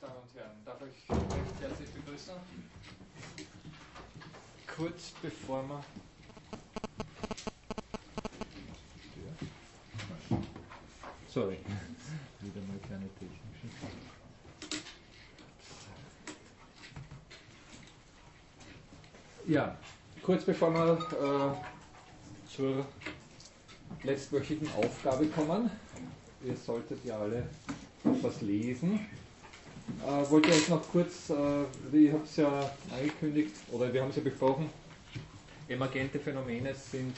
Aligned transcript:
Damen 0.00 0.14
und 0.16 0.34
Herren, 0.34 0.64
darf 0.64 0.80
ich 0.82 1.10
recht 1.10 1.60
herzlich 1.60 1.90
begrüßen. 1.90 2.34
Kurz 4.76 5.12
bevor 5.22 5.62
wir. 5.68 5.84
Sorry, 11.28 11.58
wieder 12.40 12.60
mal 12.66 12.78
kleine 12.86 13.08
technische. 13.18 13.68
Ja, 19.46 19.78
kurz 20.22 20.44
bevor 20.44 20.72
wir 20.74 20.98
äh, 21.22 22.54
zur 22.54 22.86
letztwöchigen 24.02 24.68
Aufgabe 24.74 25.26
kommen, 25.28 25.70
ihr 26.44 26.56
solltet 26.56 27.04
ja 27.04 27.18
alle 27.18 27.48
etwas 28.04 28.40
lesen. 28.42 29.06
Äh, 30.06 30.30
wollte 30.30 30.50
ich 30.50 30.68
noch 30.68 30.82
kurz, 30.90 31.30
äh, 31.30 31.96
ich 31.96 32.12
habe 32.12 32.24
es 32.24 32.36
ja 32.36 32.70
angekündigt, 32.96 33.54
oder 33.70 33.92
wir 33.92 34.02
haben 34.02 34.10
es 34.10 34.16
ja 34.16 34.22
besprochen, 34.22 34.68
emergente 35.68 36.18
Phänomene 36.18 36.74
sind 36.74 37.16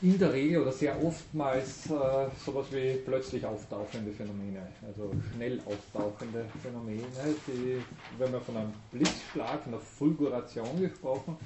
in 0.00 0.18
der 0.18 0.32
Regel 0.32 0.62
oder 0.62 0.72
sehr 0.72 1.02
oftmals 1.02 1.86
äh, 1.86 2.28
sowas 2.44 2.66
wie 2.70 2.98
plötzlich 3.04 3.44
auftauchende 3.44 4.12
Phänomene, 4.12 4.68
also 4.86 5.10
schnell 5.34 5.60
auftauchende 5.66 6.44
Phänomene, 6.62 7.02
die, 7.46 7.82
wenn 8.16 8.30
man 8.30 8.40
von 8.40 8.56
einem 8.56 8.72
Blitzschlag, 8.92 9.66
einer 9.66 9.80
Fulguration 9.80 10.80
gesprochen, 10.80 11.36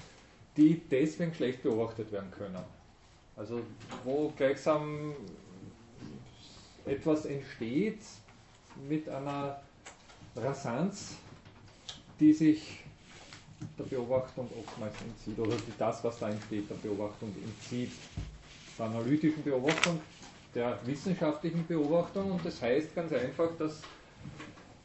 die 0.57 0.80
deswegen 0.91 1.33
schlecht 1.33 1.63
beobachtet 1.63 2.13
werden 2.13 2.30
können. 2.30 2.59
Also 3.37 3.61
wo 4.05 4.33
gleichsam 4.37 5.15
etwas 6.85 7.25
entsteht 7.25 8.01
mit 8.89 9.09
einer 9.09 9.61
Rasanz, 10.37 11.16
die 12.19 12.33
sich 12.33 12.80
der 13.79 13.85
Beobachtung 13.85 14.49
oftmals 14.59 14.95
entzieht 15.02 15.39
oder 15.39 15.57
das, 15.79 16.02
was 16.02 16.19
da 16.19 16.30
entsteht, 16.30 16.69
der 16.69 16.74
Beobachtung 16.77 17.35
entzieht. 17.45 17.93
Der 18.79 18.87
analytischen 18.87 19.43
Beobachtung, 19.43 20.01
der 20.55 20.79
wissenschaftlichen 20.85 21.66
Beobachtung 21.66 22.33
und 22.33 22.45
das 22.45 22.61
heißt 22.61 22.95
ganz 22.95 23.13
einfach, 23.13 23.51
dass 23.59 23.83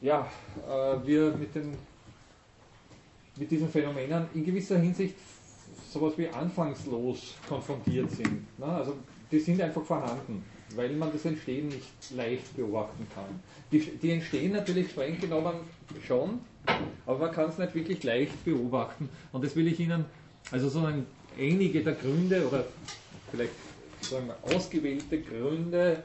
ja, 0.01 0.27
äh, 0.67 1.07
wir 1.07 1.31
mit, 1.31 1.55
den, 1.55 1.75
mit 3.37 3.49
diesen 3.49 3.69
Phänomenen 3.69 4.27
in 4.33 4.45
gewisser 4.45 4.77
Hinsicht 4.77 5.15
sowas 5.89 6.13
wie 6.17 6.27
anfangslos 6.27 7.35
konfrontiert 7.47 8.11
sind. 8.11 8.59
Ne? 8.59 8.65
Also 8.65 8.95
die 9.31 9.39
sind 9.39 9.59
einfach 9.61 9.83
vorhanden 9.83 10.43
weil 10.75 10.89
man 10.93 11.11
das 11.11 11.25
Entstehen 11.25 11.69
nicht 11.69 12.11
leicht 12.15 12.55
beobachten 12.55 13.07
kann. 13.13 13.41
Die, 13.71 13.79
die 13.79 14.11
entstehen 14.11 14.53
natürlich 14.53 14.91
streng 14.91 15.19
genommen 15.19 15.55
schon, 16.05 16.39
aber 17.05 17.19
man 17.19 17.31
kann 17.31 17.49
es 17.49 17.57
nicht 17.57 17.75
wirklich 17.75 18.03
leicht 18.03 18.43
beobachten. 18.43 19.09
Und 19.31 19.43
das 19.43 19.55
will 19.55 19.67
ich 19.67 19.79
Ihnen, 19.79 20.05
also 20.51 20.69
so 20.69 20.87
einige 21.37 21.83
der 21.83 21.93
Gründe 21.93 22.47
oder 22.47 22.65
vielleicht 23.31 23.53
sagen 24.01 24.27
wir, 24.27 24.55
ausgewählte 24.55 25.21
Gründe, 25.21 26.03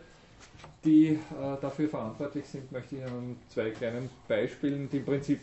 die 0.85 1.07
äh, 1.09 1.19
dafür 1.61 1.89
verantwortlich 1.89 2.45
sind, 2.47 2.71
möchte 2.73 2.97
ich 2.97 3.03
Ihnen 3.03 3.37
zwei 3.49 3.71
kleinen 3.71 4.11
Beispielen, 4.27 4.89
die 4.91 4.99
im 4.99 5.05
Prinzip 5.05 5.41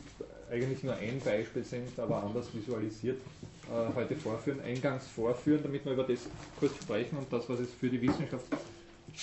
eigentlich 0.51 0.83
nur 0.83 0.95
ein 0.95 1.19
Beispiel 1.23 1.63
sind, 1.63 1.97
aber 1.97 2.23
anders 2.23 2.53
visualisiert, 2.53 3.21
äh, 3.67 3.95
heute 3.95 4.15
vorführen, 4.15 4.59
eingangs 4.61 5.07
vorführen, 5.07 5.61
damit 5.63 5.85
wir 5.85 5.93
über 5.93 6.03
das 6.03 6.27
kurz 6.59 6.75
sprechen 6.75 7.17
und 7.17 7.31
das, 7.31 7.47
was 7.47 7.59
es 7.59 7.71
für 7.73 7.89
die 7.89 8.01
Wissenschaft 8.01 8.45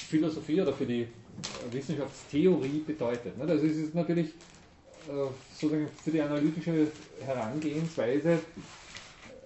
Philosophie 0.04 0.60
oder 0.60 0.72
für 0.72 0.86
die 0.86 1.02
äh, 1.02 1.08
Wissenschaftstheorie 1.72 2.82
bedeutet. 2.86 3.32
Also 3.40 3.66
es 3.66 3.76
ist 3.76 3.94
natürlich 3.94 4.28
äh, 5.08 5.28
sozusagen 5.52 5.88
für 6.02 6.10
die 6.10 6.20
analytische 6.20 6.88
Herangehensweise 7.24 8.38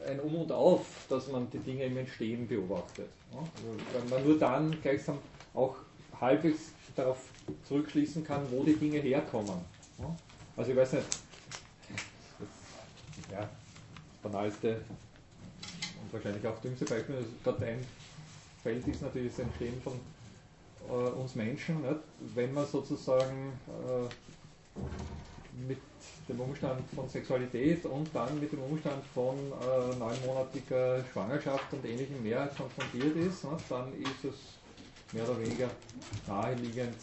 ein 0.06 0.21
Um 0.21 0.37
und 0.37 0.53
Auf, 0.53 0.87
dass 1.09 1.28
man 1.28 1.49
die 1.50 1.59
Dinge 1.59 1.84
im 1.84 1.97
Entstehen 1.99 2.49
beobachtet. 2.49 3.09
Also 3.33 3.77
wenn 3.93 4.09
man 4.09 4.25
nur 4.27 4.39
dann 4.39 4.77
gleichsam 4.83 5.19
auch 5.55 5.77
halbwegs 6.21 6.72
darauf 6.97 7.19
zurückschließen 7.69 8.25
kann, 8.25 8.43
wo 8.50 8.65
die 8.65 8.75
Dinge 8.75 8.99
herkommen. 8.99 9.60
Also 10.56 10.71
ich 10.71 10.77
weiß 10.77 10.94
nicht, 10.94 11.06
das, 12.39 12.49
ja, 13.31 13.41
das 13.41 13.49
banalste 14.22 14.81
und 16.03 16.12
wahrscheinlich 16.12 16.47
auch 16.47 16.59
dümmste 16.60 16.84
Beispiel, 16.84 17.16
das 17.16 17.27
dort 17.44 17.62
einfällt, 17.62 18.89
ist 18.89 19.03
natürlich 19.03 19.33
das 19.33 19.41
Entstehen 19.41 19.81
von 19.83 19.93
uns 20.95 21.34
Menschen, 21.34 21.83
nicht? 21.83 22.01
wenn 22.34 22.53
man 22.53 22.67
sozusagen 22.67 23.53
äh, 23.69 24.09
mit 25.69 25.78
dem 26.28 26.41
Umstand 26.41 26.83
von 26.95 27.09
Sexualität 27.09 27.84
und 27.87 28.09
dann 28.15 28.39
mit 28.41 28.53
dem 28.53 28.61
Umstand 28.61 29.05
von 29.15 29.37
äh, 29.37 29.97
neunmonatiger 29.97 31.05
Schwangerschaft 31.12 31.73
und 31.73 31.84
ähnlichem 31.84 32.23
mehr 32.23 32.49
konfrontiert 32.56 33.17
ist, 33.17 33.45
nicht? 33.45 33.65
dann 33.69 33.93
ist 34.01 34.25
es 34.25 34.34
mehr 35.12 35.28
oder 35.28 35.41
weniger 35.41 35.69
naheliegend. 36.27 36.97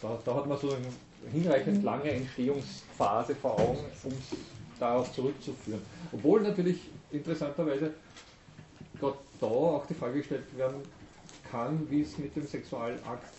Da, 0.00 0.18
da 0.24 0.34
hat 0.34 0.46
man 0.46 0.58
so 0.58 0.72
eine 0.72 0.86
hinreichend 1.32 1.82
lange 1.82 2.10
Entstehungsphase 2.10 3.34
vor 3.34 3.58
Augen, 3.58 3.84
um 4.04 4.12
es 4.12 4.38
darauf 4.78 5.12
zurückzuführen. 5.12 5.82
Obwohl 6.12 6.42
natürlich 6.42 6.80
interessanterweise 7.10 7.92
gerade 9.00 9.18
da 9.40 9.46
auch 9.46 9.86
die 9.86 9.94
Frage 9.94 10.18
gestellt 10.18 10.44
werden 10.56 10.82
kann, 11.50 11.86
wie 11.90 12.02
es 12.02 12.18
mit 12.18 12.34
dem 12.36 12.46
Sexualakt, 12.46 13.34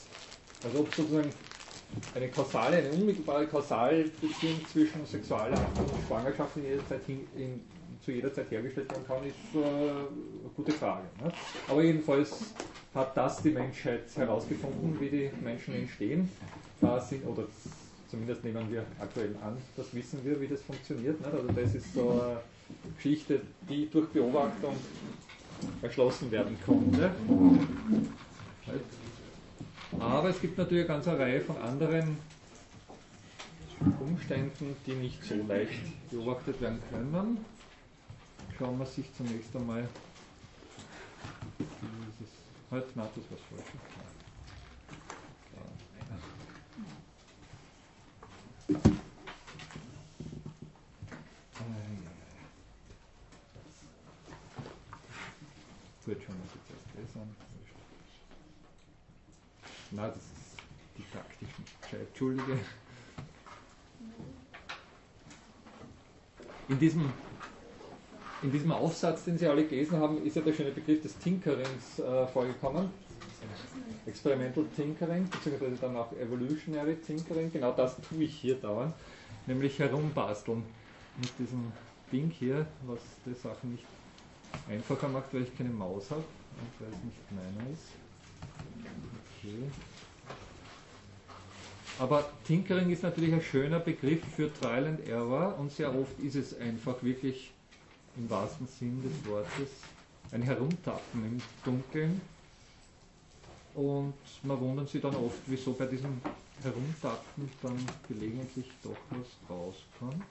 also 0.64 0.80
ob 0.80 0.94
sozusagen 0.94 1.30
eine 2.16 2.30
kausale, 2.30 2.78
eine 2.78 2.92
unmittelbare 2.92 3.47
Kausalbeziehung 3.47 4.66
zwischen 4.72 5.06
Sexualakt 5.06 5.78
und 5.80 5.90
Schwangerschaft 6.08 6.58
in 6.58 6.66
jeder 6.66 6.88
Zeit 6.88 7.02
hin, 7.06 7.28
in, 7.36 7.62
zu 8.03 8.12
jeder 8.12 8.34
Zeit 8.34 8.52
hergestellt 8.52 8.92
werden 8.92 9.06
kann, 9.06 9.24
ist 9.25 9.36
äh, 9.56 9.59
eine 9.59 10.08
gute 10.56 10.72
Frage. 10.72 11.03
Ne? 11.24 11.31
Aber 11.68 11.84
jedenfalls 11.84 12.53
hat 12.94 13.16
das 13.18 13.42
die 13.42 13.52
Menschheit 13.52 14.03
herausgefunden, 14.16 15.00
wie 15.00 15.09
die 15.09 15.31
Menschen 15.41 15.76
entstehen. 15.76 16.30
Da 16.80 17.00
sind, 17.00 17.26
oder 17.26 17.44
zumindest 18.08 18.44
nehmen 18.44 18.72
wir 18.72 18.86
aktuell 19.00 19.36
an, 19.44 19.58
das 19.76 19.94
wissen 19.94 20.20
wir, 20.24 20.40
wie 20.40 20.47
das 20.47 20.62
funktioniert. 20.62 21.20
Ne? 21.22 21.28
Also 21.28 21.47
das 21.47 21.76
ist 21.76 21.94
so 21.94 22.12
eine 22.12 22.38
Geschichte, 22.96 23.41
die 23.68 23.90
durch 23.90 24.08
Beobachtung 24.09 24.76
erschlossen 25.81 26.31
werden 26.31 26.58
konnte. 26.66 27.12
Aber 30.00 30.30
es 30.30 30.40
gibt 30.40 30.58
natürlich 30.58 30.86
eine 30.86 30.96
ganze 30.96 31.18
Reihe 31.18 31.42
von 31.42 31.58
anderen 31.58 32.18
Umständen, 34.00 34.75
die 34.86 34.94
nicht 34.94 35.24
so 35.24 35.36
leicht 35.47 36.12
beobachtet 36.12 36.62
werden 36.62 36.80
können. 36.92 37.38
Schauen 38.58 38.78
wir 38.78 38.86
sich 38.86 39.06
zunächst 39.16 39.56
einmal 39.56 39.88
dieses, 41.58 42.34
halt, 42.72 42.86
na, 42.96 43.03
das 43.16 43.24
was 43.31 43.40
falsch. 43.50 43.80
wird 56.09 56.24
schon, 56.24 56.36
was 56.44 56.56
jetzt 56.56 56.72
erst 56.72 56.96
besser. 56.96 57.28
Na, 59.91 60.07
das 60.07 60.17
ist 60.17 60.57
die 60.97 61.03
taktischen. 61.11 61.63
Entschuldige. 61.91 62.59
In 66.67 66.79
diesem, 66.79 67.11
in 68.44 68.51
diesem 68.51 68.72
Aufsatz, 68.72 69.23
den 69.23 69.38
Sie 69.38 69.47
alle 69.47 69.66
gelesen 69.66 69.99
haben, 69.99 70.23
ist 70.23 70.35
ja 70.35 70.44
der 70.44 70.53
schöne 70.53 70.72
Begriff 70.72 71.01
des 71.01 71.17
Tinkerings 71.17 71.97
äh, 71.99 72.28
vorgekommen. 72.28 72.89
Experimental 74.05 74.66
Tinkering, 74.75 75.28
beziehungsweise 75.28 75.75
dann 75.78 75.96
auch 75.97 76.11
Evolutionary 76.14 76.96
Tinkering. 76.97 77.52
Genau 77.52 77.72
das 77.72 77.96
tue 78.08 78.23
ich 78.23 78.35
hier 78.35 78.55
dauernd, 78.55 78.93
nämlich 79.47 79.79
herumbasteln 79.79 80.64
mit 81.17 81.31
diesem 81.40 81.72
Ding 82.11 82.29
hier, 82.29 82.67
was 82.85 82.99
die 83.25 83.34
Sachen 83.34 83.72
nicht 83.72 83.85
einfacher 84.69 85.08
macht, 85.08 85.34
weil 85.34 85.43
ich 85.43 85.58
keine 85.58 85.69
Maus 85.69 86.11
habe 86.11 86.22
und 86.22 86.85
weil 86.85 86.93
es 86.93 87.03
nicht 87.03 87.31
meiner 87.31 87.69
ist. 87.72 88.09
Okay. 89.41 89.70
Aber 91.97 92.30
Tinkering 92.46 92.90
ist 92.91 93.03
natürlich 93.03 93.34
ein 93.34 93.41
schöner 93.41 93.80
Begriff 93.80 94.22
für 94.36 94.53
Trial 94.53 94.88
and 94.88 95.08
Error 95.08 95.58
und 95.58 95.72
sehr 95.72 95.94
oft 95.94 96.18
ist 96.20 96.36
es 96.36 96.58
einfach 96.58 97.02
wirklich 97.03 97.52
im 98.16 98.30
wahrsten 98.30 98.68
Sinn 98.68 99.02
des 99.02 99.30
Wortes 99.30 99.70
ein 100.32 100.41
Herumtappen 100.41 101.26
im 101.26 101.41
Dunkeln. 101.64 102.22
Und 103.76 104.14
man 104.44 104.59
wundert 104.59 104.90
sich 104.90 105.02
dann 105.02 105.16
oft, 105.16 105.40
wieso 105.46 105.74
bei 105.74 105.86
diesem 105.86 106.22
Herumtappen 106.64 107.50
dann 107.62 107.78
gelegentlich 108.08 108.68
doch 108.84 108.97
was 109.09 109.28
rauskommt. 109.50 110.26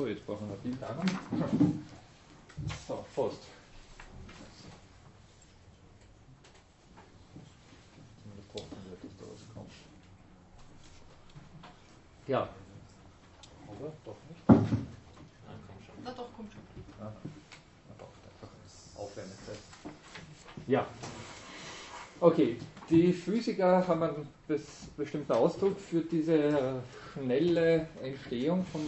So, 0.00 0.06
jetzt 0.06 0.24
brauchen 0.24 0.48
wir 0.48 0.54
ein 0.54 0.60
Bild 0.62 0.82
an. 0.82 1.78
So, 2.88 3.04
fast. 3.14 3.36
Ja. 12.26 12.48
Oder? 13.68 13.92
Doch 14.06 14.16
nicht? 14.26 14.48
Nein, 14.48 14.64
kommt 15.66 15.84
schon. 15.84 15.94
Na 16.02 16.12
doch, 16.12 16.32
kommt 16.34 16.50
schon. 16.50 16.62
Ah, 16.98 17.12
man 17.88 17.98
braucht 17.98 18.12
einfach 18.24 19.02
Aufwärmezeit. 19.02 19.58
Ja. 20.66 20.86
Okay, 22.20 22.56
die 22.88 23.12
Physiker 23.12 23.86
haben 23.86 24.02
einen 24.02 24.28
bestimmten 24.96 25.32
Ausdruck 25.32 25.78
für 25.78 26.00
diese 26.00 26.82
schnelle 27.12 27.86
Entstehung 28.02 28.64
von 28.64 28.80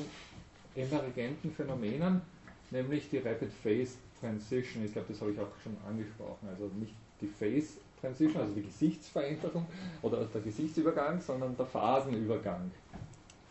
emergenten 0.74 1.52
Phänomenen, 1.52 2.22
nämlich 2.70 3.08
die 3.10 3.18
Rapid 3.18 3.52
Phase 3.62 3.96
Transition. 4.20 4.84
Ich 4.84 4.92
glaube, 4.92 5.08
das 5.12 5.20
habe 5.20 5.32
ich 5.32 5.40
auch 5.40 5.48
schon 5.62 5.76
angesprochen. 5.88 6.48
Also 6.48 6.70
nicht 6.78 6.94
die 7.20 7.26
Phase 7.26 7.78
Transition, 8.00 8.42
also 8.42 8.54
die 8.54 8.62
Gesichtsveränderung 8.62 9.66
oder 10.02 10.24
der 10.24 10.40
Gesichtsübergang, 10.40 11.20
sondern 11.20 11.56
der 11.56 11.66
Phasenübergang. 11.66 12.70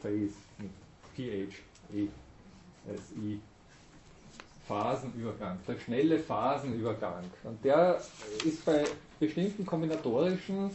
Phase 0.02 0.34
mit 0.58 0.72
P-H-E-S-I. 1.16 2.10
Phasenübergang, 4.68 5.58
der 5.68 5.78
schnelle 5.80 6.20
Phasenübergang. 6.20 7.24
Und 7.44 7.64
der 7.66 8.02
ist 8.46 8.64
bei 8.66 8.86
bestimmten 9.20 9.66
kombinatorischen 9.66 10.72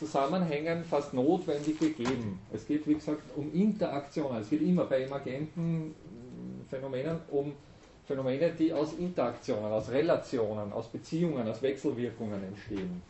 Zusammenhängen 0.00 0.82
fast 0.82 1.12
notwendig 1.12 1.78
gegeben. 1.78 2.38
Es 2.50 2.66
geht, 2.66 2.86
wie 2.86 2.94
gesagt, 2.94 3.20
um 3.36 3.52
Interaktionen. 3.52 4.40
Es 4.40 4.48
geht 4.48 4.62
immer 4.62 4.86
bei 4.86 5.02
emergenten 5.02 5.94
Phänomenen 6.70 7.18
um 7.30 7.52
Phänomene, 8.06 8.50
die 8.58 8.72
aus 8.72 8.94
Interaktionen, 8.94 9.66
aus 9.66 9.90
Relationen, 9.90 10.72
aus 10.72 10.88
Beziehungen, 10.88 11.46
aus 11.46 11.60
Wechselwirkungen 11.60 12.42
entstehen. 12.42 13.02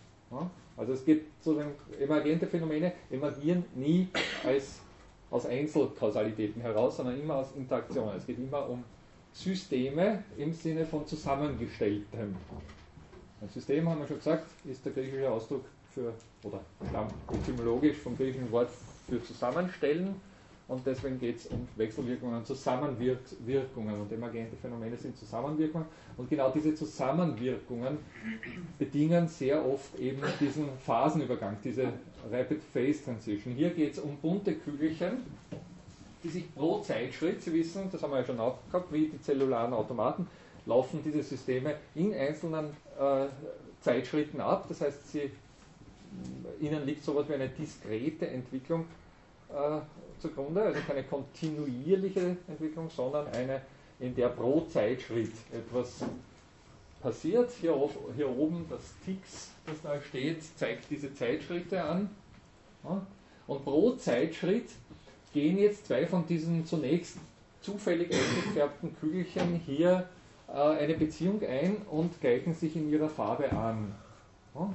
Also 0.77 0.95
es 0.95 1.05
gibt 1.05 1.45
sozusagen 1.45 1.77
emergente 2.01 2.49
Phänomene 2.49 2.93
emergieren 3.09 3.65
nie 3.77 4.09
als, 4.45 4.81
aus 5.31 5.47
Einzelkausalitäten 5.47 6.61
heraus, 6.61 6.97
sondern 6.97 7.21
immer 7.21 7.37
aus 7.37 7.53
Interaktionen. 7.57 8.17
Es 8.17 8.27
geht 8.27 8.41
immer 8.41 8.69
um 8.69 8.83
Systeme 9.33 10.25
im 10.37 10.53
Sinne 10.53 10.85
von 10.85 11.07
zusammengestelltem. 11.07 12.35
Ein 13.41 13.49
System, 13.49 13.89
haben 13.89 14.01
wir 14.01 14.09
schon 14.09 14.19
gesagt, 14.19 14.49
ist 14.65 14.85
der 14.85 14.93
griechische 14.93 15.31
Ausdruck 15.31 15.65
für, 15.95 16.13
oder 16.45 16.61
etymologisch 17.33 17.97
vom 17.99 18.17
griechischen 18.17 18.51
Wort 18.51 18.71
für 19.09 19.23
zusammenstellen. 19.23 20.15
Und 20.69 20.87
deswegen 20.87 21.19
geht 21.19 21.39
es 21.39 21.47
um 21.47 21.67
Wechselwirkungen, 21.75 22.45
Zusammenwirkungen. 22.45 24.01
Und 24.01 24.13
emergente 24.13 24.57
Phänomene 24.57 24.97
sind 24.97 25.17
Zusammenwirkungen. 25.17 25.87
Und 26.17 26.31
genau 26.31 26.51
diese 26.53 26.75
Zusammenwirkungen 26.77 27.99
bedingen 28.79 29.27
sehr 29.27 29.67
oft 29.67 29.99
eben 29.99 30.23
diesen 30.39 30.69
Phasenübergang, 30.87 31.57
diese 31.65 31.93
Rapid 32.31 32.63
Phase 32.73 33.05
Transition. 33.05 33.55
Hier 33.55 33.71
geht 33.71 33.95
es 33.95 33.99
um 33.99 34.17
bunte 34.19 34.55
Kügelchen, 34.55 35.25
die 36.23 36.29
sich 36.29 36.55
pro 36.55 36.81
Zeitschritt, 36.81 37.43
Sie 37.43 37.53
wissen, 37.53 37.89
das 37.91 38.03
haben 38.03 38.13
wir 38.13 38.19
ja 38.19 38.25
schon 38.25 38.39
auch 38.39 38.59
gehabt, 38.71 38.93
wie 38.93 39.09
die 39.09 39.21
zellularen 39.21 39.73
Automaten, 39.73 40.29
laufen 40.67 41.01
diese 41.05 41.23
Systeme 41.23 41.77
in 41.95 42.15
einzelnen 42.15 42.67
äh, 42.99 43.27
Zeitschritten 43.81 44.41
ab. 44.41 44.67
Das 44.69 44.83
heißt, 44.83 45.11
sie, 45.11 45.31
ihnen 46.61 46.85
liegt 46.87 47.05
so 47.05 47.12
etwas 47.12 47.29
wie 47.29 47.35
eine 47.35 47.49
diskrete 47.49 48.29
Entwicklung 48.29 48.87
äh, 49.49 49.81
zugrunde, 50.21 50.62
also 50.62 50.81
keine 50.87 51.05
kontinuierliche 51.05 52.37
Entwicklung, 52.49 52.91
sondern 52.91 53.27
eine, 53.29 53.62
in 53.99 54.15
der 54.15 54.29
pro 54.29 54.62
Zeitschritt 54.62 55.33
etwas 55.53 56.05
passiert. 57.01 57.51
Hier, 57.61 57.75
hier 58.17 58.29
oben 58.29 58.67
das 58.69 58.81
Tix, 59.05 59.51
das 59.67 59.81
da 59.83 60.01
steht, 60.01 60.43
zeigt 60.59 60.91
diese 60.91 61.12
Zeitschritte 61.15 61.83
an. 61.83 62.11
Ja? 62.85 63.05
Und 63.47 63.65
pro 63.65 63.93
Zeitschritt 63.93 64.69
gehen 65.33 65.59
jetzt 65.59 65.87
zwei 65.87 66.06
von 66.06 66.27
diesen 66.27 66.67
zunächst 66.67 67.19
zufällig 67.61 68.11
eingefärbten 68.13 68.97
Kügelchen 69.01 69.61
hier 69.67 70.09
äh, 70.49 70.53
eine 70.53 70.95
Beziehung 70.95 71.43
ein 71.43 71.77
und 71.91 72.21
gleichen 72.21 72.55
sich 72.55 72.77
in 72.77 72.91
ihrer 72.91 73.09
Farbe 73.09 73.51
an. 73.53 73.95
Ja? 74.55 74.73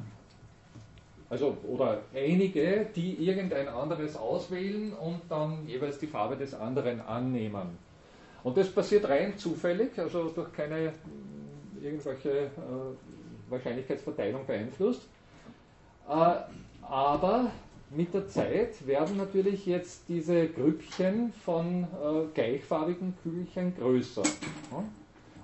Also, 1.29 1.57
oder 1.67 2.01
einige, 2.13 2.85
die 2.95 3.15
irgendein 3.15 3.67
anderes 3.67 4.15
auswählen 4.15 4.93
und 4.93 5.21
dann 5.29 5.67
jeweils 5.67 5.97
die 5.97 6.07
Farbe 6.07 6.37
des 6.37 6.53
anderen 6.53 7.01
annehmen. 7.01 7.77
Und 8.43 8.57
das 8.57 8.69
passiert 8.69 9.09
rein 9.09 9.35
zufällig, 9.37 9.97
also 9.97 10.29
durch 10.29 10.53
keine 10.53 10.93
irgendwelche 11.81 12.29
äh, 12.29 13.49
Wahrscheinlichkeitsverteilung 13.49 14.45
beeinflusst. 14.45 15.01
Äh, 16.07 16.35
aber 16.81 17.51
mit 17.89 18.13
der 18.13 18.27
Zeit 18.27 18.85
werden 18.85 19.17
natürlich 19.17 19.65
jetzt 19.65 20.03
diese 20.07 20.47
Grüppchen 20.47 21.33
von 21.43 21.83
äh, 21.83 22.25
gleichfarbigen 22.33 23.15
Kügelchen 23.23 23.75
größer. 23.75 24.23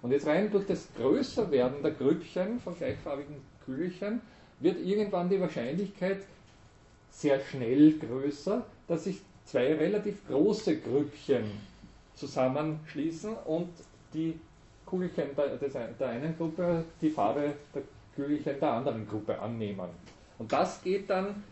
Und 0.02 0.12
jetzt 0.12 0.28
rein 0.28 0.52
durch 0.52 0.66
das 0.66 0.88
Größerwerden 0.96 1.82
der 1.82 1.92
Grüppchen 1.92 2.60
von 2.60 2.76
gleichfarbigen 2.76 3.36
Kügelchen 3.66 4.22
wird 4.62 4.80
irgendwann 4.86 5.30
die 5.30 5.40
Wahrscheinlichkeit 5.42 6.22
sehr 7.10 7.40
schnell 7.40 7.98
größer, 7.98 8.66
dass 8.88 9.04
sich 9.06 9.20
zwei 9.46 9.74
relativ 9.76 10.26
große 10.28 10.78
Grüppchen 10.78 11.44
zusammenschließen 12.16 13.34
und 13.46 13.70
die 14.14 14.40
Kugelchen 14.86 15.30
der, 15.36 16.10
einen 16.10 16.38
Gruppe 16.38 16.84
die 17.02 17.10
Farbe 17.10 17.54
der 17.74 17.82
Kügelchen 18.16 18.60
der 18.60 18.72
anderen 18.74 19.08
Gruppe 19.08 19.40
annehmen. 19.40 19.90
Und 20.38 20.52
das 20.52 20.82
geht 20.82 21.10
dann 21.10 21.44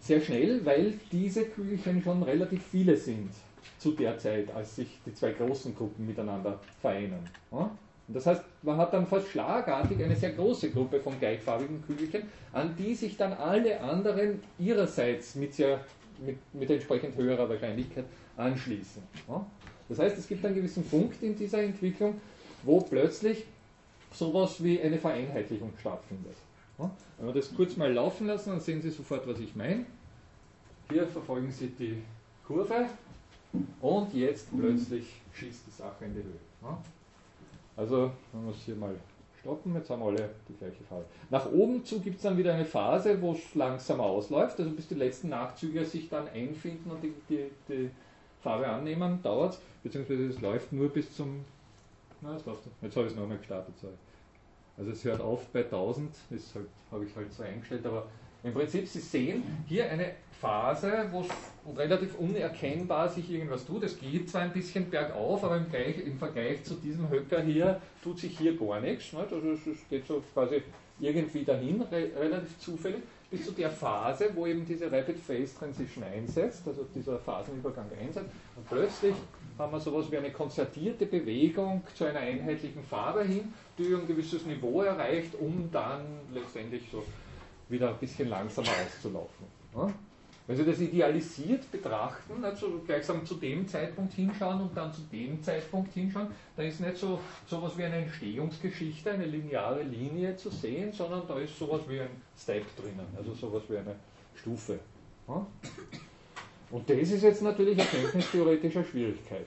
sehr 0.00 0.20
schnell, 0.20 0.64
weil 0.64 0.94
diese 1.10 1.46
Kügelchen 1.46 2.02
schon 2.02 2.22
relativ 2.22 2.62
viele 2.64 2.96
sind 2.96 3.30
zu 3.78 3.92
der 3.92 4.18
Zeit, 4.18 4.54
als 4.54 4.76
sich 4.76 4.98
die 5.04 5.14
zwei 5.14 5.32
großen 5.32 5.74
Gruppen 5.74 6.06
miteinander 6.06 6.60
vereinen. 6.80 7.28
Und 8.08 8.14
das 8.14 8.26
heißt, 8.26 8.42
man 8.62 8.76
hat 8.76 8.92
dann 8.92 9.06
fast 9.06 9.28
schlagartig 9.28 10.02
eine 10.02 10.14
sehr 10.14 10.30
große 10.32 10.70
Gruppe 10.70 11.00
von 11.00 11.18
gleichfarbigen 11.18 11.82
Kügelchen, 11.84 12.22
an 12.52 12.74
die 12.76 12.94
sich 12.94 13.16
dann 13.16 13.32
alle 13.32 13.80
anderen 13.80 14.40
ihrerseits 14.58 15.34
mit, 15.34 15.54
sehr, 15.54 15.80
mit, 16.24 16.38
mit 16.54 16.70
entsprechend 16.70 17.16
höherer 17.16 17.48
Wahrscheinlichkeit 17.48 18.04
anschließen. 18.36 19.02
Das 19.88 19.98
heißt, 19.98 20.18
es 20.18 20.28
gibt 20.28 20.44
einen 20.44 20.54
gewissen 20.54 20.84
Punkt 20.84 21.22
in 21.22 21.34
dieser 21.36 21.62
Entwicklung, 21.62 22.20
wo 22.62 22.80
plötzlich 22.80 23.44
sowas 24.12 24.62
wie 24.62 24.80
eine 24.80 24.98
Vereinheitlichung 24.98 25.72
stattfindet. 25.80 26.36
Wenn 27.18 27.26
wir 27.26 27.32
das 27.32 27.54
kurz 27.54 27.76
mal 27.76 27.92
laufen 27.92 28.26
lassen, 28.26 28.50
dann 28.50 28.60
sehen 28.60 28.82
Sie 28.82 28.90
sofort, 28.90 29.26
was 29.26 29.40
ich 29.40 29.56
meine. 29.56 29.84
Hier 30.90 31.06
verfolgen 31.06 31.50
Sie 31.50 31.68
die 31.68 32.02
Kurve 32.46 32.86
und 33.80 34.14
jetzt 34.14 34.48
plötzlich 34.56 35.20
schießt 35.32 35.66
die 35.66 35.70
Sache 35.70 36.04
in 36.04 36.14
die 36.14 36.22
Höhe. 36.22 36.76
Also, 37.76 38.10
wir 38.32 38.50
es 38.50 38.62
hier 38.64 38.74
mal 38.74 38.94
stoppen, 39.40 39.74
jetzt 39.74 39.90
haben 39.90 40.02
alle 40.02 40.30
die 40.48 40.54
gleiche 40.54 40.82
Farbe. 40.84 41.04
Nach 41.30 41.50
oben 41.52 41.84
zu 41.84 42.00
gibt 42.00 42.16
es 42.16 42.22
dann 42.22 42.36
wieder 42.36 42.54
eine 42.54 42.64
Phase, 42.64 43.20
wo 43.20 43.32
es 43.32 43.54
langsam 43.54 44.00
ausläuft, 44.00 44.58
also 44.58 44.70
bis 44.72 44.88
die 44.88 44.94
letzten 44.94 45.28
Nachzüge 45.28 45.84
sich 45.84 46.08
dann 46.08 46.28
einfinden 46.28 46.90
und 46.90 47.02
die, 47.02 47.12
die, 47.28 47.50
die 47.68 47.90
Farbe 48.42 48.66
annehmen, 48.66 49.20
dauert 49.22 49.54
es, 49.54 49.60
beziehungsweise 49.82 50.26
es 50.26 50.40
läuft 50.40 50.72
nur 50.72 50.88
bis 50.88 51.14
zum. 51.14 51.44
Na, 52.22 52.34
es 52.34 52.44
läuft. 52.44 52.62
Jetzt 52.80 52.96
habe 52.96 53.06
ich 53.06 53.12
es 53.12 53.18
nochmal 53.18 53.38
gestartet, 53.38 53.74
sorry. 53.80 53.94
Also 54.78 54.90
es 54.90 55.04
hört 55.04 55.20
auf 55.20 55.46
bei 55.48 55.64
1000, 55.64 56.14
das 56.30 56.54
halt, 56.54 56.66
habe 56.90 57.04
ich 57.04 57.16
halt 57.16 57.32
so 57.32 57.42
eingestellt, 57.42 57.86
aber 57.86 58.06
im 58.46 58.54
Prinzip, 58.54 58.86
Sie 58.86 59.00
sehen 59.00 59.42
hier 59.66 59.90
eine 59.90 60.12
Phase, 60.40 61.08
wo 61.10 61.24
relativ 61.72 62.14
unerkennbar 62.16 63.08
sich 63.08 63.30
irgendwas 63.30 63.66
tut. 63.66 63.82
Es 63.82 63.98
geht 63.98 64.30
zwar 64.30 64.42
ein 64.42 64.52
bisschen 64.52 64.88
bergauf, 64.88 65.42
aber 65.42 65.56
im, 65.56 65.68
Gleich, 65.68 65.98
im 65.98 66.16
Vergleich 66.16 66.62
zu 66.62 66.74
diesem 66.74 67.08
Höcker 67.10 67.42
hier 67.42 67.80
tut 68.02 68.18
sich 68.20 68.38
hier 68.38 68.56
gar 68.56 68.80
nichts. 68.80 69.12
Nicht? 69.12 69.32
Also 69.32 69.50
es 69.50 69.88
geht 69.88 70.06
so 70.06 70.22
quasi 70.32 70.62
irgendwie 71.00 71.44
dahin, 71.44 71.82
re 71.82 72.10
relativ 72.18 72.58
zufällig, 72.58 73.02
bis 73.30 73.44
zu 73.44 73.52
der 73.52 73.70
Phase, 73.70 74.30
wo 74.34 74.46
eben 74.46 74.64
diese 74.64 74.90
Rapid 74.92 75.18
Phase 75.18 75.58
Transition 75.58 76.04
einsetzt, 76.04 76.62
also 76.66 76.86
dieser 76.94 77.18
Phasenübergang 77.18 77.86
einsetzt. 78.00 78.30
Und 78.54 78.68
plötzlich 78.68 79.14
haben 79.58 79.72
wir 79.72 79.80
sowas 79.80 80.10
wie 80.10 80.18
eine 80.18 80.30
konzertierte 80.30 81.06
Bewegung 81.06 81.82
zu 81.94 82.04
einer 82.04 82.20
einheitlichen 82.20 82.84
Farbe 82.84 83.24
hin, 83.24 83.52
die 83.78 83.94
ein 83.94 84.06
gewisses 84.06 84.46
Niveau 84.46 84.82
erreicht, 84.82 85.34
um 85.34 85.68
dann 85.72 86.02
letztendlich 86.32 86.84
so 86.92 87.02
wieder 87.68 87.90
ein 87.90 87.98
bisschen 87.98 88.28
langsamer 88.28 88.68
auszulaufen. 88.68 89.46
Wenn 90.46 90.56
Sie 90.56 90.64
das 90.64 90.78
idealisiert 90.80 91.70
betrachten, 91.72 92.44
also 92.44 92.80
gleichsam 92.86 93.26
zu 93.26 93.34
dem 93.34 93.66
Zeitpunkt 93.66 94.12
hinschauen 94.14 94.60
und 94.60 94.76
dann 94.76 94.92
zu 94.92 95.00
dem 95.10 95.42
Zeitpunkt 95.42 95.92
hinschauen, 95.92 96.28
da 96.56 96.62
ist 96.62 96.80
nicht 96.80 96.96
so 96.98 97.18
etwas 97.50 97.76
wie 97.76 97.82
eine 97.82 97.96
Entstehungsgeschichte, 97.96 99.10
eine 99.10 99.26
lineare 99.26 99.82
Linie 99.82 100.36
zu 100.36 100.50
sehen, 100.50 100.92
sondern 100.92 101.26
da 101.26 101.40
ist 101.40 101.58
sowas 101.58 101.80
wie 101.88 102.00
ein 102.00 102.22
Step 102.38 102.64
drinnen, 102.76 103.06
also 103.16 103.34
sowas 103.34 103.64
wie 103.68 103.78
eine 103.78 103.96
Stufe. 104.36 104.78
Und 106.70 106.88
das 106.88 106.96
ist 106.96 107.22
jetzt 107.24 107.42
natürlich 107.42 107.78
erkenntnistheoretischer 107.78 108.84
Schwierigkeit. 108.84 109.46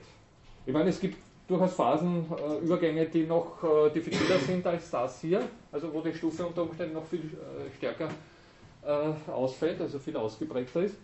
Ich 0.66 0.72
meine, 0.74 0.90
es 0.90 1.00
gibt 1.00 1.16
durchaus 1.50 1.74
Phasenübergänge, 1.74 3.06
die 3.06 3.26
noch 3.26 3.62
äh, 3.62 3.90
diffiziler 3.90 4.38
sind 4.38 4.66
als 4.66 4.90
das 4.90 5.20
hier, 5.20 5.42
also 5.72 5.92
wo 5.92 6.00
die 6.00 6.14
Stufe 6.14 6.46
unter 6.46 6.62
Umständen 6.62 6.94
noch 6.94 7.04
viel 7.04 7.20
äh, 7.20 7.70
stärker 7.76 8.08
äh, 8.82 9.30
ausfällt, 9.30 9.80
also 9.80 9.98
viel 9.98 10.16
ausgeprägter 10.16 10.82
ist. 10.84 10.96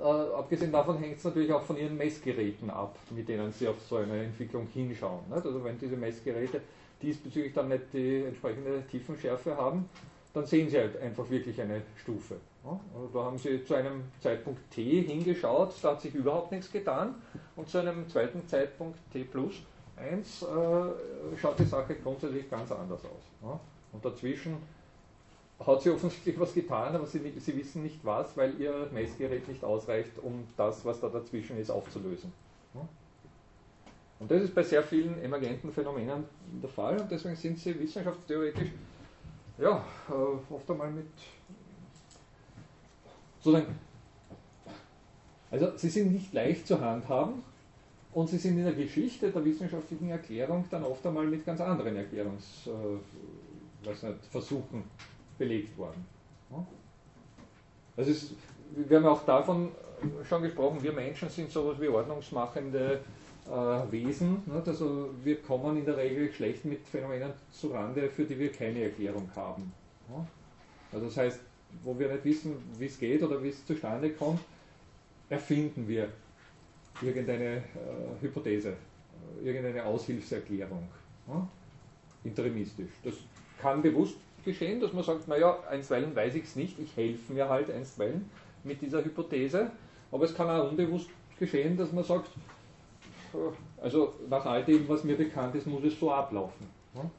Äh, 0.00 0.04
abgesehen 0.04 0.72
davon 0.72 0.98
hängt 0.98 1.18
es 1.18 1.24
natürlich 1.24 1.52
auch 1.52 1.62
von 1.62 1.76
Ihren 1.76 1.96
Messgeräten 1.96 2.70
ab, 2.70 2.96
mit 3.10 3.28
denen 3.28 3.52
Sie 3.52 3.68
auf 3.68 3.76
so 3.80 3.96
eine 3.96 4.24
Entwicklung 4.24 4.66
hinschauen. 4.72 5.20
Nicht? 5.28 5.44
Also 5.44 5.62
wenn 5.62 5.78
diese 5.78 5.96
Messgeräte 5.96 6.62
diesbezüglich 7.02 7.52
dann 7.52 7.68
nicht 7.68 7.92
die 7.92 8.24
entsprechende 8.24 8.82
Tiefenschärfe 8.90 9.56
haben, 9.56 9.88
dann 10.36 10.44
sehen 10.44 10.68
Sie 10.68 10.78
halt 10.78 11.00
einfach 11.00 11.28
wirklich 11.30 11.58
eine 11.60 11.80
Stufe. 11.96 12.36
Also 12.62 13.08
da 13.14 13.24
haben 13.24 13.38
Sie 13.38 13.64
zu 13.64 13.74
einem 13.74 14.02
Zeitpunkt 14.20 14.70
t 14.70 15.02
hingeschaut, 15.02 15.72
da 15.80 15.92
hat 15.92 16.02
sich 16.02 16.14
überhaupt 16.14 16.52
nichts 16.52 16.70
getan 16.70 17.14
und 17.54 17.70
zu 17.70 17.78
einem 17.78 18.06
zweiten 18.08 18.46
Zeitpunkt 18.46 18.98
t 19.12 19.24
plus 19.24 19.54
1 19.96 20.42
äh, 20.42 20.46
schaut 21.38 21.58
die 21.58 21.64
Sache 21.64 21.94
grundsätzlich 21.94 22.50
ganz 22.50 22.70
anders 22.70 23.00
aus. 23.04 23.58
Und 23.92 24.04
dazwischen 24.04 24.56
hat 25.64 25.80
sie 25.80 25.90
offensichtlich 25.90 26.38
was 26.40 26.52
getan, 26.52 26.94
aber 26.94 27.06
sie, 27.06 27.32
sie, 27.38 27.56
wissen 27.56 27.82
nicht 27.82 28.04
was, 28.04 28.36
weil 28.36 28.60
ihr 28.60 28.90
Messgerät 28.92 29.48
nicht 29.48 29.64
ausreicht, 29.64 30.18
um 30.22 30.46
das, 30.58 30.84
was 30.84 31.00
da 31.00 31.08
dazwischen 31.08 31.56
ist, 31.56 31.70
aufzulösen. 31.70 32.30
Und 34.18 34.30
das 34.30 34.42
ist 34.42 34.54
bei 34.54 34.62
sehr 34.62 34.82
vielen 34.82 35.22
emergenten 35.22 35.72
Phänomenen 35.72 36.24
der 36.62 36.68
Fall 36.68 37.00
und 37.00 37.10
deswegen 37.10 37.36
sind 37.36 37.58
sie 37.58 37.78
wissenschaftstheoretisch 37.78 38.70
ja, 39.58 39.84
äh, 40.08 40.52
oft 40.52 40.70
einmal 40.70 40.90
mit 40.90 41.06
sozusagen, 43.40 43.78
also 45.50 45.76
sie 45.76 45.88
sind 45.88 46.12
nicht 46.12 46.32
leicht 46.32 46.66
zu 46.66 46.80
handhaben 46.80 47.42
und 48.12 48.28
sie 48.28 48.38
sind 48.38 48.58
in 48.58 48.64
der 48.64 48.74
Geschichte 48.74 49.30
der 49.30 49.44
wissenschaftlichen 49.44 50.10
Erklärung 50.10 50.64
dann 50.70 50.84
oft 50.84 51.06
einmal 51.06 51.26
mit 51.26 51.44
ganz 51.44 51.60
anderen 51.60 51.96
Erklärungsversuchen 51.96 54.80
äh, 54.80 55.38
belegt 55.38 55.76
worden. 55.78 56.04
Also 57.96 58.10
es, 58.10 58.32
wir 58.74 58.98
haben 58.98 59.06
auch 59.06 59.24
davon 59.24 59.70
schon 60.28 60.42
gesprochen, 60.42 60.82
wir 60.82 60.92
Menschen 60.92 61.28
sind 61.28 61.50
sowas 61.50 61.80
wie 61.80 61.88
ordnungsmachende 61.88 63.00
äh, 63.48 63.92
Wesen. 63.92 64.42
Ne? 64.46 64.62
Also 64.64 65.10
wir 65.22 65.40
kommen 65.42 65.76
in 65.76 65.84
der 65.84 65.96
Regel 65.96 66.32
schlecht 66.32 66.64
mit 66.64 66.86
Phänomenen 66.86 67.32
zurande, 67.50 68.08
für 68.08 68.24
die 68.24 68.38
wir 68.38 68.52
keine 68.52 68.82
Erklärung 68.82 69.30
haben. 69.34 69.72
Ne? 70.08 70.26
Also 70.92 71.06
das 71.06 71.16
heißt, 71.16 71.40
wo 71.84 71.98
wir 71.98 72.08
nicht 72.08 72.24
wissen, 72.24 72.56
wie 72.78 72.86
es 72.86 72.98
geht 72.98 73.22
oder 73.22 73.42
wie 73.42 73.48
es 73.48 73.64
zustande 73.64 74.10
kommt, 74.10 74.40
erfinden 75.28 75.86
wir 75.88 76.08
irgendeine 77.02 77.56
äh, 77.56 77.62
Hypothese, 78.20 78.70
äh, 78.70 79.46
irgendeine 79.46 79.84
Aushilfserklärung. 79.84 80.88
Ne? 81.26 81.48
Interimistisch. 82.24 82.90
Das 83.04 83.14
kann 83.60 83.82
bewusst 83.82 84.16
geschehen, 84.44 84.80
dass 84.80 84.92
man 84.92 85.04
sagt, 85.04 85.28
naja, 85.28 85.58
einstweilen 85.68 86.14
weiß 86.14 86.34
ich 86.36 86.44
es 86.44 86.56
nicht, 86.56 86.78
ich 86.78 86.96
helfe 86.96 87.32
mir 87.32 87.48
halt 87.48 87.70
einstweilen 87.70 88.30
mit 88.64 88.80
dieser 88.80 89.04
Hypothese, 89.04 89.70
aber 90.10 90.24
es 90.24 90.34
kann 90.34 90.48
auch 90.48 90.70
unbewusst 90.70 91.10
geschehen, 91.38 91.76
dass 91.76 91.92
man 91.92 92.04
sagt, 92.04 92.30
also 93.80 94.14
nach 94.28 94.44
all 94.46 94.64
dem, 94.64 94.88
was 94.88 95.04
mir 95.04 95.16
bekannt 95.16 95.54
ist, 95.54 95.66
muss 95.66 95.84
es 95.84 95.98
so 95.98 96.10
ablaufen. 96.10 96.66
Ne? 96.94 97.10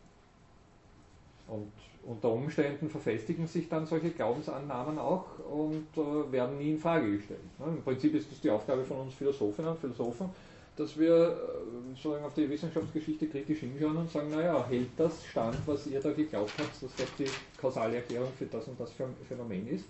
Und 1.47 1.71
unter 2.07 2.31
Umständen 2.31 2.89
verfestigen 2.89 3.47
sich 3.47 3.67
dann 3.67 3.85
solche 3.85 4.11
Glaubensannahmen 4.11 4.97
auch 4.97 5.25
und 5.51 5.87
äh, 5.95 6.31
werden 6.31 6.57
nie 6.57 6.71
in 6.71 6.79
Frage 6.79 7.17
gestellt. 7.17 7.39
Ne? 7.59 7.65
Im 7.67 7.83
Prinzip 7.83 8.13
ist 8.15 8.31
das 8.31 8.39
die 8.39 8.49
Aufgabe 8.49 8.83
von 8.85 9.01
uns 9.01 9.13
Philosophinnen 9.13 9.71
und 9.71 9.79
Philosophen, 9.79 10.29
dass 10.77 10.97
wir 10.97 11.13
äh, 11.13 11.95
sozusagen 11.95 12.23
auf 12.23 12.33
die 12.33 12.49
Wissenschaftsgeschichte 12.49 13.27
kritisch 13.27 13.59
hinschauen 13.59 13.97
und 13.97 14.09
sagen, 14.09 14.29
naja, 14.29 14.65
hält 14.69 14.89
das 14.95 15.25
stand, 15.25 15.57
was 15.65 15.87
ihr 15.87 15.99
da 15.99 16.11
geglaubt 16.11 16.53
habt, 16.57 16.81
dass 16.81 16.95
das 16.95 17.15
die 17.17 17.27
kausale 17.59 17.97
Erklärung 17.97 18.31
für 18.37 18.45
das 18.45 18.67
und 18.67 18.79
das 18.79 18.93
Phänomen 19.27 19.67
ist? 19.67 19.85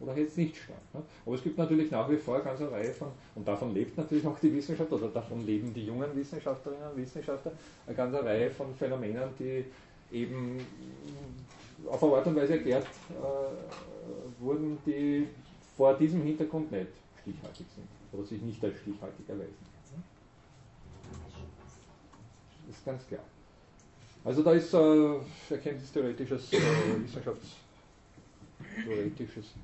Oder 0.00 0.16
jetzt 0.16 0.36
nicht 0.36 0.56
stand. 0.56 0.94
Ne? 0.94 1.02
Aber 1.24 1.34
es 1.34 1.42
gibt 1.42 1.58
natürlich 1.58 1.90
nach 1.90 2.08
wie 2.10 2.16
vor 2.16 2.36
eine 2.36 2.44
ganze 2.44 2.70
Reihe 2.70 2.92
von, 2.92 3.08
und 3.34 3.46
davon 3.46 3.74
lebt 3.74 3.96
natürlich 3.96 4.26
auch 4.26 4.38
die 4.38 4.54
Wissenschaft, 4.54 4.92
oder 4.92 5.08
davon 5.08 5.44
leben 5.46 5.72
die 5.72 5.86
jungen 5.86 6.14
Wissenschaftlerinnen 6.14 6.90
und 6.90 6.96
Wissenschaftler, 6.96 7.52
eine 7.86 7.96
ganze 7.96 8.24
Reihe 8.24 8.50
von 8.50 8.74
Phänomenen, 8.74 9.30
die 9.38 9.64
eben 10.12 10.58
auf 11.86 12.02
eine 12.02 12.14
Art 12.14 12.26
und 12.26 12.36
Weise 12.36 12.54
erklärt 12.54 12.86
äh, 12.86 14.42
wurden, 14.42 14.78
die 14.86 15.28
vor 15.76 15.92
diesem 15.94 16.22
Hintergrund 16.22 16.72
nicht 16.72 16.88
stichhaltig 17.22 17.66
sind 17.74 17.86
oder 18.12 18.24
sich 18.24 18.40
nicht 18.40 18.64
als 18.64 18.78
stichhaltig 18.78 19.28
erweisen. 19.28 19.66
Das 22.66 22.76
ist 22.76 22.84
ganz 22.84 23.06
klar. 23.06 23.22
Also 24.24 24.42
da 24.42 24.52
ist 24.52 24.74
äh, 24.74 25.14
erkenntnistheoretisches, 25.50 26.52
äh, 26.52 26.58
wissenschaftstheoretisches 27.04 29.54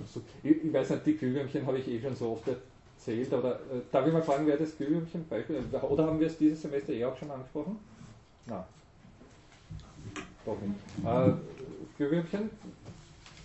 also, 0.00 0.22
ich, 0.42 0.64
ich, 0.64 0.72
weiß 0.72 0.90
nicht, 0.90 1.06
die 1.06 1.16
Glühwürmchen 1.16 1.66
habe 1.66 1.78
ich 1.78 1.88
eh 1.88 2.00
schon 2.00 2.14
so 2.16 2.32
oft 2.32 2.44
erzählt, 2.48 3.32
aber 3.32 3.54
äh, 3.54 3.80
darf 3.90 4.06
ich 4.06 4.12
mal 4.12 4.22
fragen, 4.22 4.46
wer 4.46 4.56
das 4.56 4.76
Glühwürmchen-Beispiel 4.76 5.62
Oder 5.82 6.06
haben 6.06 6.20
wir 6.20 6.26
es 6.26 6.38
dieses 6.38 6.62
Semester 6.62 6.92
eh 6.92 7.04
auch 7.04 7.16
schon 7.16 7.30
angesprochen? 7.30 7.78
Nein. 8.46 8.64
Doch 10.44 10.58
nicht. 10.60 10.74
Äh, 11.04 11.32
Glühwürmchen, 11.96 12.50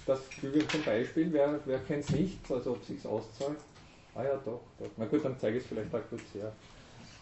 das 0.05 0.21
Glühwürmchen-Beispiel, 0.39 1.33
wer, 1.33 1.59
wer 1.65 1.79
kennt 1.79 2.03
es 2.05 2.11
nicht, 2.11 2.51
also 2.51 2.71
ob 2.71 2.81
es 2.81 2.87
sich 2.87 3.05
auszahlt? 3.05 3.57
Ah 4.13 4.23
ja, 4.23 4.39
doch, 4.45 4.61
doch. 4.79 4.89
Na 4.95 5.05
gut, 5.05 5.25
dann 5.25 5.37
zeige 5.37 5.57
ich 5.57 5.63
es 5.63 5.69
vielleicht 5.69 5.93
auch 5.93 6.09
kurz 6.09 6.23
her. 6.33 6.51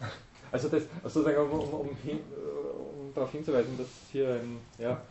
Also, 0.52 0.68
das, 0.68 0.84
also 1.02 1.26
um, 1.26 1.74
um, 1.74 1.96
hin, 2.04 2.20
um, 2.30 3.12
darauf 3.12 3.32
hinzuweisen, 3.32 3.76
dass 3.76 3.88
hier 4.12 4.34
ein 4.34 4.60
ja, 4.78 5.02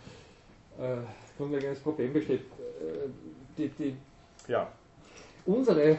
äh, 0.79 0.99
grundlegendes 1.35 1.79
Problem 1.79 2.13
besteht. 2.13 2.41
Äh, 2.41 3.09
die, 3.57 3.67
die 3.67 3.97
ja. 4.47 4.71
Unsere 5.45 5.91
äh, 5.91 5.97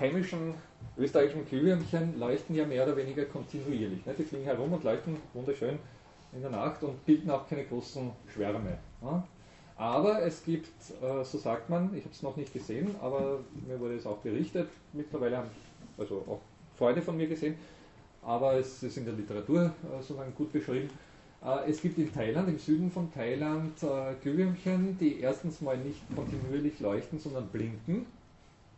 heimischen 0.00 0.54
österreichischen 0.96 1.46
Glühwürmchen 1.46 2.18
leuchten 2.18 2.54
ja 2.54 2.64
mehr 2.66 2.84
oder 2.84 2.96
weniger 2.96 3.24
kontinuierlich. 3.24 4.04
Ne? 4.06 4.14
Die 4.16 4.22
fliegen 4.22 4.44
herum 4.44 4.72
und 4.72 4.84
leuchten 4.84 5.16
wunderschön 5.32 5.78
in 6.32 6.40
der 6.40 6.50
Nacht 6.50 6.82
und 6.82 7.04
bilden 7.04 7.30
auch 7.30 7.48
keine 7.48 7.64
großen 7.64 8.10
Schwärme. 8.32 8.78
Ne? 9.02 9.22
Aber 9.76 10.22
es 10.22 10.44
gibt, 10.44 10.68
äh, 11.02 11.24
so 11.24 11.38
sagt 11.38 11.68
man, 11.68 11.94
ich 11.94 12.04
habe 12.04 12.14
es 12.14 12.22
noch 12.22 12.36
nicht 12.36 12.52
gesehen, 12.52 12.94
aber 13.00 13.40
mir 13.66 13.78
wurde 13.80 13.96
es 13.96 14.06
auch 14.06 14.18
berichtet, 14.18 14.68
mittlerweile 14.92 15.38
haben 15.38 15.50
also 15.98 16.24
auch 16.28 16.40
Freunde 16.76 17.02
von 17.02 17.16
mir 17.16 17.26
gesehen, 17.26 17.56
aber 18.22 18.54
es 18.54 18.82
ist 18.82 18.96
in 18.96 19.04
der 19.04 19.14
Literatur 19.14 19.64
äh, 19.64 20.00
sozusagen 20.00 20.34
gut 20.34 20.52
beschrieben, 20.52 20.88
es 21.66 21.82
gibt 21.82 21.98
in 21.98 22.12
Thailand, 22.12 22.48
im 22.48 22.58
Süden 22.58 22.90
von 22.90 23.12
Thailand, 23.12 23.82
äh, 23.82 24.14
Glühwürmchen, 24.22 24.96
die 24.98 25.20
erstens 25.20 25.60
mal 25.60 25.76
nicht 25.76 26.00
kontinuierlich 26.14 26.80
leuchten, 26.80 27.18
sondern 27.18 27.48
blinken, 27.48 28.06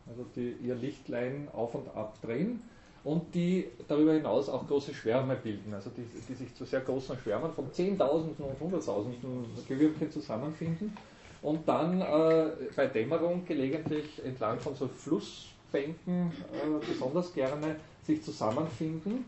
also 0.08 0.24
die 0.34 0.56
ihr 0.64 0.74
Lichtlein 0.74 1.48
auf 1.52 1.74
und 1.76 1.88
ab 1.94 2.16
drehen 2.22 2.60
und 3.04 3.32
die 3.36 3.68
darüber 3.86 4.14
hinaus 4.14 4.48
auch 4.48 4.66
große 4.66 4.92
Schwärme 4.94 5.36
bilden, 5.36 5.74
also 5.74 5.90
die, 5.90 6.02
die 6.28 6.34
sich 6.34 6.52
zu 6.56 6.64
sehr 6.64 6.80
großen 6.80 7.16
Schwärmen 7.18 7.52
von 7.52 7.72
Zehntausenden 7.72 8.44
und 8.44 8.58
Hunderttausenden 8.58 9.44
Glühwürmchen 9.68 10.10
zusammenfinden. 10.10 10.96
Und 11.42 11.68
dann 11.68 12.00
äh, 12.00 12.50
bei 12.74 12.86
Dämmerung 12.86 13.44
gelegentlich 13.44 14.24
entlang 14.24 14.58
von 14.58 14.74
so 14.74 14.88
Flussbänken 14.88 16.32
äh, 16.52 16.84
besonders 16.84 17.32
gerne 17.32 17.76
sich 18.02 18.22
zusammenfinden 18.24 19.24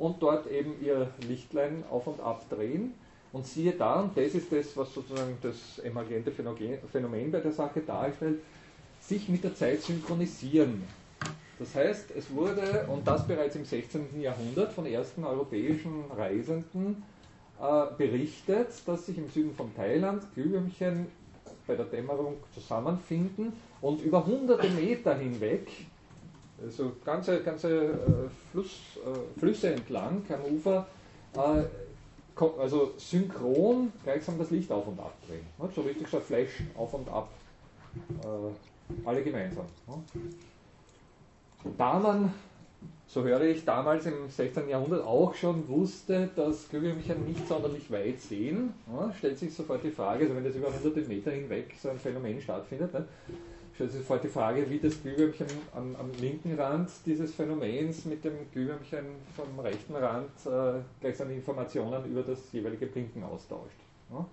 und 0.00 0.22
dort 0.22 0.50
eben 0.50 0.74
ihr 0.82 1.08
Lichtlein 1.28 1.84
auf 1.90 2.06
und 2.06 2.20
ab 2.20 2.44
drehen. 2.48 2.94
Und 3.32 3.46
siehe 3.46 3.72
da, 3.72 4.00
und 4.00 4.16
das 4.16 4.34
ist 4.34 4.50
das, 4.50 4.76
was 4.76 4.92
sozusagen 4.92 5.36
das 5.40 5.78
emergente 5.78 6.32
Phänomen 6.32 7.30
bei 7.30 7.38
der 7.38 7.52
Sache 7.52 7.80
darstellt, 7.80 8.40
sich 8.98 9.28
mit 9.28 9.44
der 9.44 9.54
Zeit 9.54 9.82
synchronisieren. 9.82 10.82
Das 11.58 11.74
heißt, 11.74 12.10
es 12.16 12.32
wurde, 12.32 12.86
und 12.88 13.06
das 13.06 13.26
bereits 13.26 13.54
im 13.54 13.64
16. 13.64 14.20
Jahrhundert, 14.20 14.72
von 14.72 14.86
ersten 14.86 15.22
europäischen 15.24 16.04
Reisenden 16.16 17.04
äh, 17.60 17.86
berichtet, 17.96 18.68
dass 18.86 19.06
sich 19.06 19.18
im 19.18 19.28
Süden 19.28 19.54
von 19.54 19.72
Thailand 19.76 20.24
Glühwürmchen 20.34 21.06
bei 21.66 21.76
der 21.76 21.84
Dämmerung 21.84 22.36
zusammenfinden 22.54 23.52
und 23.80 24.00
über 24.02 24.26
hunderte 24.26 24.70
Meter 24.70 25.16
hinweg 25.16 25.68
also 26.64 26.92
ganze, 27.04 27.42
ganze 27.42 27.68
äh, 27.70 27.92
Fluss, 28.50 28.80
äh, 28.96 29.38
Flüsse 29.38 29.74
entlang 29.74 30.22
am 30.28 30.54
Ufer, 30.54 30.86
äh, 31.34 31.62
also 32.58 32.94
synchron 32.96 33.92
gleichsam 34.02 34.38
das 34.38 34.50
Licht 34.50 34.70
auf 34.72 34.86
und 34.86 34.98
ab 34.98 35.14
drehen. 35.26 35.46
Ne? 35.58 35.68
So 35.74 35.82
richtig 35.82 36.08
so 36.08 36.18
ein 36.18 36.22
Flash 36.22 36.62
auf 36.74 36.94
und 36.94 37.06
ab, 37.08 37.28
alle 39.04 39.22
gemeinsam. 39.22 39.66
Ne? 39.86 40.02
Da 41.76 41.98
man, 41.98 42.32
so 43.06 43.22
höre 43.24 43.42
ich, 43.42 43.66
damals 43.66 44.06
im 44.06 44.30
16. 44.30 44.70
Jahrhundert 44.70 45.04
auch 45.04 45.34
schon 45.34 45.68
wusste, 45.68 46.30
dass 46.34 46.70
Glühwürmchen 46.70 47.26
nicht 47.26 47.46
sonderlich 47.46 47.90
weit 47.90 48.22
sehen, 48.22 48.72
ne? 48.86 49.12
stellt 49.18 49.38
sich 49.38 49.52
sofort 49.52 49.84
die 49.84 49.90
Frage, 49.90 50.24
also 50.24 50.34
wenn 50.34 50.44
das 50.44 50.54
über 50.54 50.72
hunderte 50.72 51.06
Meter 51.08 51.32
hinweg 51.32 51.74
so 51.78 51.90
ein 51.90 51.98
Phänomen 51.98 52.40
stattfindet, 52.40 52.94
stellt 53.80 53.92
sich 53.92 54.02
sofort 54.02 54.22
die 54.22 54.28
Frage, 54.28 54.68
wie 54.68 54.78
das 54.78 55.00
Glühwürmchen 55.00 55.46
am, 55.74 55.96
am, 55.96 56.12
linken 56.20 56.54
Rand 56.60 56.90
dieses 57.06 57.34
Phänomens 57.34 58.04
mit 58.04 58.22
dem 58.22 58.34
Glühwürmchen 58.52 59.06
vom 59.34 59.58
rechten 59.58 59.96
Rand 59.96 60.28
äh, 60.44 60.82
gleich 61.00 61.16
seine 61.16 61.32
Informationen 61.32 62.04
über 62.04 62.22
das 62.22 62.52
jeweilige 62.52 62.84
Blinken 62.84 63.24
austauscht. 63.24 63.78
Ja? 64.12 64.26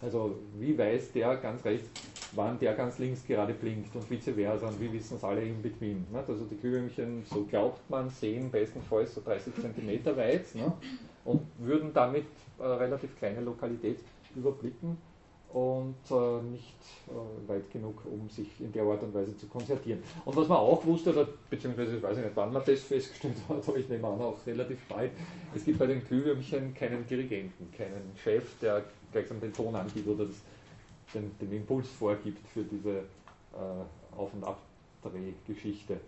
Also 0.00 0.36
wie 0.56 0.78
weiß 0.78 1.10
der 1.10 1.36
ganz 1.38 1.64
rechts, 1.64 1.88
wann 2.30 2.56
der 2.60 2.74
ganz 2.74 3.00
links 3.00 3.26
gerade 3.26 3.54
blinkt 3.54 3.96
und 3.96 4.08
vice 4.08 4.32
versa 4.32 4.68
und 4.68 4.80
wie 4.80 4.92
wissen 4.92 5.16
es 5.16 5.24
alle 5.24 5.42
in 5.42 5.60
between. 5.60 6.06
Ne? 6.12 6.22
Also 6.28 6.44
die 6.44 6.58
Glühwürmchen, 6.58 7.24
so 7.28 7.42
glaubt 7.44 7.90
man, 7.90 8.08
sehen 8.08 8.52
bestenfalls 8.52 9.16
so 9.16 9.20
30 9.20 9.52
cm 9.52 10.16
weit 10.16 10.54
ne? 10.54 10.72
und 11.24 11.40
würden 11.58 11.92
damit 11.92 12.26
äh, 12.60 12.62
relativ 12.62 13.18
kleine 13.18 13.40
Lokalität 13.40 13.98
überblicken 14.36 14.96
und 15.52 15.96
äh, 16.10 16.42
nicht 16.42 16.76
äh, 17.08 17.48
weit 17.48 17.70
genug, 17.70 18.02
um 18.04 18.28
sich 18.28 18.48
in 18.60 18.70
der 18.72 18.82
Art 18.84 19.02
und 19.02 19.14
Weise 19.14 19.36
zu 19.36 19.46
konzertieren. 19.46 20.02
Und 20.24 20.36
was 20.36 20.46
man 20.46 20.58
auch 20.58 20.84
wusste, 20.84 21.10
oder, 21.10 21.26
beziehungsweise 21.48 21.96
ich 21.96 22.02
weiß 22.02 22.18
nicht, 22.18 22.30
wann 22.34 22.52
man 22.52 22.62
das 22.64 22.80
festgestellt 22.82 23.36
hat, 23.48 23.56
aber 23.68 23.76
ich 23.78 23.88
nehme 23.88 24.08
an, 24.08 24.20
auch 24.20 24.36
relativ 24.46 24.78
bald, 24.88 25.12
es 25.54 25.64
gibt 25.64 25.78
bei 25.78 25.86
den 25.86 26.04
Glühwürmchen 26.04 26.74
keinen 26.74 27.06
Dirigenten, 27.06 27.70
keinen 27.76 28.12
Chef, 28.22 28.44
der 28.60 28.84
gleichsam 29.10 29.40
den 29.40 29.52
Ton 29.52 29.74
angibt 29.74 30.06
oder 30.06 30.26
das, 30.26 30.36
den, 31.14 31.30
den, 31.40 31.52
Impuls 31.52 31.88
vorgibt 31.88 32.46
für 32.48 32.64
diese 32.64 32.98
äh, 32.98 34.16
Auf- 34.16 34.34
und 34.34 34.44
Abdrehgeschichte. 34.44 35.98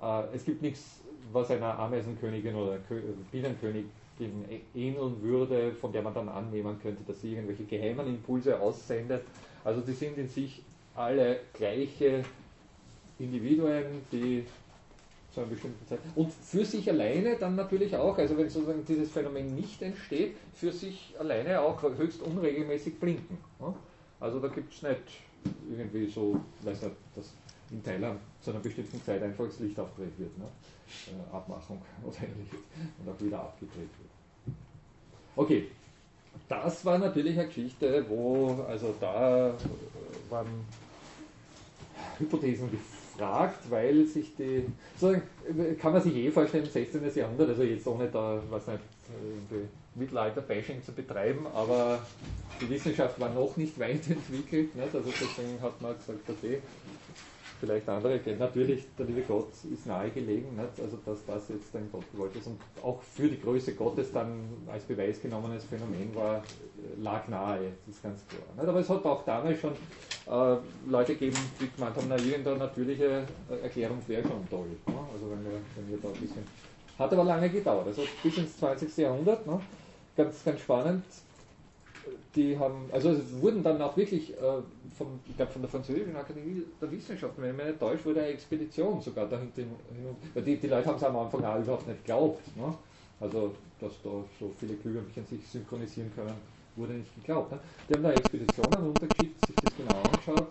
Äh, 0.00 0.22
es 0.32 0.44
gibt 0.44 0.62
nichts, 0.62 1.00
was 1.32 1.50
einer 1.50 1.76
Ameisenkönigin 1.80 2.54
oder 2.54 2.78
Bienenkönigin 4.18 4.60
ähneln 4.74 5.22
würde, 5.22 5.72
von 5.72 5.92
der 5.92 6.02
man 6.02 6.14
dann 6.14 6.28
annehmen 6.28 6.78
könnte, 6.80 7.02
dass 7.04 7.20
sie 7.20 7.32
irgendwelche 7.32 7.64
geheimen 7.64 8.06
Impulse 8.06 8.58
aussendet. 8.58 9.22
Also 9.64 9.80
die 9.80 9.92
sind 9.92 10.18
in 10.18 10.28
sich 10.28 10.62
alle 10.94 11.40
gleiche 11.52 12.24
Individuen, 13.18 13.84
die 14.12 14.44
zu 15.32 15.40
einer 15.40 15.50
bestimmten 15.50 15.84
Zeit 15.88 15.98
und 16.14 16.32
für 16.32 16.64
sich 16.64 16.88
alleine 16.88 17.36
dann 17.36 17.56
natürlich 17.56 17.96
auch, 17.96 18.16
also 18.16 18.38
wenn 18.38 18.48
sozusagen 18.48 18.84
dieses 18.84 19.10
Phänomen 19.10 19.56
nicht 19.56 19.82
entsteht, 19.82 20.36
für 20.54 20.70
sich 20.70 21.14
alleine 21.18 21.60
auch 21.60 21.82
höchst 21.82 22.22
unregelmäßig 22.22 23.00
blinken. 23.00 23.38
Also 24.20 24.38
da 24.38 24.46
gibt 24.48 24.72
es 24.72 24.82
nicht 24.82 25.00
irgendwie 25.68 26.06
so, 26.06 26.38
weiß 26.62 26.82
nicht, 26.82 26.94
dass 27.16 27.34
in 27.70 27.82
Thailand 27.82 28.20
zu 28.40 28.50
einer 28.50 28.60
bestimmten 28.60 29.02
Zeit 29.02 29.22
einfach 29.22 29.46
das 29.46 29.58
Licht 29.58 29.78
aufgedreht 29.78 30.18
wird. 30.18 30.38
Ne? 30.38 30.44
Äh, 31.06 31.34
Abmachung 31.34 31.80
oder 32.04 32.16
ähnliches 32.16 32.60
und 32.98 33.10
auch 33.10 33.20
wieder 33.20 33.40
abgedreht 33.40 33.76
wird. 33.76 34.56
Okay, 35.36 35.68
das 36.48 36.84
war 36.84 36.98
natürlich 36.98 37.38
eine 37.38 37.48
Geschichte, 37.48 38.04
wo, 38.08 38.64
also 38.68 38.94
da 39.00 39.48
äh, 39.48 39.52
waren 40.30 40.64
Hypothesen 42.18 42.70
gefragt, 42.70 43.70
weil 43.70 44.04
sich 44.06 44.34
die, 44.36 44.66
so 44.98 45.14
kann 45.80 45.92
man 45.92 46.02
sich 46.02 46.14
eh 46.14 46.30
vorstellen, 46.30 46.64
im 46.64 46.70
16. 46.70 47.14
Jahrhundert, 47.14 47.48
also 47.48 47.62
jetzt 47.62 47.86
ohne 47.86 48.08
da, 48.08 48.40
was 48.50 48.66
nicht, 48.66 48.80
Mittelalter-Bashing 49.94 50.82
zu 50.82 50.92
betreiben, 50.92 51.46
aber 51.54 52.00
die 52.60 52.68
Wissenschaft 52.70 53.18
war 53.20 53.30
noch 53.30 53.56
nicht 53.56 53.78
weit 53.78 54.08
entwickelt, 54.08 54.74
nicht? 54.74 54.94
also 54.94 55.08
deswegen 55.08 55.60
hat 55.60 55.80
man 55.80 55.96
gesagt, 55.96 56.28
okay, 56.28 56.60
vielleicht 57.64 57.88
andere 57.88 58.18
kennen. 58.18 58.38
Natürlich, 58.38 58.84
der 58.98 59.06
liebe 59.06 59.22
Gott 59.22 59.48
ist 59.72 59.86
nahegelegen, 59.86 60.56
nicht? 60.56 60.80
also 60.80 60.98
dass 61.04 61.24
das 61.24 61.48
jetzt 61.48 61.74
ein 61.74 61.88
Gott 61.90 62.04
gewollt 62.12 62.36
ist 62.36 62.46
und 62.46 62.60
auch 62.82 63.00
für 63.02 63.28
die 63.28 63.40
Größe 63.40 63.74
Gottes 63.74 64.12
dann 64.12 64.44
als 64.70 64.84
Beweis 64.84 65.20
genommenes 65.20 65.64
Phänomen 65.64 66.14
war, 66.14 66.42
lag 67.00 67.26
nahe, 67.28 67.72
das 67.86 67.96
ist 67.96 68.02
ganz 68.02 68.20
klar. 68.28 68.42
Nicht? 68.56 68.68
Aber 68.68 68.80
es 68.80 68.88
hat 68.88 69.04
auch 69.04 69.24
damals 69.24 69.58
schon 69.60 69.72
äh, 69.72 70.56
Leute 70.88 71.14
gegeben, 71.14 71.36
die 71.60 71.70
gemeint 71.74 71.96
haben, 71.96 72.06
na, 72.08 72.16
irgendeine 72.16 72.58
natürliche 72.58 73.24
äh, 73.50 73.62
Erklärung 73.62 73.98
wäre 74.06 74.22
schon 74.22 74.48
toll. 74.50 74.66
Ne? 74.86 74.94
Also 75.12 75.30
wenn 75.30 75.44
wir, 75.44 75.60
wenn 75.76 75.90
wir 75.90 75.98
da 75.98 76.08
ein 76.08 76.20
bisschen. 76.20 76.44
Hat 76.98 77.12
aber 77.12 77.24
lange 77.24 77.48
gedauert, 77.48 77.86
also 77.86 78.02
bis 78.22 78.38
ins 78.38 78.56
20. 78.58 78.96
Jahrhundert, 78.98 79.46
ne? 79.46 79.60
ganz, 80.16 80.44
ganz 80.44 80.60
spannend 80.60 81.04
die 82.34 82.58
haben, 82.58 82.88
also 82.92 83.16
wurden 83.40 83.62
dann 83.62 83.80
auch 83.80 83.96
wirklich 83.96 84.32
äh, 84.32 84.62
vom, 84.96 85.20
ich 85.28 85.36
glaube 85.36 85.52
von 85.52 85.62
der 85.62 85.70
Französischen 85.70 86.16
Akademie 86.16 86.62
der 86.80 86.90
Wissenschaften, 86.90 87.42
wenn 87.42 87.50
ich 87.50 87.56
mich 87.56 87.66
nicht 87.66 88.06
wurde 88.06 88.20
eine 88.20 88.28
Expedition 88.30 89.00
sogar 89.00 89.26
dahinter 89.26 89.62
hin 89.62 89.70
die, 90.44 90.56
die 90.56 90.66
Leute 90.66 90.88
haben 90.88 90.96
es 90.96 91.04
am 91.04 91.16
Anfang 91.16 91.44
auch 91.44 91.58
überhaupt 91.58 91.86
nicht 91.86 92.04
geglaubt. 92.04 92.56
Ne? 92.56 92.74
Also, 93.20 93.54
dass 93.80 93.92
da 94.02 94.10
so 94.38 94.52
viele 94.58 94.74
Glühwürmchen 94.74 95.24
sich 95.26 95.46
synchronisieren 95.46 96.10
können, 96.14 96.34
wurde 96.76 96.94
nicht 96.94 97.14
geglaubt. 97.14 97.52
Ne? 97.52 97.58
Die 97.88 97.94
haben 97.94 98.02
da 98.02 98.12
Expeditionen 98.12 98.74
runtergeschickt, 98.74 99.46
sich 99.46 99.56
das 99.56 99.76
genau 99.76 100.02
angeschaut. 100.02 100.48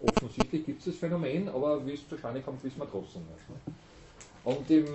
Offensichtlich 0.00 0.64
gibt 0.64 0.80
es 0.80 0.86
das 0.86 0.96
Phänomen, 0.96 1.48
aber 1.48 1.84
wie 1.86 1.92
es 1.92 2.08
zustande 2.08 2.40
kommt, 2.40 2.62
wissen 2.64 2.78
wir 2.78 2.90
trotzdem 2.90 3.22
nicht. 3.22 3.66
Ne? 3.66 3.74
Und 4.44 4.70
im 4.70 4.86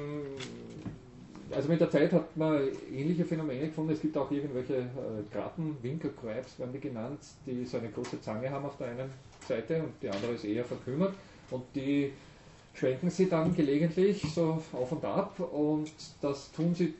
also 1.54 1.70
mit 1.70 1.80
der 1.80 1.90
Zeit 1.90 2.12
hat 2.14 2.36
man 2.38 2.68
ähnliche 2.94 3.26
Phänomene 3.26 3.68
gefunden. 3.68 3.94
Es 3.94 4.02
gibt 4.02 4.18
auch 4.18 4.30
irgendwelche 4.32 4.76
äh, 4.76 5.34
Gratten, 5.34 5.78
Winkelkrebs 5.82 6.60
werden 6.60 6.74
die 6.74 6.80
genannt, 6.80 7.20
die 7.46 7.66
so 7.66 7.78
eine 7.78 7.90
große 7.90 8.22
Zange 8.22 8.50
haben 8.50 8.66
auf 8.66 8.78
der 8.78 8.88
einen 8.88 9.12
Seite 9.48 9.82
und 9.84 9.94
die 10.02 10.10
andere 10.10 10.34
ist 10.34 10.46
eher 10.46 10.64
verkümmert. 10.64 11.14
Und 11.50 11.64
die 11.76 12.12
schwenken 12.74 13.10
sie 13.10 13.28
dann 13.28 13.56
gelegentlich 13.56 14.22
so 14.34 14.62
auf 14.72 14.92
und 14.92 15.04
ab 15.04 15.40
und 15.40 15.92
das 16.22 16.52
tun 16.52 16.74
sie 16.74 16.94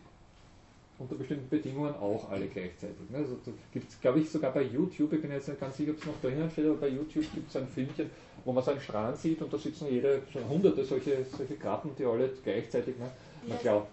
unter 1.00 1.16
bestimmten 1.16 1.50
Bedingungen 1.50 1.96
auch 1.96 2.30
alle 2.30 2.46
gleichzeitig. 2.46 3.10
Ne? 3.10 3.18
Also 3.18 3.38
gibt 3.72 3.90
es, 3.90 4.00
glaube 4.00 4.20
ich, 4.20 4.30
sogar 4.30 4.54
bei 4.54 4.62
YouTube, 4.64 5.14
ich 5.14 5.22
bin 5.22 5.32
jetzt 5.32 5.48
nicht 5.48 5.60
ganz 5.60 5.78
sicher, 5.78 5.92
ob 5.92 5.98
es 5.98 6.06
noch 6.06 6.22
drinnen 6.22 6.50
steht, 6.52 6.66
aber 6.66 6.76
bei 6.76 6.90
YouTube 6.90 7.26
gibt 7.34 7.50
es 7.50 7.56
ein 7.56 7.68
Filmchen, 7.68 8.10
wo 8.46 8.52
man 8.52 8.64
so 8.64 8.72
einen 8.72 8.82
Strahlen 8.82 9.16
sieht 9.16 9.42
und 9.42 9.52
da 9.52 9.58
sitzen 9.58 9.88
jede, 9.90 10.22
so 10.32 10.40
hunderte 10.48 10.84
solche, 10.84 11.26
solche 11.26 11.56
Gratten, 11.56 11.92
die 11.98 12.06
alle 12.06 12.30
gleichzeitig 12.44 12.98
ne? 13.00 13.10
Man 13.48 13.60
glaubt. 13.60 13.90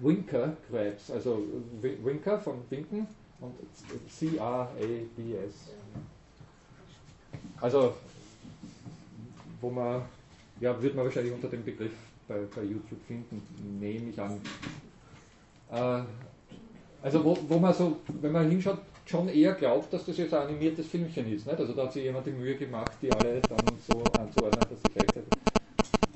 Winker 0.00 0.56
Crabs, 0.68 1.10
also 1.10 1.42
Winker 1.80 2.38
von 2.38 2.62
Winken 2.70 3.06
und 3.40 3.54
C-R-A-B-S. 4.08 5.72
Also, 7.60 7.94
wo 9.60 9.70
man, 9.70 10.02
ja, 10.60 10.80
wird 10.82 10.94
man 10.94 11.04
wahrscheinlich 11.04 11.32
unter 11.32 11.48
dem 11.48 11.64
Begriff 11.64 11.92
bei, 12.26 12.40
bei 12.54 12.62
YouTube 12.62 13.00
finden, 13.06 13.42
nehme 13.80 14.10
ich 14.10 14.20
an. 14.20 14.40
Äh, 15.70 16.02
also, 17.02 17.24
wo, 17.24 17.36
wo 17.48 17.58
man 17.58 17.74
so, 17.74 17.98
wenn 18.20 18.32
man 18.32 18.48
hinschaut, 18.48 18.78
schon 19.06 19.28
eher 19.28 19.54
glaubt, 19.54 19.92
dass 19.92 20.06
das 20.06 20.16
jetzt 20.16 20.32
ein 20.32 20.48
animiertes 20.48 20.86
Filmchen 20.86 21.32
ist. 21.32 21.46
Nicht? 21.46 21.58
Also, 21.58 21.72
da 21.72 21.84
hat 21.84 21.92
sich 21.92 22.04
jemand 22.04 22.26
die 22.26 22.30
Mühe 22.30 22.56
gemacht, 22.56 22.92
die 23.02 23.12
alle 23.12 23.40
dann 23.40 23.64
so 23.86 24.02
anzuordnen, 24.18 24.60
dass 24.60 24.82
sie 24.82 24.88
gleichzeitig 24.92 25.11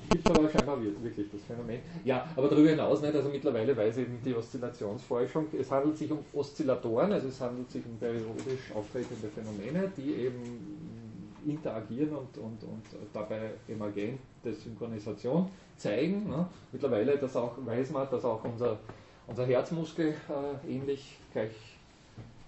gibt 0.09 0.29
aber 0.29 0.49
scheinbar 0.49 0.81
wirklich 0.81 1.27
das 1.31 1.41
Phänomen. 1.43 1.79
Ja, 2.03 2.27
aber 2.35 2.49
darüber 2.49 2.69
hinaus 2.69 3.01
nicht, 3.01 3.15
also 3.15 3.29
mittlerweile 3.29 3.75
weiß 3.75 3.97
eben 3.97 4.19
die 4.23 4.35
Oszillationsforschung, 4.35 5.47
es 5.59 5.71
handelt 5.71 5.97
sich 5.97 6.11
um 6.11 6.19
Oszillatoren, 6.33 7.11
also 7.11 7.27
es 7.27 7.39
handelt 7.41 7.69
sich 7.69 7.85
um 7.85 7.97
periodisch 7.97 8.71
auftretende 8.73 9.27
Phänomene, 9.27 9.91
die 9.95 10.13
eben 10.13 11.17
interagieren 11.45 12.09
und, 12.09 12.37
und, 12.37 12.63
und 12.63 12.83
dabei 13.13 13.51
emergente 13.67 14.53
Synchronisation 14.53 15.49
zeigen. 15.75 16.29
Ne? 16.29 16.47
Mittlerweile 16.71 17.17
das 17.17 17.35
auch, 17.35 17.53
weiß 17.65 17.91
man, 17.91 18.07
dass 18.09 18.25
auch 18.25 18.43
unser, 18.43 18.79
unser 19.27 19.45
Herzmuskel 19.45 20.15
äh, 20.29 20.73
ähnlich 20.73 21.17
gleich 21.31 21.76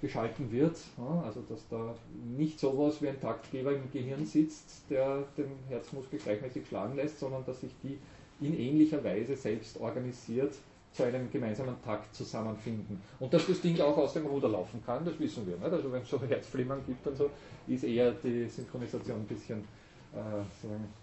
geschalten 0.01 0.51
wird. 0.51 0.77
Also 1.23 1.41
dass 1.47 1.67
da 1.69 1.95
nicht 2.37 2.59
sowas 2.59 3.01
wie 3.01 3.09
ein 3.09 3.19
Taktgeber 3.19 3.73
im 3.73 3.91
Gehirn 3.91 4.25
sitzt, 4.25 4.89
der 4.89 5.23
den 5.37 5.51
Herzmuskel 5.67 6.19
gleichmäßig 6.19 6.67
schlagen 6.67 6.95
lässt, 6.95 7.19
sondern 7.19 7.45
dass 7.45 7.61
sich 7.61 7.71
die 7.83 7.97
in 8.41 8.57
ähnlicher 8.57 9.03
Weise 9.03 9.35
selbst 9.35 9.79
organisiert 9.79 10.53
zu 10.91 11.03
einem 11.03 11.29
gemeinsamen 11.31 11.75
Takt 11.83 12.15
zusammenfinden. 12.15 13.01
Und 13.19 13.33
dass 13.33 13.45
das 13.45 13.61
Ding 13.61 13.79
auch 13.79 13.97
aus 13.97 14.13
dem 14.13 14.25
Ruder 14.25 14.49
laufen 14.49 14.81
kann, 14.85 15.05
das 15.05 15.19
wissen 15.19 15.45
wir. 15.45 15.55
Nicht? 15.57 15.71
Also 15.71 15.91
wenn 15.91 16.01
es 16.01 16.09
so 16.09 16.21
Herzflimmern 16.27 16.81
gibt 16.85 17.05
und 17.05 17.15
so, 17.15 17.29
ist 17.67 17.83
eher 17.83 18.11
die 18.11 18.47
Synchronisation 18.47 19.19
ein 19.19 19.27
bisschen 19.27 19.63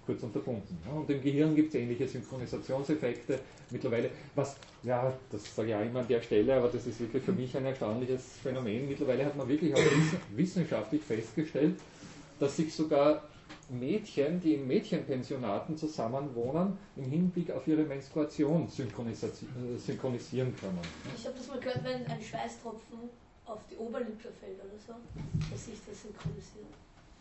kurz 0.05 0.23
unterbunden. 0.23 0.79
Und 0.95 1.09
im 1.11 1.23
Gehirn 1.23 1.55
gibt 1.55 1.69
es 1.69 1.81
ähnliche 1.81 2.09
Synchronisationseffekte 2.09 3.39
mittlerweile, 3.71 4.11
was, 4.35 4.57
ja, 4.83 5.13
das 5.31 5.55
sage 5.55 5.69
ich 5.69 5.75
auch 5.75 5.83
immer 5.83 6.01
an 6.01 6.09
der 6.09 6.21
Stelle, 6.23 6.55
aber 6.55 6.69
das 6.69 6.87
ist 6.87 7.01
wirklich 7.01 7.23
für 7.23 7.33
mich 7.33 7.57
ein 7.57 7.65
erstaunliches 7.65 8.39
Phänomen. 8.43 8.89
Mittlerweile 8.89 9.25
hat 9.25 9.37
man 9.37 9.49
wirklich 9.49 9.75
auch 9.75 9.81
wissenschaftlich 10.35 11.03
festgestellt, 11.03 11.79
dass 12.39 12.57
sich 12.57 12.75
sogar 12.75 13.23
Mädchen, 13.69 14.41
die 14.41 14.55
in 14.55 14.67
Mädchenpensionaten 14.67 15.77
zusammenwohnen, 15.77 16.79
im 16.97 17.05
Hinblick 17.05 17.51
auf 17.51 17.67
ihre 17.67 17.83
Menstruation 17.83 18.67
äh, 18.67 19.79
synchronisieren 19.79 20.55
können. 20.57 20.79
Ich 21.17 21.27
habe 21.27 21.37
das 21.37 21.49
mal 21.49 21.59
gehört, 21.59 21.83
wenn 21.83 22.07
ein 22.07 22.23
Schweißtropfen 22.23 22.99
auf 23.45 23.61
die 23.71 23.77
Oberlippe 23.77 24.29
fällt 24.41 24.59
oder 24.61 24.79
so, 24.87 24.95
dass 25.51 25.67
sich 25.67 25.79
das 25.87 26.03
synchronisiert. 26.03 26.67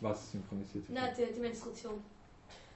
Was 0.02 0.32
synchronisiert 0.32 0.86
sich? 0.86 0.96
Nein, 0.96 1.10
die, 1.18 1.34
die 1.34 1.40
Menstruation. 1.40 2.02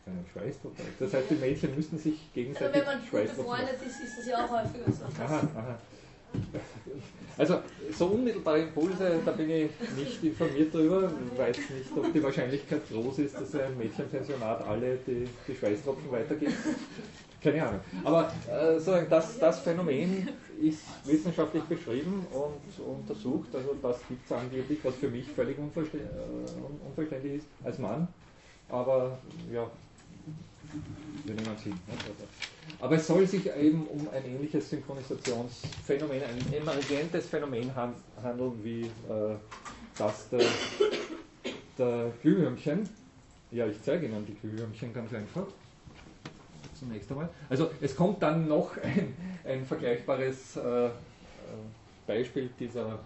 Einen 0.05 0.25
Schweißdruck. 0.31 0.73
Das 0.99 1.13
heißt, 1.13 1.29
die 1.29 1.35
Mädchen 1.35 1.75
müssten 1.75 1.99
sich 1.99 2.33
gegenseitig 2.33 2.81
Aber 2.81 2.91
wenn 2.91 2.99
man 2.99 3.09
gut 3.09 3.37
befreundet 3.37 3.77
ist, 3.85 4.01
ist 4.01 4.17
das 4.17 4.27
ja 4.27 4.45
auch 4.45 4.49
häufiger 4.49 4.91
so. 4.91 5.21
Aha, 5.21 5.47
aha. 5.55 5.79
Also 7.37 7.61
so 7.97 8.05
unmittelbare 8.07 8.61
Impulse, 8.63 9.19
da 9.25 9.31
bin 9.31 9.49
ich 9.49 9.69
nicht 9.95 10.23
informiert 10.23 10.73
darüber, 10.73 11.11
weiß 11.37 11.57
nicht, 11.57 11.97
ob 11.97 12.11
die 12.11 12.21
Wahrscheinlichkeit 12.21 12.81
groß 12.89 13.19
ist, 13.19 13.35
dass 13.39 13.55
ein 13.55 13.77
Mädchenpensionat 13.77 14.67
alle 14.67 14.97
die, 15.07 15.27
die 15.47 15.55
Schweißtropfen 15.55 16.11
weitergibt. 16.11 16.53
Keine 17.41 17.65
Ahnung. 17.65 17.79
Aber 18.03 18.33
äh, 18.51 19.05
das, 19.09 19.39
das 19.39 19.59
Phänomen 19.61 20.27
ist 20.61 20.83
wissenschaftlich 21.05 21.63
beschrieben 21.63 22.25
und 22.31 22.85
untersucht. 22.85 23.53
Also 23.53 23.75
das 23.81 23.97
gibt 24.07 24.25
es 24.25 24.31
angeblich, 24.31 24.79
was 24.83 24.95
für 24.95 25.09
mich 25.09 25.25
völlig 25.27 25.57
unverständlich, 25.57 26.11
äh, 26.11 26.87
unverständlich 26.87 27.33
ist 27.35 27.47
als 27.63 27.77
Mann. 27.77 28.07
Aber 28.69 29.17
ja, 29.51 29.69
würde 31.23 31.43
man 31.43 31.57
sehen. 31.57 31.79
Aber 32.79 32.95
es 32.95 33.07
soll 33.07 33.25
sich 33.27 33.49
eben 33.55 33.87
um 33.87 34.07
ein 34.13 34.23
ähnliches 34.25 34.69
Synchronisationsphänomen, 34.69 36.21
ein 36.21 36.53
emergentes 36.53 37.25
Phänomen 37.27 37.71
handeln 37.75 38.63
wie 38.63 38.81
äh, 38.81 39.35
das 39.97 40.29
der, 40.29 40.45
der 41.77 42.11
Glühwürmchen. 42.21 42.87
Ja, 43.51 43.65
ich 43.65 43.81
zeige 43.81 44.05
Ihnen 44.05 44.25
die 44.25 44.35
Glühwürmchen 44.35 44.93
ganz 44.93 45.13
einfach. 45.13 45.47
Zunächst 46.79 47.11
einmal. 47.11 47.29
Also 47.49 47.69
es 47.81 47.95
kommt 47.95 48.23
dann 48.23 48.47
noch 48.47 48.77
ein, 48.77 49.13
ein 49.43 49.65
vergleichbares 49.65 50.57
äh, 50.57 50.85
äh 50.87 50.91
Beispiel 52.07 52.49
dieser 52.59 52.99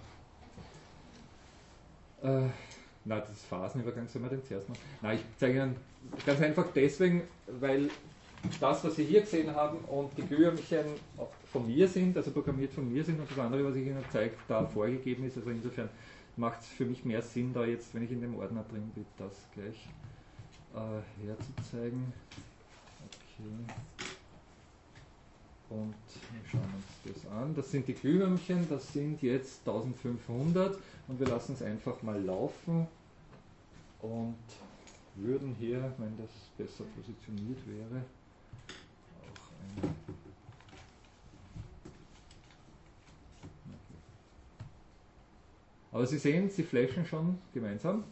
äh, 2.23 2.47
na, 3.05 3.19
das 3.19 3.43
Phasenübergang 3.49 4.07
soll 4.07 4.21
man 4.21 4.31
den 4.31 4.43
zuerst 4.45 4.69
noch. 4.69 4.77
Nein, 5.01 5.17
ich 5.17 5.23
zeige 5.37 5.59
Ihnen 5.59 5.75
ganz 6.25 6.41
einfach 6.41 6.65
deswegen, 6.73 7.23
weil 7.47 7.89
das, 8.59 8.83
was 8.83 8.95
Sie 8.95 9.03
hier 9.03 9.21
gesehen 9.21 9.53
haben 9.53 9.77
und 9.85 10.17
die 10.17 10.21
Glühwürmchen 10.21 10.85
von 11.51 11.67
mir 11.67 11.87
sind, 11.87 12.15
also 12.15 12.31
programmiert 12.31 12.73
von 12.73 12.91
mir 12.91 13.03
sind 13.03 13.19
und 13.19 13.29
das 13.29 13.39
andere, 13.39 13.65
was 13.65 13.75
ich 13.75 13.87
Ihnen 13.87 14.03
zeige, 14.11 14.35
da 14.47 14.65
vorgegeben 14.65 15.25
ist. 15.25 15.37
Also 15.37 15.49
insofern 15.49 15.89
macht 16.37 16.61
es 16.61 16.67
für 16.67 16.85
mich 16.85 17.03
mehr 17.05 17.21
Sinn, 17.21 17.53
da 17.53 17.65
jetzt, 17.65 17.93
wenn 17.93 18.03
ich 18.03 18.11
in 18.11 18.21
dem 18.21 18.35
Ordner 18.37 18.63
drin 18.69 18.89
bin, 18.95 19.05
das 19.17 19.33
gleich 19.53 19.87
äh, 20.75 21.27
herzuzeigen. 21.27 22.13
Okay. 23.39 23.73
Und 25.69 25.95
wir 26.31 26.49
schauen 26.49 26.61
uns 26.61 27.15
das 27.15 27.31
an. 27.31 27.55
Das 27.55 27.71
sind 27.71 27.87
die 27.87 27.93
Glühwürmchen, 27.93 28.67
das 28.69 28.93
sind 28.93 29.21
jetzt 29.23 29.67
1500 29.67 30.77
und 31.07 31.19
wir 31.19 31.27
lassen 31.27 31.53
es 31.53 31.63
einfach 31.63 32.01
mal 32.03 32.21
laufen 32.21 32.87
und 34.01 34.35
würden 35.15 35.55
hier, 35.59 35.93
wenn 35.97 36.17
das 36.17 36.29
besser 36.57 36.83
positioniert 36.95 37.59
wäre, 37.67 38.03
auch 39.21 39.81
eine 39.81 39.93
Aber 45.91 46.07
Sie 46.07 46.17
sehen, 46.17 46.49
sie 46.49 46.63
flashen 46.63 47.05
schon 47.05 47.37
gemeinsam. 47.53 48.03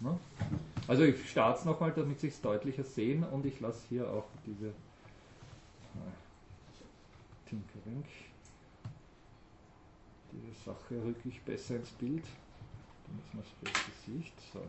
Ne? 0.00 0.18
Also 0.86 1.02
ich 1.04 1.28
starte 1.30 1.60
es 1.60 1.64
nochmal, 1.64 1.92
damit 1.92 2.20
Sie 2.20 2.28
es 2.28 2.40
deutlicher 2.40 2.84
sehen 2.84 3.24
und 3.24 3.44
ich 3.44 3.60
lasse 3.60 3.86
hier 3.88 4.08
auch 4.08 4.26
diese 4.46 4.68
äh, 4.68 4.72
Tinkering 7.48 8.04
diese 10.32 10.52
Sache 10.64 10.94
rücke 11.04 11.28
ich 11.28 11.40
besser 11.42 11.76
ins 11.76 11.90
Bild. 11.90 12.24
Dann 13.06 13.18
ist 13.18 13.34
man 13.34 13.72
das 13.72 13.86
Gesicht. 13.86 14.34
So. 14.52 14.60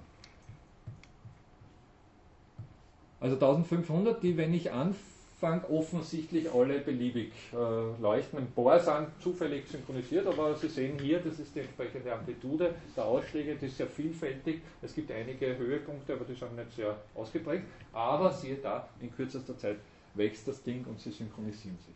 Also 3.19 3.35
1500, 3.35 4.23
die, 4.23 4.37
wenn 4.37 4.53
ich 4.53 4.71
anfange, 4.71 5.03
offensichtlich 5.41 6.52
alle 6.52 6.80
beliebig 6.80 7.32
äh, 7.54 8.02
leuchten. 8.02 8.39
Ein 8.39 8.52
Bohr 8.52 8.80
sind 8.80 9.08
zufällig 9.21 9.67
synchronisiert, 9.67 10.28
aber 10.28 10.56
Sie 10.56 10.67
sehen 10.67 10.97
hier, 10.99 11.19
das 11.19 11.39
ist 11.39 11.56
die 11.56 11.62
entsprechende 11.62 12.13
Amplitude 12.13 12.73
der 12.95 13.06
Ausschläge, 13.06 13.56
die 13.56 13.67
ist 13.67 13.78
sehr 13.78 13.88
vielfältig. 13.88 14.62
Es 14.82 14.93
gibt 14.93 15.12
einige 15.12 15.58
Höhepunkte, 15.58 16.13
aber 16.13 16.25
die 16.25 16.36
sind 16.36 16.56
nicht 16.56 16.73
sehr 16.73 16.97
ausgeprägt. 17.15 17.63
Aber 17.93 18.32
siehe 18.32 18.56
da, 18.56 18.88
in 18.99 19.12
kürzester 19.15 19.58
Zeit 19.58 19.78
wächst 20.13 20.47
das 20.47 20.62
Ding 20.63 20.86
und 20.86 20.99
sie 20.99 21.12
synchronisieren 21.12 21.78
sich. 21.78 21.95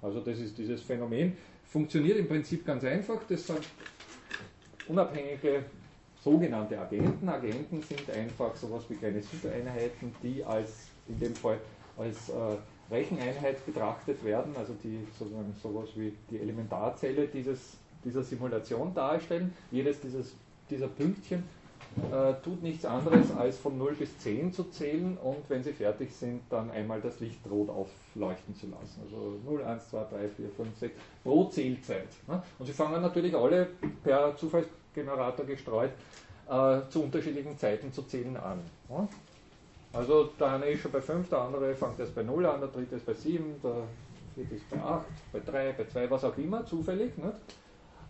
Also 0.00 0.20
das 0.20 0.38
ist 0.38 0.56
dieses 0.56 0.80
Phänomen 0.82 1.36
funktioniert 1.68 2.18
im 2.18 2.28
Prinzip 2.28 2.64
ganz 2.64 2.84
einfach. 2.84 3.20
Das 3.28 3.46
sind 3.46 3.60
unabhängige 4.88 5.64
sogenannte 6.22 6.78
Agenten. 6.78 7.28
Agenten 7.28 7.82
sind 7.82 8.10
einfach 8.10 8.54
sowas 8.56 8.84
wie 8.88 8.94
kleine 8.94 9.22
Supereinheiten, 9.22 10.14
die 10.22 10.44
als 10.44 10.88
in 11.08 11.18
dem 11.18 11.34
Fall 11.34 11.58
als 11.98 12.28
äh, 12.28 12.34
Recheneinheit 12.90 13.64
betrachtet 13.66 14.24
werden, 14.24 14.54
also 14.56 14.74
die 14.82 15.06
sozusagen 15.18 15.54
sowas 15.62 15.90
wie 15.94 16.14
die 16.30 16.38
Elementarzelle 16.38 17.26
dieses, 17.26 17.76
dieser 18.04 18.22
Simulation 18.22 18.94
darstellen. 18.94 19.52
Jedes 19.70 20.00
dieses, 20.00 20.34
dieser 20.70 20.88
Pünktchen 20.88 21.44
äh, 22.12 22.34
tut 22.42 22.62
nichts 22.62 22.84
anderes 22.84 23.30
als 23.36 23.58
von 23.58 23.76
0 23.76 23.94
bis 23.94 24.16
10 24.18 24.52
zu 24.52 24.64
zählen 24.64 25.18
und 25.18 25.38
wenn 25.48 25.62
sie 25.62 25.72
fertig 25.72 26.14
sind, 26.14 26.42
dann 26.48 26.70
einmal 26.70 27.00
das 27.00 27.20
Licht 27.20 27.40
rot 27.50 27.68
aufleuchten 27.68 28.54
zu 28.54 28.66
lassen. 28.66 29.02
Also 29.04 29.38
0, 29.44 29.64
1, 29.64 29.90
2, 29.90 30.04
3, 30.04 30.28
4, 30.28 30.48
5, 30.50 30.78
6 30.78 30.94
pro 31.24 31.44
Zählzeit. 31.46 32.08
Ne? 32.26 32.42
Und 32.58 32.66
sie 32.66 32.72
fangen 32.72 33.02
natürlich 33.02 33.34
alle 33.34 33.68
per 34.02 34.36
Zufallsgenerator 34.36 35.44
gestreut 35.44 35.90
äh, 36.48 36.80
zu 36.88 37.02
unterschiedlichen 37.02 37.58
Zeiten 37.58 37.92
zu 37.92 38.02
zählen 38.02 38.36
an. 38.36 38.60
Ne? 38.88 39.08
Also 39.92 40.30
der 40.38 40.48
eine 40.48 40.66
ist 40.66 40.82
schon 40.82 40.92
bei 40.92 41.00
5, 41.00 41.28
der 41.28 41.38
andere 41.40 41.74
fängt 41.74 41.98
erst 41.98 42.14
bei 42.14 42.22
0 42.22 42.44
an, 42.46 42.60
der 42.60 42.68
dritte 42.68 42.96
ist 42.96 43.06
bei 43.06 43.14
7, 43.14 43.60
der 43.62 43.84
vierte 44.34 44.54
ist 44.54 44.68
bei 44.70 44.78
8, 44.78 45.06
bei 45.32 45.40
3, 45.40 45.72
bei 45.72 45.84
2, 45.86 46.10
was 46.10 46.24
auch 46.24 46.36
immer, 46.36 46.64
zufällig. 46.66 47.16
Nicht? 47.16 47.36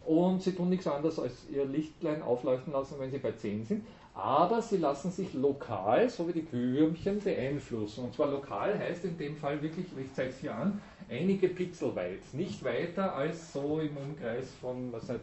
und 0.09 0.43
sie 0.43 0.53
tun 0.53 0.71
nichts 0.71 0.87
anderes 0.87 1.19
als 1.19 1.47
ihr 1.51 1.67
Lichtlein 1.67 2.23
aufleuchten 2.23 2.73
lassen, 2.73 2.95
wenn 2.99 3.11
sie 3.11 3.19
bei 3.19 3.33
10 3.33 3.65
sind. 3.67 3.87
Aber 4.15 4.63
sie 4.63 4.79
lassen 4.79 5.11
sich 5.11 5.35
lokal, 5.35 6.09
so 6.09 6.27
wie 6.27 6.33
die 6.33 6.47
Glühwürmchen, 6.47 7.21
beeinflussen. 7.21 8.05
Und 8.05 8.15
zwar 8.15 8.31
lokal 8.31 8.77
heißt 8.79 9.05
in 9.05 9.19
dem 9.19 9.37
Fall 9.37 9.63
wirklich, 9.63 9.87
ich 9.87 10.15
zeige 10.15 10.31
es 10.31 10.39
hier 10.39 10.55
an, 10.55 10.81
einige 11.11 11.49
Pixel 11.49 11.95
weit. 11.95 12.21
Nicht 12.33 12.65
weiter 12.65 13.15
als 13.15 13.53
so 13.53 13.81
im 13.81 13.97
Umkreis 13.99 14.51
von, 14.63 14.91
was 14.93 15.11
halt, 15.11 15.21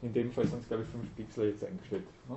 in 0.00 0.12
dem 0.14 0.32
Fall 0.32 0.46
sind 0.46 0.62
es 0.62 0.68
glaube 0.68 0.84
ich 0.84 0.88
5 0.88 1.16
Pixel 1.16 1.50
jetzt 1.50 1.62
eingestellt. 1.62 2.04
Ne? 2.28 2.36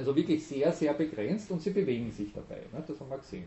Also 0.00 0.16
wirklich 0.16 0.46
sehr, 0.46 0.72
sehr 0.72 0.94
begrenzt 0.94 1.50
und 1.50 1.60
sie 1.60 1.68
bewegen 1.68 2.10
sich 2.10 2.32
dabei. 2.32 2.62
Ne? 2.72 2.82
Das 2.88 2.98
haben 2.98 3.10
wir 3.10 3.18
gesehen. 3.18 3.44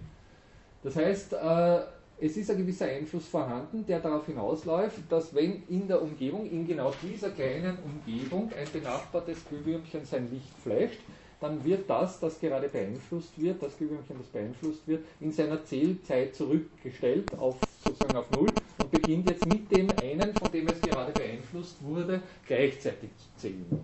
Das 0.83 0.95
heißt, 0.95 1.33
äh, 1.33 1.79
es 2.21 2.37
ist 2.37 2.51
ein 2.51 2.57
gewisser 2.57 2.85
Einfluss 2.85 3.27
vorhanden, 3.27 3.83
der 3.87 3.99
darauf 3.99 4.27
hinausläuft, 4.27 4.99
dass 5.09 5.33
wenn 5.33 5.63
in 5.67 5.87
der 5.87 5.99
Umgebung, 5.99 6.45
in 6.47 6.67
genau 6.67 6.93
dieser 7.01 7.31
kleinen 7.31 7.79
Umgebung, 7.83 8.51
ein 8.55 8.67
benachbartes 8.71 9.39
Glühwürmchen 9.49 10.05
sein 10.05 10.29
Licht 10.29 10.53
flasht, 10.61 10.99
dann 11.41 11.63
wird 11.65 11.89
das, 11.89 12.19
das 12.19 12.39
gerade 12.39 12.69
beeinflusst 12.69 13.31
wird, 13.41 13.63
das 13.63 13.75
Glühwürmchen, 13.75 14.15
das 14.19 14.27
beeinflusst 14.27 14.87
wird, 14.87 15.03
in 15.21 15.31
seiner 15.31 15.65
Zählzeit 15.65 16.35
zurückgestellt 16.35 17.33
auf 17.39 17.55
sozusagen 17.83 18.15
auf 18.15 18.29
Null 18.29 18.51
und 18.77 18.91
beginnt 18.91 19.27
jetzt 19.27 19.47
mit 19.47 19.71
dem 19.71 19.89
einen, 20.03 20.35
von 20.35 20.51
dem 20.51 20.67
es 20.67 20.79
gerade 20.81 21.11
beeinflusst 21.13 21.83
wurde, 21.83 22.21
gleichzeitig 22.45 23.09
zu 23.17 23.41
zählen. 23.41 23.83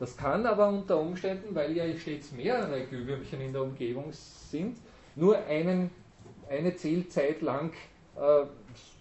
Das 0.00 0.16
kann 0.16 0.46
aber 0.46 0.68
unter 0.68 0.98
Umständen, 0.98 1.54
weil 1.54 1.76
ja 1.76 1.84
stets 1.96 2.32
mehrere 2.32 2.86
Glühwürmchen 2.86 3.40
in 3.40 3.52
der 3.52 3.62
Umgebung 3.62 4.06
sind, 4.10 4.78
nur 5.14 5.36
einen 5.46 5.90
eine 6.48 6.74
Zählzeit 6.74 7.42
lang 7.42 7.72
äh, 8.16 8.44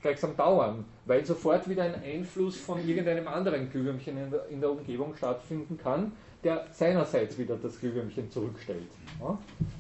gleichsam 0.01 0.37
dauern, 0.37 0.85
weil 1.05 1.25
sofort 1.25 1.67
wieder 1.67 1.83
ein 1.83 1.95
Einfluss 1.95 2.57
von 2.57 2.87
irgendeinem 2.87 3.27
anderen 3.27 3.71
Glühwürmchen 3.71 4.17
in 4.17 4.29
der, 4.29 4.47
in 4.49 4.61
der 4.61 4.71
Umgebung 4.71 5.15
stattfinden 5.15 5.77
kann, 5.77 6.11
der 6.43 6.67
seinerseits 6.71 7.37
wieder 7.37 7.57
das 7.57 7.79
Glühwürmchen 7.79 8.29
zurückstellt. 8.29 8.89
Ja? 9.19 9.37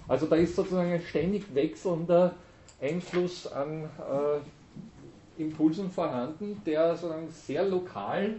Also 0.07 0.25
da 0.25 0.35
ist 0.35 0.55
sozusagen 0.55 0.91
ein 0.91 1.01
ständig 1.01 1.53
wechselnder 1.53 2.33
Einfluss 2.81 3.45
an 3.47 3.83
äh, 3.83 5.41
Impulsen 5.41 5.91
vorhanden, 5.91 6.61
der 6.65 6.95
sozusagen 6.95 7.29
sehr 7.29 7.65
lokal 7.65 8.35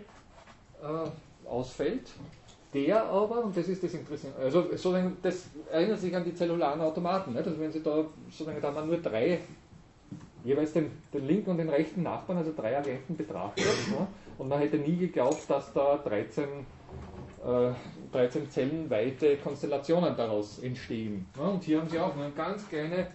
äh, 0.83 1.49
ausfällt 1.49 2.09
der 2.73 3.05
aber, 3.05 3.45
und 3.45 3.57
das 3.57 3.69
ist 3.69 3.83
das 3.83 3.95
Interessante, 3.95 4.39
also 4.39 4.63
sozusagen, 4.63 5.17
das 5.23 5.47
erinnert 5.71 5.99
sich 5.99 6.15
an 6.15 6.25
die 6.25 6.35
zellularen 6.35 6.81
Automaten, 6.81 7.33
nicht? 7.33 7.47
also 7.47 7.59
wenn 7.59 7.73
Sie 7.73 7.83
da, 7.83 8.05
sozusagen, 8.31 8.61
da 8.61 8.73
wir 8.73 8.85
nur 8.85 8.99
drei, 8.99 9.41
jeweils 10.45 10.73
den, 10.73 10.91
den 11.13 11.27
linken 11.27 11.51
und 11.51 11.59
den 11.59 11.69
rechten 11.69 12.03
Nachbarn, 12.03 12.39
also 12.39 12.53
drei 12.57 12.79
Agenten 12.79 13.17
betrachtet, 13.17 13.65
ne? 13.91 14.07
und 14.39 14.49
man 14.49 14.61
hätte 14.61 14.79
nie 14.79 14.97
geglaubt, 14.97 15.49
dass 15.49 15.73
da 15.73 15.99
13, 15.99 16.45
äh, 17.45 17.73
13 18.13 18.51
zellenweite 18.51 19.37
Konstellationen 19.39 20.17
daraus 20.17 20.61
entstehen. 20.61 21.27
Ne? 21.37 21.51
Und 21.51 21.65
hier 21.65 21.81
haben 21.81 21.89
Sie 21.89 21.99
auch 21.99 22.15
nur 22.15 22.25
eine 22.25 22.35
ganz 22.35 22.69
kleine 22.69 23.09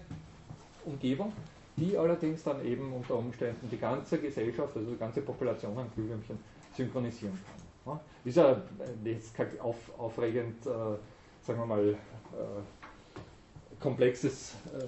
Umgebung, 0.84 1.32
die 1.78 1.98
allerdings 1.98 2.44
dann 2.44 2.64
eben 2.66 2.92
unter 2.92 3.16
Umständen 3.16 3.70
die 3.70 3.78
ganze 3.78 4.18
Gesellschaft, 4.20 4.76
also 4.76 4.92
die 4.92 4.98
ganze 4.98 5.22
Population 5.22 5.78
an 5.78 5.90
Glühwürmchen 5.96 6.38
synchronisieren 6.76 7.34
kann. 7.34 7.55
Ist 8.24 8.38
ja 8.38 8.62
jetzt 9.04 9.36
kein 9.36 9.60
auf, 9.60 9.78
aufregend, 9.98 10.66
äh, 10.66 10.70
sagen 11.42 11.60
wir 11.60 11.66
mal, 11.66 11.90
äh, 11.90 13.80
komplexes 13.80 14.56
äh, 14.78 14.86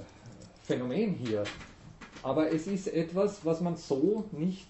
Phänomen 0.64 1.14
hier. 1.14 1.44
Aber 2.24 2.52
es 2.52 2.66
ist 2.68 2.88
etwas, 2.88 3.46
was 3.46 3.62
man 3.62 3.76
so 3.76 4.26
nicht 4.32 4.68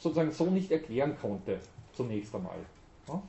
sozusagen 0.00 0.32
so 0.32 0.46
nicht 0.46 0.70
erklären 0.70 1.16
konnte, 1.20 1.58
zunächst 1.92 2.34
einmal. 2.34 2.58
Ja? 3.08 3.22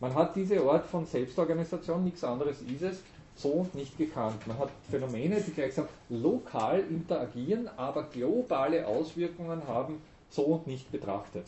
Man 0.00 0.14
hat 0.14 0.34
diese 0.34 0.60
Art 0.62 0.86
von 0.86 1.06
Selbstorganisation, 1.06 2.04
nichts 2.04 2.24
anderes 2.24 2.60
ist 2.62 2.82
es, 2.82 3.02
so 3.36 3.66
nicht 3.72 3.96
gekannt. 3.96 4.46
Man 4.46 4.58
hat 4.58 4.70
Phänomene, 4.90 5.40
die 5.40 5.52
gleichsam 5.52 5.86
lokal 6.08 6.80
interagieren, 6.80 7.68
aber 7.76 8.04
globale 8.04 8.86
Auswirkungen 8.86 9.66
haben, 9.66 10.02
so 10.28 10.62
nicht 10.66 10.90
betrachtet. 10.90 11.46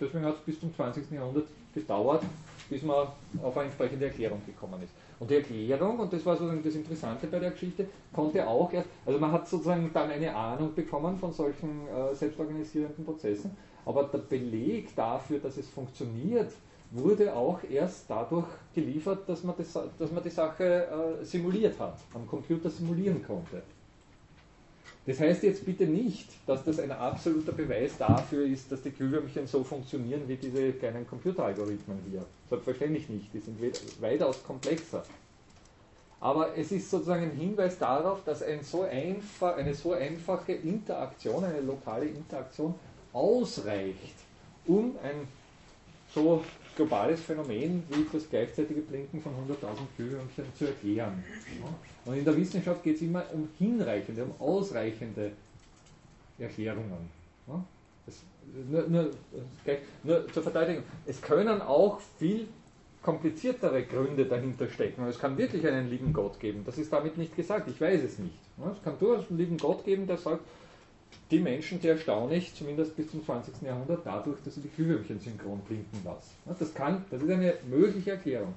Deswegen 0.00 0.24
hat 0.24 0.36
es 0.36 0.40
bis 0.40 0.60
zum 0.60 0.74
20. 0.74 1.10
Jahrhundert 1.10 1.46
gedauert, 1.74 2.22
bis 2.70 2.82
man 2.82 3.08
auf 3.42 3.56
eine 3.56 3.66
entsprechende 3.66 4.06
Erklärung 4.06 4.40
gekommen 4.46 4.80
ist. 4.82 4.92
Und 5.18 5.30
die 5.30 5.36
Erklärung, 5.36 5.98
und 5.98 6.12
das 6.12 6.24
war 6.24 6.36
sozusagen 6.36 6.62
das 6.62 6.74
Interessante 6.74 7.26
bei 7.26 7.38
der 7.38 7.50
Geschichte, 7.50 7.86
konnte 8.12 8.46
auch 8.46 8.72
erst, 8.72 8.88
also 9.04 9.18
man 9.18 9.32
hat 9.32 9.48
sozusagen 9.48 9.90
dann 9.92 10.10
eine 10.10 10.34
Ahnung 10.34 10.74
bekommen 10.74 11.16
von 11.16 11.32
solchen 11.32 11.88
äh, 11.88 12.14
selbstorganisierenden 12.14 13.04
Prozessen, 13.04 13.56
aber 13.84 14.04
der 14.04 14.18
Beleg 14.18 14.94
dafür, 14.94 15.38
dass 15.38 15.56
es 15.56 15.68
funktioniert, 15.68 16.52
wurde 16.90 17.34
auch 17.34 17.60
erst 17.68 18.08
dadurch 18.08 18.46
geliefert, 18.74 19.28
dass 19.28 19.42
man, 19.42 19.56
das, 19.56 19.72
dass 19.72 20.12
man 20.12 20.22
die 20.22 20.30
Sache 20.30 20.86
äh, 21.20 21.24
simuliert 21.24 21.78
hat, 21.80 21.98
am 22.14 22.26
Computer 22.26 22.70
simulieren 22.70 23.22
konnte. 23.24 23.62
Das 25.06 25.20
heißt 25.20 25.42
jetzt 25.42 25.66
bitte 25.66 25.84
nicht, 25.84 26.28
dass 26.46 26.64
das 26.64 26.80
ein 26.80 26.90
absoluter 26.90 27.52
Beweis 27.52 27.98
dafür 27.98 28.46
ist, 28.46 28.72
dass 28.72 28.80
die 28.82 28.90
Glühwürmchen 28.90 29.46
so 29.46 29.62
funktionieren 29.62 30.22
wie 30.26 30.36
diese 30.36 30.72
kleinen 30.72 31.06
Computeralgorithmen 31.06 31.98
hier. 32.10 32.24
Selbstverständlich 32.48 33.08
nicht, 33.10 33.32
die 33.34 33.40
sind 33.40 33.58
weitaus 34.00 34.42
komplexer. 34.42 35.04
Aber 36.20 36.56
es 36.56 36.72
ist 36.72 36.90
sozusagen 36.90 37.24
ein 37.24 37.36
Hinweis 37.36 37.78
darauf, 37.78 38.24
dass 38.24 38.42
ein 38.42 38.62
so 38.62 38.82
einfach, 38.82 39.58
eine 39.58 39.74
so 39.74 39.92
einfache 39.92 40.52
Interaktion, 40.52 41.44
eine 41.44 41.60
lokale 41.60 42.06
Interaktion 42.06 42.74
ausreicht, 43.12 44.14
um 44.66 44.96
ein 45.02 45.28
so 46.14 46.42
globales 46.76 47.20
Phänomen 47.20 47.82
wie 47.88 48.06
das 48.12 48.28
gleichzeitige 48.28 48.80
Blinken 48.80 49.20
von 49.20 49.32
100.000 49.32 49.56
Glühwürmchen 49.96 50.44
zu 50.56 50.66
erklären. 50.66 51.22
Und 52.04 52.16
in 52.16 52.24
der 52.24 52.36
Wissenschaft 52.36 52.82
geht 52.82 52.96
es 52.96 53.02
immer 53.02 53.24
um 53.32 53.48
hinreichende, 53.58 54.24
um 54.24 54.34
ausreichende 54.38 55.32
Erklärungen. 56.38 57.10
Das, 58.06 58.22
nur, 58.68 58.82
nur, 58.88 59.10
nur, 60.02 60.32
zur 60.32 60.42
Verteidigung, 60.42 60.84
es 61.06 61.20
können 61.22 61.62
auch 61.62 62.00
viel 62.18 62.46
kompliziertere 63.02 63.84
Gründe 63.84 64.24
dahinter 64.24 64.68
stecken. 64.68 65.04
Es 65.06 65.18
kann 65.18 65.36
wirklich 65.36 65.66
einen 65.66 65.90
lieben 65.90 66.12
Gott 66.12 66.40
geben. 66.40 66.62
Das 66.64 66.78
ist 66.78 66.92
damit 66.92 67.18
nicht 67.18 67.36
gesagt, 67.36 67.68
ich 67.68 67.80
weiß 67.80 68.02
es 68.02 68.18
nicht. 68.18 68.34
Es 68.72 68.82
kann 68.82 68.98
durchaus 68.98 69.28
einen 69.28 69.38
lieben 69.38 69.58
Gott 69.58 69.84
geben, 69.84 70.06
der 70.06 70.16
sagt, 70.16 70.40
die 71.30 71.40
Menschen, 71.40 71.80
die 71.80 71.88
erstaune 71.88 72.36
ich, 72.36 72.54
zumindest 72.54 72.96
bis 72.96 73.10
zum 73.10 73.24
20. 73.24 73.62
Jahrhundert, 73.62 74.00
dadurch, 74.04 74.38
dass 74.44 74.54
sie 74.54 74.60
die 74.60 74.68
Glühwürmchen 74.68 75.18
synchron 75.18 75.60
blinken 75.60 76.00
lassen. 76.04 76.30
Das, 76.58 76.74
kann, 76.74 77.04
das 77.10 77.22
ist 77.22 77.30
eine 77.30 77.54
mögliche 77.68 78.12
Erklärung. 78.12 78.54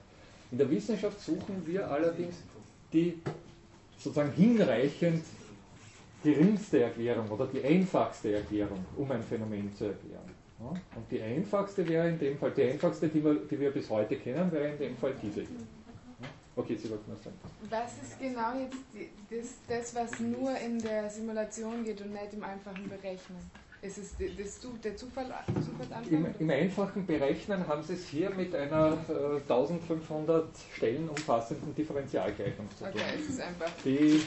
In 0.51 0.57
der 0.57 0.69
Wissenschaft 0.69 1.19
suchen 1.19 1.63
wir 1.65 1.89
allerdings 1.89 2.35
die 2.93 3.19
sozusagen 3.97 4.31
hinreichend 4.31 5.23
geringste 6.23 6.83
Erklärung 6.83 7.29
oder 7.29 7.47
die 7.47 7.63
einfachste 7.63 8.33
Erklärung, 8.33 8.85
um 8.95 9.11
ein 9.11 9.21
Phänomen 9.23 9.73
zu 9.75 9.85
erklären. 9.85 10.37
Und 10.59 11.11
die 11.11 11.21
einfachste 11.21 11.87
wäre 11.87 12.09
in 12.09 12.17
dem 12.17 12.37
Fall, 12.37 12.51
die 12.51 12.63
einfachste, 12.63 13.07
die 13.07 13.23
wir, 13.23 13.35
die 13.35 13.59
wir 13.59 13.71
bis 13.71 13.89
heute 13.89 14.15
kennen, 14.15 14.51
wäre 14.51 14.69
in 14.69 14.77
dem 14.77 14.97
Fall 14.97 15.13
diese 15.21 15.41
hier. 15.41 15.76
Okay, 16.57 16.75
Sie 16.75 16.89
wollten 16.89 17.11
was 17.11 17.23
sagen. 17.23 17.35
Was 17.69 17.91
ist 18.01 18.19
genau 18.19 18.59
jetzt 18.59 18.77
die, 18.91 19.09
das, 19.29 19.47
das, 19.67 19.95
was 19.95 20.19
nur 20.19 20.57
in 20.57 20.79
der 20.79 21.07
Simulation 21.07 21.83
geht 21.83 22.01
und 22.01 22.13
nicht 22.13 22.33
im 22.33 22.43
einfachen 22.43 22.89
Berechnen? 22.89 23.37
Ist 23.79 23.99
es 23.99 24.15
das, 24.17 24.59
der 24.83 24.97
Zufall, 24.97 25.31
Im, 26.09 26.25
Im, 26.39 26.49
einfachen 26.49 27.05
Berechnen 27.05 27.67
haben 27.67 27.83
Sie 27.83 27.93
es 27.93 28.07
hier 28.07 28.31
mit 28.31 28.55
einer 28.55 28.97
äh, 29.07 29.35
1500 29.41 30.47
Stellen 30.75 31.07
umfassenden 31.07 31.75
Differentialgleichung 31.75 32.67
zu 32.71 32.85
tun. 32.85 32.93
Okay, 32.95 33.03
es 33.15 33.29
ist 33.29 33.39
einfach 33.39 33.69
Die, 33.85 34.19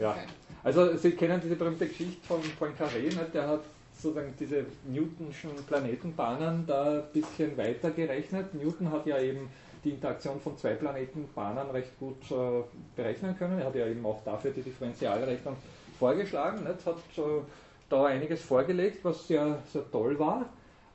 ja. 0.00 0.10
Okay. 0.10 0.26
Also 0.64 0.96
Sie 0.96 1.12
kennen 1.12 1.40
diese 1.40 1.54
berühmte 1.54 1.86
Geschichte 1.86 2.26
von 2.26 2.40
Poincaré, 2.58 3.14
ne? 3.14 3.28
der 3.32 3.46
hat 3.46 3.60
sozusagen 3.94 4.34
diese 4.38 4.66
Newtonschen 4.88 5.50
Planetenbahnen 5.66 6.66
da 6.66 6.98
ein 6.98 7.02
bisschen 7.12 7.56
weiter 7.56 7.92
gerechnet. 7.92 8.52
Newton 8.52 8.90
hat 8.90 9.06
ja 9.06 9.20
eben 9.20 9.48
die 9.84 9.90
Interaktion 9.90 10.40
von 10.40 10.56
zwei 10.56 10.74
Planetenbahnen 10.74 11.70
recht 11.70 11.98
gut 11.98 12.30
äh, 12.30 12.62
berechnen 12.94 13.36
können. 13.36 13.58
Er 13.58 13.66
hat 13.66 13.74
ja 13.74 13.86
eben 13.86 14.04
auch 14.04 14.22
dafür 14.24 14.52
die 14.52 14.62
Differentialrechnung 14.62 15.56
vorgeschlagen, 15.98 16.64
nicht? 16.64 16.86
hat 16.86 16.96
äh, 17.16 17.42
da 17.88 18.06
einiges 18.06 18.42
vorgelegt, 18.42 19.04
was 19.04 19.26
sehr, 19.26 19.58
sehr 19.72 19.90
toll 19.90 20.18
war. 20.18 20.46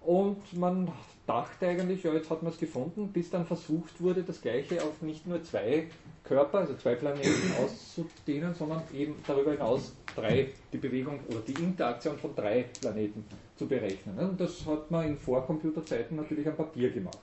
Und 0.01 0.57
man 0.57 0.89
dachte 1.25 1.67
eigentlich, 1.67 2.03
ja, 2.03 2.13
jetzt 2.13 2.29
hat 2.29 2.41
man 2.41 2.53
es 2.53 2.57
gefunden, 2.57 3.09
bis 3.11 3.29
dann 3.29 3.45
versucht 3.45 4.01
wurde, 4.01 4.23
das 4.23 4.41
Gleiche 4.41 4.81
auf 4.81 5.01
nicht 5.01 5.27
nur 5.27 5.43
zwei 5.43 5.87
Körper, 6.23 6.59
also 6.59 6.75
zwei 6.75 6.95
Planeten 6.95 7.53
auszudehnen, 7.63 8.55
sondern 8.55 8.83
eben 8.93 9.15
darüber 9.27 9.51
hinaus 9.51 9.93
drei, 10.15 10.49
die 10.71 10.77
Bewegung 10.77 11.19
oder 11.29 11.39
die 11.39 11.61
Interaktion 11.61 12.17
von 12.17 12.33
drei 12.35 12.65
Planeten 12.79 13.25
zu 13.57 13.67
berechnen. 13.67 14.17
Und 14.17 14.39
das 14.39 14.65
hat 14.65 14.89
man 14.89 15.07
in 15.07 15.17
Vorcomputerzeiten 15.17 16.15
natürlich 16.15 16.47
am 16.47 16.55
Papier 16.55 16.89
gemacht. 16.89 17.19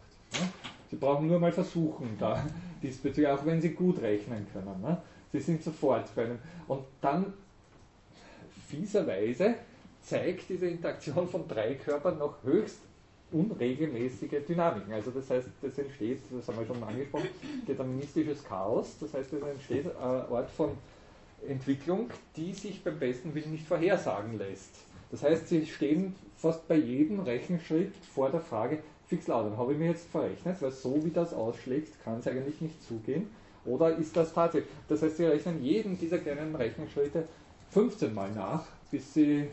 Sie 0.90 0.96
brauchen 0.96 1.26
nur 1.26 1.38
mal 1.38 1.52
versuchen, 1.52 2.16
da 2.18 2.44
diesbezüglich, 2.82 3.28
auch 3.28 3.44
wenn 3.46 3.60
Sie 3.60 3.70
gut 3.70 4.00
rechnen 4.00 4.46
können. 4.52 4.80
Ne? 4.80 4.98
Sie 5.32 5.40
sind 5.40 5.62
sofort 5.62 6.14
bei 6.14 6.24
einem. 6.24 6.38
Und 6.68 6.84
dann, 7.00 7.32
fieserweise, 8.68 9.54
zeigt 10.00 10.48
diese 10.48 10.68
Interaktion 10.68 11.28
von 11.28 11.48
drei 11.48 11.74
Körpern 11.74 12.18
noch 12.18 12.42
höchst 12.42 12.78
unregelmäßige 13.32 14.44
Dynamiken. 14.46 14.92
Also 14.92 15.10
das 15.10 15.28
heißt, 15.28 15.48
das 15.60 15.78
entsteht, 15.78 16.20
das 16.30 16.46
haben 16.46 16.58
wir 16.58 16.66
schon 16.66 16.82
angesprochen, 16.82 17.28
deterministisches 17.66 18.44
Chaos. 18.44 18.96
Das 19.00 19.12
heißt, 19.12 19.32
es 19.32 19.42
entsteht 19.42 19.86
ein 19.86 20.28
Ort 20.30 20.50
von 20.50 20.70
Entwicklung, 21.46 22.10
die 22.36 22.52
sich 22.52 22.82
beim 22.82 22.98
besten 22.98 23.34
Willen 23.34 23.52
nicht 23.52 23.66
vorhersagen 23.66 24.38
lässt. 24.38 24.76
Das 25.10 25.22
heißt, 25.22 25.48
sie 25.48 25.66
stehen 25.66 26.14
fast 26.36 26.66
bei 26.68 26.76
jedem 26.76 27.20
Rechenschritt 27.20 27.94
vor 28.14 28.30
der 28.30 28.40
Frage, 28.40 28.78
fix 29.06 29.26
laut. 29.26 29.56
habe 29.56 29.72
ich 29.72 29.78
mir 29.78 29.90
jetzt 29.90 30.08
verrechnet, 30.08 30.60
weil 30.60 30.70
so 30.70 31.04
wie 31.04 31.10
das 31.10 31.34
ausschlägt, 31.34 32.02
kann 32.04 32.18
es 32.18 32.26
eigentlich 32.26 32.60
nicht 32.60 32.82
zugehen. 32.82 33.28
Oder 33.64 33.96
ist 33.96 34.16
das 34.16 34.32
tatsächlich? 34.32 34.70
Das 34.88 35.02
heißt, 35.02 35.16
Sie 35.16 35.24
rechnen 35.24 35.62
jeden 35.62 35.98
dieser 35.98 36.18
kleinen 36.18 36.54
Rechenschritte 36.54 37.24
15 37.70 38.14
Mal 38.14 38.30
nach, 38.32 38.64
bis 38.90 39.14
Sie 39.14 39.38
äh, 39.40 39.48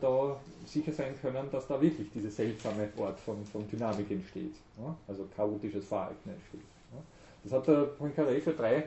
da 0.00 0.36
sicher 0.66 0.92
sein 0.92 1.14
können, 1.20 1.48
dass 1.52 1.66
da 1.66 1.80
wirklich 1.80 2.10
dieser 2.12 2.30
seltsame 2.30 2.88
Ort 2.96 3.20
von, 3.20 3.44
von 3.44 3.68
Dynamik 3.68 4.10
entsteht. 4.10 4.54
Ja? 4.78 4.96
Also 5.06 5.26
chaotisches 5.36 5.84
Verhalten 5.86 6.30
entsteht. 6.30 6.62
Ja? 6.92 7.02
Das 7.44 7.52
hat 7.52 7.66
der 7.68 7.88
Poincaré 7.98 8.40
für 8.40 8.52
drei 8.52 8.84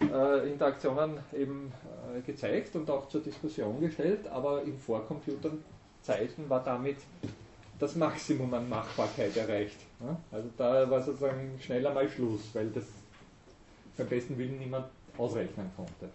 äh, 0.00 0.48
Interaktionen 0.50 1.18
eben 1.32 1.72
äh, 2.14 2.20
gezeigt 2.20 2.74
und 2.76 2.90
auch 2.90 3.08
zur 3.08 3.22
Diskussion 3.22 3.80
gestellt, 3.80 4.26
aber 4.28 4.62
in 4.62 4.76
Vorcomputerzeiten 4.78 6.48
war 6.48 6.62
damit 6.62 6.98
das 7.78 7.94
Maximum 7.96 8.52
an 8.54 8.68
Machbarkeit 8.68 9.36
erreicht. 9.36 9.78
Also 10.30 10.48
da 10.56 10.88
war 10.90 11.02
sozusagen 11.02 11.58
schneller 11.60 11.92
mal 11.92 12.08
Schluss, 12.08 12.50
weil 12.54 12.70
das 12.70 12.84
beim 13.96 14.08
besten 14.08 14.36
Willen 14.38 14.58
niemand 14.58 14.86
ausrechnen 15.16 15.70
konnte. 15.76 16.08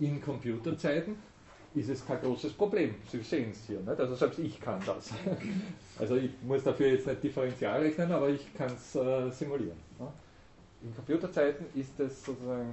In 0.00 0.20
Computerzeiten 0.20 1.16
ist 1.74 1.88
es 1.88 2.06
kein 2.06 2.20
großes 2.20 2.52
Problem. 2.52 2.94
Sie 3.10 3.20
sehen 3.20 3.50
es 3.52 3.66
hier. 3.66 3.80
Nicht? 3.80 4.00
Also 4.00 4.14
selbst 4.14 4.38
ich 4.38 4.60
kann 4.60 4.80
das. 4.84 5.10
Also 5.98 6.14
ich 6.14 6.30
muss 6.42 6.62
dafür 6.62 6.92
jetzt 6.92 7.08
nicht 7.08 7.24
Differential 7.24 7.80
rechnen, 7.80 8.12
aber 8.12 8.28
ich 8.28 8.54
kann 8.54 8.70
es 8.70 8.94
äh, 8.94 9.28
simulieren. 9.30 9.76
In 10.80 10.94
Computerzeiten 10.94 11.66
ist 11.74 11.98
es 11.98 12.24
sozusagen, 12.24 12.72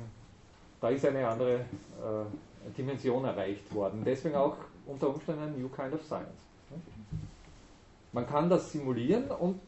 da 0.79 0.89
ist 0.89 1.03
eine 1.07 1.27
andere 1.27 1.55
äh, 1.55 2.69
Dimension 2.77 3.25
erreicht 3.25 3.73
worden. 3.73 4.03
Deswegen 4.05 4.35
auch 4.35 4.57
unter 4.85 5.09
Umständen 5.09 5.41
ein 5.41 5.59
New 5.59 5.69
Kind 5.69 5.95
of 5.95 6.03
Science. 6.05 6.44
Man 8.15 8.25
kann 8.25 8.49
das 8.49 8.71
simulieren 8.71 9.29
und 9.29 9.59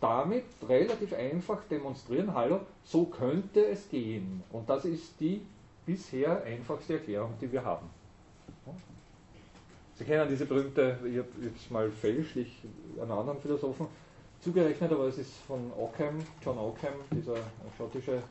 damit 0.00 0.44
relativ 0.68 1.12
einfach 1.12 1.64
demonstrieren, 1.64 2.32
hallo, 2.32 2.60
so 2.84 3.06
könnte 3.06 3.66
es 3.66 3.88
gehen. 3.88 4.44
Und 4.52 4.70
das 4.70 4.84
ist 4.84 5.18
die 5.18 5.42
bisher 5.84 6.44
einfachste 6.44 6.94
Erklärung, 6.94 7.34
die 7.40 7.50
wir 7.50 7.64
haben. 7.64 7.90
Sie 9.96 10.04
kennen 10.04 10.28
diese 10.28 10.46
berühmte, 10.46 11.00
ich 11.04 11.18
habe 11.18 11.28
es 11.56 11.68
mal 11.68 11.90
fälschlich 11.90 12.62
einen 13.02 13.10
anderen 13.10 13.40
Philosophen 13.40 13.88
zugerechnet, 14.40 14.92
aber 14.92 15.08
es 15.08 15.18
ist 15.18 15.32
von 15.44 15.72
Ockham, 15.76 16.20
John 16.44 16.58
Ockham, 16.58 16.94
dieser 17.10 17.38
schottische 17.76 18.22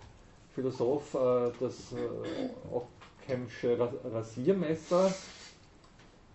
Philosoph, 0.53 1.15
äh, 1.15 1.51
das 1.59 1.91
äh, 1.91 2.49
Ockhamsche 2.71 3.77
Rasiermesser, 4.05 5.13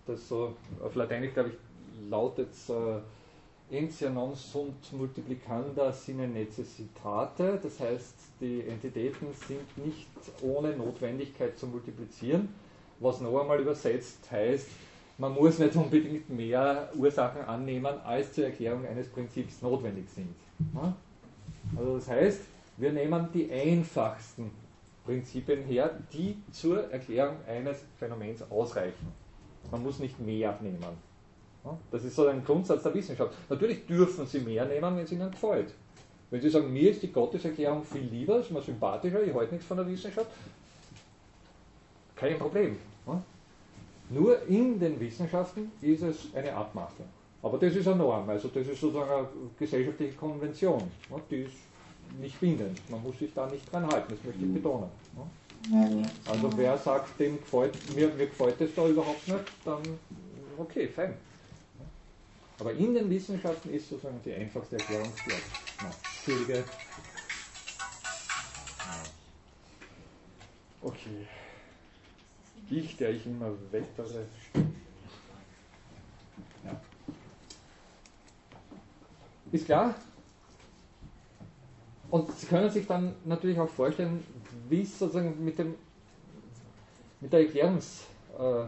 das 0.05 0.27
so 0.27 0.53
auf 0.79 0.93
Lateinisch, 0.93 1.33
glaube 1.33 1.49
ich, 1.49 1.55
lautet 2.07 2.53
Entia 3.71 4.09
non 4.09 4.35
sunt 4.35 4.91
multiplicanda 4.91 5.93
sine 5.93 6.27
necessitate, 6.27 7.57
das 7.63 7.79
heißt, 7.79 8.15
die 8.41 8.67
Entitäten 8.67 9.27
sind 9.47 9.85
nicht 9.85 10.09
ohne 10.41 10.75
Notwendigkeit 10.75 11.57
zu 11.57 11.67
multiplizieren, 11.67 12.49
was 12.99 13.21
noch 13.21 13.39
einmal 13.39 13.61
übersetzt 13.61 14.29
heißt, 14.29 14.67
man 15.17 15.33
muss 15.33 15.59
nicht 15.59 15.75
unbedingt 15.75 16.29
mehr 16.29 16.89
Ursachen 16.95 17.43
annehmen, 17.43 17.93
als 18.03 18.33
zur 18.33 18.45
Erklärung 18.45 18.85
eines 18.85 19.07
Prinzips 19.07 19.61
notwendig 19.61 20.09
sind. 20.09 20.35
Also 21.77 21.95
das 21.95 22.09
heißt, 22.09 22.41
wir 22.77 22.91
nehmen 22.91 23.29
die 23.33 23.51
einfachsten 23.51 24.51
Prinzipien 25.05 25.63
her, 25.63 25.97
die 26.11 26.37
zur 26.51 26.91
Erklärung 26.91 27.37
eines 27.47 27.77
Phänomens 27.97 28.43
ausreichen. 28.49 29.13
Man 29.71 29.83
muss 29.83 29.99
nicht 29.99 30.19
mehr 30.19 30.57
nehmen. 30.61 31.10
Das 31.91 32.03
ist 32.03 32.15
so 32.15 32.27
ein 32.27 32.43
Grundsatz 32.43 32.83
der 32.83 32.93
Wissenschaft. 32.93 33.33
Natürlich 33.49 33.85
dürfen 33.85 34.25
Sie 34.25 34.39
mehr 34.39 34.65
nehmen, 34.65 34.97
wenn 34.97 35.03
es 35.03 35.11
Ihnen 35.11 35.29
gefällt. 35.29 35.73
Wenn 36.29 36.41
Sie 36.41 36.49
sagen, 36.49 36.71
mir 36.71 36.91
ist 36.91 37.03
die 37.03 37.11
Gotteserklärung 37.11 37.83
viel 37.83 38.03
lieber, 38.03 38.39
ist 38.39 38.51
mir 38.51 38.61
sympathischer, 38.61 39.21
ich 39.21 39.33
halte 39.33 39.53
nichts 39.53 39.67
von 39.67 39.77
der 39.77 39.87
Wissenschaft, 39.87 40.27
kein 42.15 42.37
Problem. 42.39 42.77
Nur 44.09 44.41
in 44.47 44.79
den 44.79 44.99
Wissenschaften 44.99 45.71
ist 45.81 46.03
es 46.03 46.35
eine 46.35 46.53
Abmachung. 46.53 47.05
Aber 47.41 47.57
das 47.57 47.75
ist 47.75 47.87
eine 47.87 47.97
Norm, 47.97 48.29
also 48.29 48.49
das 48.49 48.67
ist 48.67 48.79
sozusagen 48.79 49.09
eine 49.09 49.27
gesellschaftliche 49.57 50.13
Konvention. 50.13 50.83
Die 51.29 51.43
ist 51.43 51.53
nicht 52.19 52.39
bindend. 52.39 52.79
Man 52.89 53.01
muss 53.01 53.17
sich 53.17 53.33
da 53.33 53.47
nicht 53.47 53.71
dran 53.71 53.87
halten, 53.87 54.13
das 54.13 54.23
möchte 54.23 54.45
ich 54.45 54.53
betonen. 54.53 54.89
Also 56.29 56.49
wer 56.57 56.77
sagt, 56.77 57.19
dem 57.19 57.39
gefällt, 57.39 57.73
mir, 57.95 58.07
mir 58.09 58.27
gefällt 58.27 58.59
das 58.59 58.69
da 58.75 58.87
überhaupt 58.87 59.27
nicht, 59.27 59.43
dann 59.63 59.81
okay, 60.57 60.87
fein. 60.87 61.13
Aber 62.61 62.73
in 62.73 62.93
den 62.93 63.09
Wissenschaften 63.09 63.73
ist 63.73 63.89
sozusagen 63.89 64.21
die 64.23 64.33
einfachste 64.35 64.75
Erklärung 64.75 65.11
Nein, 65.81 65.91
Entschuldige. 66.15 66.63
Okay. 70.83 71.27
Ich, 72.69 72.95
der 72.97 73.09
ich 73.09 73.25
immer 73.25 73.51
wettere. 73.71 74.27
Ja. 76.63 76.79
Ist 79.51 79.65
klar? 79.65 79.95
Und 82.11 82.31
Sie 82.37 82.45
können 82.45 82.69
sich 82.69 82.85
dann 82.85 83.15
natürlich 83.25 83.59
auch 83.59 83.69
vorstellen, 83.69 84.23
wie 84.69 84.83
es 84.83 84.99
sozusagen 84.99 85.43
mit, 85.43 85.57
dem, 85.57 85.73
mit 87.21 87.33
der 87.33 87.39
Erklärungs- 87.39 88.03
äh, 88.37 88.67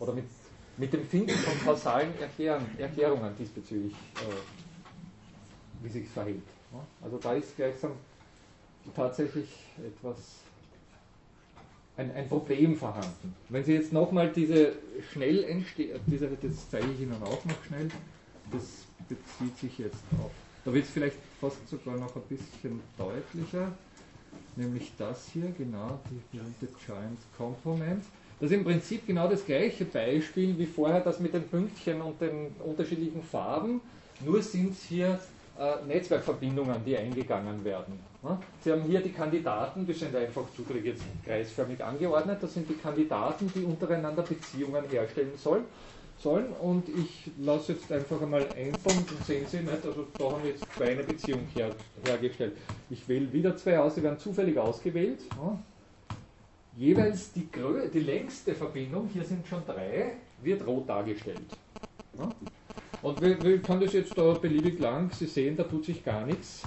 oder 0.00 0.14
mit, 0.14 0.24
mit 0.80 0.92
dem 0.94 1.06
Finden 1.06 1.36
von 1.36 1.60
kausalen 1.62 2.18
Erklärung, 2.18 2.66
Erklärungen 2.78 3.34
diesbezüglich, 3.38 3.92
äh, 3.92 5.84
wie 5.84 5.90
sich 5.90 6.08
verhält. 6.08 6.42
Also 7.02 7.18
da 7.18 7.34
ist 7.34 7.54
gleichsam 7.54 7.92
tatsächlich 8.96 9.48
etwas 9.86 10.16
ein, 11.98 12.10
ein 12.14 12.28
Problem 12.28 12.76
vorhanden. 12.76 13.34
Wenn 13.50 13.62
Sie 13.62 13.74
jetzt 13.74 13.92
nochmal 13.92 14.30
diese 14.32 14.72
schnell 15.12 15.44
entsteht, 15.44 16.00
diese, 16.06 16.28
das 16.28 16.70
zeige 16.70 16.86
ich 16.92 17.00
Ihnen 17.00 17.22
auch 17.22 17.44
noch 17.44 17.64
schnell, 17.66 17.88
das 18.50 18.86
bezieht 19.06 19.58
sich 19.58 19.78
jetzt 19.78 20.02
auf, 20.18 20.30
da 20.64 20.72
wird 20.72 20.86
es 20.86 20.90
vielleicht 20.90 21.16
fast 21.40 21.68
sogar 21.68 21.98
noch 21.98 22.14
ein 22.16 22.22
bisschen 22.22 22.80
deutlicher, 22.96 23.72
nämlich 24.56 24.92
das 24.96 25.28
hier, 25.32 25.52
genau, 25.58 26.00
die 26.10 26.36
berühmte 26.36 26.68
Giant 26.86 27.18
Component. 27.36 28.04
Das 28.40 28.50
ist 28.50 28.56
im 28.56 28.64
Prinzip 28.64 29.06
genau 29.06 29.28
das 29.28 29.44
gleiche 29.44 29.84
Beispiel 29.84 30.58
wie 30.58 30.64
vorher, 30.64 31.00
das 31.00 31.20
mit 31.20 31.34
den 31.34 31.42
Pünktchen 31.42 32.00
und 32.00 32.20
den 32.20 32.48
unterschiedlichen 32.64 33.22
Farben, 33.22 33.82
nur 34.24 34.42
sind 34.42 34.72
es 34.72 34.84
hier 34.84 35.18
äh, 35.58 35.86
Netzwerkverbindungen, 35.86 36.82
die 36.86 36.96
eingegangen 36.96 37.62
werden. 37.64 38.00
Sie 38.62 38.72
haben 38.72 38.82
hier 38.82 39.00
die 39.00 39.12
Kandidaten, 39.12 39.86
die 39.86 39.92
sind 39.92 40.16
einfach 40.16 40.44
zufällig 40.56 40.86
jetzt 40.86 41.02
kreisförmig 41.24 41.84
angeordnet, 41.84 42.38
das 42.42 42.54
sind 42.54 42.68
die 42.68 42.74
Kandidaten, 42.74 43.50
die 43.54 43.62
untereinander 43.62 44.22
Beziehungen 44.22 44.84
herstellen 44.90 45.32
sollen. 45.36 45.64
sollen. 46.18 46.46
Und 46.62 46.88
ich 46.88 47.30
lasse 47.38 47.72
jetzt 47.72 47.92
einfach 47.92 48.20
einmal 48.22 48.46
einzeln, 48.56 49.06
und 49.10 49.24
sehen 49.26 49.46
Sie 49.46 49.58
nicht, 49.58 49.84
also 49.84 50.06
da 50.18 50.24
haben 50.30 50.42
wir 50.42 50.50
jetzt 50.50 50.64
zwei 50.76 50.92
eine 50.92 51.02
Beziehung 51.02 51.46
her, 51.54 51.70
hergestellt. 52.04 52.56
Ich 52.88 53.06
wähle 53.08 53.30
wieder 53.32 53.56
zwei 53.56 53.78
aus, 53.78 53.94
sie 53.94 54.02
werden 54.02 54.18
zufällig 54.18 54.58
ausgewählt. 54.58 55.20
Jeweils 56.80 57.30
die, 57.32 57.46
die 57.92 58.00
längste 58.00 58.54
Verbindung, 58.54 59.06
hier 59.12 59.22
sind 59.22 59.46
schon 59.46 59.62
drei, 59.66 60.12
wird 60.42 60.66
rot 60.66 60.88
dargestellt. 60.88 61.58
Und 63.02 63.20
wir, 63.20 63.42
wir 63.42 63.60
können 63.60 63.82
das 63.82 63.92
jetzt 63.92 64.16
da 64.16 64.32
beliebig 64.32 64.78
lang, 64.78 65.10
Sie 65.12 65.26
sehen, 65.26 65.58
da 65.58 65.64
tut 65.64 65.84
sich 65.84 66.02
gar 66.02 66.24
nichts. 66.24 66.62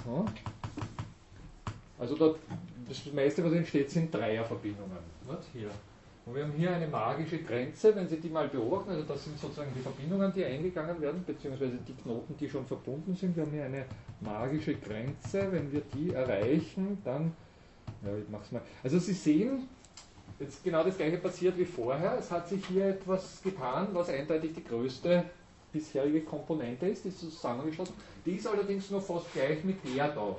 Also 1.98 2.16
da, 2.16 2.36
das 2.88 3.12
meiste, 3.12 3.44
was 3.44 3.54
entsteht, 3.54 3.90
sind 3.90 4.14
Dreierverbindungen. 4.14 5.00
Hier. 5.52 5.72
Und 6.28 6.36
wir 6.36 6.44
haben 6.44 6.54
hier 6.56 6.76
eine 6.76 6.88
magische 6.88 7.40
Grenze, 7.40 7.96
wenn 7.96 8.08
Sie 8.08 8.18
die 8.18 8.30
mal 8.30 8.48
beobachten, 8.48 8.92
also 8.92 9.04
das 9.06 9.24
sind 9.24 9.40
sozusagen 9.40 9.72
die 9.76 9.82
Verbindungen, 9.82 10.32
die 10.32 10.46
eingegangen 10.46 11.02
werden, 11.02 11.24
beziehungsweise 11.26 11.80
die 11.88 11.94
Knoten, 11.94 12.38
die 12.38 12.48
schon 12.48 12.68
verbunden 12.68 13.16
sind. 13.16 13.36
Wir 13.36 13.46
haben 13.46 13.52
hier 13.52 13.66
eine 13.66 13.86
magische 14.22 14.76
Grenze, 14.76 15.52
wenn 15.52 15.72
wir 15.72 15.82
die 15.82 16.14
erreichen, 16.14 17.00
dann, 17.04 17.32
ja, 18.06 18.16
ich 18.16 18.30
mach's 18.30 18.52
mal. 18.52 18.62
Also 18.84 19.00
Sie 19.00 19.14
sehen, 19.14 19.68
jetzt 20.40 20.64
genau 20.64 20.84
das 20.84 20.98
gleiche 20.98 21.18
passiert 21.18 21.58
wie 21.58 21.66
vorher. 21.66 22.18
Es 22.18 22.32
hat 22.32 22.48
sich 22.48 22.66
hier 22.66 22.88
etwas 22.88 23.42
getan, 23.42 23.88
was 23.94 24.10
eindeutig 24.10 24.54
die 24.54 24.64
größte 24.64 25.24
bisherige 25.72 26.22
Komponente 26.22 26.88
ist, 26.88 27.04
die 27.04 27.10
ist 27.10 27.20
zusammengeschlossen. 27.20 27.96
Die 28.26 28.36
ist 28.36 28.48
allerdings 28.48 28.90
nur 28.92 29.02
fast 29.02 29.34
gleich 29.34 29.64
mit 29.64 29.78
der 29.84 30.10
da. 30.10 30.36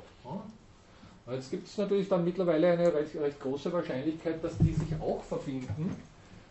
Jetzt 1.33 1.51
gibt 1.51 1.67
es 1.67 1.77
natürlich 1.79 2.09
dann 2.09 2.25
mittlerweile 2.25 2.73
eine 2.73 2.93
recht, 2.93 3.15
recht, 3.17 3.41
große 3.41 3.73
Wahrscheinlichkeit, 3.73 4.45
dass 4.45 4.57
die 4.59 4.73
sich 4.73 4.95
auch 5.01 5.23
verbinden 5.23 5.97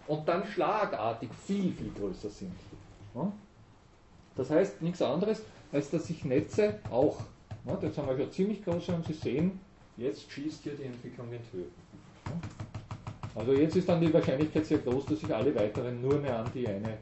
und 0.07 0.27
dann 0.27 0.45
schlagartig 0.45 1.29
viel, 1.45 1.71
viel 1.73 1.91
größer 1.91 2.29
sind. 2.29 2.55
Das 4.35 4.49
heißt 4.49 4.81
nichts 4.81 5.01
anderes, 5.01 5.43
als 5.71 5.91
dass 5.91 6.07
sich 6.07 6.25
Netze 6.25 6.79
auch, 6.89 7.21
jetzt 7.81 7.97
haben 7.97 8.07
wir 8.09 8.17
schon 8.17 8.31
ziemlich 8.31 8.65
große 8.65 8.93
und 8.93 9.05
Sie 9.05 9.13
sehen, 9.13 9.59
jetzt 9.95 10.29
schießt 10.31 10.63
hier 10.63 10.73
die 10.73 10.83
Entwicklung 10.83 11.31
in 11.31 11.39
die 11.39 11.57
Höhe. 11.57 11.67
Also 13.35 13.53
jetzt 13.53 13.75
ist 13.75 13.89
dann 13.89 13.99
die 13.99 14.13
Wahrscheinlichkeit 14.13 14.65
sehr 14.65 14.77
groß, 14.79 15.05
dass 15.05 15.19
sich 15.19 15.33
alle 15.33 15.53
weiteren 15.55 16.01
nur 16.01 16.19
mehr 16.19 16.39
an 16.39 16.51
die 16.53 16.67
eine 16.67 16.97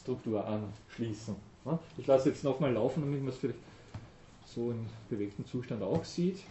Struktur 0.00 0.44
anschließen. 0.46 1.34
Ich 1.98 2.06
lasse 2.06 2.30
jetzt 2.30 2.44
nochmal 2.44 2.72
laufen, 2.72 3.02
damit 3.02 3.20
man 3.20 3.28
es 3.30 3.38
vielleicht 3.38 3.58
so 4.46 4.70
im 4.70 4.86
bewegten 5.08 5.44
Zustand 5.46 5.82
auch 5.82 6.04
sieht. 6.04 6.42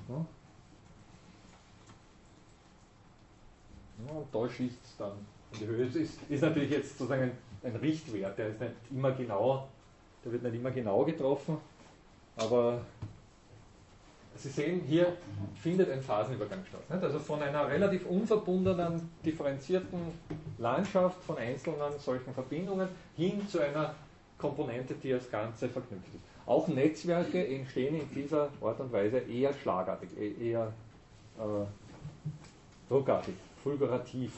und 4.10 4.28
da 4.32 4.50
schießt 4.50 4.84
es 4.84 4.98
dann 4.98 5.14
die 5.60 5.66
Höhe. 5.66 5.86
Ist, 5.86 6.20
ist 6.30 6.42
natürlich 6.42 6.72
jetzt 6.72 6.98
sozusagen 6.98 7.24
ein, 7.24 7.32
ein, 7.64 7.76
Richtwert, 7.78 8.38
der 8.38 8.50
ist 8.50 8.60
nicht 8.60 8.74
immer 8.92 9.12
genau, 9.12 9.68
der 10.24 10.32
wird 10.32 10.44
nicht 10.44 10.56
immer 10.56 10.72
genau 10.72 11.06
getroffen, 11.06 11.58
aber 12.36 12.82
Sie 14.44 14.50
sehen, 14.50 14.82
hier 14.86 15.16
findet 15.56 15.90
ein 15.90 16.02
Phasenübergang 16.02 16.66
statt. 16.68 16.90
Nicht? 16.90 17.02
Also 17.02 17.18
von 17.18 17.42
einer 17.42 17.66
relativ 17.70 18.06
unverbundenen, 18.06 19.10
differenzierten 19.26 20.00
Landschaft 20.58 21.24
von 21.24 21.38
einzelnen 21.38 21.98
solchen 21.98 22.34
Verbindungen 22.34 22.90
hin 23.16 23.48
zu 23.48 23.62
einer 23.62 23.96
Komponente, 24.38 24.96
die 24.96 25.14
als 25.14 25.32
Ganze 25.32 25.70
verknüpft 25.70 26.14
ist. 26.14 26.24
Auch 26.46 26.68
Netzwerke 26.68 27.48
entstehen 27.48 28.02
in 28.02 28.14
dieser 28.14 28.50
Art 28.62 28.82
und 28.82 28.92
Weise 28.92 29.20
eher 29.20 29.54
schlagartig, 29.54 30.10
e-, 30.20 30.50
eher 30.50 30.74
äh, 31.40 32.92
ruckartig, 32.94 33.36
fulgurativ, 33.64 34.34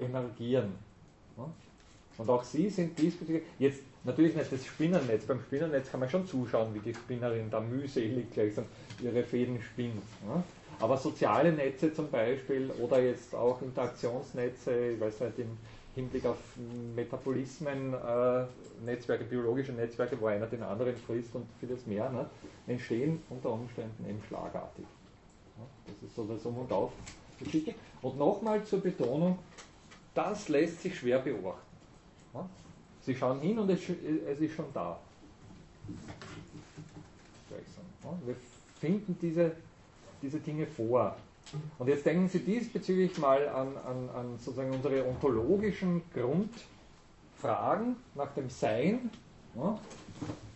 emergieren. 0.00 0.72
Und 2.18 2.28
auch 2.28 2.42
sie 2.42 2.68
sind 2.68 2.98
diesbezüglich, 2.98 3.44
jetzt 3.60 3.82
natürlich 4.04 4.34
nicht 4.34 4.52
das 4.52 4.64
Spinnernetz, 4.64 5.24
beim 5.24 5.40
Spinnernetz 5.40 5.90
kann 5.90 6.00
man 6.00 6.10
schon 6.10 6.26
zuschauen, 6.26 6.74
wie 6.74 6.80
die 6.80 6.94
Spinnerin 6.94 7.50
da 7.50 7.60
mühselig 7.60 8.30
gleichsam 8.32 8.64
ihre 9.02 9.22
Fäden 9.22 9.60
spinnt. 9.60 10.02
Ne? 10.26 10.42
Aber 10.80 10.96
soziale 10.96 11.52
Netze 11.52 11.92
zum 11.92 12.10
Beispiel 12.10 12.70
oder 12.80 13.00
jetzt 13.00 13.34
auch 13.34 13.62
Interaktionsnetze, 13.62 14.90
ich 14.90 15.00
weiß 15.00 15.20
nicht, 15.20 15.38
im 15.38 15.56
Hinblick 15.94 16.24
auf 16.26 16.38
Metabolismen, 16.96 17.94
äh, 17.94 18.44
Netzwerke, 18.84 19.24
biologische 19.24 19.72
Netzwerke, 19.72 20.20
wo 20.20 20.26
einer 20.26 20.46
den 20.46 20.62
anderen 20.62 20.96
frisst 20.96 21.34
und 21.34 21.46
vieles 21.60 21.86
mehr, 21.86 22.10
ne, 22.10 22.28
entstehen 22.66 23.22
unter 23.28 23.50
Umständen 23.50 24.08
eben 24.08 24.20
schlagartig. 24.26 24.86
Ja, 25.58 25.64
das 25.86 26.02
ist 26.02 26.16
so 26.16 26.24
das 26.24 26.44
Um 26.46 26.58
und 26.58 26.72
Auf. 26.72 26.92
Und 28.00 28.18
nochmal 28.18 28.64
zur 28.64 28.80
Betonung, 28.80 29.38
das 30.14 30.48
lässt 30.48 30.82
sich 30.82 30.98
schwer 30.98 31.18
beobachten. 31.18 31.60
Sie 33.02 33.14
schauen 33.14 33.40
hin 33.40 33.58
und 33.58 33.68
es, 33.70 33.88
ist 33.88 34.54
schon 34.54 34.66
da. 34.72 34.98
Wir 38.24 38.36
finden 38.80 39.16
diese, 39.20 39.52
diese 40.20 40.38
Dinge 40.38 40.66
vor. 40.66 41.16
Und 41.78 41.88
jetzt 41.88 42.06
denken 42.06 42.28
Sie 42.28 42.38
diesbezüglich 42.40 43.18
mal 43.18 43.48
an, 43.48 43.76
an, 43.76 44.08
an 44.14 44.38
sozusagen 44.38 44.70
unsere 44.70 45.06
ontologischen 45.06 46.02
Grundfragen 46.14 47.96
nach 48.14 48.32
dem 48.34 48.48
Sein. 48.48 49.10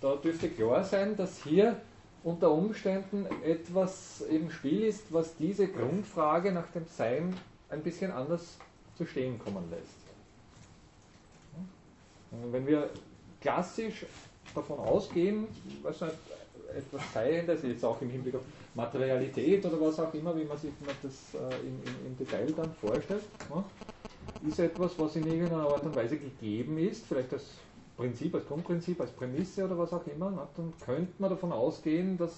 Da 0.01 0.17
dürfte 0.17 0.49
klar 0.49 0.85
sein, 0.85 1.17
dass 1.17 1.43
hier 1.43 1.81
unter 2.23 2.51
Umständen 2.51 3.27
etwas 3.45 4.21
im 4.23 4.51
Spiel 4.51 4.85
ist, 4.85 5.13
was 5.13 5.37
diese 5.37 5.69
Grundfrage 5.69 6.53
nach 6.53 6.71
dem 6.73 6.87
Sein 6.87 7.35
ein 7.69 7.83
bisschen 7.83 8.11
anders 8.11 8.59
zu 8.97 9.05
stehen 9.05 9.39
kommen 9.39 9.69
lässt. 9.71 10.06
Wenn 12.31 12.67
wir 12.67 12.91
klassisch 13.41 14.07
davon 14.55 14.79
ausgehen, 14.79 15.47
was 15.83 16.01
nicht, 16.01 16.13
etwas 16.77 17.13
Seiendes, 17.13 17.63
jetzt 17.63 17.85
auch 17.85 18.01
im 18.03 18.11
Hinblick 18.11 18.35
auf 18.35 18.43
Materialität 18.75 19.65
oder 19.65 19.81
was 19.81 19.99
auch 20.01 20.13
immer, 20.15 20.37
wie 20.37 20.45
man 20.45 20.59
sich 20.59 20.71
das 21.03 21.35
äh, 21.35 21.55
im, 21.61 21.81
im, 21.85 22.07
im, 22.07 22.17
Detail 22.19 22.53
dann 22.53 22.73
vorstellt, 22.75 23.23
ne? 23.49 23.65
ist 24.47 24.59
etwas, 24.59 24.99
was 24.99 25.17
in 25.17 25.27
irgendeiner 25.27 25.69
Art 25.69 25.83
und 25.85 25.95
Weise 25.95 26.19
gegeben 26.19 26.79
ist, 26.79 27.07
vielleicht 27.07 27.33
als 27.33 27.45
Prinzip, 27.97 28.35
als 28.35 28.47
Grundprinzip, 28.47 29.01
als 29.01 29.11
Prämisse 29.13 29.65
oder 29.65 29.79
was 29.79 29.93
auch 29.93 30.07
immer, 30.07 30.31
ne? 30.31 30.47
dann 30.57 30.73
könnte 30.85 31.13
man 31.19 31.31
davon 31.31 31.53
ausgehen, 31.53 32.19
dass 32.19 32.33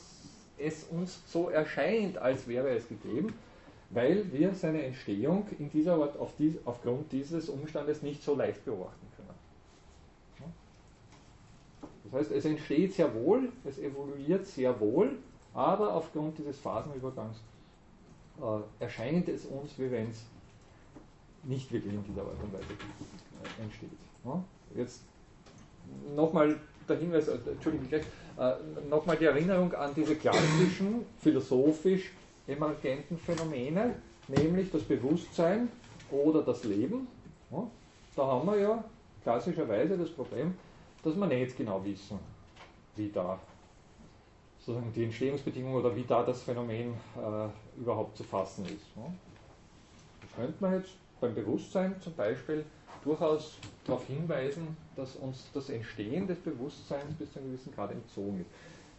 es 0.58 0.84
uns 0.84 1.20
so 1.26 1.48
erscheint, 1.48 2.18
als 2.18 2.46
wäre 2.46 2.70
es 2.70 2.88
gegeben, 2.88 3.32
weil 3.90 4.30
wir 4.32 4.54
seine 4.54 4.82
Entstehung 4.82 5.46
in 5.58 5.70
dieser 5.70 5.94
Art 5.94 6.18
auf 6.18 6.34
dies, 6.36 6.54
aufgrund 6.64 7.10
dieses 7.12 7.48
Umstandes 7.48 8.02
nicht 8.02 8.22
so 8.22 8.34
leicht 8.34 8.64
beobachten 8.64 9.06
können. 9.16 9.28
Das 12.10 12.20
heißt, 12.20 12.32
es 12.32 12.44
entsteht 12.44 12.94
sehr 12.94 13.14
wohl, 13.14 13.52
es 13.64 13.78
evoluiert 13.78 14.46
sehr 14.46 14.78
wohl, 14.80 15.18
aber 15.54 15.94
aufgrund 15.94 16.38
dieses 16.38 16.58
Phasenübergangs 16.58 17.38
äh, 18.40 18.82
erscheint 18.82 19.28
es 19.28 19.44
uns, 19.46 19.78
wie 19.78 19.90
wenn 19.90 20.10
es 20.10 20.24
nicht 21.44 21.70
wirklich 21.72 21.92
in 21.92 22.04
dieser 22.04 22.22
Art 22.22 22.42
und 22.42 22.52
Weise 22.52 22.64
äh, 22.64 23.62
entsteht. 23.62 23.90
Ja? 24.24 24.42
Jetzt 24.74 25.02
nochmal 26.14 26.58
der 26.88 26.96
Hinweis, 26.96 27.28
äh, 27.28 27.38
Entschuldigung, 27.46 27.88
gleich, 27.88 28.04
äh, 28.38 28.54
nochmal 28.88 29.16
die 29.16 29.26
Erinnerung 29.26 29.72
an 29.74 29.92
diese 29.94 30.16
klassischen, 30.16 31.04
philosophisch 31.18 32.12
emergenten 32.46 33.18
Phänomene, 33.18 33.96
nämlich 34.28 34.70
das 34.70 34.82
Bewusstsein 34.82 35.68
oder 36.10 36.42
das 36.42 36.64
Leben. 36.64 37.06
Ja? 37.50 37.66
Da 38.16 38.26
haben 38.26 38.46
wir 38.46 38.58
ja 38.58 38.84
klassischerweise 39.22 39.98
das 39.98 40.10
Problem, 40.10 40.54
dass 41.08 41.16
wir 41.18 41.26
nicht 41.26 41.56
genau 41.56 41.84
wissen, 41.84 42.18
wie 42.96 43.10
da 43.10 43.38
sozusagen 44.58 44.92
die 44.92 45.04
Entstehungsbedingungen 45.04 45.76
oder 45.76 45.94
wie 45.96 46.04
da 46.04 46.22
das 46.22 46.42
Phänomen 46.42 46.92
äh, 47.16 47.80
überhaupt 47.80 48.16
zu 48.16 48.24
fassen 48.24 48.64
ist. 48.66 48.84
Ja? 48.96 49.10
Da 50.20 50.42
könnte 50.42 50.56
man 50.60 50.74
jetzt 50.74 50.92
beim 51.20 51.34
Bewusstsein 51.34 51.94
zum 52.00 52.14
Beispiel 52.14 52.64
durchaus 53.02 53.58
darauf 53.84 54.06
hinweisen, 54.06 54.76
dass 54.96 55.16
uns 55.16 55.50
das 55.54 55.70
Entstehen 55.70 56.26
des 56.26 56.38
Bewusstseins 56.38 57.14
bis 57.18 57.32
zu 57.32 57.38
einem 57.38 57.52
gewissen 57.52 57.74
Grad 57.74 57.92
entzogen 57.92 58.40
ist. 58.40 58.50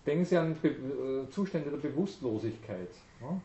Denken 0.05 0.25
Sie 0.25 0.37
an 0.37 0.55
Be 0.59 0.69
äh, 0.69 1.29
Zustände 1.29 1.69
der 1.69 1.77
Bewusstlosigkeit. 1.77 2.89
Ja? 3.21 3.39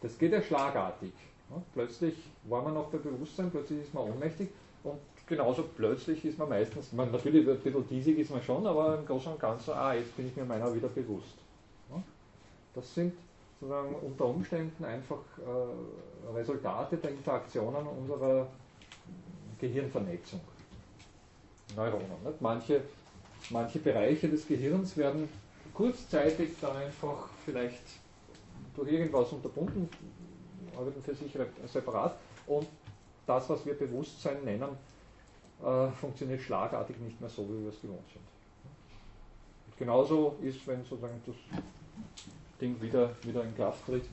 Das 0.00 0.16
geht 0.16 0.32
ja 0.32 0.40
schlagartig. 0.40 1.12
Ja? 1.50 1.62
Plötzlich 1.74 2.14
war 2.44 2.62
man 2.62 2.74
noch 2.74 2.86
bei 2.86 2.98
Bewusstsein, 2.98 3.50
plötzlich 3.50 3.80
ist 3.82 3.92
man 3.92 4.04
ohnmächtig 4.04 4.48
und 4.84 4.98
genauso 5.26 5.64
plötzlich 5.76 6.24
ist 6.24 6.38
man 6.38 6.48
meistens, 6.48 6.92
man, 6.92 7.10
natürlich 7.10 7.46
ein 7.46 7.58
bisschen 7.58 7.88
diesig 7.88 8.18
ist 8.18 8.30
man 8.30 8.42
schon, 8.42 8.66
aber 8.66 8.98
im 8.98 9.06
Großen 9.06 9.32
und 9.32 9.40
Ganzen, 9.40 9.74
ah, 9.74 9.94
jetzt 9.94 10.16
bin 10.16 10.28
ich 10.28 10.36
mir 10.36 10.44
meiner 10.44 10.74
wieder 10.74 10.88
bewusst. 10.88 11.34
Das 12.74 12.94
sind 12.94 13.14
sozusagen 13.58 13.94
unter 13.94 14.26
Umständen 14.26 14.84
einfach 14.84 15.20
äh, 15.38 16.36
Resultate 16.36 16.98
der 16.98 17.10
Interaktionen 17.10 17.86
unserer 17.86 18.46
Gehirnvernetzung. 19.58 20.40
Neuronen. 21.74 22.22
Nicht? 22.22 22.40
Manche, 22.40 22.82
manche 23.48 23.78
Bereiche 23.78 24.28
des 24.28 24.46
Gehirns 24.46 24.94
werden 24.96 25.28
kurzzeitig 25.72 26.50
dann 26.60 26.76
einfach 26.76 27.28
vielleicht 27.44 27.82
durch 28.76 28.92
irgendwas 28.92 29.32
unterbunden, 29.32 29.88
arbeiten 30.76 31.02
für 31.02 31.14
sich 31.14 31.32
separat 31.66 32.14
und 32.46 32.66
das, 33.26 33.48
was 33.48 33.64
wir 33.64 33.74
Bewusstsein 33.74 34.44
nennen, 34.44 34.68
äh, 35.64 35.90
funktioniert 35.92 36.40
schlagartig 36.40 36.98
nicht 36.98 37.20
mehr 37.20 37.30
so, 37.30 37.48
wie 37.48 37.62
wir 37.62 37.70
es 37.70 37.80
gewohnt 37.80 38.08
sind. 38.12 38.24
Und 39.66 39.76
genauso 39.78 40.36
ist, 40.42 40.66
wenn 40.66 40.84
sozusagen 40.84 41.20
das 41.26 41.36
Ding 42.60 42.80
wieder, 42.80 43.10
wieder 43.22 43.42
in 43.42 43.54
Kraft 43.54 43.84
tritt, 43.86 44.04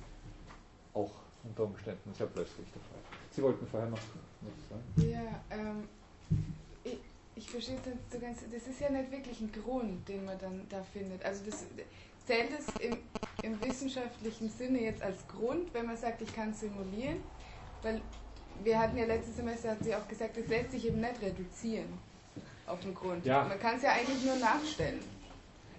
auch 0.93 1.11
unter 1.43 1.63
Umständen 1.63 2.13
sehr 2.13 2.27
plötzlich 2.27 2.67
der 2.73 2.81
Fall. 2.81 3.19
Sie 3.31 3.41
wollten 3.41 3.67
vorher 3.67 3.89
noch 3.89 3.99
was 4.41 4.69
sagen? 4.69 5.11
Ja, 5.11 5.41
ähm, 5.49 5.87
ich, 6.83 6.99
ich 7.35 7.49
verstehe 7.49 7.77
so 8.11 8.19
ganz. 8.19 8.39
Das 8.51 8.67
ist 8.67 8.79
ja 8.79 8.89
nicht 8.89 9.11
wirklich 9.11 9.41
ein 9.41 9.51
Grund, 9.51 10.07
den 10.07 10.25
man 10.25 10.37
dann 10.37 10.61
da 10.69 10.81
findet. 10.83 11.23
Also 11.25 11.43
das 11.45 11.65
zählt 12.25 12.51
es 12.57 12.67
im, 12.79 12.97
im 13.41 13.61
wissenschaftlichen 13.61 14.49
Sinne 14.49 14.81
jetzt 14.81 15.01
als 15.01 15.27
Grund, 15.27 15.73
wenn 15.73 15.87
man 15.87 15.97
sagt, 15.97 16.21
ich 16.21 16.33
kann 16.33 16.53
simulieren, 16.53 17.17
weil 17.81 18.01
wir 18.63 18.79
hatten 18.79 18.97
ja 18.97 19.05
letztes 19.05 19.35
Semester, 19.37 19.71
hat 19.71 19.83
sie 19.83 19.95
auch 19.95 20.07
gesagt, 20.07 20.37
es 20.37 20.47
lässt 20.47 20.71
sich 20.71 20.87
eben 20.87 21.01
nicht 21.01 21.21
reduzieren 21.21 21.87
auf 22.67 22.79
den 22.79 22.93
Grund. 22.93 23.25
Ja. 23.25 23.43
Man 23.43 23.59
kann 23.59 23.75
es 23.75 23.83
ja 23.83 23.91
eigentlich 23.91 24.23
nur 24.23 24.35
nachstellen. 24.35 24.99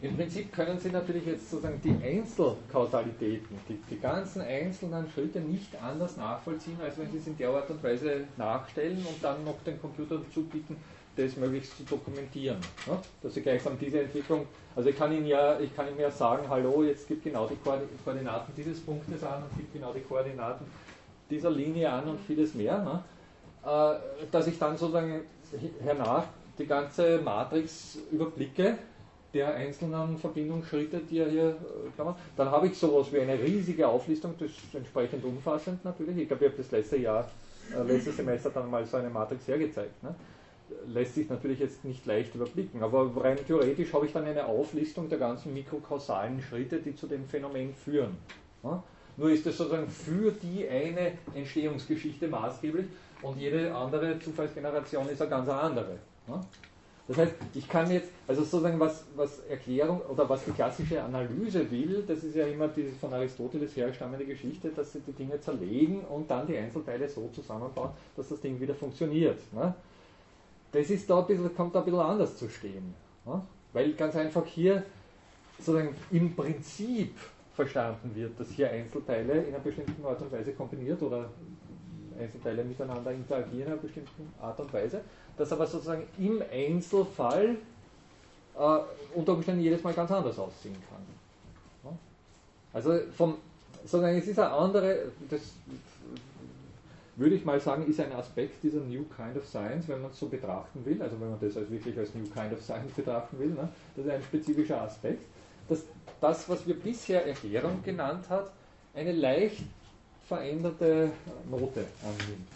Im 0.02 0.16
Prinzip 0.16 0.52
können 0.52 0.78
Sie 0.78 0.90
natürlich 0.90 1.24
jetzt 1.24 1.50
sozusagen 1.50 1.80
die 1.82 1.96
Einzelkausalitäten, 2.04 3.56
die, 3.68 3.80
die 3.88 3.98
ganzen 3.98 4.42
einzelnen 4.42 5.08
Schritte 5.10 5.40
nicht 5.40 5.74
anders 5.82 6.18
nachvollziehen, 6.18 6.76
als 6.82 6.98
wenn 6.98 7.10
Sie 7.10 7.18
es 7.18 7.26
in 7.26 7.38
der 7.38 7.48
Art 7.48 7.70
und 7.70 7.82
Weise 7.82 8.24
nachstellen 8.36 8.98
und 8.98 9.22
dann 9.22 9.42
noch 9.44 9.62
den 9.64 9.80
Computer 9.80 10.18
dazu 10.18 10.42
bieten, 10.42 10.76
das 11.16 11.36
möglichst 11.36 11.76
zu 11.76 11.84
dokumentieren. 11.84 12.58
Ne? 12.86 12.98
Dass 13.22 13.32
Sie 13.34 13.40
gleichsam 13.40 13.78
diese 13.78 14.00
Entwicklung, 14.00 14.46
also 14.76 14.90
ich 14.90 14.98
kann 14.98 15.12
Ihnen 15.12 15.26
ja, 15.26 15.58
ich 15.58 15.74
kann 15.74 15.88
Ihnen 15.88 16.00
ja 16.00 16.10
sagen, 16.10 16.48
hallo, 16.50 16.82
jetzt 16.82 17.08
gibt 17.08 17.24
genau 17.24 17.46
die 17.46 17.56
Koordinaten 17.56 18.52
dieses 18.56 18.80
Punktes 18.80 19.22
an 19.22 19.44
und 19.44 19.56
gibt 19.56 19.72
genau 19.72 19.92
die 19.92 20.02
Koordinaten 20.02 20.66
dieser 21.34 21.50
Linie 21.50 21.90
an 21.90 22.08
und 22.08 22.20
vieles 22.20 22.54
mehr. 22.54 22.78
Ne? 22.82 23.02
Äh, 23.64 24.26
dass 24.30 24.46
ich 24.46 24.58
dann 24.58 24.76
sozusagen 24.76 25.22
hernach 25.82 26.24
die 26.58 26.66
ganze 26.66 27.18
Matrix 27.18 27.98
überblicke 28.10 28.78
der 29.32 29.54
einzelnen 29.54 30.16
Verbindungsschritte, 30.16 31.00
die 31.00 31.18
er 31.18 31.28
hier 31.28 31.56
kann. 31.96 32.08
Äh, 32.08 32.12
dann 32.36 32.50
habe 32.50 32.68
ich 32.68 32.78
sowas 32.78 33.12
wie 33.12 33.20
eine 33.20 33.40
riesige 33.40 33.88
Auflistung, 33.88 34.34
das 34.38 34.50
ist 34.50 34.74
entsprechend 34.74 35.24
umfassend 35.24 35.84
natürlich. 35.84 36.16
Ich 36.18 36.28
glaube, 36.28 36.44
ich 36.44 36.52
habe 36.52 36.62
das 36.62 36.70
letzte 36.70 36.98
Jahr, 36.98 37.28
äh, 37.74 37.82
letztes 37.82 38.16
Semester 38.16 38.50
dann 38.50 38.70
mal 38.70 38.84
so 38.86 38.96
eine 38.96 39.10
Matrix 39.10 39.48
hergezeigt. 39.48 40.02
Ne? 40.02 40.14
Lässt 40.86 41.14
sich 41.14 41.28
natürlich 41.28 41.58
jetzt 41.58 41.84
nicht 41.84 42.06
leicht 42.06 42.34
überblicken, 42.34 42.82
aber 42.82 43.10
rein 43.22 43.38
theoretisch 43.46 43.92
habe 43.92 44.06
ich 44.06 44.12
dann 44.12 44.24
eine 44.24 44.46
Auflistung 44.46 45.08
der 45.08 45.18
ganzen 45.18 45.52
mikrokausalen 45.52 46.40
Schritte, 46.40 46.78
die 46.78 46.94
zu 46.94 47.06
dem 47.06 47.26
Phänomen 47.26 47.74
führen. 47.74 48.16
Ne? 48.62 48.82
Nur 49.16 49.30
ist 49.30 49.46
es 49.46 49.56
sozusagen 49.56 49.88
für 49.88 50.32
die 50.32 50.68
eine 50.68 51.12
Entstehungsgeschichte 51.34 52.28
maßgeblich 52.28 52.86
und 53.22 53.38
jede 53.38 53.74
andere 53.74 54.18
Zufallsgeneration 54.18 55.08
ist 55.08 55.20
eine 55.20 55.30
ganz 55.30 55.48
andere. 55.48 55.98
Ne? 56.26 56.40
Das 57.06 57.18
heißt, 57.18 57.32
ich 57.54 57.68
kann 57.68 57.90
jetzt, 57.90 58.08
also 58.26 58.42
sozusagen 58.42 58.80
was, 58.80 59.04
was 59.14 59.40
Erklärung 59.40 60.00
oder 60.08 60.26
was 60.28 60.44
die 60.44 60.52
klassische 60.52 61.02
Analyse 61.02 61.70
will, 61.70 62.02
das 62.08 62.24
ist 62.24 62.34
ja 62.34 62.46
immer 62.46 62.68
diese 62.68 62.92
von 62.92 63.12
Aristoteles 63.12 63.76
herstammende 63.76 64.24
Geschichte, 64.24 64.70
dass 64.70 64.94
sie 64.94 65.00
die 65.00 65.12
Dinge 65.12 65.38
zerlegen 65.38 66.00
und 66.04 66.30
dann 66.30 66.46
die 66.46 66.56
Einzelteile 66.56 67.06
so 67.06 67.28
zusammenbauen, 67.34 67.90
dass 68.16 68.30
das 68.30 68.40
Ding 68.40 68.58
wieder 68.58 68.74
funktioniert. 68.74 69.38
Ne? 69.52 69.74
Das 70.72 70.88
ist 70.88 71.08
da 71.08 71.20
ein 71.20 71.26
bisschen, 71.26 71.54
kommt 71.54 71.74
da 71.74 71.80
ein 71.80 71.84
bisschen 71.84 72.00
anders 72.00 72.38
zu 72.38 72.48
stehen. 72.48 72.94
Ne? 73.26 73.42
Weil 73.74 73.92
ganz 73.92 74.16
einfach 74.16 74.46
hier 74.46 74.82
sozusagen 75.58 75.94
im 76.10 76.34
Prinzip 76.34 77.14
verstanden 77.54 78.10
wird, 78.14 78.38
dass 78.38 78.50
hier 78.50 78.70
Einzelteile 78.70 79.42
in 79.42 79.54
einer 79.54 79.62
bestimmten 79.62 80.04
Art 80.04 80.20
und 80.20 80.32
Weise 80.32 80.52
kombiniert 80.52 81.00
oder 81.02 81.30
Einzelteile 82.18 82.64
miteinander 82.64 83.12
interagieren 83.12 83.62
in 83.62 83.66
einer 83.66 83.76
bestimmten 83.76 84.32
Art 84.40 84.58
und 84.60 84.72
Weise 84.72 85.00
das 85.36 85.52
aber 85.52 85.66
sozusagen 85.66 86.04
im 86.18 86.42
Einzelfall 86.52 87.56
äh, 88.56 88.78
unter 89.14 89.32
Umständen 89.32 89.62
jedes 89.62 89.82
Mal 89.82 89.92
ganz 89.92 90.10
anders 90.10 90.38
aussehen 90.38 90.76
kann. 90.88 91.02
Ja? 91.84 91.98
Also 92.72 92.98
vom, 93.16 93.36
sozusagen 93.84 94.16
es 94.16 94.26
ist 94.26 94.38
eine 94.38 94.50
andere, 94.50 95.12
das 95.28 95.40
würde 97.16 97.36
ich 97.36 97.44
mal 97.44 97.60
sagen, 97.60 97.86
ist 97.86 98.00
ein 98.00 98.12
Aspekt 98.12 98.62
dieser 98.62 98.80
New 98.80 99.04
Kind 99.04 99.36
of 99.36 99.46
Science, 99.46 99.88
wenn 99.88 100.02
man 100.02 100.10
es 100.10 100.18
so 100.18 100.26
betrachten 100.26 100.84
will, 100.84 101.00
also 101.00 101.20
wenn 101.20 101.30
man 101.30 101.38
das 101.40 101.56
als 101.56 101.70
wirklich 101.70 101.96
als 101.96 102.14
New 102.14 102.24
Kind 102.24 102.52
of 102.52 102.62
Science 102.62 102.92
betrachten 102.96 103.38
will, 103.38 103.50
ne? 103.50 103.68
das 103.96 104.06
ist 104.06 104.10
ein 104.10 104.22
spezifischer 104.22 104.82
Aspekt, 104.82 105.22
dass 105.22 105.43
das, 106.24 106.48
was 106.48 106.66
wir 106.66 106.80
bisher 106.80 107.26
Erklärung 107.26 107.82
genannt 107.82 108.24
hat, 108.30 108.50
eine 108.94 109.12
leicht 109.12 109.62
veränderte 110.26 111.12
Note 111.50 111.84
annimmt. 112.00 112.48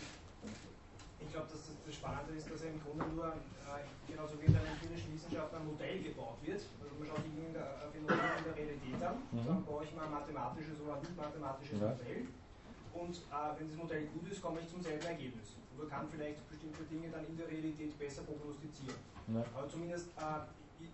Ich 1.21 1.31
glaube, 1.31 1.49
dass 1.53 1.69
Spannende 1.93 2.33
ist, 2.33 2.49
dass 2.49 2.65
ja 2.65 2.71
im 2.73 2.81
Grunde 2.81 3.05
nur, 3.13 3.29
äh, 3.29 3.85
genauso 4.09 4.41
wie 4.41 4.47
in 4.49 4.57
der 4.57 4.65
empirischen 4.65 5.13
Wissenschaft, 5.13 5.53
ein 5.53 5.67
Modell 5.69 6.01
gebaut 6.01 6.41
wird. 6.41 6.61
Also 6.81 6.93
man 6.97 7.05
schaut 7.09 7.25
die 7.29 7.37
äh, 7.37 7.61
Phänomene 7.93 8.29
in 8.41 8.45
der 8.49 8.57
Realität 8.57 9.01
an, 9.05 9.17
mhm. 9.33 9.45
dann 9.45 9.61
baue 9.65 9.85
ich 9.85 9.93
mal 9.93 10.05
ein 10.09 10.15
mathematisches 10.17 10.77
oder 10.81 10.97
ein 10.97 11.05
nicht 11.05 11.17
mathematisches 11.17 11.81
ja. 11.81 11.93
Modell. 11.93 12.21
Und 12.97 13.15
äh, 13.21 13.49
wenn 13.57 13.69
das 13.69 13.77
Modell 13.77 14.05
gut 14.17 14.25
ist, 14.33 14.41
komme 14.41 14.61
ich 14.65 14.69
zum 14.73 14.81
selben 14.81 15.05
Ergebnis. 15.05 15.61
Oder 15.77 15.93
kann 15.93 16.09
vielleicht 16.09 16.41
bestimmte 16.49 16.83
Dinge 16.89 17.13
dann 17.13 17.25
in 17.29 17.37
der 17.37 17.49
Realität 17.53 17.93
besser 18.01 18.25
prognostizieren. 18.25 18.97
Ja. 19.29 19.45
Aber 19.53 19.69
zumindest 19.69 20.09
äh, 20.17 20.41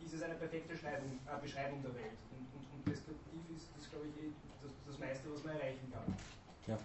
ist 0.05 0.14
es 0.14 0.22
eine 0.22 0.35
perfekte 0.35 0.76
Schneidung, 0.76 1.18
äh, 1.26 1.43
Beschreibung 1.43 1.82
der 1.82 1.95
Welt. 1.95 2.18
Und, 2.30 2.47
und, 2.55 2.64
und 2.74 2.80
deskriptiv 2.87 3.43
ist 3.57 3.68
das, 3.76 3.91
glaube 3.91 4.07
ich, 4.09 4.24
eh 4.24 4.30
das, 4.62 4.72
das 4.87 4.99
meiste, 4.99 5.32
was 5.32 5.45
man 5.45 5.55
erreichen 5.55 5.93
kann. 5.93 6.14
Ja. 6.66 6.78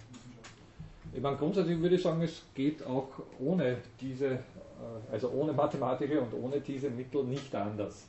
Ich 1.11 1.21
meine, 1.21 1.37
grundsätzlich 1.37 1.79
würde 1.79 1.95
ich 1.95 2.03
sagen, 2.03 2.21
es 2.21 2.43
geht 2.53 2.83
auch 2.85 3.09
ohne 3.39 3.77
diese 3.99 4.39
äh, 4.79 5.13
also 5.13 5.29
ohne 5.31 5.53
mathematische 5.53 6.21
und 6.21 6.33
ohne 6.33 6.61
diese 6.61 6.89
Mittel 6.89 7.23
nicht 7.23 7.53
anders. 7.53 8.05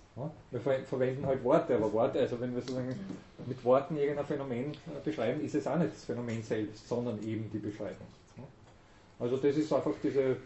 Wir 0.50 0.60
verwenden 0.60 1.24
halt 1.24 1.42
Worte, 1.42 1.74
aber 1.76 1.90
Worte, 1.92 2.20
also 2.20 2.38
wenn 2.40 2.54
wir 2.54 2.60
sozusagen 2.60 2.94
mit 3.46 3.64
Worten 3.64 3.96
irgendein 3.96 4.26
Phänomen 4.26 4.72
beschreiben, 5.02 5.40
ist 5.40 5.54
es 5.54 5.66
auch 5.66 5.78
nicht 5.78 5.92
das 5.92 6.04
Phänomen 6.04 6.42
selbst, 6.42 6.86
sondern 6.86 7.22
eben 7.22 7.50
die 7.50 7.58
Beschreibung. 7.58 8.06
Also 9.20 9.36
das 9.36 9.56
ist 9.56 9.72
einfach 9.72 9.92
diese 10.02 10.36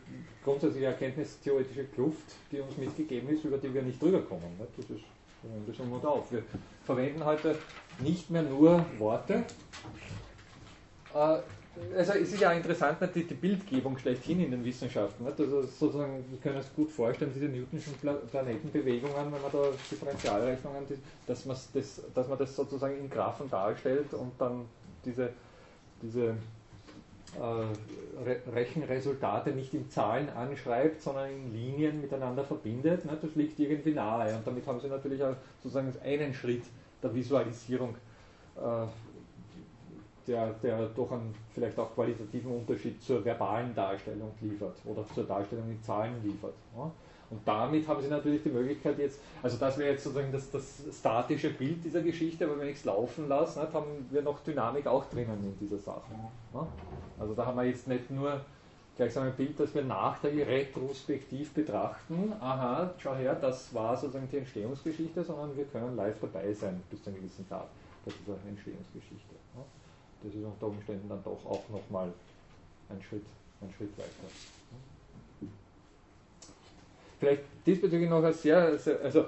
grundsätzliche 0.42 0.86
erkenntnistheoretische 0.86 1.84
Kluft, 1.84 2.34
die 2.50 2.60
uns 2.60 2.76
mitgegeben 2.76 3.28
ist, 3.30 3.44
über 3.44 3.56
die 3.56 3.72
wir 3.72 3.82
nicht 3.82 4.02
drüber 4.02 4.20
kommen. 4.20 4.58
Das 4.58 4.68
ist 4.84 5.04
das 5.66 5.78
und 5.78 6.04
auf. 6.04 6.32
Wir 6.32 6.42
verwenden 6.84 7.24
heute 7.24 7.56
nicht 8.00 8.30
mehr 8.30 8.42
nur 8.42 8.84
Worte, 8.98 9.44
äh, 11.14 11.38
also 11.96 12.12
es 12.12 12.32
ist 12.32 12.40
ja 12.40 12.52
interessant, 12.52 12.98
die, 13.14 13.24
die 13.24 13.34
Bildgebung 13.34 13.98
schlechthin 13.98 14.40
in 14.40 14.50
den 14.52 14.64
Wissenschaften. 14.64 15.24
Nicht? 15.24 15.40
Also 15.40 15.62
sozusagen, 15.62 16.24
wir 16.30 16.38
können 16.38 16.56
uns 16.56 16.72
gut 16.74 16.90
vorstellen, 16.90 17.32
diese 17.34 17.46
Newtonschen 17.46 17.94
Planetenbewegungen, 18.30 19.16
wenn 19.16 19.30
man 19.30 19.40
da 19.52 19.70
Differentialrechnungen, 19.90 20.84
dass, 21.26 21.44
das, 21.44 22.02
dass 22.14 22.28
man 22.28 22.38
das 22.38 22.54
sozusagen 22.54 22.96
in 22.96 23.10
Graphen 23.10 23.50
darstellt 23.50 24.14
und 24.14 24.32
dann 24.38 24.66
diese, 25.04 25.30
diese 26.00 26.36
äh, 27.40 28.50
Rechenresultate 28.50 29.50
nicht 29.50 29.74
in 29.74 29.90
Zahlen 29.90 30.28
anschreibt, 30.30 31.02
sondern 31.02 31.30
in 31.30 31.52
Linien 31.52 32.00
miteinander 32.00 32.44
verbindet. 32.44 33.04
Ne? 33.04 33.16
Das 33.20 33.34
liegt 33.34 33.58
irgendwie 33.58 33.92
nahe 33.92 34.34
und 34.36 34.46
damit 34.46 34.66
haben 34.66 34.80
sie 34.80 34.88
natürlich 34.88 35.22
auch 35.22 35.34
sozusagen 35.62 35.92
einen 36.04 36.32
Schritt 36.34 36.62
der 37.02 37.14
Visualisierung 37.14 37.96
äh, 38.56 38.86
der, 40.26 40.54
der 40.62 40.86
doch 40.86 41.10
einen 41.12 41.34
vielleicht 41.52 41.78
auch 41.78 41.94
qualitativen 41.94 42.50
Unterschied 42.50 43.02
zur 43.02 43.24
verbalen 43.24 43.74
Darstellung 43.74 44.32
liefert 44.40 44.76
oder 44.84 45.06
zur 45.14 45.24
Darstellung 45.24 45.70
in 45.70 45.82
Zahlen 45.82 46.14
liefert. 46.22 46.54
Ja. 46.76 46.90
Und 47.34 47.40
damit 47.44 47.88
haben 47.88 48.00
Sie 48.00 48.08
natürlich 48.08 48.44
die 48.44 48.50
Möglichkeit 48.50 48.96
jetzt, 48.96 49.18
also 49.42 49.56
das 49.56 49.76
wäre 49.76 49.90
jetzt 49.90 50.04
sozusagen 50.04 50.30
das, 50.30 50.48
das 50.52 50.84
statische 50.96 51.50
Bild 51.50 51.84
dieser 51.84 52.00
Geschichte, 52.00 52.44
aber 52.44 52.60
wenn 52.60 52.68
ich 52.68 52.76
es 52.76 52.84
laufen 52.84 53.28
lasse, 53.28 53.60
nicht, 53.60 53.72
haben 53.72 54.06
wir 54.08 54.22
noch 54.22 54.38
Dynamik 54.44 54.86
auch 54.86 55.04
drinnen 55.10 55.42
in 55.42 55.58
dieser 55.58 55.78
Sache. 55.78 56.12
Ja. 56.54 56.66
Also 57.18 57.34
da 57.34 57.46
haben 57.46 57.56
wir 57.56 57.64
jetzt 57.64 57.88
nicht 57.88 58.08
nur 58.08 58.40
gleichsam 58.96 59.24
ein 59.24 59.32
Bild, 59.32 59.58
das 59.58 59.74
wir 59.74 59.82
nachträglich 59.82 60.46
retrospektiv 60.46 61.52
betrachten, 61.52 62.32
aha, 62.38 62.94
schau 62.98 63.16
her, 63.16 63.34
das 63.34 63.74
war 63.74 63.96
sozusagen 63.96 64.28
die 64.30 64.38
Entstehungsgeschichte, 64.38 65.24
sondern 65.24 65.56
wir 65.56 65.64
können 65.64 65.96
live 65.96 66.20
dabei 66.20 66.52
sein 66.52 66.80
bis 66.88 67.02
zu 67.02 67.10
einem 67.10 67.18
gewissen 67.18 67.44
Grad 67.48 67.66
bei 68.04 68.12
dieser 68.12 68.38
Entstehungsgeschichte. 68.48 69.34
Das 70.22 70.32
ist 70.32 70.44
unter 70.44 70.68
Umständen 70.68 71.08
dann 71.08 71.22
doch 71.24 71.44
auch 71.46 71.68
nochmal 71.68 72.12
ein 72.88 73.02
Schritt, 73.02 73.26
ein 73.60 73.72
Schritt 73.76 73.98
weiter. 73.98 74.30
Vielleicht 77.18 77.42
diesbezüglich 77.66 78.10
noch 78.10 78.22
ein 78.22 78.32
sehr, 78.32 78.78
sehr, 78.78 79.00
also 79.02 79.26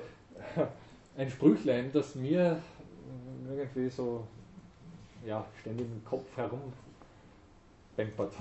ein 1.16 1.30
Sprüchlein, 1.30 1.90
das 1.92 2.14
mir 2.14 2.60
irgendwie 3.48 3.88
so 3.88 4.26
ja, 5.24 5.44
ständig 5.60 5.86
im 5.86 6.04
Kopf 6.04 6.36
herum 6.36 6.72
bempert 7.96 8.32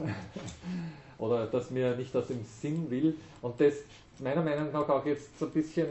oder 1.17 1.47
das 1.47 1.71
mir 1.71 1.95
nicht 1.95 2.15
aus 2.15 2.27
dem 2.27 2.43
Sinn 2.43 2.89
will 2.89 3.15
und 3.41 3.59
das 3.59 3.75
meiner 4.19 4.41
Meinung 4.41 4.71
nach 4.71 4.87
auch 4.89 5.05
jetzt 5.05 5.37
so 5.39 5.45
ein 5.45 5.51
bisschen 5.51 5.87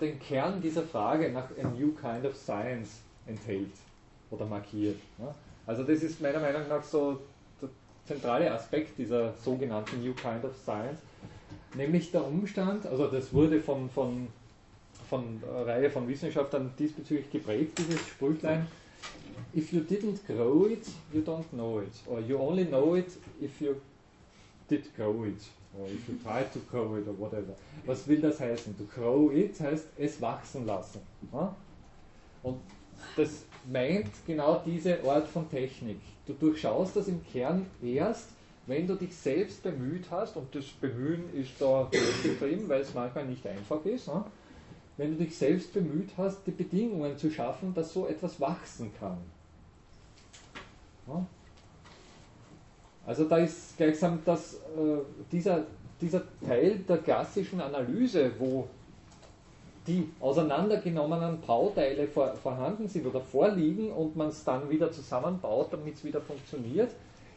den 0.00 0.18
Kern 0.18 0.60
dieser 0.60 0.82
Frage 0.82 1.30
nach 1.30 1.48
a 1.62 1.68
new 1.68 1.92
kind 1.92 2.24
of 2.24 2.36
science 2.36 3.00
enthält 3.26 3.72
oder 4.30 4.46
markiert. 4.46 4.98
Ne? 5.18 5.34
Also 5.66 5.82
das 5.82 6.02
ist 6.02 6.20
meiner 6.20 6.40
Meinung 6.40 6.68
nach 6.68 6.82
so 6.82 7.20
der 7.60 7.68
zentrale 8.06 8.50
Aspekt 8.52 8.98
dieser 8.98 9.34
sogenannten 9.34 10.02
New 10.02 10.14
Kind 10.14 10.44
of 10.44 10.56
Science, 10.62 11.00
nämlich 11.76 12.10
der 12.10 12.26
Umstand, 12.26 12.86
also 12.86 13.06
das 13.06 13.32
wurde 13.32 13.60
von, 13.60 13.88
von, 13.90 14.28
von 15.08 15.42
einer 15.48 15.66
Reihe 15.66 15.90
von 15.90 16.08
Wissenschaftlern 16.08 16.72
diesbezüglich 16.78 17.30
geprägt, 17.30 17.78
dieses 17.78 18.00
Sprüchlein, 18.08 18.66
if 19.54 19.72
you 19.72 19.80
didn't 19.80 20.18
grow 20.26 20.70
it, 20.70 20.86
you 21.12 21.20
don't 21.20 21.48
know 21.52 21.80
it, 21.80 21.92
or 22.06 22.20
you 22.20 22.38
only 22.38 22.64
know 22.64 22.94
it 22.94 23.16
if 23.40 23.60
you 23.60 23.76
did 24.68 24.94
grow 24.96 25.24
it, 25.24 25.42
or 25.78 25.86
if 25.86 26.08
you 26.08 26.14
tried 26.22 26.52
to 26.52 26.58
grow 26.70 26.96
it, 26.96 27.06
or 27.06 27.18
whatever. 27.18 27.54
Was 27.84 28.06
will 28.08 28.20
das 28.20 28.40
heißen? 28.40 28.76
To 28.78 28.84
grow 28.84 29.30
it 29.30 29.58
heißt 29.60 29.86
es 29.98 30.20
wachsen 30.20 30.66
lassen. 30.66 31.00
Und 32.42 32.60
das 33.16 33.44
meint 33.70 34.10
genau 34.26 34.62
diese 34.64 35.02
Art 35.04 35.28
von 35.28 35.48
Technik. 35.50 36.00
Du 36.26 36.32
durchschaust 36.32 36.96
das 36.96 37.08
im 37.08 37.20
Kern 37.32 37.66
erst, 37.82 38.30
wenn 38.66 38.86
du 38.86 38.94
dich 38.94 39.14
selbst 39.14 39.62
bemüht 39.62 40.06
hast, 40.10 40.36
und 40.36 40.54
das 40.54 40.66
Bemühen 40.66 41.32
ist 41.34 41.52
da 41.60 41.88
betrieben, 42.24 42.68
weil 42.68 42.80
es 42.80 42.94
manchmal 42.94 43.26
nicht 43.26 43.46
einfach 43.46 43.84
ist, 43.84 44.08
ne? 44.08 44.24
wenn 44.96 45.16
du 45.16 45.24
dich 45.24 45.36
selbst 45.36 45.72
bemüht 45.72 46.10
hast, 46.16 46.46
die 46.46 46.50
Bedingungen 46.50 47.16
zu 47.16 47.30
schaffen, 47.30 47.74
dass 47.74 47.92
so 47.92 48.06
etwas 48.06 48.40
wachsen 48.40 48.92
kann. 48.98 49.18
Ne? 51.06 51.26
Also 53.06 53.24
da 53.24 53.38
ist 53.38 53.76
gleichsam 53.76 54.18
das, 54.24 54.54
äh, 54.54 54.98
dieser, 55.30 55.64
dieser 56.00 56.22
Teil 56.44 56.78
der 56.78 56.98
klassischen 56.98 57.60
Analyse, 57.60 58.32
wo 58.38 58.66
die 59.86 60.10
auseinandergenommenen 60.18 61.40
Bauteile 61.40 62.08
vor, 62.08 62.34
vorhanden 62.34 62.88
sind 62.88 63.06
oder 63.06 63.20
vorliegen 63.20 63.92
und 63.92 64.16
man 64.16 64.28
es 64.28 64.42
dann 64.42 64.68
wieder 64.68 64.90
zusammenbaut, 64.90 65.68
damit 65.70 65.94
es 65.94 66.04
wieder 66.04 66.20
funktioniert, 66.20 66.90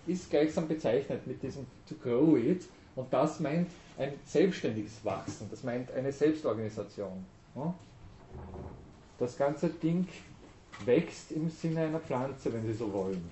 ist 0.09 0.29
gleichsam 0.29 0.67
bezeichnet 0.67 1.25
mit 1.25 1.41
diesem 1.41 1.65
to 1.87 1.95
grow 2.01 2.37
it. 2.37 2.65
Und 2.95 3.11
das 3.13 3.39
meint 3.39 3.69
ein 3.97 4.13
selbstständiges 4.25 5.03
Wachsen, 5.03 5.47
das 5.49 5.63
meint 5.63 5.91
eine 5.91 6.11
Selbstorganisation. 6.11 7.25
Das 9.17 9.37
ganze 9.37 9.69
Ding 9.69 10.07
wächst 10.85 11.31
im 11.31 11.49
Sinne 11.49 11.81
einer 11.81 11.99
Pflanze, 11.99 12.51
wenn 12.53 12.65
Sie 12.65 12.73
so 12.73 12.91
wollen. 12.91 13.29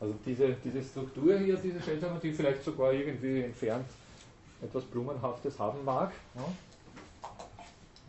Also 0.00 0.14
diese, 0.26 0.56
diese 0.64 0.82
Struktur 0.82 1.38
hier, 1.38 1.56
diese 1.56 1.80
Stellung, 1.80 2.20
die 2.22 2.32
vielleicht 2.32 2.62
sogar 2.64 2.92
irgendwie 2.92 3.42
entfernt 3.42 3.86
etwas 4.62 4.84
Blumenhaftes 4.84 5.58
haben 5.58 5.84
mag, 5.84 6.12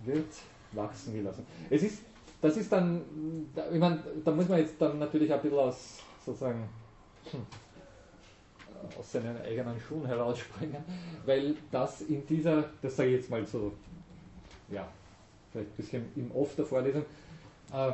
wird 0.04 0.28
wachsen 0.72 1.14
gelassen. 1.14 1.46
Es 1.70 1.84
ist, 1.84 2.00
das 2.42 2.58
ist 2.58 2.72
dann, 2.72 3.02
ich 3.72 3.80
meine, 3.80 4.04
da 4.24 4.32
muss 4.32 4.48
man 4.48 4.60
jetzt 4.60 4.76
dann 4.80 5.00
natürlich 5.00 5.32
ein 5.32 5.42
bisschen 5.42 5.58
aus, 5.58 6.00
sozusagen, 6.26 6.68
aus 9.00 9.12
seinen 9.12 9.42
eigenen 9.42 9.80
Schuhen 9.80 10.06
herausspringen, 10.06 10.84
weil 11.26 11.56
das 11.72 12.02
in 12.02 12.26
dieser, 12.28 12.70
das 12.82 12.96
sage 12.96 13.10
ich 13.10 13.16
jetzt 13.18 13.30
mal 13.30 13.46
so, 13.46 13.72
ja, 14.70 14.88
vielleicht 15.52 15.72
ein 15.72 15.76
bisschen 15.76 16.06
im 16.16 16.32
Off 16.32 16.56
der 16.56 16.66
Vorlesung, 16.66 17.04
äh, 17.74 17.92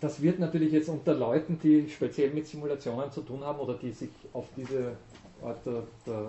das 0.00 0.20
wird 0.20 0.40
natürlich 0.40 0.72
jetzt 0.72 0.88
unter 0.88 1.14
Leuten, 1.14 1.58
die 1.62 1.88
speziell 1.88 2.30
mit 2.30 2.46
Simulationen 2.46 3.10
zu 3.12 3.20
tun 3.20 3.44
haben 3.44 3.60
oder 3.60 3.74
die 3.74 3.92
sich 3.92 4.10
auf 4.32 4.46
diese 4.56 4.96
Art 5.42 5.64
der, 5.64 5.84
der 6.06 6.26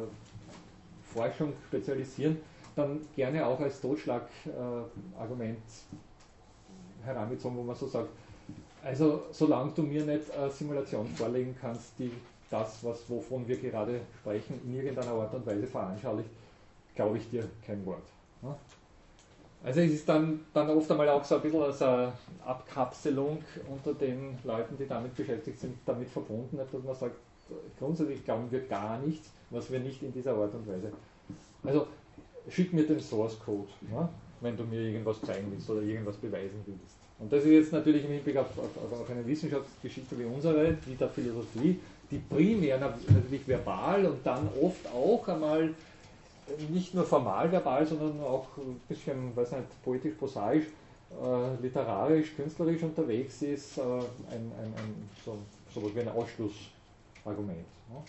Forschung 1.12 1.54
spezialisieren, 1.68 2.38
dann 2.76 3.02
gerne 3.16 3.46
auch 3.46 3.60
als 3.60 3.82
Totschlagargument 3.82 5.58
äh, 5.58 7.06
herangezogen, 7.06 7.58
wo 7.58 7.64
man 7.64 7.76
so 7.76 7.88
sagt, 7.88 8.10
also 8.84 9.24
solange 9.32 9.72
du 9.72 9.84
mir 9.84 10.04
nicht 10.06 10.32
eine 10.32 10.50
Simulation 10.50 11.08
vorlegen 11.08 11.56
kannst, 11.60 11.98
die 11.98 12.12
das, 12.50 12.84
was, 12.84 13.10
wovon 13.10 13.48
wir 13.48 13.58
gerade 13.58 14.02
sprechen, 14.20 14.60
in 14.66 14.76
irgendeiner 14.76 15.12
Art 15.12 15.34
und 15.34 15.46
Weise 15.46 15.66
veranschaulicht, 15.66 16.30
glaube 16.94 17.18
ich 17.18 17.30
dir 17.30 17.48
kein 17.66 17.84
Wort. 17.86 18.04
Ne? 18.42 18.54
Also 19.64 19.80
es 19.80 19.94
ist 19.94 20.10
dann, 20.10 20.42
dann 20.54 20.70
oft 20.70 20.92
einmal 20.92 21.08
auch 21.10 21.24
so 21.24 21.36
ein 21.36 21.42
bisschen 21.42 21.64
als 21.64 21.82
eine 21.82 22.12
Abkapselung 22.46 23.42
unter 23.70 23.94
den 23.94 24.38
Leuten, 24.44 24.78
die 24.78 24.86
damit 24.86 25.16
beschäftigt 25.16 25.58
sind, 25.60 25.78
damit 25.86 26.10
verbunden, 26.10 26.58
dass 26.58 26.72
man 26.74 26.96
sagt, 26.96 27.16
grundsätzlich 27.80 28.24
glauben 28.26 28.52
wir 28.52 28.68
gar 28.68 29.00
nichts, 29.00 29.30
was 29.50 29.72
wir 29.72 29.80
nicht 29.80 30.04
in 30.04 30.12
dieser 30.12 30.36
Art 30.36 30.54
und 30.54 30.68
Weise. 30.68 30.92
Also 31.64 31.88
schick 32.50 32.74
mir 32.74 32.86
den 32.86 33.00
Source 33.00 33.40
Code, 33.40 33.70
ja, 33.90 34.10
wenn 34.42 34.58
du 34.58 34.64
mir 34.66 34.82
irgendwas 34.82 35.22
zeigen 35.22 35.50
willst 35.50 35.70
oder 35.70 35.82
irgendwas 35.82 36.18
beweisen 36.18 36.62
willst. 36.66 37.03
Und 37.24 37.32
das 37.32 37.46
ist 37.46 37.52
jetzt 37.52 37.72
natürlich 37.72 38.04
im 38.04 38.12
Hinblick 38.12 38.36
auf, 38.36 38.48
auf, 38.58 39.00
auf 39.00 39.10
eine 39.10 39.26
Wissenschaftsgeschichte 39.26 40.20
wie 40.20 40.26
unsere, 40.26 40.76
wie 40.86 40.96
der 40.96 41.08
Philosophie, 41.08 41.80
die 42.12 42.18
primär 42.18 42.78
natürlich 42.78 43.48
verbal 43.48 44.06
und 44.06 44.26
dann 44.26 44.50
oft 44.62 44.86
auch 44.94 45.26
einmal 45.30 45.74
nicht 46.70 46.94
nur 46.94 47.06
formal 47.06 47.50
verbal, 47.50 47.88
sondern 47.88 48.20
auch 48.20 48.46
ein 48.58 48.82
bisschen, 48.90 49.34
weiß 49.34 49.54
nicht, 49.54 49.84
poetisch, 49.86 50.16
prosaisch, 50.16 50.66
äh, 51.12 51.62
literarisch, 51.62 52.36
künstlerisch 52.36 52.84
unterwegs 52.84 53.42
ist, 53.42 53.78
äh, 53.78 53.82
ein, 53.82 54.52
ein, 54.60 54.74
ein, 54.76 55.10
so, 55.24 55.38
so 55.74 55.96
wie 55.96 56.02
ein 56.02 56.10
Ausschlussargument. 56.10 57.66
Ja. 57.90 58.04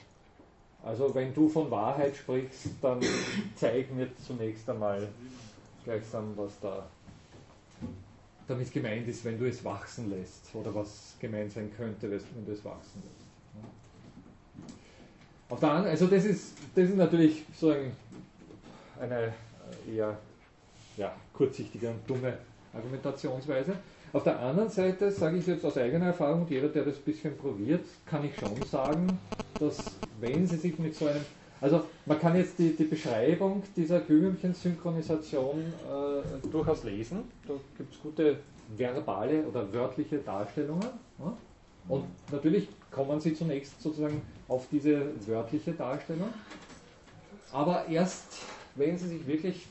Also 0.91 1.15
wenn 1.15 1.33
du 1.33 1.49
von 1.49 1.71
Wahrheit 1.71 2.17
sprichst, 2.17 2.71
dann 2.83 2.99
zeig 3.55 3.95
mir 3.95 4.09
zunächst 4.27 4.69
einmal 4.69 5.07
gleichsam, 5.85 6.33
was 6.35 6.59
da 6.61 6.85
damit 8.47 8.73
gemeint 8.73 9.09
ist, 9.09 9.25
wenn 9.25 9.39
du 9.39 9.47
es 9.47 9.65
wachsen 9.65 10.11
lässt 10.11 10.55
oder 10.55 10.75
was 10.75 11.15
gemeint 11.21 11.53
sein 11.53 11.71
könnte, 11.77 12.11
wenn 12.11 12.47
du 12.47 12.53
es 12.53 12.65
wachsen 12.65 13.03
lässt. 13.03 13.25
Auf 15.49 15.61
der 15.61 15.71
anderen, 15.71 15.91
also 15.91 16.07
das 16.07 16.25
ist 16.25 16.55
das 16.75 16.89
ist 16.89 16.97
natürlich 16.97 17.45
so 17.55 17.71
ein, 17.71 17.93
eine 19.01 19.33
eher 19.91 20.19
ja, 20.97 21.15
kurzsichtige 21.33 21.91
und 21.91 22.09
dumme 22.09 22.39
Argumentationsweise. 22.73 23.75
Auf 24.13 24.25
der 24.25 24.39
anderen 24.39 24.71
Seite 24.71 25.11
sage 25.11 25.39
ich 25.39 25.47
jetzt 25.47 25.65
aus 25.65 25.77
eigener 25.77 26.07
Erfahrung, 26.07 26.47
jeder, 26.49 26.69
der 26.69 26.85
das 26.85 26.97
ein 26.97 27.03
bisschen 27.03 27.37
probiert, 27.37 27.85
kann 28.07 28.25
ich 28.25 28.37
schon 28.39 28.55
sagen, 28.71 29.19
dass 29.59 29.97
wenn 30.21 30.47
Sie 30.47 30.57
sich 30.57 30.79
mit 30.79 30.95
so 30.95 31.07
einem, 31.07 31.25
also 31.65 31.83
man 32.05 32.21
kann 32.21 32.37
jetzt 32.37 32.59
die, 32.59 32.77
die 32.77 32.85
Beschreibung 32.85 33.63
dieser 33.75 34.01
Glühwürmchen-Synchronisation 34.01 35.61
äh, 35.61 36.49
durchaus 36.49 36.85
lesen. 36.85 37.23
Da 37.49 37.55
gibt 37.79 37.95
es 37.95 38.03
gute 38.03 38.37
verbale 38.77 39.43
oder 39.47 39.73
wörtliche 39.73 40.19
Darstellungen. 40.19 40.91
Ja? 41.19 41.35
Und 41.89 42.05
natürlich 42.31 42.69
kommen 42.91 43.19
Sie 43.19 43.33
zunächst 43.33 43.81
sozusagen 43.81 44.21
auf 44.47 44.67
diese 44.71 45.07
wörtliche 45.27 45.73
Darstellung. 45.73 46.29
Aber 47.51 47.89
erst, 47.89 48.43
wenn 48.75 48.99
Sie 48.99 49.09
sich 49.09 49.27
wirklich 49.27 49.67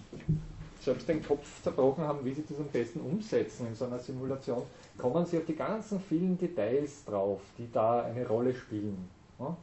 selbst 0.81 1.07
den 1.07 1.23
Kopf 1.23 1.61
zerbrochen 1.61 2.05
haben, 2.05 2.25
wie 2.25 2.33
sie 2.33 2.43
das 2.49 2.57
am 2.57 2.69
besten 2.69 3.01
umsetzen 3.01 3.67
in 3.67 3.75
so 3.75 3.85
einer 3.85 3.99
Simulation, 3.99 4.63
kommen 4.97 5.25
sie 5.27 5.37
auf 5.37 5.45
die 5.45 5.55
ganzen 5.55 6.01
vielen 6.01 6.39
Details 6.39 7.05
drauf, 7.05 7.39
die 7.57 7.71
da 7.71 8.01
eine 8.01 8.27
Rolle 8.27 8.53
spielen 8.53 9.07
ja? 9.39 9.55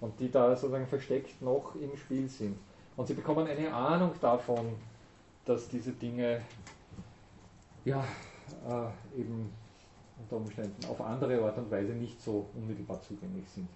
Und 0.00 0.18
die 0.20 0.30
da 0.30 0.54
sozusagen 0.54 0.86
versteckt 0.86 1.40
noch 1.42 1.74
im 1.76 1.96
Spiel 1.96 2.28
sind. 2.28 2.56
Und 2.96 3.06
sie 3.06 3.14
bekommen 3.14 3.46
eine 3.46 3.72
Ahnung 3.72 4.12
davon, 4.20 4.74
dass 5.44 5.68
diese 5.68 5.92
Dinge 5.92 6.42
ja, 7.84 8.04
äh, 8.68 9.20
eben 9.20 9.50
unter 10.20 10.36
Umständen 10.36 10.84
auf 10.86 11.00
andere 11.00 11.42
Art 11.44 11.58
und 11.58 11.70
Weise 11.70 11.92
nicht 11.92 12.20
so 12.20 12.46
unmittelbar 12.54 13.00
zugänglich 13.00 13.48
sind. 13.48 13.68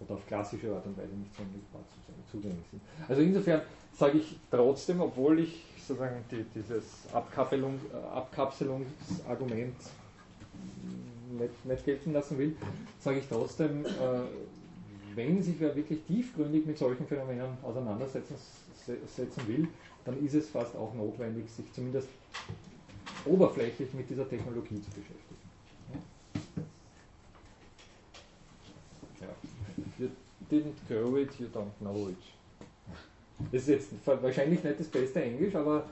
Oder 0.00 0.14
auf 0.14 0.26
klassische 0.26 0.74
Art 0.74 0.84
und 0.86 0.96
Weise 0.98 1.14
nicht 1.14 1.34
so 1.34 1.42
unmittelbar 1.42 1.82
zugänglich 2.30 2.66
sind. 2.70 2.82
Also 3.08 3.22
insofern 3.22 3.62
sage 3.92 4.18
ich 4.18 4.38
trotzdem, 4.50 5.00
obwohl 5.00 5.40
ich 5.40 5.64
sozusagen 5.78 6.24
die, 6.30 6.44
dieses 6.54 7.06
Abkapselung, 7.12 7.78
äh, 7.92 7.96
Abkapselungsargument 8.14 9.76
nicht, 11.38 11.64
nicht, 11.64 11.84
gelten 11.84 12.12
lassen 12.12 12.38
will, 12.38 12.56
sage 12.98 13.18
ich 13.18 13.28
trotzdem, 13.28 13.84
äh, 13.84 13.88
wenn 15.14 15.42
sich 15.42 15.56
wer 15.58 15.74
wirklich 15.74 16.00
tiefgründig 16.06 16.66
mit 16.66 16.78
solchen 16.78 17.06
Phänomenen 17.06 17.56
auseinandersetzen 17.62 18.36
setzen 19.06 19.48
will, 19.48 19.68
dann 20.04 20.22
ist 20.24 20.34
es 20.34 20.50
fast 20.50 20.76
auch 20.76 20.92
notwendig, 20.94 21.50
sich 21.50 21.72
zumindest 21.72 22.08
oberflächlich 23.24 23.92
mit 23.94 24.08
dieser 24.10 24.28
Technologie 24.28 24.80
zu 24.82 24.90
beschäftigen. 24.90 25.40
Ja. 29.20 29.28
You 29.98 30.10
didn't 30.50 30.76
go 30.88 31.16
it, 31.16 31.30
you 31.38 31.46
don't 31.46 31.72
know 31.80 32.08
it. 32.08 32.16
Das 33.50 33.62
ist 33.62 33.68
jetzt 33.68 34.06
wahrscheinlich 34.06 34.62
nicht 34.62 34.78
das 34.78 34.88
beste 34.88 35.22
Englisch, 35.22 35.54
aber, 35.54 35.88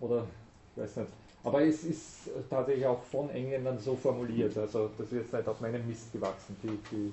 oder, 0.00 0.26
ich 0.74 0.82
weiß 0.82 0.96
nicht. 0.96 1.12
Aber 1.44 1.62
es 1.62 1.84
ist 1.84 2.30
tatsächlich 2.48 2.86
auch 2.86 3.02
von 3.02 3.28
Engländern 3.30 3.78
so 3.78 3.96
formuliert. 3.96 4.56
Also, 4.56 4.90
das 4.96 5.06
ist 5.08 5.18
jetzt 5.18 5.32
nicht 5.32 5.48
auf 5.48 5.60
meinem 5.60 5.86
Mist 5.88 6.12
gewachsen. 6.12 6.56
Die, 6.62 6.78
die 6.90 7.12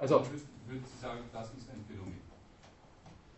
Also, 0.00 0.24
würden 0.66 0.84
Sie 0.84 1.00
sagen, 1.00 1.20
das 1.32 1.46
ist 1.54 1.70
ein 1.70 1.84
Phänomen? 1.88 2.20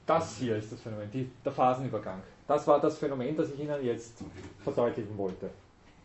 Das 0.06 0.36
hier 0.38 0.56
ist 0.56 0.72
das 0.72 0.80
Phänomen, 0.80 1.10
die, 1.10 1.30
der 1.44 1.52
Phasenübergang. 1.52 2.22
Das 2.46 2.66
war 2.66 2.80
das 2.80 2.98
Phänomen, 2.98 3.36
das 3.36 3.50
ich 3.50 3.60
Ihnen 3.60 3.84
jetzt 3.84 4.20
okay, 4.22 4.42
verdeutlichen 4.64 5.16
wollte. 5.16 5.50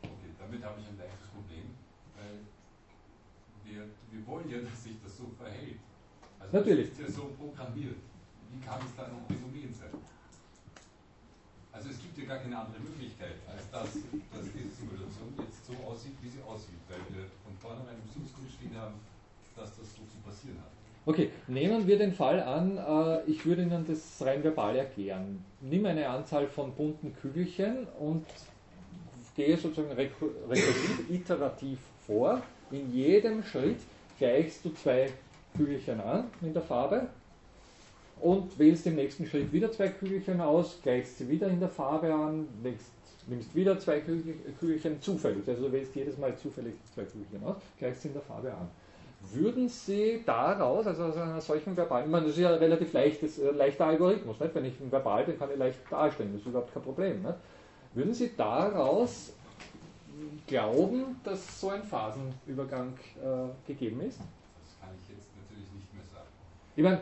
Okay, 0.02 0.32
damit 0.38 0.64
habe 0.64 0.80
ich 0.82 0.88
ein 0.88 0.98
leichtes 0.98 1.28
Problem, 1.28 1.72
weil 2.18 2.44
wir, 3.64 3.88
wir 4.12 4.28
wollen 4.28 4.50
ja, 4.50 4.60
dass 4.70 4.84
sich 4.84 5.02
das 5.02 5.18
so 5.18 5.32
verhält. 5.40 5.80
Also 6.40 6.58
Natürlich. 6.58 6.90
Das 6.90 7.00
ist 7.00 7.18
ja 7.18 7.22
so 7.22 7.32
programmiert. 7.40 7.96
Wie 8.52 8.60
kann 8.60 8.80
es 8.86 8.96
dann 8.96 9.12
ein 9.12 9.26
Phänomen 9.28 9.74
sein? 9.74 9.96
Also 11.72 11.90
es 11.90 11.98
gibt 11.98 12.16
ja 12.20 12.26
gar 12.26 12.38
keine 12.38 12.60
andere 12.60 12.80
Möglichkeit, 12.80 13.42
als 13.50 13.66
dass, 13.72 13.98
dass 14.30 14.46
diese 14.54 14.70
Simulation 14.78 15.34
jetzt 15.40 15.66
so 15.66 15.74
aussieht, 15.90 16.14
wie 16.22 16.30
sie 16.30 16.44
aussieht, 16.44 16.78
weil 16.88 17.02
wir 17.10 17.26
von 17.42 17.58
vornherein 17.58 17.98
im 17.98 18.06
Source 18.06 18.54
stehen 18.54 18.78
haben, 18.78 18.94
dass 19.56 19.78
das 19.78 19.96
so 19.96 20.04
zu 20.04 20.18
passieren 20.26 20.58
hat. 20.58 20.72
Okay, 21.06 21.32
nehmen 21.48 21.86
wir 21.86 21.98
den 21.98 22.14
Fall 22.14 22.42
an, 22.42 22.78
äh, 22.78 23.30
ich 23.30 23.46
würde 23.46 23.64
Ihnen 23.64 23.86
das 23.86 24.26
rein 24.26 24.42
verbal 24.42 24.76
erklären. 24.76 25.44
Nimm 25.60 25.86
eine 25.86 26.08
Anzahl 26.08 26.48
von 26.48 26.74
bunten 26.74 27.14
Kügelchen 27.14 27.88
und 28.00 28.26
gehe 29.36 29.58
sozusagen 29.58 29.92
rekursiv, 29.92 31.10
iterativ 31.10 31.80
vor. 32.08 32.42
In 32.72 32.94
jedem 32.94 33.44
Schritt 33.44 33.80
gleichst 34.18 34.64
du 34.64 34.74
zwei 34.74 35.10
Kügelchen 35.58 36.00
an 36.00 36.26
in 36.42 36.54
der 36.54 36.62
Farbe 36.62 37.10
und 38.22 38.58
wählst 38.58 38.88
im 38.88 38.96
nächsten 38.96 39.26
Schritt 39.26 39.52
wieder 39.52 39.72
zwei 39.72 39.90
Kügelchen 39.90 40.40
aus, 40.40 40.80
gleichst 40.82 41.18
sie 41.18 41.28
wieder 41.28 41.48
in 41.48 41.60
der 41.60 41.70
Farbe 41.70 42.14
an, 42.14 42.48
nimmst, 42.64 42.92
nimmst 43.28 43.54
wieder 43.54 43.78
zwei 43.78 44.00
Kügelchen 44.00 45.02
zufällig, 45.02 45.48
also 45.48 45.66
du 45.66 45.72
wählst 45.74 45.94
jedes 45.96 46.18
Mal 46.18 46.36
zufällig 46.38 46.76
zwei 46.94 47.04
Kügelchen 47.04 47.44
aus, 47.44 47.58
gleichst 47.78 48.04
sie 48.04 48.08
in 48.08 48.14
der 48.14 48.24
Farbe 48.24 48.54
an. 48.54 48.70
Würden 49.32 49.70
Sie 49.70 50.22
daraus, 50.26 50.86
also 50.86 51.06
aus 51.06 51.18
einer 51.18 51.40
solchen 51.40 51.78
verbalen, 51.78 52.06
ich 52.06 52.12
meine, 52.12 52.26
das 52.26 52.36
ist 52.36 52.42
ja 52.42 52.50
ein 52.50 52.60
relativ 52.60 52.92
leichtes, 52.94 53.40
äh, 53.40 53.52
leichter 53.52 53.86
Algorithmus, 53.86 54.40
nicht? 54.40 54.54
wenn 54.54 54.66
ich 54.66 54.80
ein 54.80 54.92
verbal 54.92 55.24
bin, 55.24 55.40
kann 55.40 55.50
ich 55.52 55.58
leicht 55.58 55.80
darstellen, 55.90 56.32
das 56.34 56.42
ist 56.42 56.48
überhaupt 56.48 56.74
kein 56.74 56.84
Problem. 56.84 57.22
Nicht? 57.22 57.36
Würden 57.94 58.14
Sie 58.14 58.32
daraus 58.36 59.34
glauben, 60.48 61.20
dass 61.24 61.62
so 61.62 61.70
ein 61.70 61.84
Phasenübergang 61.84 62.94
äh, 63.24 63.68
gegeben 63.68 64.02
ist? 64.02 64.20
Ich 66.76 66.84
meine, 66.84 67.02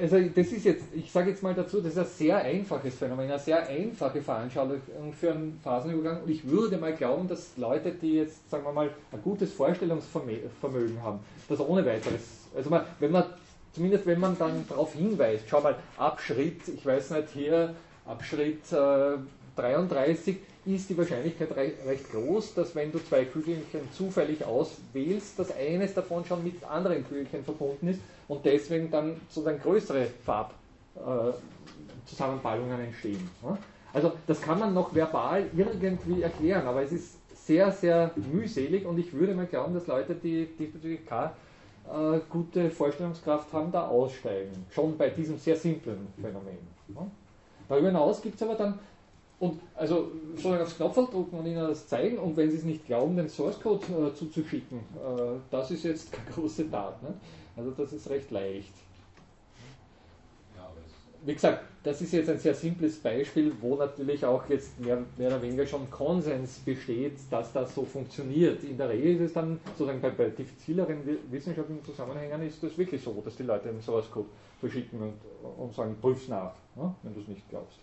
also 0.00 0.18
das 0.20 0.48
ist 0.48 0.64
jetzt, 0.64 0.84
ich 0.92 1.12
sage 1.12 1.30
jetzt 1.30 1.40
mal 1.40 1.54
dazu, 1.54 1.80
das 1.80 1.92
ist 1.92 1.98
ein 1.98 2.06
sehr 2.06 2.38
einfaches 2.38 2.96
Phänomen, 2.96 3.30
eine 3.30 3.38
sehr 3.38 3.64
einfache 3.68 4.20
Veranschaulichung 4.20 5.12
für 5.12 5.30
einen 5.30 5.60
Phasenübergang. 5.62 6.22
Und 6.22 6.30
ich 6.30 6.44
würde 6.48 6.76
mal 6.76 6.92
glauben, 6.92 7.28
dass 7.28 7.56
Leute, 7.56 7.92
die 7.92 8.14
jetzt, 8.14 8.50
sagen 8.50 8.64
wir 8.64 8.72
mal, 8.72 8.90
ein 9.12 9.22
gutes 9.22 9.52
Vorstellungsvermögen 9.52 11.00
haben, 11.04 11.20
das 11.48 11.60
ohne 11.60 11.86
weiteres, 11.86 12.48
also 12.56 12.68
man, 12.68 12.84
wenn 12.98 13.12
man, 13.12 13.24
zumindest 13.72 14.06
wenn 14.06 14.18
man 14.18 14.36
dann 14.36 14.66
darauf 14.68 14.92
hinweist, 14.94 15.44
schau 15.48 15.60
mal, 15.60 15.76
Abschritt, 15.96 16.66
ich 16.66 16.84
weiß 16.84 17.10
nicht, 17.10 17.28
hier, 17.32 17.76
Abschritt 18.06 18.72
äh, 18.72 19.18
33, 19.54 20.36
ist 20.66 20.90
die 20.90 20.98
Wahrscheinlichkeit 20.98 21.56
recht 21.56 22.10
groß, 22.10 22.54
dass 22.54 22.74
wenn 22.74 22.90
du 22.90 22.98
zwei 22.98 23.24
Kügelchen 23.24 23.88
zufällig 23.92 24.44
auswählst, 24.44 25.38
dass 25.38 25.56
eines 25.56 25.94
davon 25.94 26.24
schon 26.24 26.42
mit 26.42 26.64
anderen 26.64 27.06
Kügelchen 27.06 27.44
verbunden 27.44 27.86
ist 27.88 28.00
und 28.26 28.44
deswegen 28.44 28.90
dann 28.90 29.20
sozusagen 29.28 29.60
größere 29.60 30.08
Farbzusammenballungen 30.24 32.80
äh, 32.80 32.86
entstehen. 32.86 33.30
Also 33.92 34.14
das 34.26 34.42
kann 34.42 34.58
man 34.58 34.74
noch 34.74 34.92
verbal 34.94 35.46
irgendwie 35.56 36.22
erklären, 36.22 36.66
aber 36.66 36.82
es 36.82 36.90
ist 36.92 37.16
sehr, 37.46 37.70
sehr 37.70 38.10
mühselig 38.32 38.84
und 38.84 38.98
ich 38.98 39.12
würde 39.12 39.32
mal 39.34 39.46
glauben, 39.46 39.74
dass 39.74 39.86
Leute, 39.86 40.16
die 40.16 40.46
diesbezüglich 40.58 41.06
keine 41.06 41.30
äh, 41.88 42.18
gute 42.28 42.70
Vorstellungskraft 42.70 43.52
haben, 43.52 43.70
da 43.70 43.86
aussteigen. 43.86 44.66
Schon 44.70 44.98
bei 44.98 45.10
diesem 45.10 45.38
sehr 45.38 45.54
simplen 45.54 46.08
Phänomen. 46.20 46.58
Darüber 47.68 47.86
hinaus 47.86 48.20
gibt 48.20 48.34
es 48.34 48.42
aber 48.42 48.56
dann 48.56 48.80
und 49.38 49.60
also 49.74 50.10
sozusagen 50.34 50.62
aufs 50.62 50.76
Knopf 50.76 50.94
drucken 50.94 51.38
und 51.38 51.46
Ihnen 51.46 51.56
das 51.56 51.86
zeigen 51.86 52.18
und 52.18 52.36
wenn 52.36 52.50
Sie 52.50 52.56
es 52.56 52.64
nicht 52.64 52.86
glauben, 52.86 53.16
den 53.16 53.28
Source 53.28 53.60
Code 53.60 53.84
äh, 53.86 54.14
zuzuschicken, 54.14 54.78
äh, 54.78 55.38
das 55.50 55.70
ist 55.70 55.84
jetzt 55.84 56.12
keine 56.12 56.30
große 56.30 56.70
Tat. 56.70 57.02
Ne? 57.02 57.12
Also 57.56 57.70
das 57.72 57.92
ist 57.92 58.08
recht 58.08 58.30
leicht. 58.30 58.72
Wie 61.24 61.34
gesagt, 61.34 61.64
das 61.82 62.00
ist 62.02 62.12
jetzt 62.12 62.28
ein 62.30 62.38
sehr 62.38 62.54
simples 62.54 62.98
Beispiel, 62.98 63.52
wo 63.60 63.74
natürlich 63.74 64.24
auch 64.24 64.48
jetzt 64.48 64.78
mehr, 64.78 65.02
mehr 65.16 65.28
oder 65.28 65.42
weniger 65.42 65.66
schon 65.66 65.90
Konsens 65.90 66.60
besteht, 66.60 67.14
dass 67.30 67.52
das 67.52 67.74
so 67.74 67.84
funktioniert. 67.84 68.62
In 68.62 68.78
der 68.78 68.90
Regel 68.90 69.16
ist 69.16 69.20
es 69.22 69.32
dann 69.32 69.58
sozusagen 69.66 70.00
bei, 70.00 70.10
bei 70.10 70.28
diffizileren 70.28 71.00
wissenschaftlichen 71.28 71.84
Zusammenhängen 71.84 72.46
ist 72.46 72.62
das 72.62 72.78
wirklich 72.78 73.02
so, 73.02 73.20
dass 73.24 73.36
die 73.36 73.42
Leute 73.42 73.70
den 73.70 73.80
Source 73.80 74.08
Code 74.08 74.28
verschicken 74.60 75.00
und, 75.02 75.14
und 75.58 75.74
sagen, 75.74 75.96
prüf's 76.00 76.28
nach, 76.28 76.54
ne, 76.76 76.94
wenn 77.02 77.14
du 77.14 77.20
es 77.20 77.26
nicht 77.26 77.48
glaubst 77.50 77.80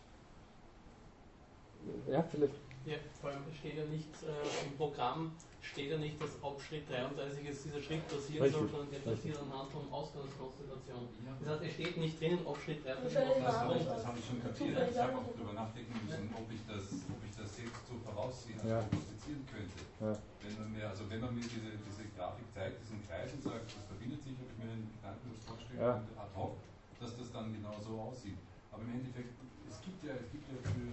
ja, 2.08 2.24
vielleicht. 2.24 2.54
Ja, 2.86 2.98
vor 3.22 3.30
allem 3.32 3.44
steht 3.58 3.78
ja 3.78 3.86
nicht 3.86 4.12
äh, 4.28 4.66
im 4.68 4.76
Programm, 4.76 5.32
steht 5.64 5.90
ja 5.92 5.98
nicht, 5.98 6.20
dass 6.22 6.36
ab 6.44 6.60
Schritt 6.60 6.84
33 6.92 7.40
jetzt 7.48 7.64
dieser 7.64 7.80
Schritt 7.80 8.04
passieren 8.12 8.52
soll, 8.52 8.68
sondern 8.68 8.92
der 8.92 9.00
passiert 9.08 9.40
anhand 9.40 9.72
von 9.72 9.88
Ausgangskonstellation. 9.88 11.08
Ja. 11.24 11.32
Das 11.40 11.48
heißt, 11.48 11.64
es 11.64 11.74
steht 11.80 11.96
nicht 11.96 12.20
drinnen, 12.20 12.44
ob 12.44 12.60
Schritt 12.60 12.84
33 12.84 13.16
Wahrscheinlich 13.16 13.40
Das 13.40 13.56
habe 13.64 13.74
ich, 13.80 13.86
Ja. 13.88 13.94
das 13.96 14.04
habe 14.06 14.20
ich 14.20 14.26
schon 14.28 14.40
kapiert. 14.44 14.76
Ich 14.92 15.00
habe 15.00 15.16
auch 15.16 15.32
darüber 15.32 15.54
nachdenken 15.56 15.96
müssen, 16.04 16.28
ob 16.36 16.48
ich 16.52 16.60
das, 16.68 16.84
ob 17.08 17.22
ich 17.24 17.32
das 17.40 17.48
selbst 17.56 17.82
so 17.88 17.96
voraussehen, 18.04 18.60
also 18.60 18.68
Ja. 18.68 18.80
prognostizieren 18.84 19.44
könnte. 19.48 19.80
Ja. 20.04 20.12
Wenn 20.44 20.56
man 20.60 20.68
mir, 20.76 20.86
also 20.92 21.02
wenn 21.08 21.22
man 21.24 21.32
mir 21.40 21.48
diese, 21.48 21.72
diese 21.80 22.04
Grafik 22.20 22.48
zeigt, 22.52 22.84
diesen 22.84 23.00
Kreis 23.08 23.32
und 23.32 23.42
sagt, 23.48 23.64
das 23.72 23.84
verbindet 23.88 24.20
sich, 24.28 24.36
ob 24.44 24.52
ich 24.52 24.60
mir 24.60 24.68
einen 24.76 24.92
Gedanken 25.00 25.32
das 25.32 25.40
vorstellen 25.48 25.80
Ja. 25.80 26.04
könnte, 26.04 26.12
ad 26.20 26.32
hoc, 26.36 26.60
dass 27.00 27.16
das 27.16 27.32
dann 27.32 27.56
genau 27.56 27.72
so 27.80 27.96
aussieht. 28.12 28.36
Aber 28.76 28.84
im 28.84 28.92
Endeffekt, 29.00 29.32
es 29.72 29.80
gibt 29.80 30.04
ja, 30.04 30.20
es 30.20 30.28
gibt 30.36 30.44
ja 30.52 30.60
für, 30.68 30.92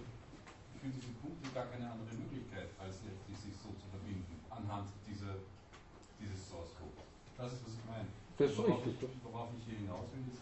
für 0.81 0.89
diese 0.89 1.13
Punkte 1.21 1.45
gar 1.53 1.69
keine 1.69 1.85
andere 1.85 2.09
Möglichkeit, 2.17 2.73
als 2.81 3.05
letztlich 3.05 3.37
sich 3.37 3.53
so 3.61 3.69
zu 3.77 3.85
verbinden, 3.93 4.33
anhand 4.49 4.89
dieser, 5.05 5.37
dieses 6.17 6.41
Source 6.41 6.73
Code. 6.81 6.97
Das 7.37 7.53
ist, 7.53 7.61
was 7.61 7.73
ich 7.77 7.85
meine. 7.85 8.09
Das 8.41 8.49
ist 8.49 8.57
worauf, 8.57 8.81
richtig. 8.81 9.13
Ich, 9.13 9.21
worauf 9.21 9.49
ich 9.53 9.63
hier 9.69 9.77
hinaus 9.85 10.09
will, 10.09 10.25
ist, 10.25 10.41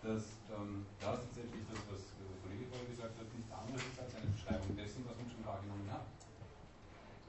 dass 0.00 0.22
ähm, 0.54 0.86
da 1.02 1.18
ist 1.18 1.26
tatsächlich 1.26 1.66
das, 1.66 1.82
was 1.90 2.00
der 2.22 2.30
Kollege 2.38 2.64
vorher 2.70 2.86
gesagt 2.86 3.14
hat, 3.18 3.26
nicht 3.34 3.50
anderes 3.50 3.82
ist 3.82 3.98
als 3.98 4.12
eine 4.14 4.30
Beschreibung 4.30 4.72
dessen, 4.78 5.02
was 5.10 5.16
man 5.18 5.26
schon 5.26 5.42
wahrgenommen 5.42 5.90
hat. 5.90 6.06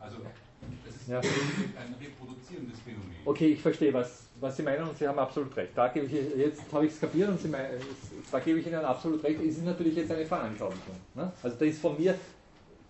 Also, 0.02 0.18
es 0.88 0.96
ist 0.96 1.08
Ja. 1.10 1.20
ein 1.20 1.94
reproduzierendes 1.98 2.80
Phänomen. 2.86 3.18
Okay, 3.26 3.54
ich 3.54 3.62
verstehe, 3.62 3.94
was, 3.94 4.30
was 4.40 4.58
Sie 4.58 4.64
meinen 4.64 4.88
und 4.88 4.98
Sie 4.98 5.08
haben 5.08 5.18
absolut 5.20 5.56
recht. 5.56 5.74
Da 5.76 5.88
gebe 5.90 6.06
ich, 6.06 6.14
jetzt 6.38 6.62
habe 6.72 6.86
ich 6.86 6.94
es 6.94 7.00
kapiert 7.00 7.30
und 7.30 7.40
Sie 7.42 7.50
meinen, 7.50 7.82
da 8.32 8.40
gebe 8.40 8.60
ich 8.60 8.68
Ihnen 8.68 8.86
absolut 8.86 9.24
recht. 9.24 9.40
Es 9.42 9.58
ist 9.58 9.66
natürlich 9.66 9.96
jetzt 9.96 10.12
eine 10.12 10.26
Veranschaulichung. 10.26 10.96
Ne? 11.16 11.32
Also 11.42 11.58
da 11.58 11.66
ist 11.66 11.82
von 11.82 11.98
mir 12.00 12.16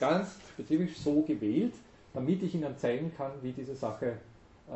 ganz 0.02 0.36
spezifisch 0.54 0.98
so 0.98 1.22
gewählt, 1.22 1.74
damit 2.14 2.44
ich 2.44 2.56
Ihnen 2.56 2.76
zeigen 2.78 3.14
kann, 3.16 3.32
wie 3.42 3.54
diese 3.54 3.76
Sache, 3.76 4.18
äh, 4.68 4.74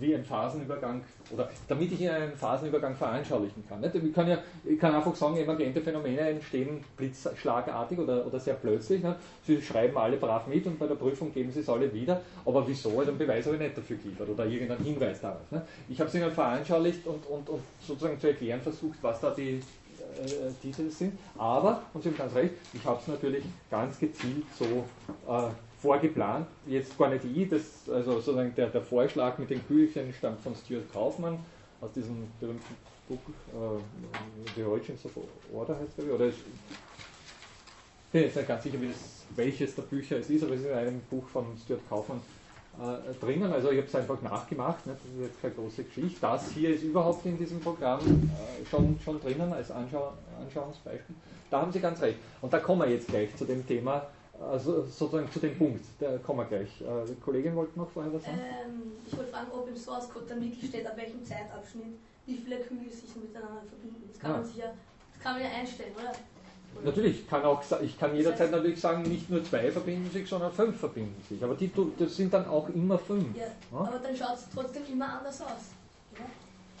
wie 0.00 0.14
ein 0.14 0.24
Phasenübergang, 0.24 1.00
oder 1.30 1.48
damit 1.68 1.92
ich 1.92 2.00
Ihnen 2.00 2.10
einen 2.10 2.36
Phasenübergang 2.36 2.94
veranschaulichen 2.94 3.64
kann. 3.68 3.80
Nicht? 3.80 3.94
Ich, 3.94 4.12
kann 4.12 4.28
ja, 4.28 4.38
ich 4.64 4.78
kann 4.78 4.94
einfach 4.94 5.14
sagen, 5.14 5.36
emergente 5.36 5.80
Phänomene 5.80 6.20
entstehen 6.20 6.84
blitzschlagartig 6.96 7.98
oder, 7.98 8.26
oder 8.26 8.40
sehr 8.40 8.54
plötzlich. 8.54 9.02
Nicht? 9.02 9.16
Sie 9.46 9.62
schreiben 9.62 9.96
alle 9.96 10.16
brav 10.16 10.46
mit 10.48 10.66
und 10.66 10.78
bei 10.78 10.86
der 10.86 10.96
Prüfung 10.96 11.32
geben 11.32 11.52
Sie 11.52 11.60
es 11.60 11.68
alle 11.68 11.92
wieder. 11.94 12.20
Aber 12.44 12.66
wieso? 12.66 12.98
Also 12.98 13.10
einen 13.10 13.18
Beweis 13.18 13.46
habe 13.46 13.56
ich 13.56 13.62
nicht 13.62 13.78
dafür 13.78 13.96
geliefert 13.96 14.28
oder 14.28 14.44
irgendeinen 14.44 14.84
Hinweis 14.84 15.20
darauf. 15.20 15.50
Nicht? 15.50 15.62
Ich 15.88 16.00
habe 16.00 16.08
es 16.08 16.14
Ihnen 16.14 16.32
veranschaulicht 16.32 17.06
und, 17.06 17.24
und, 17.26 17.48
und 17.48 17.62
sozusagen 17.80 18.18
zu 18.18 18.26
erklären 18.26 18.60
versucht, 18.60 18.98
was 19.02 19.20
da 19.20 19.30
die 19.30 19.62
äh, 20.16 20.52
diese 20.62 20.90
sind. 20.90 21.18
Aber, 21.36 21.82
und 21.94 22.02
Sie 22.02 22.10
haben 22.10 22.16
ganz 22.16 22.34
recht, 22.34 22.54
ich 22.72 22.84
habe 22.84 23.00
es 23.00 23.08
natürlich 23.08 23.44
ganz 23.70 23.98
gezielt 23.98 24.44
so 24.58 24.84
äh, 25.32 25.50
vorgeplant. 25.80 26.46
Jetzt 26.66 26.96
gar 26.98 27.10
nicht 27.10 27.24
ich, 27.24 27.48
das, 27.48 27.88
also 27.88 28.14
sozusagen 28.14 28.54
der, 28.54 28.68
der 28.68 28.82
Vorschlag 28.82 29.38
mit 29.38 29.50
den 29.50 29.66
Kügelchen 29.66 30.12
stammt 30.12 30.40
von 30.40 30.54
Stuart 30.54 30.92
Kaufmann 30.92 31.38
aus 31.80 31.92
diesem 31.92 32.26
berühmten 32.40 32.76
Buch 33.08 33.18
äh, 33.18 34.54
The 34.56 34.64
Origins 34.64 35.04
of 35.04 35.12
Order 35.52 35.78
heißt 35.78 35.98
es, 35.98 36.04
oder 36.04 36.26
ich 36.26 36.34
bin 38.12 38.22
jetzt 38.22 38.36
nicht 38.36 38.48
ganz 38.48 38.62
sicher, 38.62 38.78
das, 38.78 39.24
welches 39.36 39.74
der 39.74 39.82
Bücher 39.82 40.18
es 40.18 40.30
ist, 40.30 40.42
aber 40.42 40.54
es 40.54 40.60
ist 40.60 40.66
in 40.66 40.74
einem 40.74 41.00
Buch 41.10 41.26
von 41.28 41.46
Stuart 41.62 41.80
Kaufmann 41.88 42.20
äh, 42.80 43.14
drinnen. 43.24 43.52
Also 43.52 43.70
ich 43.70 43.78
habe 43.78 43.86
es 43.88 43.94
einfach 43.94 44.20
nachgemacht, 44.22 44.86
nicht? 44.86 44.98
das 44.98 45.12
ist 45.12 45.20
jetzt 45.20 45.42
keine 45.42 45.54
große 45.54 45.84
Geschichte. 45.84 46.18
Das 46.20 46.50
hier 46.50 46.70
ist 46.74 46.82
überhaupt 46.82 47.24
in 47.26 47.36
diesem 47.38 47.60
Programm 47.60 48.00
äh, 48.00 48.64
schon, 48.66 48.98
schon 49.04 49.20
drinnen 49.20 49.52
als 49.52 49.70
Anschau 49.70 50.12
Anschauungsbeispiel. 50.40 51.16
Da 51.50 51.60
haben 51.62 51.72
Sie 51.72 51.80
ganz 51.80 52.00
recht. 52.02 52.18
Und 52.42 52.52
da 52.52 52.58
kommen 52.60 52.82
wir 52.82 52.90
jetzt 52.90 53.08
gleich 53.08 53.34
zu 53.36 53.44
dem 53.44 53.66
Thema, 53.66 54.06
also 54.40 54.84
sozusagen 54.84 55.30
zu 55.32 55.40
dem 55.40 55.56
Punkt. 55.58 55.84
Da 55.98 56.18
kommen 56.18 56.40
wir 56.40 56.44
gleich. 56.44 56.80
Äh, 56.80 57.06
die 57.08 57.14
Kollegin 57.20 57.56
wollte 57.56 57.78
noch 57.78 57.90
vorher 57.90 58.12
was 58.12 58.22
sagen? 58.24 58.38
Ähm, 58.38 58.92
ich 59.06 59.16
wollte 59.16 59.30
fragen, 59.32 59.48
ob 59.52 59.68
im 59.68 59.76
Source 59.76 60.08
Code 60.10 60.26
dann 60.28 60.40
wirklich 60.42 60.68
steht, 60.68 60.86
ab 60.86 60.96
welchem 60.96 61.24
Zeitabschnitt 61.24 61.96
wie 62.26 62.36
viele 62.36 62.60
Kügel 62.60 62.90
sich 62.90 63.14
miteinander 63.16 63.62
verbinden. 63.66 64.04
Das 64.08 64.18
kann 64.20 64.30
Ja. 64.32 64.36
man 64.36 64.46
sich 64.46 64.56
ja, 64.56 64.66
das 65.14 65.22
kann 65.22 65.32
man 65.34 65.42
ja 65.42 65.48
einstellen, 65.58 65.92
oder? 65.98 66.12
Natürlich, 66.84 67.20
ich 67.20 67.28
kann, 67.28 67.42
auch, 67.42 67.62
ich 67.82 67.98
kann 67.98 68.14
jederzeit 68.14 68.50
natürlich 68.52 68.80
sagen, 68.80 69.02
nicht 69.02 69.28
nur 69.28 69.42
zwei 69.42 69.70
verbinden 69.70 70.10
sich, 70.10 70.28
sondern 70.28 70.52
fünf 70.52 70.78
verbinden 70.78 71.20
sich. 71.28 71.42
Aber 71.42 71.54
die, 71.54 71.70
das 71.98 72.16
sind 72.16 72.32
dann 72.32 72.46
auch 72.46 72.68
immer 72.68 72.98
fünf. 72.98 73.36
Ja, 73.36 73.44
Ja? 73.72 73.78
aber 73.78 73.98
dann 73.98 74.16
schaut 74.16 74.36
es 74.36 74.46
trotzdem 74.54 74.82
immer 74.92 75.18
anders 75.18 75.40
aus. 75.42 75.72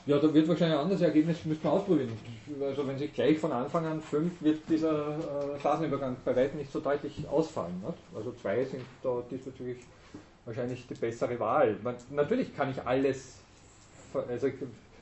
Ja, 0.06 0.18
da 0.18 0.32
wird 0.32 0.48
wahrscheinlich 0.48 0.78
ein 0.78 0.84
anderes 0.84 1.02
Ergebnis, 1.02 1.44
müssen 1.44 1.62
wir 1.64 1.72
ausprobieren. 1.72 2.12
Also 2.62 2.86
wenn 2.86 2.96
sich 2.96 3.12
gleich 3.12 3.38
von 3.38 3.52
Anfang 3.52 3.84
an 3.84 4.00
fünf, 4.00 4.40
wird 4.40 4.60
dieser 4.68 5.18
äh, 5.18 5.58
Phasenübergang 5.58 6.16
bei 6.24 6.34
weitem 6.34 6.60
nicht 6.60 6.72
so 6.72 6.80
deutlich 6.80 7.28
ausfallen. 7.28 7.82
Nicht? 7.84 7.98
Also 8.16 8.32
zwei 8.40 8.64
sind 8.64 8.84
da 9.02 9.22
diesbezüglich 9.30 9.78
wahrscheinlich 10.46 10.86
die 10.86 10.94
bessere 10.94 11.38
Wahl. 11.38 11.76
Man, 11.82 11.94
natürlich 12.10 12.56
kann 12.56 12.70
ich 12.70 12.80
alles, 12.82 13.34
also 14.14 14.46
ich, 14.46 14.54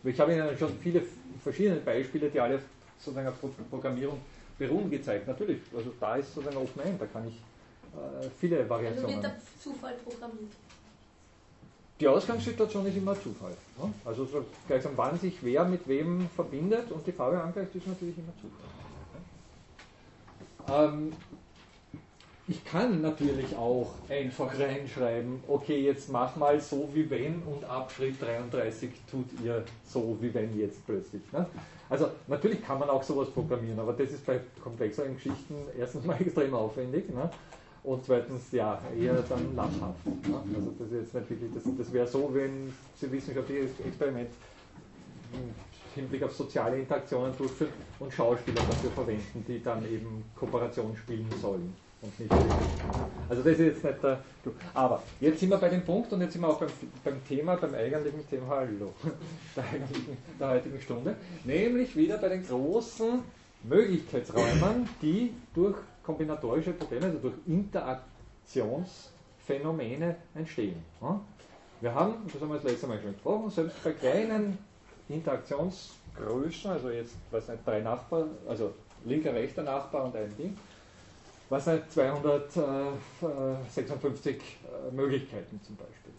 ich 0.03 0.21
habe 0.21 0.33
Ihnen 0.33 0.59
schon 0.59 0.77
viele 0.81 1.03
verschiedene 1.43 1.77
Beispiele, 1.77 2.29
die 2.29 2.41
alle 2.41 2.59
sozusagen 2.99 3.33
Programmierung 3.71 4.21
beruhen, 4.59 4.91
gezeigt. 4.91 5.27
Natürlich, 5.27 5.61
also 5.77 5.93
da 6.01 6.17
ist 6.17 6.35
sozusagen 6.35 6.57
Open 6.57 6.83
End, 6.83 7.01
da 7.01 7.07
kann 7.07 7.29
ich 7.29 7.35
äh, 7.35 8.29
viele 8.39 8.59
Also 8.59 8.71
Variationen. 8.71 9.15
wird 9.15 9.25
der 9.25 9.37
Zufall 9.61 9.95
programmiert. 10.05 10.53
Die 11.99 12.09
Ausgangssituation 12.09 12.87
ist 12.87 12.97
immer 12.97 13.15
Zufall. 13.21 13.53
Ne? 13.83 13.93
Also 14.05 14.27
so 14.27 14.45
gleichsam, 14.67 14.93
wann 14.97 15.19
sich 15.19 15.39
wer 15.43 15.65
mit 15.65 15.89
wem 15.89 16.29
verbindet 16.35 16.91
und 16.91 17.07
die 17.07 17.13
Farbe 17.13 17.41
angleicht, 17.41 17.75
ist 17.75 17.87
natürlich 17.87 18.17
immer 18.19 18.33
Zufall. 18.41 18.67
Ähm, 20.69 21.13
ich 22.49 22.65
kann 22.65 23.01
natürlich 23.01 23.57
auch 23.57 23.93
einfach 24.09 24.57
reinschreiben, 24.59 25.43
okay, 25.49 25.81
jetzt 25.81 26.11
mach 26.11 26.37
mal 26.37 26.61
so 26.61 26.89
wie 26.93 27.09
wenn 27.11 27.43
und 27.43 27.65
ab 27.65 27.91
Schritt 27.91 28.21
33 28.23 28.91
tut 29.11 29.27
ihr 29.43 29.65
so 29.85 30.17
wie 30.21 30.33
wenn 30.33 30.57
jetzt 30.59 30.85
plötzlich. 30.87 31.23
Ne? 31.33 31.47
Also 31.89 32.09
natürlich 32.27 32.65
kann 32.65 32.79
man 32.79 32.91
auch 32.91 33.03
sowas 33.03 33.31
programmieren, 33.31 33.79
aber 33.79 33.93
das 33.93 34.11
ist 34.11 34.27
bei 34.27 34.41
komplexeren 34.63 35.15
Geschichten 35.15 35.55
erstens 35.79 36.05
mal 36.05 36.17
extrem 36.21 36.55
aufwendig. 36.55 37.09
Ne? 37.15 37.31
Und 37.85 38.05
zweitens, 38.05 38.51
ja, 38.51 38.81
eher 38.99 39.23
dann 39.29 39.55
lachhaft. 39.55 40.05
Ne? 40.07 40.43
Also 40.57 40.75
das 40.79 40.91
ist 40.91 41.15
jetzt 41.15 41.31
nicht 41.31 41.55
das, 41.55 41.63
das 41.79 41.93
wäre 41.93 42.07
so, 42.07 42.31
wenn 42.33 42.73
Sie 42.97 43.11
wissenschaftliches 43.13 43.79
Experiment 43.87 44.31
im 45.33 45.55
Hinblick 45.95 46.25
auf 46.25 46.35
soziale 46.35 46.79
Interaktionen 46.79 47.37
durchführen 47.37 47.73
und 48.01 48.13
Schauspieler 48.13 48.61
dafür 48.69 48.91
verwenden, 48.91 49.45
die 49.47 49.63
dann 49.63 49.85
eben 49.85 50.25
Kooperation 50.35 50.97
spielen 50.97 51.31
sollen. 51.41 51.73
Und 52.07 52.21
nicht 52.21 52.33
also 53.29 53.43
das 53.43 53.55
ist 53.55 53.59
jetzt 53.59 53.83
nicht 53.85 54.01
der. 54.03 54.21
Aber 54.73 55.03
jetzt 55.21 55.41
sind 55.41 55.51
wir 55.51 55.59
bei 55.59 55.69
dem 55.69 55.85
Punkt 55.85 56.13
und 56.13 56.21
jetzt 56.21 56.35
sind 56.35 56.43
wir 56.43 56.49
auch 56.49 56.61
beim, 56.61 56.69
beim 57.05 57.27
Thema, 57.27 57.57
beim 57.57 57.75
eigentlichen 57.75 58.25
Thema, 58.29 58.47
hallo, 58.49 58.95
der, 59.57 59.65
eigentlichen, 59.65 60.17
der 60.39 60.51
heutigen 60.51 60.81
Stunde, 60.81 61.17
nämlich 61.45 61.97
wieder 61.97 62.19
bei 62.19 62.29
den 62.29 62.47
großen 62.47 63.25
Möglichkeitsräumen, 63.65 64.89
die 65.03 65.33
durch 65.55 65.75
kombinatorische 66.05 66.75
Probleme, 66.75 67.07
also 67.07 67.19
durch 67.19 67.35
Interaktionsphänomene 67.47 70.15
entstehen. 70.37 70.77
Wir 71.81 71.93
haben, 71.93 72.15
das 72.33 72.41
haben 72.41 72.49
wir 72.49 72.55
das 72.57 72.65
letzte 72.65 72.87
Mal 72.87 73.01
schon 73.01 73.13
gesprochen, 73.13 73.51
selbst 73.51 73.83
bei 73.83 73.91
kleinen 73.91 74.57
Interaktionsgrößen, 75.09 76.71
also 76.71 76.91
jetzt, 76.91 77.17
weiß 77.33 77.49
nicht, 77.49 77.67
drei 77.67 77.81
Nachbarn, 77.81 78.31
also 78.49 78.73
linker, 79.05 79.35
rechter 79.35 79.65
Nachbar 79.65 80.05
und 80.05 80.15
ein 80.15 80.33
Ding, 80.37 80.57
was 81.49 81.67
nicht, 81.67 81.93
256 81.93 84.37
äh, 84.37 84.95
Möglichkeiten 84.95 85.61
zum 85.63 85.77
Beispiel. 85.77 86.13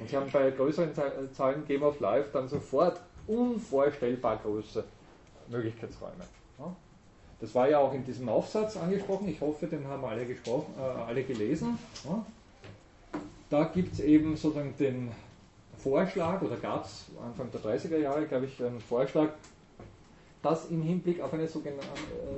Und 0.00 0.08
Sie 0.08 0.16
haben 0.16 0.30
bei 0.30 0.50
größeren 0.50 0.94
Za- 0.94 1.12
Zahlen 1.32 1.64
Game 1.66 1.82
of 1.82 1.98
Life 2.00 2.28
dann 2.32 2.48
sofort 2.48 3.00
unvorstellbar 3.26 4.36
große 4.38 4.84
Möglichkeitsräume. 5.48 6.24
Das 7.40 7.54
war 7.54 7.68
ja 7.68 7.78
auch 7.78 7.92
in 7.94 8.04
diesem 8.04 8.28
Aufsatz 8.28 8.76
angesprochen. 8.76 9.28
Ich 9.28 9.40
hoffe, 9.40 9.66
den 9.66 9.86
haben 9.86 10.04
alle, 10.04 10.26
gesprochen, 10.26 10.74
äh, 10.78 10.82
alle 10.82 11.22
gelesen. 11.22 11.78
Da 13.50 13.64
gibt 13.64 13.94
es 13.94 14.00
eben 14.00 14.36
sozusagen 14.36 14.74
den 14.78 15.10
Vorschlag, 15.78 16.42
oder 16.42 16.56
gab 16.56 16.84
es 16.84 17.06
Anfang 17.24 17.50
der 17.52 17.60
30er 17.60 17.96
Jahre, 17.98 18.26
glaube 18.26 18.46
ich, 18.46 18.62
einen 18.62 18.80
Vorschlag, 18.80 19.28
das 20.42 20.70
im 20.70 20.82
Hinblick 20.82 21.20
auf 21.20 21.32
eine 21.32 21.46
sogenan- 21.46 21.80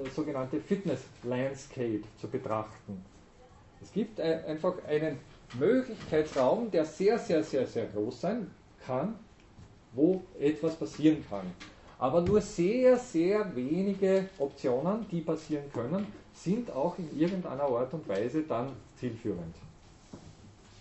äh, 0.04 0.08
sogenannte 0.10 0.60
Fitness 0.60 1.00
Landscape 1.22 2.02
zu 2.20 2.28
betrachten. 2.28 3.04
Es 3.82 3.92
gibt 3.92 4.20
ein, 4.20 4.44
einfach 4.44 4.74
einen 4.86 5.18
Möglichkeitsraum, 5.58 6.70
der 6.70 6.84
sehr, 6.84 7.18
sehr, 7.18 7.42
sehr, 7.42 7.66
sehr 7.66 7.86
groß 7.86 8.20
sein 8.20 8.50
kann, 8.84 9.16
wo 9.92 10.22
etwas 10.38 10.76
passieren 10.76 11.24
kann. 11.28 11.46
Aber 11.98 12.22
nur 12.22 12.40
sehr, 12.40 12.96
sehr 12.96 13.54
wenige 13.54 14.26
Optionen, 14.38 15.06
die 15.10 15.20
passieren 15.20 15.70
können, 15.72 16.06
sind 16.32 16.70
auch 16.70 16.96
in 16.98 17.18
irgendeiner 17.18 17.64
Art 17.64 17.92
und 17.92 18.08
Weise 18.08 18.42
dann 18.42 18.70
zielführend. 18.98 19.54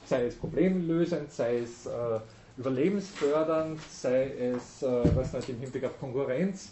Sei 0.05 0.25
es 0.27 0.35
problemlösend, 0.35 1.31
sei 1.31 1.59
es 1.59 1.85
äh, 1.85 2.19
überlebensfördernd, 2.57 3.79
sei 3.91 4.31
es 4.31 4.81
äh, 4.81 5.03
was 5.15 5.33
nicht, 5.33 5.49
im 5.49 5.59
Hinblick 5.59 5.83
auf 5.85 5.99
Konkurrenz 5.99 6.69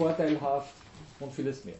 vorteilhaft 0.00 0.74
und 1.20 1.32
vieles 1.32 1.64
mehr. 1.64 1.74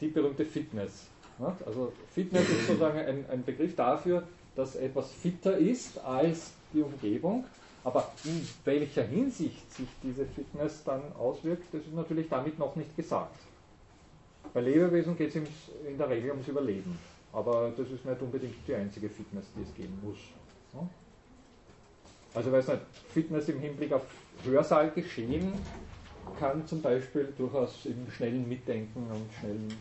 Die 0.00 0.06
berühmte 0.06 0.44
Fitness 0.44 1.08
Nicht? 1.38 1.66
Also 1.66 1.92
Fitness 2.12 2.48
ist 2.48 2.66
sozusagen 2.68 2.98
ein, 2.98 3.24
ein 3.30 3.44
Begriff 3.44 3.74
dafür, 3.74 4.22
dass 4.54 4.76
etwas 4.76 5.10
fitter 5.12 5.58
ist 5.58 5.98
als 5.98 6.52
die 6.72 6.82
Umgebung. 6.82 7.44
Aber 7.82 8.12
in 8.24 8.46
welcher 8.64 9.02
Hinsicht 9.02 9.70
sich 9.72 9.88
diese 10.02 10.24
Fitness 10.24 10.84
dann 10.84 11.02
auswirkt, 11.18 11.64
das 11.72 11.82
ist 11.82 11.94
natürlich 11.94 12.28
damit 12.28 12.58
noch 12.58 12.76
nicht 12.76 12.96
gesagt. 12.96 13.38
Bei 14.54 14.60
Lebewesen 14.60 15.18
geht 15.18 15.30
es 15.30 15.42
in 15.86 15.98
der 15.98 16.08
Regel 16.08 16.30
ums 16.30 16.48
Überleben. 16.48 16.96
Aber 17.32 17.72
das 17.76 17.90
ist 17.90 18.04
nicht 18.04 18.22
unbedingt 18.22 18.54
die 18.66 18.74
einzige 18.74 19.10
Fitness, 19.10 19.46
die 19.56 19.62
es 19.62 19.74
geben 19.74 19.98
muss. 20.02 20.18
Also 22.32 22.52
weiß 22.52 22.68
nicht, 22.68 22.80
Fitness 23.12 23.48
im 23.48 23.58
Hinblick 23.58 23.92
auf 23.92 24.02
Hörsaal 24.44 24.90
geschehen 24.92 25.52
kann 26.38 26.66
zum 26.66 26.82
Beispiel 26.82 27.32
durchaus 27.36 27.86
im 27.86 28.10
schnellen 28.10 28.48
Mitdenken 28.48 29.06
und 29.10 29.32
schnellen 29.38 29.72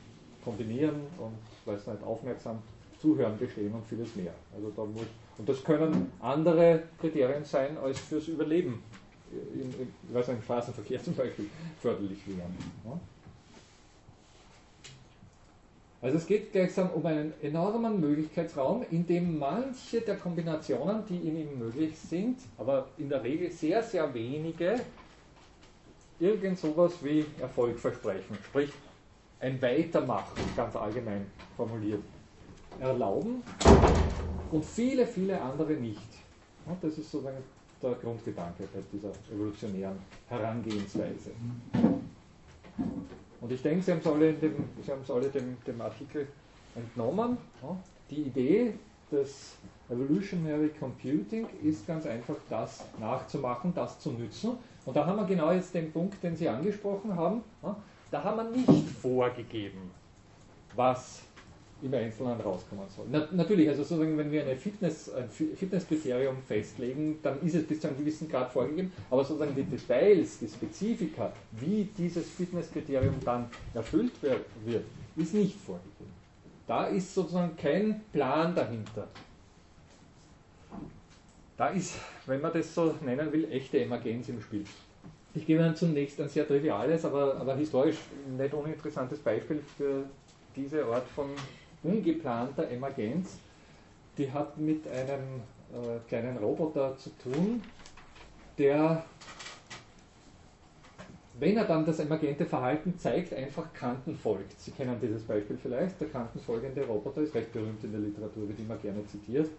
Kombinieren 0.44 0.96
und 1.18 1.38
weiß 1.66 1.88
nicht, 1.88 2.04
aufmerksam 2.04 2.60
Zuhören 3.00 3.38
bestehen 3.38 3.74
und 3.74 3.86
vieles 3.86 4.16
mehr. 4.16 4.34
Also 4.56 4.72
da 4.76 4.86
muss, 4.86 5.06
und 5.38 5.50
das 5.50 5.64
können 5.64 6.12
andere 6.20 6.84
Kriterien 7.00 7.44
sein 7.44 7.78
als 7.78 8.00
fürs 8.00 8.28
Überleben. 8.28 8.82
In, 9.54 9.62
in, 9.62 10.14
weiß 10.14 10.28
nicht, 10.28 10.38
im 10.38 10.44
Straßenverkehr 10.44 11.04
zum 11.04 11.16
Beispiel 11.16 11.50
förderlich 11.82 12.20
wären. 12.28 12.56
Ja? 12.86 13.00
Also 16.04 16.18
es 16.18 16.28
geht 16.28 16.52
gleichsam 16.52 16.90
um 16.90 17.06
einen 17.06 17.34
enormen 17.42 18.02
Möglichkeitsraum, 18.02 18.86
in 18.92 19.08
dem 19.08 19.40
manche 19.40 20.02
der 20.02 20.18
Kombinationen, 20.18 21.04
die 21.08 21.16
in 21.16 21.38
ihm 21.38 21.58
möglich 21.58 21.98
sind, 21.98 22.40
aber 22.58 22.90
in 22.98 23.08
der 23.08 23.24
Regel 23.24 23.50
sehr, 23.50 23.82
sehr 23.82 24.14
wenige, 24.14 24.82
irgend 26.24 26.58
sowas 26.58 26.94
wie 27.02 27.26
Erfolg 27.40 27.78
versprechen, 27.78 28.38
sprich 28.46 28.72
ein 29.42 29.62
Weitermachen, 29.62 30.42
ganz 30.56 30.76
allgemein 30.76 31.26
formuliert, 31.58 32.04
erlauben 32.80 33.44
und 34.52 34.64
viele, 34.64 35.06
viele 35.06 35.40
andere 35.42 35.74
nicht. 35.74 36.08
Und 36.66 36.82
das 36.82 36.98
ist 36.98 37.12
sozusagen 37.12 37.44
der 37.82 37.96
Grundgedanke 37.96 38.64
bei 38.74 38.80
dieser 38.92 39.12
evolutionären 39.34 39.98
Herangehensweise. 40.30 41.32
Und 43.42 43.52
ich 43.52 43.62
denke, 43.62 43.84
Sie 43.84 43.92
haben 43.92 44.00
es 44.00 44.08
alle, 44.08 44.32
dem, 44.32 44.56
Sie 44.82 44.92
haben 44.92 45.02
es 45.02 45.12
alle 45.12 45.28
dem, 45.28 45.58
dem 45.68 45.82
Artikel 45.82 46.26
entnommen. 46.74 47.38
Die 48.10 48.22
Idee 48.22 48.76
des 49.12 49.58
Evolutionary 49.90 50.70
Computing 50.80 51.48
ist 51.62 51.86
ganz 51.86 52.06
einfach 52.06 52.36
das 52.50 52.86
nachzumachen, 52.98 53.74
das 53.76 54.00
zu 54.00 54.12
nützen. 54.12 54.58
Und 54.86 54.96
da 54.96 55.06
haben 55.06 55.18
wir 55.18 55.26
genau 55.26 55.52
jetzt 55.52 55.74
den 55.74 55.92
Punkt, 55.92 56.22
den 56.24 56.36
Sie 56.36 56.48
angesprochen 56.48 57.16
haben. 57.16 57.42
Da 58.12 58.24
haben 58.24 58.38
wir 58.38 58.58
nicht 58.58 58.90
vorgegeben, 58.90 59.92
was 60.76 61.22
im 61.82 61.94
Einzelnen 61.94 62.40
rauskommen 62.40 62.86
soll. 62.88 63.06
Na, 63.12 63.28
natürlich, 63.32 63.68
also 63.68 63.84
sozusagen, 63.84 64.18
wenn 64.18 64.32
wir 64.32 64.44
eine 64.44 64.56
Fitness, 64.56 65.14
ein 65.14 65.28
Fitnesskriterium 65.30 66.38
festlegen, 66.48 67.20
dann 67.22 67.42
ist 67.42 67.56
es 67.56 67.68
bis 67.68 67.82
zu 67.82 67.88
einem 67.88 67.98
gewissen 67.98 68.30
Grad 68.30 68.52
vorgegeben, 68.52 68.92
aber 69.10 69.24
sozusagen 69.26 69.54
die 69.54 69.64
Details, 69.64 70.40
die 70.40 70.48
Spezifika, 70.48 71.34
wie 71.52 71.90
dieses 71.98 72.30
Fitnesskriterium 72.30 73.16
dann 73.26 73.48
erfüllt 73.74 74.14
wird, 74.22 74.46
ist 75.18 75.34
nicht 75.34 75.58
vorgegeben. 75.60 76.14
Da 76.66 76.86
ist 76.86 77.14
sozusagen 77.14 77.58
kein 77.58 78.02
Plan 78.14 78.56
dahinter. 78.56 79.08
Da 81.58 81.68
ist, 81.68 81.96
wenn 82.26 82.42
man 82.42 82.52
das 82.52 82.74
so 82.74 82.96
nennen 83.02 83.32
will, 83.32 83.52
echte 83.52 83.80
Emergenz 83.80 84.28
im 84.30 84.42
Spiel. 84.42 84.66
Ich 85.36 85.46
gebe 85.46 85.62
Ihnen 85.62 85.76
zunächst 85.76 86.20
ein 86.20 86.30
sehr 86.30 86.48
triviales, 86.48 87.06
aber, 87.06 87.38
aber 87.38 87.56
historisch 87.56 87.98
nicht 88.38 88.54
uninteressantes 88.54 89.20
Beispiel 89.20 89.62
für 89.78 90.04
diese 90.56 90.86
Art 90.86 91.08
von 91.10 91.30
ungeplanter 91.84 92.70
Emergenz, 92.70 93.38
die 94.18 94.32
hat 94.32 94.58
mit 94.58 94.88
einem 94.88 95.42
äh, 95.74 96.00
kleinen 96.08 96.38
Roboter 96.38 96.96
zu 96.98 97.10
tun, 97.18 97.64
der, 98.58 99.04
wenn 101.40 101.58
er 101.58 101.66
dann 101.66 101.86
das 101.86 102.00
emergente 102.00 102.46
Verhalten 102.46 102.98
zeigt, 102.98 103.34
einfach 103.34 103.74
Kanten 103.74 104.16
folgt. 104.16 104.60
Sie 104.60 104.72
kennen 104.72 104.98
dieses 105.02 105.24
Beispiel 105.24 105.58
vielleicht. 105.62 106.00
Der 106.00 106.10
kantenfolgende 106.10 106.86
Roboter 106.86 107.22
ist 107.22 107.34
recht 107.34 107.52
berühmt 107.52 107.84
in 107.84 107.92
der 107.92 108.02
Literatur, 108.02 108.48
wird 108.48 108.60
immer 108.60 108.78
gerne 108.78 109.06
zitiert. 109.08 109.50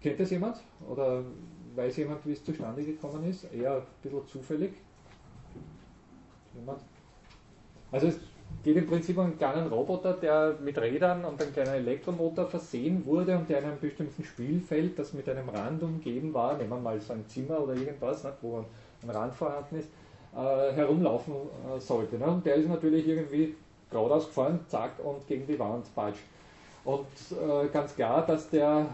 Kennt 0.00 0.20
das 0.20 0.30
jemand? 0.30 0.58
Oder 0.88 1.22
weiß 1.74 1.96
jemand, 1.96 2.24
wie 2.26 2.32
es 2.32 2.44
zustande 2.44 2.82
gekommen 2.82 3.24
ist? 3.28 3.52
Eher 3.52 3.76
ein 3.76 3.82
bisschen 4.02 4.26
zufällig. 4.26 4.72
Jemand? 6.54 6.80
Also 7.92 8.08
es 8.08 8.18
geht 8.62 8.76
im 8.76 8.86
Prinzip 8.86 9.16
um 9.16 9.24
einen 9.24 9.38
kleinen 9.38 9.68
Roboter, 9.68 10.14
der 10.14 10.56
mit 10.60 10.78
Rädern 10.78 11.24
und 11.24 11.40
einem 11.40 11.52
kleinen 11.52 11.74
Elektromotor 11.74 12.46
versehen 12.46 13.04
wurde 13.06 13.36
und 13.36 13.48
der 13.48 13.60
in 13.60 13.64
einem 13.66 13.80
bestimmten 13.80 14.24
Spielfeld, 14.24 14.98
das 14.98 15.12
mit 15.12 15.28
einem 15.28 15.48
Rand 15.48 15.82
umgeben 15.82 16.32
war, 16.34 16.56
nehmen 16.56 16.70
wir 16.70 16.78
mal 16.78 17.00
so 17.00 17.12
ein 17.12 17.26
Zimmer 17.28 17.60
oder 17.60 17.74
irgendwas, 17.74 18.24
ne, 18.24 18.32
wo 18.42 18.64
ein 19.02 19.10
Rand 19.10 19.34
vorhanden 19.34 19.76
ist, 19.76 19.88
äh, 20.34 20.72
herumlaufen 20.72 21.34
äh, 21.34 21.80
sollte. 21.80 22.18
Ne? 22.18 22.26
Und 22.26 22.44
der 22.44 22.56
ist 22.56 22.68
natürlich 22.68 23.06
irgendwie 23.06 23.54
geradeaus 23.90 24.26
gefahren, 24.26 24.60
zack, 24.68 24.92
und 25.02 25.26
gegen 25.26 25.46
die 25.46 25.58
Wand, 25.58 25.86
patsch. 25.94 26.18
Und 26.84 27.06
äh, 27.32 27.68
ganz 27.68 27.94
klar, 27.94 28.24
dass 28.26 28.48
der, 28.50 28.86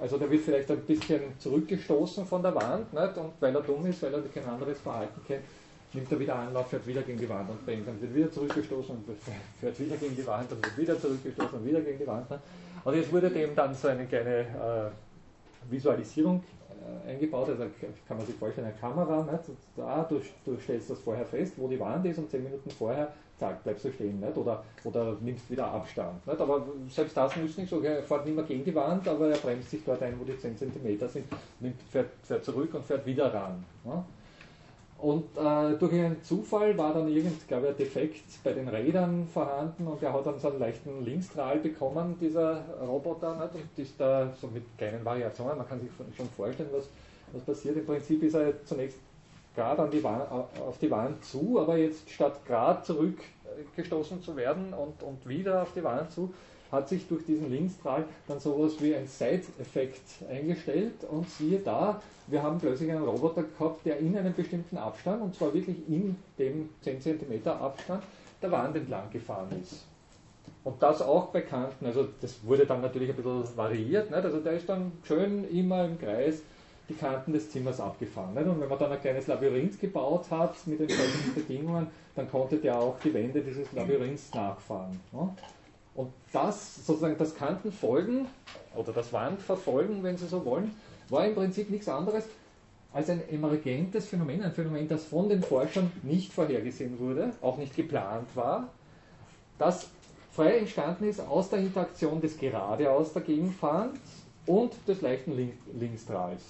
also 0.00 0.18
der 0.18 0.30
wird 0.30 0.42
vielleicht 0.42 0.70
ein 0.70 0.80
bisschen 0.80 1.20
zurückgestoßen 1.38 2.26
von 2.26 2.42
der 2.42 2.54
Wand, 2.54 2.92
nicht? 2.92 3.16
und 3.16 3.32
weil 3.40 3.54
er 3.54 3.62
dumm 3.62 3.86
ist, 3.86 4.02
weil 4.02 4.14
er 4.14 4.22
kein 4.22 4.44
anderes 4.44 4.78
Verhalten 4.80 5.20
kennt, 5.26 5.42
nimmt 5.92 6.10
er 6.10 6.18
wieder 6.18 6.34
Anlauf, 6.36 6.68
fährt 6.68 6.86
wieder 6.86 7.02
gegen 7.02 7.18
die 7.18 7.28
Wand 7.28 7.50
und 7.50 7.64
bängt, 7.66 7.86
dann 7.86 8.00
wird 8.00 8.14
wieder 8.14 8.30
zurückgestoßen 8.30 8.96
und 8.96 9.04
fährt 9.60 9.78
wieder 9.78 9.96
gegen 9.96 10.16
die 10.16 10.26
Wand 10.26 10.50
und 10.50 10.64
wird 10.64 10.78
wieder 10.78 10.98
zurückgestoßen 10.98 11.58
und 11.58 11.66
wieder 11.66 11.80
gegen 11.80 11.98
die 11.98 12.06
Wand. 12.06 12.26
Und 12.84 12.94
jetzt 12.94 13.12
wurde 13.12 13.30
dem 13.30 13.54
dann 13.54 13.74
so 13.74 13.88
eine 13.88 14.06
kleine 14.06 14.40
äh, 14.40 15.70
Visualisierung 15.70 16.42
äh, 17.06 17.10
eingebaut, 17.10 17.50
also 17.50 17.64
kann 18.08 18.16
man 18.16 18.26
sich 18.26 18.34
vorstellen, 18.34 18.68
eine 18.68 18.76
Kamera? 18.76 19.40
Da, 19.76 20.06
du, 20.08 20.20
du 20.44 20.58
stellst 20.58 20.90
das 20.90 20.98
vorher 20.98 21.26
fest, 21.26 21.54
wo 21.56 21.68
die 21.68 21.78
Wand 21.78 22.04
ist 22.06 22.18
und 22.18 22.30
zehn 22.30 22.42
Minuten 22.42 22.70
vorher, 22.70 23.12
zack, 23.42 23.64
bleibst 23.64 23.84
du 23.84 23.92
stehen, 23.92 24.20
nicht? 24.20 24.36
Oder, 24.36 24.62
oder 24.84 25.16
nimmst 25.20 25.50
wieder 25.50 25.66
Abstand. 25.66 26.24
Nicht? 26.26 26.40
Aber 26.40 26.64
selbst 26.88 27.16
das 27.16 27.36
nützt 27.36 27.58
nicht 27.58 27.70
so, 27.70 27.80
er 27.80 28.02
fährt 28.02 28.24
nicht 28.24 28.34
mehr 28.34 28.44
gegen 28.44 28.64
die 28.64 28.74
Wand, 28.74 29.06
aber 29.08 29.28
er 29.28 29.38
bremst 29.38 29.70
sich 29.70 29.84
dort 29.84 30.02
ein, 30.02 30.18
wo 30.18 30.24
die 30.24 30.38
10 30.38 30.56
cm 30.56 31.08
sind, 31.08 31.26
nimmt, 31.60 31.82
fährt, 31.90 32.10
fährt 32.22 32.44
zurück 32.44 32.72
und 32.74 32.84
fährt 32.84 33.04
wieder 33.04 33.32
ran. 33.32 33.64
Nicht? 33.84 33.96
Und 34.98 35.36
äh, 35.36 35.76
durch 35.78 35.92
einen 35.94 36.22
Zufall 36.22 36.78
war 36.78 36.94
dann 36.94 37.08
irgend, 37.08 37.48
glaube 37.48 37.66
ich, 37.66 37.70
ein 37.72 37.76
Defekt 37.76 38.44
bei 38.44 38.52
den 38.52 38.68
Rädern 38.68 39.26
vorhanden 39.26 39.88
und 39.88 40.00
er 40.00 40.12
hat 40.12 40.24
dann 40.24 40.38
so 40.38 40.48
einen 40.48 40.60
leichten 40.60 41.04
Linkstrahl 41.04 41.58
bekommen, 41.58 42.14
dieser 42.20 42.64
Roboter, 42.80 43.34
nicht? 43.34 43.54
und 43.56 43.82
ist 43.82 43.94
da 43.98 44.32
so 44.40 44.46
mit 44.46 44.62
kleinen 44.78 45.04
Variationen, 45.04 45.58
man 45.58 45.68
kann 45.68 45.80
sich 45.80 45.90
schon 46.16 46.28
vorstellen, 46.28 46.68
was, 46.72 46.88
was 47.32 47.42
passiert. 47.42 47.76
Im 47.78 47.86
Prinzip 47.86 48.22
ist 48.22 48.34
er 48.34 48.64
zunächst 48.64 48.98
gerade 49.54 49.82
auf 49.82 50.78
die 50.78 50.90
Wand 50.90 51.24
zu, 51.24 51.60
aber 51.60 51.76
jetzt 51.76 52.10
statt 52.10 52.40
gerade 52.46 52.82
zurückgestoßen 52.82 54.22
zu 54.22 54.36
werden 54.36 54.72
und, 54.72 55.02
und 55.02 55.28
wieder 55.28 55.62
auf 55.62 55.72
die 55.74 55.84
Wand 55.84 56.10
zu, 56.10 56.32
hat 56.70 56.88
sich 56.88 57.06
durch 57.06 57.24
diesen 57.26 57.50
Linksstrahl 57.50 58.04
dann 58.26 58.40
sowas 58.40 58.80
wie 58.80 58.94
ein 58.94 59.06
Side-Effekt 59.06 60.24
eingestellt 60.30 61.04
und 61.10 61.28
siehe 61.28 61.58
da, 61.58 62.00
wir 62.28 62.42
haben 62.42 62.58
plötzlich 62.58 62.90
einen 62.90 63.04
Roboter 63.04 63.42
gehabt, 63.42 63.84
der 63.84 63.98
in 63.98 64.16
einem 64.16 64.32
bestimmten 64.32 64.78
Abstand, 64.78 65.20
und 65.20 65.34
zwar 65.34 65.52
wirklich 65.52 65.76
in 65.86 66.16
dem 66.38 66.70
10 66.80 67.00
cm 67.02 67.46
Abstand, 67.46 68.02
der 68.40 68.50
Wand 68.50 68.74
entlang 68.74 69.10
gefahren 69.10 69.48
ist. 69.62 69.84
Und 70.64 70.82
das 70.82 71.02
auch 71.02 71.26
bei 71.26 71.42
Kanten, 71.42 71.84
also 71.86 72.08
das 72.20 72.44
wurde 72.44 72.64
dann 72.64 72.80
natürlich 72.80 73.10
ein 73.10 73.16
bisschen 73.16 73.56
variiert, 73.56 74.10
nicht? 74.10 74.24
also 74.24 74.38
der 74.38 74.52
ist 74.52 74.68
dann 74.68 74.92
schön 75.04 75.44
immer 75.50 75.84
im 75.84 75.98
Kreis 75.98 76.42
die 76.88 76.94
Kanten 76.94 77.32
des 77.32 77.50
Zimmers 77.50 77.80
abgefahren. 77.80 78.34
Nicht? 78.34 78.46
Und 78.46 78.60
wenn 78.60 78.68
man 78.68 78.78
dann 78.78 78.92
ein 78.92 79.00
kleines 79.00 79.26
Labyrinth 79.26 79.80
gebaut 79.80 80.30
hat 80.30 80.54
mit 80.66 80.80
entsprechenden 80.80 81.34
Bedingungen, 81.34 81.86
dann 82.14 82.30
konnte 82.30 82.56
der 82.56 82.78
auch 82.78 82.98
die 83.00 83.14
Wände 83.14 83.40
dieses 83.40 83.72
Labyrinths 83.72 84.32
nachfahren. 84.34 85.00
Nicht? 85.12 85.42
Und 85.94 86.12
das, 86.32 86.86
sozusagen 86.86 87.16
das 87.18 87.34
Kantenfolgen 87.34 88.26
oder 88.74 88.92
das 88.92 89.12
Wandverfolgen, 89.12 90.02
wenn 90.02 90.16
Sie 90.16 90.26
so 90.26 90.44
wollen, 90.44 90.74
war 91.10 91.26
im 91.26 91.34
Prinzip 91.34 91.70
nichts 91.70 91.88
anderes 91.88 92.24
als 92.92 93.08
ein 93.10 93.26
emergentes 93.28 94.06
Phänomen, 94.06 94.42
ein 94.42 94.52
Phänomen, 94.52 94.88
das 94.88 95.04
von 95.04 95.28
den 95.28 95.42
Forschern 95.42 95.90
nicht 96.02 96.32
vorhergesehen 96.32 96.98
wurde, 96.98 97.32
auch 97.40 97.56
nicht 97.56 97.74
geplant 97.74 98.28
war, 98.34 98.68
das 99.58 99.88
frei 100.32 100.58
entstanden 100.58 101.08
ist 101.08 101.20
aus 101.20 101.50
der 101.50 101.60
Interaktion 101.60 102.20
des 102.20 102.38
geradeaus 102.38 103.12
dagegenfahrens 103.12 103.98
und 104.46 104.72
des 104.86 105.00
leichten 105.00 105.36
Link 105.36 105.54
Linkstrahls. 105.78 106.42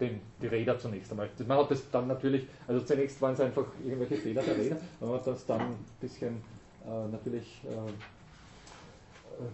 Den, 0.00 0.20
die 0.40 0.46
Räder 0.46 0.78
zunächst 0.78 1.10
einmal. 1.10 1.28
Man 1.46 1.58
hat 1.58 1.70
das 1.70 1.90
dann 1.90 2.08
natürlich, 2.08 2.46
also 2.66 2.80
zunächst 2.80 3.20
waren 3.20 3.34
es 3.34 3.40
einfach 3.40 3.66
irgendwelche 3.84 4.16
Fehler 4.16 4.42
der 4.42 4.56
Räder, 4.56 4.76
man 5.00 5.12
hat 5.12 5.26
das 5.26 5.44
dann 5.44 5.60
ein 5.60 5.84
bisschen 6.00 6.42
äh, 6.86 7.08
natürlich 7.12 7.60
äh, 7.64 7.92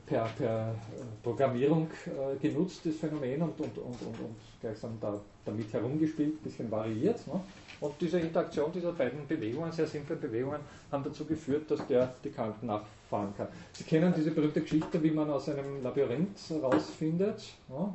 per, 0.07 0.25
per 0.37 0.75
Programmierung 1.23 1.89
äh, 2.07 2.37
genutzt, 2.39 2.81
das 2.85 2.97
Phänomen, 2.97 3.43
und, 3.43 3.61
und, 3.61 3.79
und, 3.79 4.03
und, 4.03 4.21
und 4.21 4.37
gleichsam 4.61 4.99
da, 5.01 5.19
damit 5.45 5.73
herumgespielt, 5.73 6.35
ein 6.35 6.43
bisschen 6.43 6.71
variiert. 6.71 7.27
Ne? 7.27 7.41
Und 7.81 7.95
diese 8.01 8.19
Interaktion 8.19 8.73
dieser 8.73 8.93
beiden 8.93 9.27
Bewegungen, 9.27 9.71
sehr 9.71 9.87
simplen 9.87 10.21
Bewegungen, 10.21 10.61
haben 10.91 11.05
dazu 11.05 11.25
geführt, 11.25 11.71
dass 11.71 11.87
der 11.87 12.15
die 12.25 12.31
Kanten 12.31 12.67
nachfahren 12.67 13.35
kann. 13.37 13.49
Sie 13.73 13.85
kennen 13.85 14.13
diese 14.17 14.31
berühmte 14.31 14.63
Geschichte, 14.63 15.03
wie 15.03 15.11
man 15.11 15.31
aus 15.31 15.49
einem 15.49 15.83
Labyrinth 15.83 16.39
rausfindet, 16.63 17.43
ne? 17.69 17.93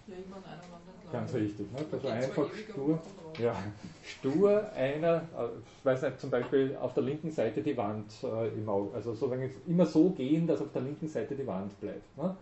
Ganz 1.12 1.34
richtig. 1.34 1.72
Ne? 1.72 1.80
Also 1.91 2.08
einfach 2.08 2.53
stur, 2.53 2.99
ja, 3.39 3.56
stur 4.03 4.72
einer, 4.74 5.16
äh, 5.16 5.47
ich 5.78 5.86
weiß 5.86 6.01
nicht, 6.03 6.20
zum 6.20 6.30
Beispiel 6.30 6.78
auf 6.80 6.93
der 6.93 7.03
linken 7.03 7.32
Seite 7.32 7.62
die 7.62 7.76
Wand 7.76 8.12
äh, 8.24 8.49
im 8.49 8.68
Auge, 8.70 8.93
also 8.95 9.14
so 9.14 9.28
lange 9.28 9.49
immer 9.68 9.86
so 9.86 10.10
gehen, 10.10 10.45
dass 10.45 10.62
auf 10.62 10.72
der 10.74 10.84
linken 10.84 11.08
Seite 11.08 11.36
die 11.36 11.45
Wand 11.47 11.80
bleibt. 11.80 12.18
Ne? 12.18 12.36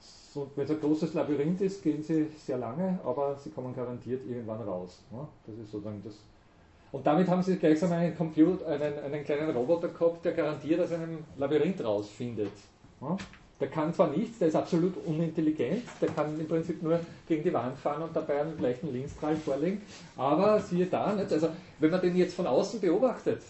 So, 0.00 0.50
wenn 0.56 0.64
es 0.64 0.70
ein 0.70 0.80
großes 0.80 1.14
Labyrinth 1.14 1.60
ist, 1.60 1.82
gehen 1.82 2.02
sie 2.02 2.26
sehr 2.36 2.58
lange, 2.58 2.98
aber 3.04 3.36
sie 3.36 3.50
kommen 3.50 3.74
garantiert 3.74 4.26
irgendwann 4.28 4.60
raus. 4.62 5.02
Ne? 5.10 5.26
Das 5.46 5.56
ist 5.56 5.70
sozusagen 5.70 6.02
das. 6.04 6.14
Und 6.90 7.06
damit 7.06 7.28
haben 7.28 7.42
sie 7.42 7.56
gleichsam 7.56 7.92
einen 7.92 8.16
Computer, 8.16 8.66
einen, 8.66 8.98
einen 8.98 9.24
kleinen 9.24 9.50
Roboter 9.50 9.88
gehabt, 9.88 10.24
der 10.24 10.32
garantiert 10.32 10.80
aus 10.80 10.92
einem 10.92 11.24
Labyrinth 11.36 11.84
rausfindet. 11.84 12.52
Ne? 13.00 13.16
Der 13.60 13.68
kann 13.68 13.92
zwar 13.92 14.08
nichts, 14.10 14.38
der 14.38 14.48
ist 14.48 14.54
absolut 14.54 14.94
unintelligent, 15.04 15.82
der 16.00 16.08
kann 16.10 16.38
im 16.38 16.46
Prinzip 16.46 16.80
nur 16.80 17.00
gegen 17.26 17.42
die 17.42 17.52
Wand 17.52 17.76
fahren 17.76 18.02
und 18.02 18.14
dabei 18.14 18.40
einen 18.40 18.60
leichten 18.60 18.92
Linksstrahl 18.92 19.34
vorlegen, 19.34 19.82
aber 20.16 20.60
siehe 20.60 20.86
da, 20.86 21.06
also 21.16 21.48
wenn 21.80 21.90
man 21.90 22.00
den 22.00 22.16
jetzt 22.16 22.34
von 22.34 22.46
außen 22.46 22.80
beobachtet, 22.80 23.42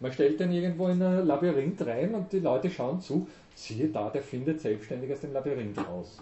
man 0.00 0.12
stellt 0.12 0.40
den 0.40 0.50
irgendwo 0.50 0.88
in 0.88 1.00
ein 1.00 1.26
Labyrinth 1.26 1.86
rein 1.86 2.12
und 2.14 2.32
die 2.32 2.40
Leute 2.40 2.68
schauen 2.68 3.00
zu, 3.00 3.28
siehe 3.54 3.88
da, 3.88 4.10
der 4.10 4.22
findet 4.22 4.60
selbstständig 4.60 5.12
aus 5.12 5.20
dem 5.20 5.32
Labyrinth 5.32 5.78
raus. 5.78 6.18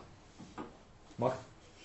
Macht 1.17 1.39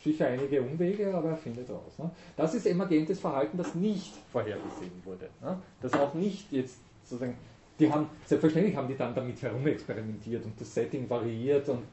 sicher 0.04 0.28
einige 0.28 0.62
Umwege, 0.62 1.14
aber 1.14 1.30
er 1.30 1.38
findet 1.38 1.70
raus. 1.70 1.98
Ne? 1.98 2.10
Das 2.36 2.54
ist 2.54 2.66
emergentes 2.66 3.20
Verhalten, 3.20 3.58
das 3.58 3.76
nicht 3.76 4.14
vorhergesehen 4.32 5.02
wurde. 5.06 5.30
Ne? 5.42 5.58
Das 5.82 5.94
auch 5.94 6.14
nicht 6.14 6.52
jetzt 6.52 6.78
sozusagen 7.04 7.38
die 7.80 7.92
haben, 7.92 8.08
selbstverständlich 8.26 8.76
haben 8.76 8.88
die 8.88 8.98
dann 8.98 9.14
damit 9.14 9.42
herumexperimentiert 9.42 10.44
und 10.46 10.60
das 10.60 10.74
Setting 10.74 11.10
variiert 11.10 11.70
und 11.70 11.84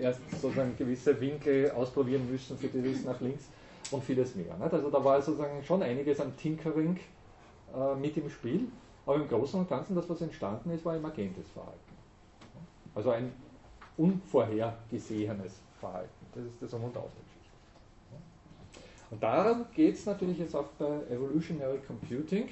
erst 0.00 0.20
sozusagen 0.30 0.76
gewisse 0.76 1.18
Winkel 1.20 1.70
ausprobieren 1.70 2.28
müssen 2.30 2.56
für 2.58 2.68
dieses 2.68 3.04
nach 3.04 3.20
links 3.20 3.44
und 3.90 4.02
vieles 4.02 4.34
mehr. 4.34 4.56
Nicht? 4.58 4.72
Also 4.72 4.90
da 4.90 5.02
war 5.02 5.20
sozusagen 5.22 5.62
schon 5.64 5.82
einiges 5.82 6.20
an 6.20 6.36
Tinkering 6.36 6.98
äh, 7.74 7.94
mit 7.94 8.16
im 8.16 8.28
Spiel, 8.28 8.68
aber 9.06 9.16
im 9.16 9.28
Großen 9.28 9.60
und 9.60 9.68
Ganzen, 9.68 9.94
das 9.94 10.08
was 10.08 10.20
entstanden 10.20 10.70
ist, 10.70 10.84
war 10.84 10.96
emergentes 10.96 11.48
Verhalten. 11.48 11.78
Also 12.94 13.10
ein 13.10 13.32
unvorhergesehenes 13.96 15.60
Verhalten. 15.80 16.08
Das 16.34 16.44
ist 16.44 16.60
das 16.60 16.72
Um 16.74 16.84
und 16.84 16.96
Auf 16.96 17.10
der 17.14 17.24
Geschichte. 17.24 17.38
Und 19.10 19.22
darum 19.22 19.64
geht 19.74 19.94
es 19.94 20.06
natürlich 20.06 20.38
jetzt 20.38 20.54
auch 20.54 20.66
bei 20.78 21.00
Evolutionary 21.10 21.78
Computing. 21.86 22.48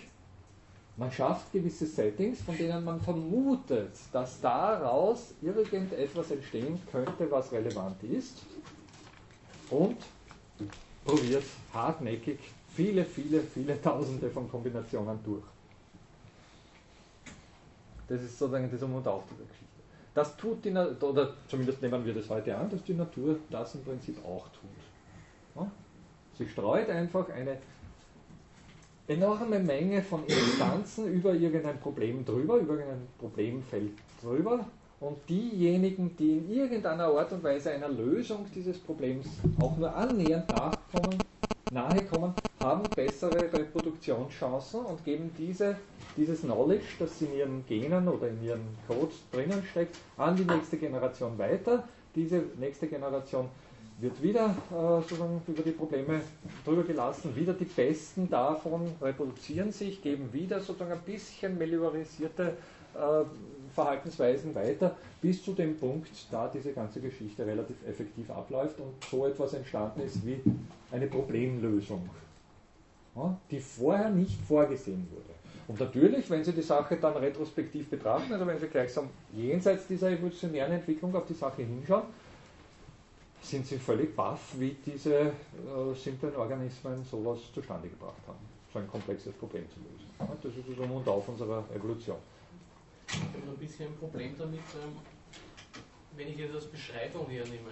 Man 0.98 1.12
schafft 1.12 1.52
gewisse 1.52 1.86
Settings, 1.86 2.40
von 2.40 2.56
denen 2.56 2.82
man 2.82 3.00
vermutet, 3.00 3.92
dass 4.12 4.40
daraus 4.40 5.34
irgendetwas 5.42 6.30
entstehen 6.30 6.80
könnte, 6.90 7.30
was 7.30 7.52
relevant 7.52 8.02
ist. 8.02 8.42
Und 9.68 9.98
probiert 11.04 11.44
hartnäckig 11.74 12.38
viele, 12.74 13.04
viele, 13.04 13.40
viele 13.42 13.80
Tausende 13.82 14.30
von 14.30 14.50
Kombinationen 14.50 15.18
durch. 15.22 15.44
Das 18.08 18.22
ist 18.22 18.38
sozusagen 18.38 18.70
das 18.70 18.82
Um 18.82 18.94
und 18.94 19.06
Auf 19.06 19.24
dieser 19.24 19.44
Geschichte. 19.44 19.66
Das 20.14 20.34
tut 20.36 20.64
die 20.64 20.70
Natur, 20.70 21.10
oder 21.10 21.34
zumindest 21.48 21.82
nehmen 21.82 22.06
wir 22.06 22.14
das 22.14 22.30
heute 22.30 22.56
an, 22.56 22.70
dass 22.70 22.82
die 22.84 22.94
Natur 22.94 23.36
das 23.50 23.74
im 23.74 23.84
Prinzip 23.84 24.16
auch 24.24 24.46
tut. 24.48 25.66
Sie 26.38 26.46
streut 26.48 26.88
einfach 26.90 27.28
eine 27.30 27.58
enorme 29.08 29.58
Menge 29.58 30.02
von 30.02 30.24
Instanzen 30.26 31.12
über 31.12 31.34
irgendein 31.34 31.78
Problem 31.78 32.24
drüber, 32.24 32.56
über 32.56 32.74
irgendein 32.74 33.06
Problemfeld 33.18 33.92
drüber. 34.22 34.66
Und 34.98 35.18
diejenigen, 35.28 36.16
die 36.16 36.38
in 36.38 36.50
irgendeiner 36.50 37.04
Art 37.04 37.30
und 37.32 37.44
Weise 37.44 37.70
einer 37.70 37.88
Lösung 37.88 38.46
dieses 38.54 38.78
Problems 38.78 39.26
auch 39.60 39.76
nur 39.76 39.94
annähernd 39.94 40.48
nachkommen, 40.48 41.22
nahe 41.70 42.02
kommen, 42.04 42.32
haben 42.60 42.82
bessere 42.94 43.52
Reproduktionschancen 43.52 44.86
und 44.86 45.04
geben 45.04 45.30
diese, 45.36 45.76
dieses 46.16 46.40
Knowledge, 46.40 46.84
das 46.98 47.20
in 47.20 47.34
ihren 47.34 47.66
Genen 47.66 48.08
oder 48.08 48.28
in 48.28 48.42
ihren 48.42 48.78
Code 48.88 49.12
drinnen 49.32 49.62
steckt, 49.70 49.96
an 50.16 50.36
die 50.36 50.44
nächste 50.44 50.78
Generation 50.78 51.36
weiter. 51.36 51.84
Diese 52.14 52.42
nächste 52.58 52.86
Generation 52.86 53.48
wird 53.98 54.22
wieder 54.22 54.54
äh, 54.70 55.00
sozusagen 55.00 55.40
über 55.46 55.62
die 55.62 55.70
Probleme 55.70 56.20
drüber 56.64 56.82
gelassen, 56.82 57.34
wieder 57.34 57.54
die 57.54 57.64
Besten 57.64 58.28
davon 58.28 58.92
reproduzieren 59.00 59.72
sich, 59.72 60.02
geben 60.02 60.32
wieder 60.32 60.60
sozusagen 60.60 60.92
ein 60.92 61.00
bisschen 61.00 61.56
meliorisierte 61.56 62.54
äh, 62.94 63.24
Verhaltensweisen 63.74 64.54
weiter, 64.54 64.96
bis 65.20 65.42
zu 65.42 65.52
dem 65.52 65.76
Punkt, 65.76 66.10
da 66.30 66.48
diese 66.52 66.72
ganze 66.72 67.00
Geschichte 67.00 67.46
relativ 67.46 67.76
effektiv 67.86 68.30
abläuft 68.30 68.78
und 68.80 68.92
so 69.10 69.26
etwas 69.26 69.54
entstanden 69.54 70.00
ist 70.00 70.24
wie 70.26 70.40
eine 70.90 71.06
Problemlösung, 71.06 72.08
die 73.50 73.60
vorher 73.60 74.10
nicht 74.10 74.40
vorgesehen 74.40 75.06
wurde. 75.10 75.36
Und 75.68 75.80
natürlich, 75.80 76.30
wenn 76.30 76.44
Sie 76.44 76.52
die 76.52 76.62
Sache 76.62 76.96
dann 76.96 77.16
retrospektiv 77.16 77.90
betrachten, 77.90 78.32
also 78.32 78.46
wenn 78.46 78.58
Sie 78.58 78.68
gleichsam 78.68 79.08
jenseits 79.34 79.86
dieser 79.86 80.10
evolutionären 80.10 80.72
Entwicklung 80.72 81.14
auf 81.14 81.26
die 81.26 81.34
Sache 81.34 81.62
hinschauen, 81.62 82.04
sind 83.50 83.66
sie 83.66 83.78
völlig 83.78 84.14
baff, 84.14 84.54
wie 84.58 84.76
diese 84.84 85.14
äh, 85.14 85.32
simplen 85.94 86.34
Organismen 86.36 87.04
sowas 87.04 87.38
zustande 87.54 87.88
gebracht 87.88 88.20
haben, 88.26 88.38
so 88.72 88.78
ein 88.78 88.88
komplexes 88.88 89.32
Problem 89.34 89.64
zu 89.70 89.80
lösen. 89.80 90.10
Ja, 90.18 90.28
das 90.42 90.52
ist 90.52 90.68
das 90.68 90.78
Um 90.78 91.08
Auf 91.08 91.28
unserer 91.28 91.64
Evolution. 91.74 92.16
Ich 93.08 93.20
habe 93.20 93.52
ein 93.52 93.56
bisschen 93.56 93.86
ein 93.86 93.96
Problem 93.96 94.34
damit, 94.36 94.58
ähm, 94.58 94.96
wenn 96.16 96.28
ich 96.28 96.38
jetzt 96.38 96.54
als 96.54 96.66
Beschreibung 96.66 97.28
hernehme, 97.28 97.70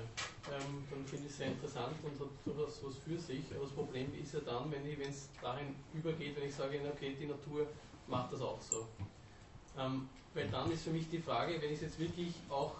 ähm, 0.53 0.85
dann 0.91 1.05
finde 1.07 1.25
ich 1.25 1.31
es 1.31 1.39
sehr 1.39 1.49
interessant 1.49 1.97
und 2.05 2.21
hat 2.21 2.29
sowas 2.45 2.81
was 2.85 2.97
für 2.99 3.19
sich. 3.19 3.45
Aber 3.55 3.65
das 3.65 3.73
Problem 3.73 4.13
ist 4.23 4.35
ja 4.35 4.41
dann, 4.41 4.71
wenn 4.71 5.01
es 5.01 5.29
dahin 5.43 5.75
übergeht, 5.93 6.37
wenn 6.37 6.49
ich 6.49 6.55
sage, 6.55 6.79
okay, 6.95 7.17
die 7.19 7.27
Natur 7.27 7.67
macht 8.07 8.33
das 8.33 8.41
auch 8.43 8.61
so. 8.61 8.87
Ähm, 9.79 10.09
weil 10.35 10.49
dann 10.49 10.71
ist 10.71 10.85
für 10.85 10.91
mich 10.91 11.09
die 11.09 11.19
Frage, 11.19 11.61
wenn 11.61 11.71
ich 11.71 11.77
es 11.77 11.83
jetzt 11.83 11.99
wirklich 11.99 12.35
auch 12.49 12.75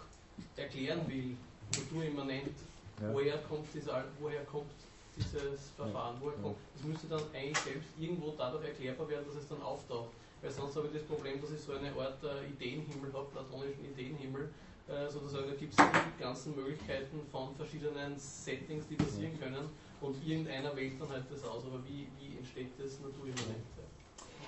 erklären 0.55 1.01
will, 1.07 1.35
naturimmanent, 1.75 2.55
Ja. 3.01 3.13
woher, 3.13 3.37
kommt 3.39 3.67
dieser, 3.73 4.03
woher 4.19 4.43
kommt 4.45 4.71
dieses 5.17 5.69
Verfahren, 5.75 6.15
woher 6.19 6.37
kommt, 6.37 6.57
das 6.73 6.83
müsste 6.83 7.07
dann 7.07 7.21
eigentlich 7.33 7.57
selbst 7.57 7.89
irgendwo 7.99 8.33
dadurch 8.37 8.65
erklärbar 8.65 9.09
werden, 9.09 9.25
dass 9.27 9.35
es 9.35 9.47
dann 9.47 9.61
auftaucht. 9.61 10.11
Weil 10.41 10.51
sonst 10.51 10.75
habe 10.75 10.87
ich 10.87 10.93
das 10.93 11.03
Problem, 11.03 11.41
dass 11.41 11.51
ich 11.51 11.59
so 11.59 11.73
eine 11.73 11.91
Art 11.91 12.21
äh, 12.23 12.47
Ideenhimmel 12.47 13.11
habe, 13.13 13.25
platonischen 13.31 13.85
Ideenhimmel, 13.85 14.49
äh, 14.87 15.09
sozusagen, 15.09 15.47
da 15.49 15.55
gibt 15.55 15.73
es 15.73 15.77
die 15.77 16.21
ganzen 16.21 16.55
Möglichkeiten 16.55 17.19
von 17.31 17.55
verschiedenen 17.55 18.19
Settings, 18.19 18.87
die 18.87 18.95
passieren 18.95 19.39
können 19.39 19.69
und 20.01 20.15
irgendeiner 20.25 20.75
wählt 20.75 21.01
dann 21.01 21.09
halt 21.09 21.23
das 21.31 21.43
aus. 21.43 21.63
Aber 21.65 21.81
wie, 21.85 22.07
wie 22.19 22.37
entsteht 22.37 22.69
das 22.77 22.99
naturimmanent? 22.99 23.65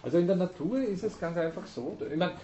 Also 0.03 0.19
in 0.19 0.27
der 0.27 0.35
Natur 0.35 0.79
ist 0.79 1.03
es 1.03 1.19
ganz 1.19 1.37
einfach 1.37 1.65
so. 1.65 1.97
Ich 1.99 2.15
meine, 2.15 2.35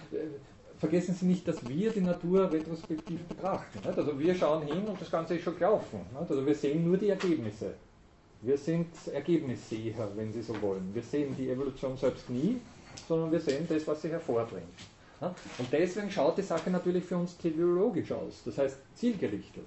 vergessen 0.78 1.14
Sie 1.14 1.26
nicht, 1.26 1.46
dass 1.46 1.66
wir 1.68 1.90
die 1.90 2.00
Natur 2.00 2.50
retrospektiv 2.50 3.22
betrachten. 3.24 3.78
Nicht? 3.84 3.98
Also 3.98 4.18
wir 4.18 4.34
schauen 4.34 4.66
hin 4.66 4.84
und 4.86 5.00
das 5.00 5.10
Ganze 5.10 5.36
ist 5.36 5.44
schon 5.44 5.56
gelaufen. 5.56 6.00
Nicht? 6.18 6.30
Also 6.30 6.44
wir 6.44 6.54
sehen 6.54 6.86
nur 6.86 6.96
die 6.96 7.10
Ergebnisse. 7.10 7.74
Wir 8.42 8.58
sind 8.58 8.88
Ergebnisseher, 9.12 10.08
wenn 10.16 10.32
Sie 10.32 10.42
so 10.42 10.60
wollen. 10.60 10.90
Wir 10.92 11.02
sehen 11.02 11.34
die 11.38 11.48
Evolution 11.48 11.96
selbst 11.96 12.28
nie, 12.28 12.60
sondern 13.08 13.32
wir 13.32 13.40
sehen 13.40 13.66
das, 13.68 13.86
was 13.86 14.02
sie 14.02 14.10
hervorbringt. 14.10 14.64
Und 15.20 15.72
deswegen 15.72 16.10
schaut 16.10 16.36
die 16.36 16.42
Sache 16.42 16.70
natürlich 16.70 17.04
für 17.04 17.16
uns 17.16 17.36
teleologisch 17.38 18.12
aus, 18.12 18.42
das 18.44 18.58
heißt 18.58 18.78
zielgerichtet. 18.94 19.64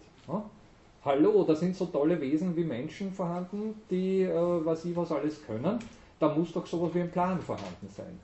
Hallo, 1.03 1.43
da 1.43 1.55
sind 1.55 1.75
so 1.75 1.85
tolle 1.85 2.19
Wesen 2.19 2.55
wie 2.55 2.63
Menschen 2.63 3.11
vorhanden, 3.11 3.81
die 3.89 4.23
äh, 4.23 4.65
was 4.65 4.83
sie 4.83 4.95
was 4.95 5.11
alles 5.11 5.43
können. 5.45 5.79
Da 6.19 6.33
muss 6.35 6.51
doch 6.51 6.65
sowas 6.65 6.93
wie 6.93 7.01
ein 7.01 7.11
Plan 7.11 7.39
vorhanden 7.39 7.87
sein, 7.95 8.19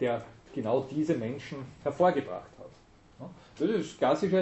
der 0.00 0.24
genau 0.56 0.86
diese 0.90 1.14
Menschen 1.14 1.58
hervorgebracht 1.84 2.50
hat. 2.58 3.28
Das 3.58 3.70
ist 3.70 3.96
klassische, 3.98 4.40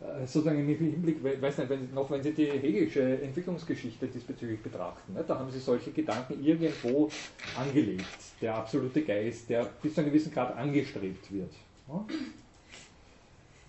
äh, 0.00 0.26
sozusagen 0.26 0.58
im 0.58 0.66
Hinblick, 0.76 1.22
we- 1.22 1.40
weiß 1.40 1.58
nicht, 1.58 1.70
wenn, 1.70 1.92
noch 1.94 2.10
wenn 2.10 2.22
Sie 2.22 2.32
die 2.32 2.46
hegelische 2.50 3.20
Entwicklungsgeschichte 3.22 4.06
diesbezüglich 4.08 4.60
betrachten, 4.60 5.12
ne? 5.14 5.24
da 5.26 5.38
haben 5.38 5.50
Sie 5.50 5.60
solche 5.60 5.90
Gedanken 5.92 6.42
irgendwo 6.42 7.08
angelegt. 7.56 8.04
Der 8.40 8.56
absolute 8.56 9.02
Geist, 9.02 9.48
der 9.50 9.64
bis 9.82 9.94
zu 9.94 10.00
einem 10.00 10.10
gewissen 10.10 10.32
Grad 10.32 10.56
angestrebt 10.56 11.32
wird. 11.32 11.52
Ja? 11.88 12.04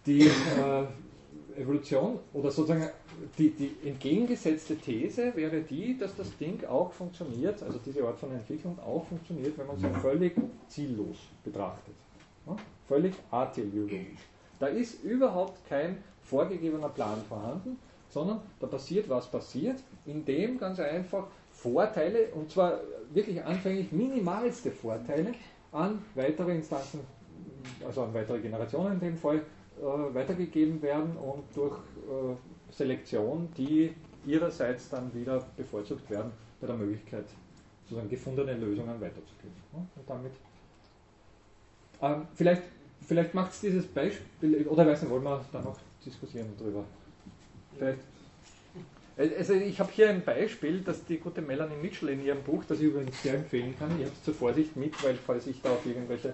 Die 0.05 0.21
äh, 0.21 1.61
Evolution 1.61 2.19
oder 2.33 2.49
sozusagen 2.49 2.89
die, 3.37 3.49
die 3.51 3.75
entgegengesetzte 3.87 4.77
These 4.77 5.35
wäre 5.35 5.61
die, 5.61 5.97
dass 5.97 6.15
das 6.15 6.35
Ding 6.37 6.63
auch 6.65 6.91
funktioniert, 6.91 7.61
also 7.63 7.79
diese 7.85 8.03
Art 8.05 8.19
von 8.19 8.31
Entwicklung 8.31 8.77
auch 8.79 9.05
funktioniert, 9.05 9.57
wenn 9.57 9.67
man 9.67 9.77
sie 9.77 9.89
völlig 10.01 10.35
ziellos 10.67 11.17
betrachtet. 11.43 11.95
Völlig 12.87 13.13
ateleologisch. 13.31 14.19
Da 14.59 14.67
ist 14.67 15.03
überhaupt 15.03 15.67
kein 15.67 16.03
vorgegebener 16.23 16.89
Plan 16.89 17.21
vorhanden, 17.27 17.77
sondern 18.09 18.41
da 18.59 18.67
passiert, 18.67 19.09
was 19.09 19.27
passiert, 19.29 19.77
indem 20.05 20.57
ganz 20.57 20.79
einfach 20.79 21.27
Vorteile, 21.51 22.29
und 22.33 22.51
zwar 22.51 22.79
wirklich 23.11 23.43
anfänglich 23.43 23.91
minimalste 23.91 24.71
Vorteile, 24.71 25.33
an 25.71 26.01
weitere 26.15 26.55
Instanzen, 26.55 27.01
also 27.85 28.03
an 28.03 28.13
weitere 28.13 28.39
Generationen 28.39 28.93
in 28.93 28.99
dem 28.99 29.17
Fall, 29.17 29.37
äh, 29.79 30.15
weitergegeben 30.15 30.81
werden 30.81 31.15
und 31.17 31.43
durch 31.55 31.75
äh, 31.75 32.35
Selektion, 32.71 33.49
die 33.57 33.93
ihrerseits 34.25 34.89
dann 34.89 35.13
wieder 35.13 35.45
bevorzugt 35.55 36.09
werden 36.09 36.31
bei 36.59 36.67
der 36.67 36.75
Möglichkeit, 36.75 37.25
sozusagen 37.83 38.09
gefundene 38.09 38.53
Lösungen 38.53 38.99
weiterzugeben. 38.99 39.55
Und 39.73 39.87
damit 40.07 40.31
ähm, 42.01 42.27
vielleicht, 42.35 42.63
vielleicht 43.07 43.33
macht 43.33 43.51
es 43.51 43.61
dieses 43.61 43.85
Beispiel, 43.85 44.67
oder 44.67 44.85
weiß 44.85 45.01
nicht, 45.01 45.11
wollen 45.11 45.23
wir 45.23 45.43
da 45.51 45.61
noch 45.61 45.77
diskutieren 46.05 46.47
darüber? 46.57 46.83
Vielleicht 47.77 47.99
also 49.17 49.53
ich 49.53 49.79
habe 49.79 49.91
hier 49.91 50.09
ein 50.09 50.23
Beispiel, 50.23 50.81
das 50.81 51.03
die 51.05 51.17
gute 51.17 51.41
Melanie 51.41 51.75
Mitchell 51.81 52.09
in 52.09 52.23
ihrem 52.23 52.43
Buch, 52.43 52.63
das 52.67 52.79
ich 52.79 52.85
übrigens 52.85 53.21
sehr 53.23 53.33
empfehlen 53.33 53.73
kann, 53.77 53.89
ich 53.97 54.05
habe 54.05 54.13
es 54.15 54.23
zur 54.23 54.35
Vorsicht 54.35 54.75
mit, 54.75 55.03
weil 55.03 55.15
falls 55.15 55.47
ich 55.47 55.59
da 55.61 55.71
auf 55.71 55.83
irgendwelche, 55.85 56.33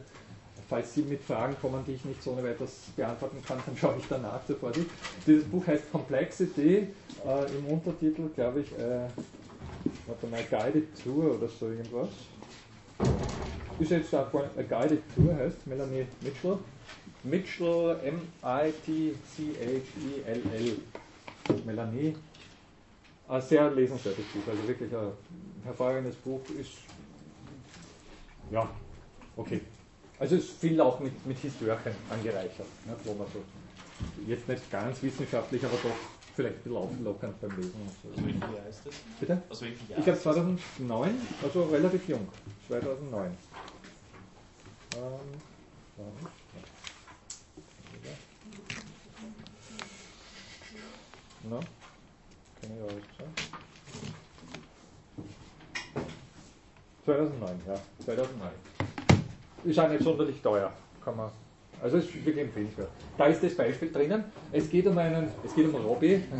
falls 0.70 0.93
Sie 0.93 1.01
mit 1.03 1.22
Fragen 1.22 1.55
kommen, 1.61 1.84
die 1.86 1.93
ich 1.93 2.05
nicht 2.05 2.22
so 2.24 2.32
ohne 2.32 2.43
weiteres 2.43 2.72
beantworten 2.95 3.43
kann, 3.45 3.57
dann 3.66 3.78
schaue 3.78 3.95
ich 3.97 4.05
danach 4.09 4.41
Vorsicht. 4.59 4.89
Dieses 5.26 5.43
Buch 5.45 5.66
heißt 5.66 5.91
Complexity, 5.91 6.88
äh, 7.26 7.45
im 7.57 7.66
Untertitel 7.68 8.30
glaube 8.36 8.61
ich, 8.61 8.72
äh, 8.74 9.07
warte 10.07 10.28
mal, 10.28 10.43
Guided 10.49 10.88
Tour 11.03 11.36
oder 11.36 11.47
so 11.47 11.70
irgendwas. 11.70 12.09
Ist 13.80 13.91
jetzt 13.91 14.14
da 14.14 14.22
A 14.22 14.61
Guided 14.61 15.01
Tour 15.16 15.36
heißt, 15.36 15.66
Melanie 15.68 16.05
Mitchell. 16.22 16.57
Mitchell, 17.24 17.97
M-I-T-C-H-E-L-L. 18.03 19.18
Melanie 21.66 22.16
ein 23.28 23.41
sehr 23.41 23.70
lesenswertes 23.72 24.26
Buch, 24.26 24.41
also 24.47 24.68
wirklich 24.68 24.93
ein 24.93 25.11
hervorragendes 25.64 26.16
Buch 26.18 26.41
ist, 26.59 26.72
ja, 28.51 28.70
okay. 29.36 29.61
Also 30.20 30.36
es 30.36 30.43
ist 30.43 30.59
viel 30.59 30.80
auch 30.80 30.99
mit, 30.99 31.26
mit 31.26 31.38
Historien 31.39 31.78
angereichert, 32.09 32.68
ne, 32.86 32.95
wo 33.03 33.14
man 33.14 33.28
so, 33.34 33.43
jetzt 34.28 34.47
nicht 34.47 34.72
ganz 34.72 35.01
wissenschaftlich, 35.01 35.64
aber 35.66 35.76
doch 35.84 35.91
vielleicht 36.36 36.55
ein 36.55 36.64
bisschen 36.64 36.78
auflockernd 36.78 37.41
beim 37.41 37.55
Lesen. 37.57 37.74
So. 38.01 38.09
Aus 38.09 38.26
welchem 38.26 38.41
Jahr 38.41 38.68
ist 38.70 38.86
das? 38.86 38.93
Bitte? 39.20 39.41
Aus 39.49 39.61
welchem 39.61 39.89
Jahr? 39.89 39.99
Ich 39.99 40.05
glaube 40.05 40.20
2009, 40.20 41.16
also 41.43 41.64
relativ 41.66 42.07
jung, 42.07 42.28
2009. 42.68 43.38
Ähm, 44.95 45.01
no? 51.49 51.59
kenne 52.61 52.76
ich 52.76 52.84
auch 52.84 52.89
schon. 53.18 53.28
2009, 57.05 57.61
ja, 57.68 57.76
2009. 58.05 58.73
Ist 59.64 59.80
auch 59.80 59.89
nicht 59.89 60.03
sonderlich 60.03 60.41
teuer, 60.41 60.72
kann 61.03 61.18
man. 61.18 61.30
Also 61.82 61.97
ist 61.97 62.14
wirklich 62.14 62.45
empfehlenswert. 62.45 62.89
Da 63.18 63.26
ist 63.26 63.43
das 63.43 63.55
Beispiel 63.55 63.91
drinnen. 63.91 64.24
Es 64.51 64.70
geht 64.70 64.88
um 64.88 64.97
einen, 64.97 65.28
es 65.45 65.53
geht 65.55 65.68
um 65.68 65.76
Robbie. 65.76 66.24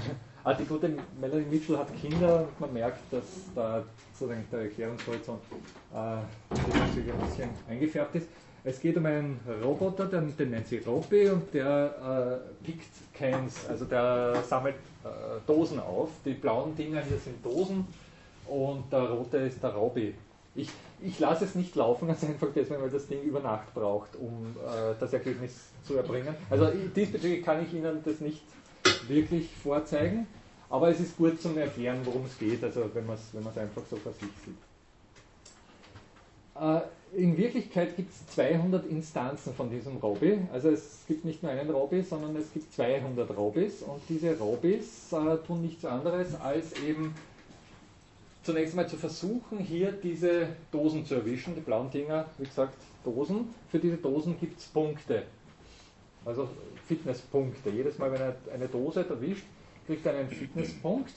Ah, 0.46 0.54
die 0.54 0.66
gute 0.66 0.92
Melanie 1.22 1.46
Mitchell 1.50 1.78
hat 1.78 1.88
Kinder 1.96 2.42
und 2.42 2.60
man 2.60 2.74
merkt, 2.74 3.00
dass 3.14 3.24
da 3.56 3.82
sozusagen 4.12 4.46
der 4.52 4.64
Erklärungshorizont 4.64 5.40
äh, 5.94 5.98
ein 5.98 7.26
bisschen 7.26 7.50
eingefärbt 7.70 8.16
ist. 8.16 8.28
Es 8.66 8.82
geht 8.82 8.98
um 8.98 9.06
einen 9.06 9.40
Roboter, 9.64 10.06
den, 10.06 10.36
den 10.36 10.52
nennt 10.52 10.68
sie 10.68 10.80
Robi 10.80 11.30
und 11.30 11.54
der 11.54 12.42
äh, 12.62 12.66
pickt 12.66 12.90
Cans, 13.14 13.66
also 13.70 13.86
der 13.86 14.36
sammelt 14.46 14.76
äh, 15.06 15.08
Dosen 15.48 15.80
auf. 15.80 16.10
Die 16.26 16.34
blauen 16.34 16.76
Dinger 16.76 17.02
hier 17.02 17.20
sind 17.20 17.46
Dosen 17.46 17.88
und 18.48 18.92
der 18.92 19.04
rote 19.04 19.38
ist 19.38 19.64
der 19.64 19.70
Robi. 19.70 20.14
Ich, 20.56 20.70
ich 21.04 21.20
lasse 21.20 21.46
es 21.46 21.56
nicht 21.56 21.76
laufen, 21.76 22.08
ganz 22.08 22.24
einfach 22.24 22.48
deswegen, 22.56 22.82
weil 22.82 22.90
das 22.90 23.08
Ding 23.08 23.22
über 23.22 23.40
Nacht 23.40 23.74
braucht, 23.74 24.16
um 24.16 24.56
äh, 24.66 24.94
das 25.00 25.14
Ergebnis 25.14 25.70
zu 25.84 25.96
erbringen. 25.96 26.36
Also 26.50 26.68
diesbezüglich 26.96 27.44
kann 27.44 27.64
ich 27.64 27.74
Ihnen 27.74 28.02
das 28.04 28.20
nicht 28.22 28.44
wirklich 29.08 29.50
vorzeigen, 29.62 30.28
aber 30.70 30.90
es 30.90 31.00
ist 31.00 31.18
gut 31.18 31.42
zum 31.42 31.58
Erklären, 31.58 32.00
worum 32.04 32.26
es 32.26 32.38
geht, 32.38 32.64
also 32.64 32.90
wenn 32.94 33.06
man 33.06 33.16
es 33.16 33.30
wenn 33.34 33.46
einfach 33.46 33.84
so 33.90 33.96
vor 33.98 34.14
sich 34.14 34.30
sieht. 34.46 34.56
Äh, 36.60 36.82
in 37.16 37.38
Wirklichkeit 37.38 37.96
gibt 37.96 38.12
es 38.12 38.26
200 38.36 38.86
Instanzen 38.88 39.54
von 39.54 39.70
diesem 39.70 39.98
Robi. 39.98 40.40
Also 40.52 40.70
es 40.70 41.02
gibt 41.08 41.26
nicht 41.26 41.44
nur 41.44 41.52
einen 41.52 41.70
Robi, 41.70 42.02
sondern 42.02 42.36
es 42.36 42.52
gibt 42.52 42.74
200 42.74 43.38
Robis. 43.38 43.84
Und 43.84 44.02
diese 44.10 44.38
Robis 44.40 45.14
äh, 45.14 45.38
tun 45.46 45.62
nichts 45.62 45.86
anderes, 45.86 46.34
als 46.42 46.74
eben 46.82 47.14
zunächst 48.44 48.76
mal 48.76 48.88
zu 48.88 48.98
versuchen, 48.98 49.58
hier 49.58 49.92
diese 49.92 50.48
Dosen 50.72 51.06
zu 51.06 51.16
erwischen. 51.16 51.56
Die 51.56 51.62
blauen 51.62 51.90
Dinger, 51.90 52.26
wie 52.38 52.46
gesagt, 52.46 52.76
Dosen. 53.04 53.54
Für 53.70 53.80
diese 53.80 53.98
Dosen 53.98 54.40
gibt 54.40 54.60
es 54.60 54.66
Punkte. 54.68 55.24
Also 56.26 56.50
Fitnesspunkte. 56.88 57.70
Jedes 57.70 57.98
Mal, 57.98 58.12
wenn 58.12 58.22
er 58.22 58.36
eine 58.54 58.68
Dose 58.68 59.08
erwischt, 59.08 59.46
kriegt 59.86 60.06
er 60.06 60.18
einen 60.18 60.30
Fitnesspunkt. 60.30 61.14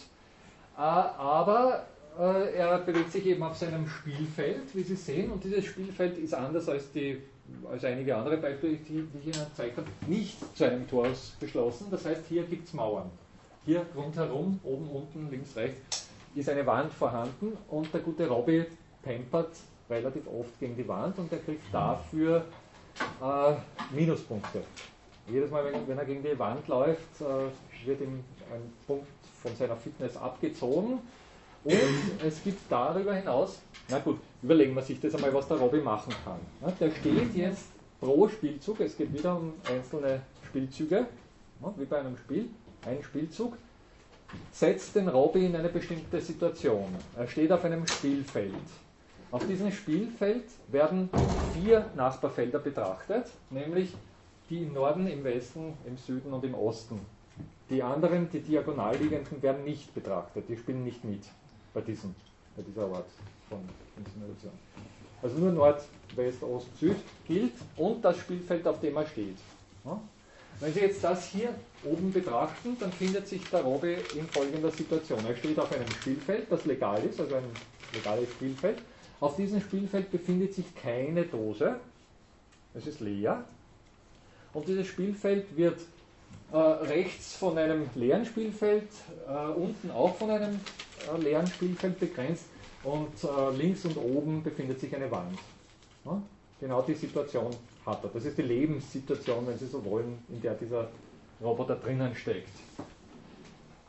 Äh, 0.76 0.80
aber 0.80 1.86
äh, 2.18 2.54
er 2.54 2.78
bewegt 2.78 3.12
sich 3.12 3.26
eben 3.26 3.42
auf 3.42 3.56
seinem 3.56 3.86
Spielfeld, 3.88 4.74
wie 4.74 4.82
Sie 4.82 4.96
sehen, 4.96 5.30
und 5.30 5.42
dieses 5.44 5.64
Spielfeld 5.64 6.18
ist 6.18 6.34
anders 6.34 6.68
als, 6.68 6.90
die, 6.92 7.18
als 7.70 7.84
einige 7.84 8.16
andere 8.16 8.38
Beispiele, 8.38 8.76
die, 8.76 9.06
ich 9.18 9.26
Ihnen 9.26 9.46
gezeigt 9.48 9.76
habe, 9.76 9.88
nicht 10.06 10.36
zu 10.56 10.64
einem 10.64 10.88
Tor 10.88 11.08
beschlossen. 11.40 11.86
Das 11.90 12.04
heißt, 12.04 12.22
hier 12.28 12.44
gibt 12.44 12.68
es 12.68 12.74
Mauern. 12.74 13.10
Hier 13.64 13.84
rundherum, 13.96 14.60
oben, 14.62 14.88
unten, 14.88 15.30
links, 15.30 15.56
rechts, 15.56 16.05
ist 16.36 16.48
eine 16.48 16.66
Wand 16.66 16.92
vorhanden 16.92 17.56
und 17.68 17.92
der 17.92 18.00
gute 18.00 18.28
Robby 18.28 18.66
pampert 19.02 19.50
relativ 19.88 20.26
oft 20.26 20.58
gegen 20.60 20.76
die 20.76 20.86
Wand 20.86 21.18
und 21.18 21.32
er 21.32 21.38
kriegt 21.38 21.62
dafür 21.72 22.44
äh, 23.22 23.54
Minuspunkte. 23.94 24.62
Jedes 25.28 25.50
Mal, 25.50 25.64
wenn, 25.64 25.88
wenn, 25.88 25.98
er 25.98 26.04
gegen 26.04 26.22
die 26.22 26.38
Wand 26.38 26.66
läuft, 26.68 27.20
äh, 27.20 27.86
wird 27.86 28.00
ihm 28.00 28.22
ein 28.52 28.72
Punkt 28.86 29.06
von 29.42 29.54
seiner 29.56 29.76
Fitness 29.76 30.16
abgezogen 30.16 31.00
und 31.64 32.24
es 32.24 32.42
gibt 32.44 32.60
darüber 32.70 33.14
hinaus, 33.14 33.60
na 33.88 33.98
gut, 33.98 34.20
überlegen 34.42 34.74
wir 34.74 34.82
sich 34.82 35.00
das 35.00 35.14
einmal, 35.14 35.34
was 35.34 35.48
der 35.48 35.56
Robby 35.56 35.78
machen 35.78 36.12
kann. 36.24 36.38
Der 36.78 36.90
steht 36.90 37.34
jetzt 37.34 37.66
pro 38.00 38.28
Spielzug, 38.28 38.80
es 38.80 38.96
geht 38.96 39.12
wieder 39.12 39.36
um 39.36 39.54
einzelne 39.68 40.20
Spielzüge, 40.46 41.06
wie 41.76 41.84
bei 41.84 41.98
einem 41.98 42.16
Spiel, 42.16 42.50
ein 42.84 43.02
Spielzug, 43.02 43.56
setzt 44.52 44.94
den 44.96 45.08
Robby 45.08 45.46
in 45.46 45.56
eine 45.56 45.68
bestimmte 45.68 46.20
Situation. 46.20 46.94
Er 47.16 47.26
steht 47.28 47.52
auf 47.52 47.64
einem 47.64 47.86
Spielfeld. 47.86 48.54
Auf 49.30 49.46
diesem 49.46 49.72
Spielfeld 49.72 50.44
werden 50.68 51.10
vier 51.52 51.90
Nachbarfelder 51.94 52.58
betrachtet, 52.58 53.26
nämlich 53.50 53.92
die 54.48 54.62
im 54.62 54.72
Norden, 54.72 55.06
im 55.08 55.24
Westen, 55.24 55.74
im 55.86 55.96
Süden 55.96 56.32
und 56.32 56.44
im 56.44 56.54
Osten. 56.54 57.00
Die 57.68 57.82
anderen, 57.82 58.30
die 58.30 58.40
diagonal 58.40 58.96
liegenden, 58.96 59.42
werden 59.42 59.64
nicht 59.64 59.92
betrachtet, 59.94 60.48
die 60.48 60.56
spielen 60.56 60.84
nicht 60.84 61.04
mit 61.04 61.22
bei, 61.74 61.80
diesem, 61.80 62.14
bei 62.56 62.62
dieser 62.62 62.84
Art 62.84 63.10
von 63.48 63.58
Insinuation. 63.96 64.52
Also 65.20 65.38
nur 65.38 65.52
Nord, 65.52 65.82
West, 66.14 66.42
Ost, 66.42 66.68
Süd 66.78 66.96
gilt 67.26 67.54
und 67.76 68.04
das 68.04 68.18
Spielfeld, 68.18 68.66
auf 68.66 68.80
dem 68.80 68.96
er 68.96 69.06
steht. 69.06 69.38
Wenn 70.60 70.72
Sie 70.72 70.80
jetzt 70.80 71.02
das 71.02 71.26
hier 71.26 71.50
oben 71.86 72.12
betrachten, 72.12 72.76
dann 72.78 72.92
findet 72.92 73.26
sich 73.26 73.42
der 73.50 73.62
Robbe 73.62 73.96
in 74.14 74.26
folgender 74.28 74.70
Situation. 74.70 75.20
Er 75.26 75.36
steht 75.36 75.58
auf 75.58 75.72
einem 75.72 75.88
Spielfeld, 75.90 76.50
das 76.50 76.64
legal 76.64 77.02
ist, 77.04 77.20
also 77.20 77.36
ein 77.36 77.44
legales 77.92 78.30
Spielfeld. 78.30 78.78
Auf 79.20 79.36
diesem 79.36 79.60
Spielfeld 79.60 80.10
befindet 80.10 80.54
sich 80.54 80.74
keine 80.74 81.24
Dose, 81.24 81.76
es 82.74 82.86
ist 82.86 83.00
leer. 83.00 83.44
Und 84.52 84.68
dieses 84.68 84.86
Spielfeld 84.86 85.56
wird 85.56 85.80
äh, 86.52 86.56
rechts 86.56 87.34
von 87.36 87.56
einem 87.58 87.88
leeren 87.94 88.24
Spielfeld, 88.24 88.88
äh, 89.28 89.50
unten 89.52 89.90
auch 89.90 90.14
von 90.16 90.30
einem 90.30 90.60
äh, 91.12 91.20
leeren 91.20 91.46
Spielfeld 91.46 91.98
begrenzt 91.98 92.44
und 92.84 93.12
äh, 93.24 93.56
links 93.56 93.84
und 93.84 93.96
oben 93.96 94.42
befindet 94.42 94.80
sich 94.80 94.94
eine 94.94 95.10
Wand. 95.10 95.38
Ja? 96.04 96.22
Genau 96.60 96.82
die 96.82 96.94
Situation 96.94 97.50
hat 97.84 98.02
er. 98.04 98.10
Das 98.10 98.24
ist 98.24 98.38
die 98.38 98.42
Lebenssituation, 98.42 99.46
wenn 99.46 99.58
Sie 99.58 99.66
so 99.66 99.84
wollen, 99.84 100.18
in 100.28 100.40
der 100.40 100.54
dieser 100.54 100.88
Roboter 101.40 101.76
drinnen 101.76 102.14
steckt. 102.14 102.48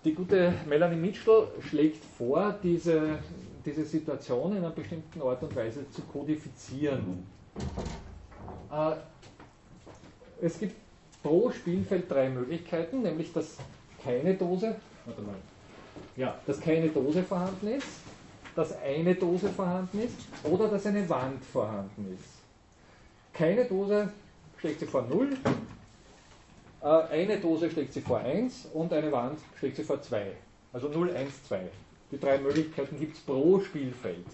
Die 0.03 0.13
gute 0.13 0.53
Melanie 0.67 0.95
Mitchell 0.95 1.47
schlägt 1.61 2.03
vor, 2.17 2.55
diese, 2.63 3.19
diese 3.65 3.83
Situation 3.83 4.51
in 4.51 4.59
einer 4.59 4.69
bestimmten 4.69 5.21
Art 5.21 5.41
und 5.43 5.55
Weise 5.55 5.89
zu 5.91 6.01
kodifizieren. 6.03 7.25
Äh, 8.71 8.95
es 10.41 10.59
gibt 10.59 10.75
pro 11.23 11.51
Spielfeld 11.51 12.09
drei 12.09 12.29
Möglichkeiten, 12.29 13.01
nämlich 13.01 13.33
dass 13.33 13.57
keine 14.03 14.35
Dose, 14.35 14.75
warte 15.05 15.21
mal, 15.21 15.35
ja, 16.15 16.39
dass 16.45 16.59
keine 16.59 16.89
Dose 16.89 17.23
vorhanden 17.23 17.67
ist, 17.67 17.87
dass 18.55 18.77
eine 18.81 19.15
Dose 19.15 19.49
vorhanden 19.49 20.01
ist 20.01 20.15
oder 20.43 20.67
dass 20.67 20.85
eine 20.85 21.07
Wand 21.09 21.43
vorhanden 21.43 22.15
ist. 22.17 22.37
Keine 23.33 23.65
Dose 23.65 24.09
schlägt 24.57 24.79
sie 24.79 24.85
vor 24.85 25.03
0, 25.03 25.33
äh, 25.33 25.35
eine 26.81 27.39
Dose 27.39 27.69
schlägt 27.71 27.93
sie 27.93 28.01
vor 28.01 28.19
1 28.19 28.69
und 28.73 28.93
eine 28.93 29.11
Wand 29.11 29.39
schlägt 29.57 29.77
sie 29.77 29.83
vor 29.83 30.01
2. 30.01 30.31
Also 30.73 30.89
0, 30.89 31.11
1, 31.11 31.43
2. 31.45 31.61
Die 32.11 32.19
drei 32.19 32.37
Möglichkeiten 32.37 32.99
gibt 32.99 33.15
es 33.15 33.21
pro 33.21 33.59
Spielfeld. 33.59 34.25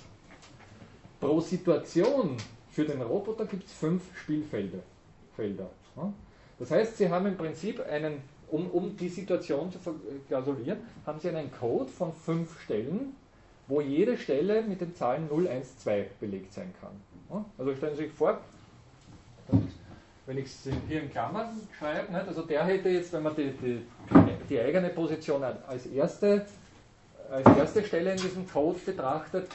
Pro 1.20 1.40
Situation 1.40 2.38
für 2.70 2.86
den 2.86 3.02
Roboter 3.02 3.45
gibt 3.45 3.65
es 3.65 3.74
fünf 3.74 4.03
Spielfelder. 4.18 4.80
Felder. 5.36 5.70
Das 6.60 6.72
heißt, 6.72 6.98
Sie 6.98 7.10
haben 7.10 7.26
im 7.26 7.38
Prinzip 7.38 7.80
einen, 7.88 8.22
um, 8.49 8.70
um 8.70 8.95
die 8.95 9.10
Situation 9.10 9.72
zu 9.72 9.80
verklausulieren, 9.80 10.80
haben 11.06 11.20
Sie 11.20 11.30
einen 11.30 11.52
Code 11.52 11.90
von 11.90 12.14
fünf 12.14 12.61
Stellen, 12.61 13.15
wo 13.68 13.82
jede 13.82 14.18
Stelle 14.18 14.61
mit 14.61 14.82
den 14.82 14.94
Zahlen 14.95 15.28
0, 15.28 15.48
1, 15.48 15.80
2 15.80 16.10
belegt 16.20 16.53
sein 16.53 16.74
kann. 16.80 17.45
Also 17.57 17.76
stellen 17.76 17.95
Sie 17.95 18.03
sich 18.03 18.11
vor, 18.11 18.40
wenn 20.26 20.38
ich 20.38 20.45
es 20.45 20.68
hier 20.88 21.02
in 21.02 21.12
Klammern 21.12 21.50
schreibe, 21.78 22.12
nicht? 22.12 22.28
also 22.28 22.44
der 22.44 22.66
hätte 22.66 22.90
jetzt, 22.90 23.12
wenn 23.14 23.24
man 23.24 23.36
die, 23.36 23.52
die, 23.52 23.86
die 24.50 24.60
eigene 24.60 24.90
Position 24.90 25.44
als 25.44 25.86
erste, 25.88 26.45
als 27.30 27.58
erste 27.58 27.84
Stelle 27.84 28.12
in 28.12 28.18
diesem 28.18 28.48
Code 28.48 28.80
betrachtet, 28.86 29.50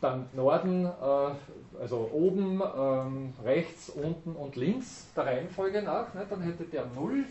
dann 0.00 0.26
Norden, 0.32 0.86
äh, 0.86 1.80
also 1.80 2.10
oben, 2.12 2.62
ähm, 2.76 3.34
rechts, 3.44 3.90
unten 3.90 4.34
und 4.34 4.56
links 4.56 5.06
der 5.14 5.26
Reihenfolge 5.26 5.82
nach, 5.82 6.12
nicht? 6.14 6.30
dann 6.30 6.42
hätte 6.42 6.64
der 6.64 6.86
0, 6.94 7.24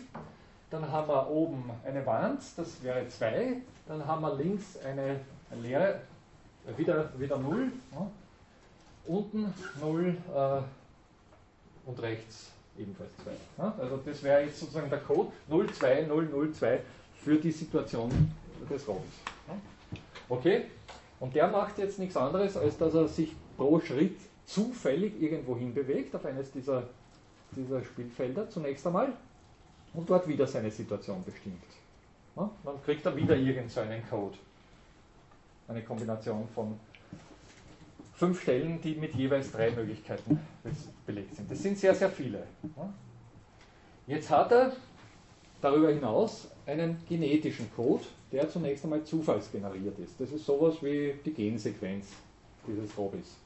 dann 0.70 0.90
haben 0.90 1.08
wir 1.08 1.30
oben 1.30 1.70
eine 1.84 2.04
Wand, 2.06 2.42
das 2.56 2.82
wäre 2.82 3.08
2, 3.08 3.56
dann 3.88 4.06
haben 4.06 4.22
wir 4.22 4.34
links 4.36 4.78
eine, 4.84 5.20
leere, 5.60 6.00
wieder, 6.76 7.10
wieder 7.18 7.38
0, 7.38 7.72
ja? 7.92 8.10
unten 9.06 9.52
0 9.80 10.16
äh, 10.34 11.88
und 11.88 12.00
rechts 12.00 12.53
ebenfalls 12.78 13.10
2. 13.24 13.30
Ja? 13.58 13.74
Also 13.78 14.00
das 14.04 14.22
wäre 14.22 14.42
jetzt 14.42 14.60
sozusagen 14.60 14.90
der 14.90 15.00
Code 15.00 15.30
02002 15.48 16.80
für 17.16 17.36
die 17.36 17.50
Situation 17.50 18.10
des. 18.70 18.86
Ja? 18.86 18.94
Okay? 20.28 20.64
Und 21.20 21.34
der 21.34 21.48
macht 21.48 21.78
jetzt 21.78 21.98
nichts 21.98 22.16
anderes, 22.16 22.56
als 22.56 22.76
dass 22.76 22.94
er 22.94 23.08
sich 23.08 23.34
pro 23.56 23.80
Schritt 23.80 24.18
zufällig 24.44 25.20
irgendwo 25.22 25.56
hin 25.56 25.72
bewegt, 25.72 26.14
auf 26.14 26.24
eines 26.26 26.50
dieser, 26.52 26.84
dieser 27.52 27.82
Spielfelder 27.82 28.48
zunächst 28.50 28.86
einmal 28.86 29.12
und 29.94 30.10
dort 30.10 30.28
wieder 30.28 30.46
seine 30.46 30.70
Situation 30.70 31.22
bestimmt. 31.24 31.62
Ja? 32.36 32.50
Dann 32.64 32.82
kriegt 32.82 33.06
er 33.06 33.16
wieder 33.16 33.36
irgendeinen 33.36 34.02
so 34.02 34.16
Code. 34.16 34.36
Eine 35.68 35.82
Kombination 35.82 36.46
von 36.54 36.78
fünf 38.14 38.42
Stellen, 38.42 38.80
die 38.80 38.94
mit 38.94 39.14
jeweils 39.14 39.50
drei 39.52 39.70
Möglichkeiten 39.70 40.38
belegt 41.06 41.34
sind. 41.34 41.50
Das 41.50 41.62
sind 41.62 41.78
sehr, 41.78 41.94
sehr 41.94 42.10
viele. 42.10 42.44
Jetzt 44.06 44.30
hat 44.30 44.52
er 44.52 44.72
darüber 45.60 45.90
hinaus 45.90 46.48
einen 46.66 46.98
genetischen 47.08 47.70
Code, 47.74 48.04
der 48.32 48.48
zunächst 48.48 48.84
einmal 48.84 49.02
zufallsgeneriert 49.02 49.98
ist. 49.98 50.20
Das 50.20 50.30
ist 50.30 50.44
sowas 50.44 50.76
wie 50.82 51.14
die 51.24 51.32
Gensequenz 51.32 52.06
dieses 52.66 52.96
Hobbys. 52.96 53.36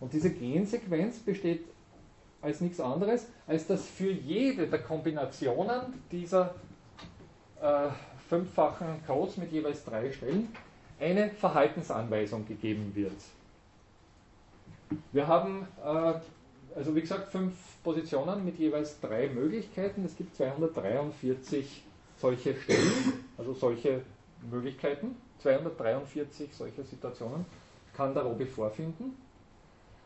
Und 0.00 0.12
diese 0.12 0.30
Gensequenz 0.30 1.18
besteht 1.18 1.64
als 2.42 2.60
nichts 2.60 2.80
anderes, 2.80 3.26
als 3.46 3.66
dass 3.66 3.86
für 3.86 4.10
jede 4.10 4.66
der 4.66 4.80
Kombinationen 4.80 5.94
dieser 6.12 6.54
äh, 7.60 7.88
fünffachen 8.28 8.86
Codes 9.06 9.36
mit 9.36 9.52
jeweils 9.52 9.84
drei 9.84 10.12
Stellen 10.12 10.48
eine 11.00 11.30
Verhaltensanweisung 11.30 12.46
gegeben 12.46 12.92
wird. 12.94 13.12
Wir 15.12 15.26
haben, 15.26 15.66
äh, 15.84 16.14
also 16.76 16.94
wie 16.94 17.00
gesagt, 17.00 17.30
fünf 17.32 17.54
Positionen 17.82 18.44
mit 18.44 18.58
jeweils 18.58 19.00
drei 19.00 19.28
Möglichkeiten. 19.28 20.04
Es 20.04 20.16
gibt 20.16 20.36
243 20.36 21.84
solche 22.18 22.54
Stellen, 22.54 23.24
also 23.38 23.54
solche 23.54 24.02
Möglichkeiten. 24.50 25.16
243 25.38 26.54
solche 26.54 26.84
Situationen 26.84 27.44
kann 27.94 28.14
der 28.14 28.24
Robi 28.24 28.46
vorfinden. 28.46 29.16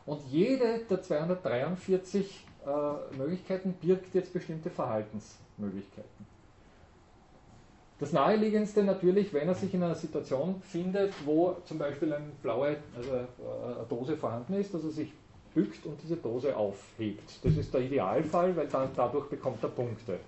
Und 0.07 0.21
jede 0.31 0.81
der 0.89 1.03
243 1.03 2.47
äh, 2.67 3.17
Möglichkeiten 3.17 3.75
birgt 3.75 4.15
jetzt 4.15 4.33
bestimmte 4.33 4.71
Verhaltensmöglichkeiten. 4.71 6.30
Das 8.01 8.13
naheliegendste 8.13 8.83
natürlich, 8.83 9.33
wenn 9.35 9.47
er 9.47 9.55
sich 9.55 9.75
in 9.75 9.83
einer 9.83 9.95
Situation 9.95 10.63
findet, 10.63 11.13
wo 11.27 11.59
zum 11.67 11.79
Beispiel 11.79 12.13
eine 12.15 12.25
blaue 12.43 12.79
also 12.97 13.13
eine 13.13 13.27
Dose 13.91 14.17
vorhanden 14.17 14.55
ist, 14.55 14.73
dass 14.73 14.83
er 14.85 14.91
sich 14.91 15.13
bückt 15.55 15.85
und 15.85 16.01
diese 16.03 16.17
Dose 16.17 16.57
aufhebt. 16.57 17.45
Das 17.45 17.55
ist 17.57 17.75
der 17.75 17.83
Idealfall, 17.83 18.57
weil 18.57 18.69
dann 18.69 18.89
dadurch 18.97 19.29
bekommt 19.29 19.63
er 19.63 19.69
Punkte. 19.69 20.19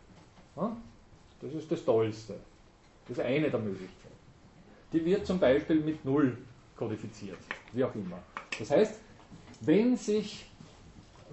Das 0.55 1.55
ist 1.55 1.73
das 1.73 1.82
Tollste. 1.82 2.35
Das 3.09 3.16
ist 3.16 3.24
eine 3.24 3.51
der 3.51 3.61
Möglichkeiten. 3.61 4.16
Die 4.93 5.03
wird 5.05 5.27
zum 5.27 5.39
Beispiel 5.39 5.81
mit 5.81 6.05
0 6.05 6.36
kodifiziert, 6.77 7.39
wie 7.73 7.85
auch 7.85 7.94
immer. 7.94 8.19
Das 8.59 8.70
heißt, 8.70 9.01
wenn 9.62 9.97
sich 9.97 10.44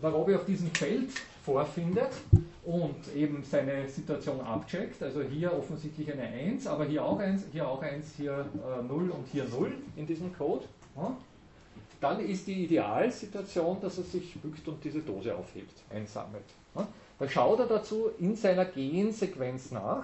der 0.02 0.12
Robby 0.12 0.36
auf 0.36 0.46
diesem 0.46 0.72
Feld 0.72 1.10
vorfindet 1.44 2.12
und 2.66 3.16
eben 3.16 3.44
seine 3.44 3.88
Situation 3.88 4.42
abcheckt, 4.42 5.02
also 5.02 5.22
hier 5.22 5.54
offensichtlich 5.54 6.12
eine 6.12 6.24
1, 6.24 6.68
aber 6.68 6.86
hier 6.86 7.04
auch 7.04 7.20
1, 7.20 7.46
hier 7.52 7.68
auch 7.68 7.82
1, 7.82 8.16
hier 8.18 8.46
äh, 8.80 8.84
0 8.84 9.10
und 9.10 9.28
hier 9.32 9.46
0 9.46 9.72
in 9.96 10.06
diesem 10.06 10.36
Code, 10.36 10.66
ja, 10.96 11.16
dann 12.02 12.20
ist 12.20 12.48
die 12.48 12.66
Idealsituation, 12.66 13.78
dass 13.82 13.98
er 13.98 14.04
sich 14.04 14.40
bückt 14.42 14.68
und 14.68 14.84
diese 14.84 15.00
Dose 15.00 15.36
aufhebt, 15.36 15.84
einsammelt. 15.90 16.46
Ja. 16.76 16.88
Da 17.18 17.28
schaut 17.28 17.60
er 17.60 17.68
dazu 17.68 18.10
in 18.20 18.36
seiner 18.36 18.66
Gensequenz 18.66 19.72
nach, 19.72 20.04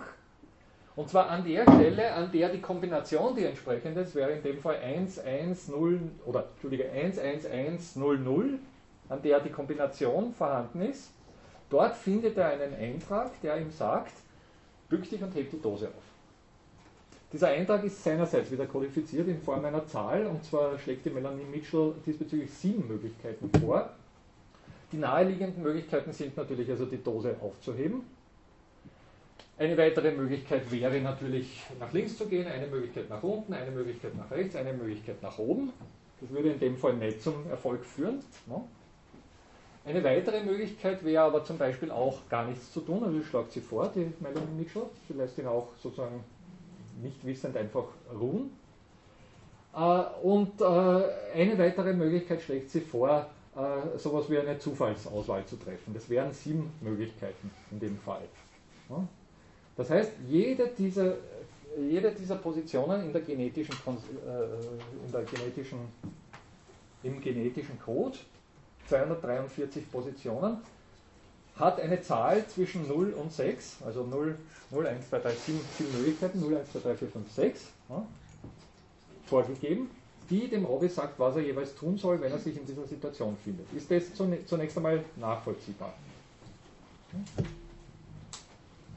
und 0.96 1.10
zwar 1.10 1.30
an 1.30 1.44
der 1.44 1.64
Stelle, 1.64 2.14
an 2.14 2.32
der 2.32 2.50
die 2.50 2.62
Kombination, 2.62 3.36
die 3.36 3.44
entsprechend 3.44 3.98
ist, 3.98 4.16
wäre 4.16 4.32
in 4.32 4.44
dem 4.44 4.60
Fall 4.60 4.78
1, 4.78 5.20
1, 5.20 5.68
0, 5.68 6.00
oder 6.26 6.46
Entschuldige, 6.54 6.90
1, 6.90 7.20
1, 7.20 7.46
1, 7.46 7.96
0, 7.98 8.20
0, 8.20 8.60
an 9.10 9.22
der 9.22 9.42
die 9.42 9.50
Kombination 9.50 10.34
vorhanden 10.34 10.82
ist. 10.82 11.12
Dort 11.70 11.96
findet 11.96 12.38
er 12.38 12.50
einen 12.50 12.74
Eintrag, 12.76 13.40
der 13.42 13.60
ihm 13.60 13.72
sagt, 13.72 14.14
bück 14.90 15.10
dich 15.10 15.22
und 15.22 15.34
heb 15.36 15.50
die 15.50 15.62
Dose 15.62 15.88
auf. 15.88 16.04
Dieser 17.34 17.48
Eintrag 17.48 17.84
ist 17.84 18.04
seinerseits 18.04 18.52
wieder 18.52 18.66
kodifiziert 18.66 19.28
in 19.28 19.42
Form 19.42 19.66
einer 19.66 19.86
Zahl, 19.88 20.26
und 20.28 20.44
zwar 20.46 20.78
schlägt 20.78 21.06
die 21.06 21.10
Melanie 21.10 21.44
Mitchell 21.44 21.94
diesbezüglich 22.06 22.52
sieben 22.52 22.88
Möglichkeiten 22.88 23.50
vor. 23.60 23.90
Die 24.92 24.98
naheliegenden 24.98 25.64
Möglichkeiten 25.64 26.14
sind 26.14 26.38
natürlich 26.38 26.70
also 26.70 26.86
die 26.86 27.04
Dose 27.04 27.36
aufzuheben. 27.42 28.04
Eine 29.58 29.78
weitere 29.78 30.12
Möglichkeit 30.12 30.70
wäre 30.72 31.00
natürlich 31.02 31.64
nach 31.80 31.92
links 31.92 32.18
zu 32.18 32.28
gehen, 32.28 32.46
eine 32.48 32.68
Möglichkeit 32.68 33.10
nach 33.10 33.24
unten, 33.24 33.54
eine 33.54 33.72
Möglichkeit 33.72 34.16
nach 34.16 34.30
rechts, 34.30 34.56
eine 34.56 34.74
Möglichkeit 34.74 35.22
nach 35.22 35.38
oben. 35.40 35.74
Das 36.22 36.30
würde 36.30 36.52
in 36.52 36.60
dem 36.60 36.78
Fall 36.78 36.94
nicht 36.94 37.22
zum 37.22 37.50
Erfolg 37.50 37.84
führen. 37.84 38.20
Ne? 38.48 38.62
Eine 39.86 40.04
weitere 40.04 40.44
Möglichkeit 40.44 41.06
wäre 41.06 41.24
aber 41.24 41.44
zum 41.44 41.60
Beispiel 41.60 41.92
auch 41.92 42.28
gar 42.28 42.48
nichts 42.48 42.72
zu 42.72 42.82
tun, 42.82 43.04
also 43.04 43.22
schlagt 43.22 43.52
sie 43.52 43.62
vor, 43.62 43.92
die 43.94 44.12
Melanie 44.20 44.58
Mitchell, 44.58 44.88
sie 45.08 45.14
lässt 45.14 45.38
ihn 45.38 45.46
auch 45.46 45.68
sozusagen 45.82 46.24
nicht 47.04 47.24
wissend 47.24 47.56
einfach 47.56 47.86
ruhen. 48.20 48.50
Äh, 49.76 50.04
und 50.24 50.60
äh, 50.60 50.66
eine 50.66 51.58
weitere 51.60 51.94
Möglichkeit 51.94 52.42
schlägt 52.42 52.72
sie 52.72 52.82
vor, 52.82 53.28
äh, 53.56 53.98
sowas 53.98 54.28
wie 54.30 54.40
eine 54.40 54.58
Zufallsauswahl 54.58 55.46
zu 55.46 55.58
treffen. 55.58 55.94
Das 55.94 56.10
wären 56.10 56.34
sieben 56.34 56.72
Möglichkeiten 56.82 57.52
in 57.70 57.80
dem 57.80 57.98
Fall. 57.98 58.24
Das 59.76 59.90
heißt, 59.90 60.12
jede 60.28 60.68
dieser, 60.68 61.16
jede 61.78 62.12
dieser 62.12 62.36
Positionen 62.36 63.06
in 63.06 63.12
der 63.12 63.22
genetischen, 63.22 63.76
in 65.06 65.12
der 65.12 65.24
genetischen, 65.24 65.80
im 67.04 67.20
genetischen 67.20 67.80
Code 67.80 68.18
243 68.88 69.92
Positionen, 69.92 70.58
hat 71.58 71.80
eine 71.80 72.02
Zahl 72.02 72.46
zwischen 72.48 72.88
0 72.88 73.14
und 73.14 73.32
6, 73.32 73.78
also 73.86 74.04
0, 74.04 74.38
0 74.72 74.88
1, 74.88 75.10
2, 75.10 75.20
3, 75.20 75.30
7, 75.32 75.60
7 75.78 75.98
Möglichkeiten, 75.98 76.40
0, 76.42 76.58
1, 76.58 76.72
2, 76.72 76.80
3, 76.80 76.96
4, 76.96 77.08
5, 77.08 77.32
6, 77.32 77.62
ja, 77.90 78.06
vorgegeben, 79.26 79.90
die 80.30 80.48
dem 80.50 80.66
Robby 80.66 80.90
sagt, 80.90 81.18
was 81.20 81.36
er 81.36 81.44
jeweils 81.44 81.76
tun 81.76 81.98
soll, 81.98 82.20
wenn 82.20 82.32
er 82.32 82.40
sich 82.40 82.58
in 82.58 82.66
dieser 82.66 82.86
Situation 82.86 83.38
findet. 83.44 83.72
Ist 83.74 83.90
das 83.90 84.14
zunächst 84.14 84.78
einmal 84.78 85.04
nachvollziehbar? 85.16 85.94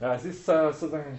Ja, 0.01 0.15
es 0.15 0.25
ist 0.25 0.49
äh, 0.49 0.73
sozusagen, 0.73 1.19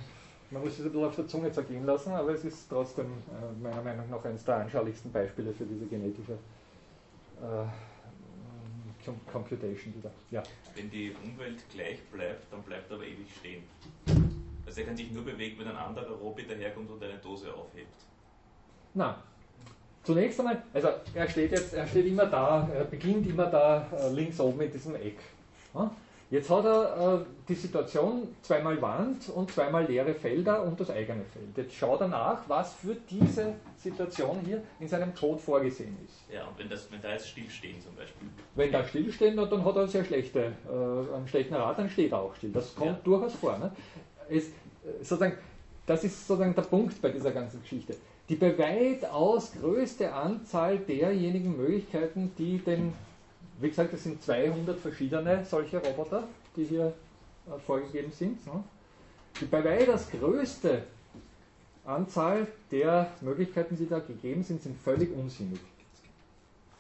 man 0.52 0.64
muss 0.64 0.74
es 0.74 0.80
ein 0.80 0.86
bisschen 0.86 1.06
auf 1.06 1.16
der 1.16 1.28
Zunge 1.28 1.52
zergehen 1.52 1.86
lassen, 1.86 2.12
aber 2.12 2.34
es 2.34 2.44
ist 2.44 2.68
trotzdem 2.70 3.06
äh, 3.06 3.64
meiner 3.64 3.82
Meinung 3.82 4.10
nach 4.10 4.24
eines 4.26 4.44
der 4.44 4.58
anschaulichsten 4.58 5.12
Beispiele 5.12 5.54
für 5.54 5.66
diese 5.66 5.86
genetische 5.86 6.34
äh, 7.42 7.89
Computation 9.32 9.94
wieder. 9.96 10.12
Ja. 10.32 10.44
Wenn 10.76 10.90
die 10.90 11.14
Umwelt 11.24 11.58
gleich 11.72 12.00
bleibt, 12.12 12.52
dann 12.52 12.62
bleibt 12.64 12.90
er 12.90 12.96
aber 12.96 13.06
ewig 13.06 13.28
stehen. 13.40 13.64
Also 14.66 14.82
er 14.82 14.88
kann 14.88 14.96
sich 14.96 15.12
nur 15.12 15.24
bewegen, 15.24 15.60
wenn 15.60 15.68
ein 15.68 15.76
anderer 15.76 16.12
Roboter 16.12 16.50
daherkommt 16.50 16.90
und 16.92 17.04
eine 17.04 17.18
Dose 17.18 17.54
aufhebt. 17.54 17.88
Na, 18.94 19.24
zunächst 20.04 20.40
einmal, 20.40 20.62
also 20.74 20.90
er 21.14 21.30
steht 21.30 21.52
jetzt, 21.52 21.74
er 21.74 21.88
steht 21.88 22.06
immer 22.06 22.26
da, 22.26 22.68
er 22.74 22.86
beginnt 22.86 23.28
immer 23.28 23.48
da 23.48 23.88
äh, 23.98 24.10
links 24.12 24.40
oben 24.40 24.62
in 24.62 24.72
diesem 24.72 24.96
Eck. 24.96 25.18
Jetzt 26.32 26.48
hat 26.52 26.64
er 26.64 27.22
äh, 27.22 27.26
die 27.48 27.56
Situation 27.56 28.36
zweimal 28.44 28.80
Wand 28.82 29.30
und 29.30 29.52
zweimal 29.52 29.86
leere 29.86 30.14
Felder 30.14 30.62
und 30.64 30.80
das 30.80 30.92
eigene 30.92 31.24
Feld. 31.26 31.58
Jetzt 31.58 31.74
schaut 31.74 32.02
er 32.02 32.08
nach, 32.08 32.48
was 32.48 32.76
für 32.76 32.96
diese 33.10 33.56
Situation 33.78 34.40
hier 34.46 34.62
in 34.80 34.88
seinem 34.88 35.16
Code 35.16 35.40
vorgesehen 35.40 35.98
ist. 36.06 36.32
Ja, 36.32 36.46
und 36.48 36.60
wenn, 36.60 36.70
das, 36.70 36.92
wenn 36.92 37.02
da 37.02 37.14
jetzt 37.14 37.30
stillstehen 37.30 37.82
zum 37.82 37.96
Beispiel. 37.96 38.28
Wenn 38.54 38.72
da 38.72 38.84
stillstehen, 38.84 39.38
dann 39.38 39.66
hat 39.66 39.76
er 39.76 39.88
sehr 39.88 40.06
schlechte, 40.06 40.52
äh, 40.70 41.16
einen 41.16 41.28
schlechten 41.28 41.56
Rat, 41.56 41.80
dann 41.80 41.90
steht 41.90 42.12
er 42.12 42.20
auch 42.22 42.36
still. 42.36 42.52
Das 42.52 42.76
kommt 42.76 42.92
Ja. 42.92 43.00
durchaus 43.04 43.34
vor. 43.34 43.58
Ne? 43.58 43.72
Es, 44.30 44.50
äh, 44.50 44.52
sozusagen, 45.00 45.36
das 45.88 46.04
ist 46.04 46.28
sozusagen 46.28 46.54
der 46.54 46.62
Punkt 46.62 47.02
bei 47.02 47.10
dieser 47.10 47.32
ganzen 47.32 47.60
Geschichte. 47.62 47.96
Die 48.30 48.36
bei 48.36 48.56
weitaus 48.56 49.54
größte 49.54 50.14
Anzahl 50.14 50.78
derjenigen 50.78 51.58
Möglichkeiten, 51.58 52.32
die 52.38 52.60
den, 52.60 52.94
wie 53.62 53.70
gesagt, 53.70 53.94
es 53.94 54.04
sind 54.04 54.24
200 54.24 54.80
verschiedene 54.80 55.44
solche 55.46 55.78
Roboter, 55.80 56.24
die 56.56 56.66
hier 56.66 56.94
äh, 57.48 57.60
vorgegeben 57.60 58.12
sind. 58.12 58.46
Ne? 58.46 58.64
Die 59.40 59.46
bei 59.46 59.64
weitaus 59.64 60.10
größte 60.10 60.84
Anzahl 61.86 62.48
der 62.72 63.12
Möglichkeiten, 63.22 63.76
die 63.76 63.88
da 63.88 64.00
gegeben 64.00 64.44
sind, 64.44 64.62
sind 64.62 64.78
völlig 64.78 65.12
unsinnig. 65.12 65.60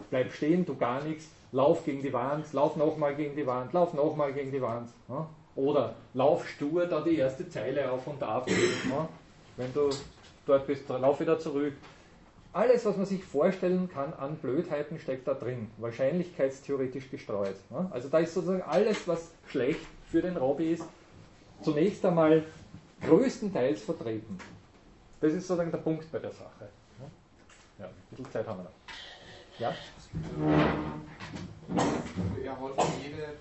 Bleib 0.10 0.32
stehen, 0.32 0.66
tu 0.66 0.76
gar 0.76 1.04
nichts, 1.04 1.30
lauf 1.52 1.84
gegen 1.84 2.02
die 2.02 2.14
Wand, 2.14 2.52
lauf 2.54 2.76
nochmal 2.76 3.16
gegen 3.16 3.36
die 3.36 3.46
Wand, 3.46 3.74
lauf 3.74 3.94
nochmal 3.94 4.34
gegen 4.34 4.52
die 4.52 4.62
Wand. 4.62 4.90
Ja? 5.08 5.28
Oder 5.56 5.96
lauf 6.14 6.48
stur 6.48 6.86
da 6.86 7.02
die 7.02 7.18
erste 7.18 7.50
Zeile 7.50 7.92
auf 7.92 8.08
und 8.08 8.22
ab. 8.24 8.50
Ja? 8.50 9.10
Wenn 9.58 9.74
du 9.74 9.90
dort 10.46 10.66
bist, 10.68 10.88
lauf 10.88 11.20
wieder 11.20 11.38
zurück. 11.40 11.74
Alles, 12.52 12.84
was 12.86 12.98
man 12.98 13.06
sich 13.06 13.24
vorstellen 13.24 13.90
kann 13.90 14.12
an 14.14 14.36
Blödheiten, 14.38 14.98
steckt 14.98 15.28
da 15.28 15.36
drin, 15.36 15.70
wahrscheinlichkeitstheoretisch 15.78 17.12
gestreut. 17.12 17.56
Ja? 17.70 17.88
Also 17.92 18.10
da 18.10 18.20
ist 18.20 18.34
sozusagen 18.34 18.64
alles, 18.64 19.08
was 19.08 19.32
schlecht 19.48 19.86
für 20.10 20.22
den 20.22 20.36
Robby 20.36 20.74
ist, 20.74 20.86
zunächst 21.62 22.04
einmal 22.06 22.44
größtenteils 23.02 23.84
vertreten. 23.84 24.38
Das 25.22 25.34
ist 25.34 25.46
sozusagen 25.48 25.72
der 25.72 25.78
Punkt 25.78 26.12
bei 26.12 26.18
der 26.18 26.32
Sache. 26.32 26.70
Ja, 27.78 27.86
ein 27.86 27.92
bisschen 28.10 28.32
Zeit 28.32 28.48
haben 28.48 28.60
wir 28.60 28.64
noch. 28.64 28.72
Ja? 29.60 29.76
Er 32.44 32.52
hat 32.52 32.82
für 32.82 33.08
jede, 33.08 33.34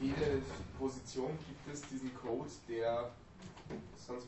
jede 0.00 0.42
Position 0.78 1.30
gibt 1.46 1.72
es 1.72 1.82
diesen 1.88 2.12
Code, 2.16 2.50
der 2.68 3.10
sonst 3.96 4.26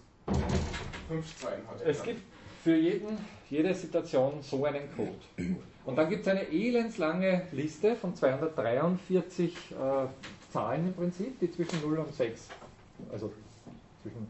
fünf 1.09 1.36
Zeilen 1.36 1.66
hat. 1.68 1.81
Es 1.82 2.02
gibt 2.02 2.22
für 2.62 2.77
jeden, 2.77 3.19
jede 3.49 3.74
Situation 3.74 4.35
so 4.43 4.65
einen 4.65 4.82
Code. 4.95 5.57
Und 5.85 5.97
dann 5.97 6.09
gibt 6.09 6.23
es 6.23 6.28
eine 6.28 6.49
elendslange 6.51 7.43
Liste 7.53 7.97
von 7.97 8.15
243 8.15 9.55
äh, 9.55 10.53
Zahlen 10.53 10.89
im 10.89 10.95
Prinzip, 10.95 11.39
die 11.41 11.51
zwischen 11.51 11.81
0 11.81 11.99
und 11.99 12.15
6, 12.15 12.49
also 13.12 13.32
zwischen 14.03 14.28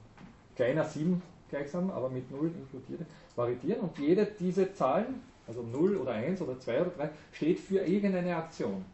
kleiner 0.54 0.84
7 0.84 1.20
gleichsam, 1.48 1.90
aber 1.90 2.08
mit 2.08 2.30
0 2.30 2.52
inkludiert, 2.56 3.08
variieren. 3.34 3.80
Und 3.80 3.98
jede 3.98 4.26
dieser 4.26 4.72
Zahlen, 4.74 5.22
also 5.48 5.62
0 5.62 5.96
oder 5.96 6.12
1 6.12 6.40
oder 6.40 6.58
2 6.58 6.80
oder 6.82 6.90
3, 6.90 7.10
steht 7.32 7.58
für 7.58 7.80
irgendeine 7.80 8.36
Aktion. 8.36 8.84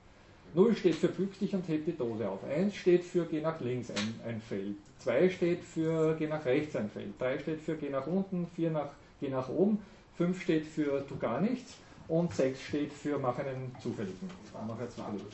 0 0.55 0.75
steht 0.75 0.95
für 0.95 1.09
bück 1.09 1.39
dich 1.39 1.55
und 1.55 1.69
heb 1.69 1.85
die 1.85 1.97
Dose 1.97 2.29
auf. 2.29 2.43
1 2.45 2.75
steht 2.75 3.05
für 3.05 3.27
geh 3.27 3.43
nach 3.43 3.61
links 3.61 3.91
ein, 3.91 4.21
ein 4.27 4.41
Feld. 4.41 4.77
2 5.01 5.29
steht 5.29 5.63
für 5.63 6.17
geh 6.17 6.27
nach 6.29 6.45
rechts 6.47 6.75
ein 6.77 6.89
Feld. 6.89 7.13
3 7.19 7.39
steht 7.41 7.61
für 7.61 7.77
geh 7.77 7.91
nach 7.91 8.07
unten. 8.07 8.47
4 8.57 8.71
nach 8.71 8.89
geh 9.21 9.29
nach 9.29 9.49
oben. 9.49 9.79
5 10.17 10.41
steht 10.43 10.67
für 10.67 11.07
tu 11.07 11.17
gar 11.19 11.41
nichts. 11.41 11.75
Und 12.09 12.33
6 12.33 12.61
steht 12.61 12.93
für 12.93 13.19
mach 13.19 13.39
einen 13.39 13.75
zufälligen. 13.81 14.31
Mach 14.53 14.79
einen 14.79 14.91
zufälligen. 14.91 15.27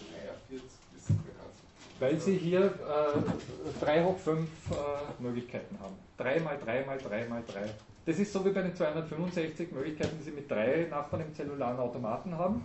43 0.49 0.63
ist 0.97 1.09
bekannt. 1.09 1.53
Weil 2.01 2.19
sie 2.19 2.37
hier 2.37 2.67
äh, 2.67 3.81
3 3.85 4.05
hoch 4.05 4.19
5 4.19 4.49
äh, 4.71 5.23
Möglichkeiten 5.23 5.79
haben. 5.81 5.95
3 6.17 6.41
mal 6.41 6.59
3 6.59 6.85
mal 6.85 6.99
3 6.99 7.29
mal 7.29 7.43
3. 7.47 7.71
Das 8.05 8.19
ist 8.19 8.33
so 8.33 8.45
wie 8.45 8.51
bei 8.51 8.63
den 8.63 8.75
265 8.75 9.71
Möglichkeiten, 9.71 10.17
die 10.19 10.25
sie 10.25 10.33
mit 10.33 10.51
drei 10.51 10.89
Nachbarn 10.91 11.23
im 11.23 11.35
zellularen 11.35 11.79
Automaten 11.79 12.37
haben. 12.37 12.63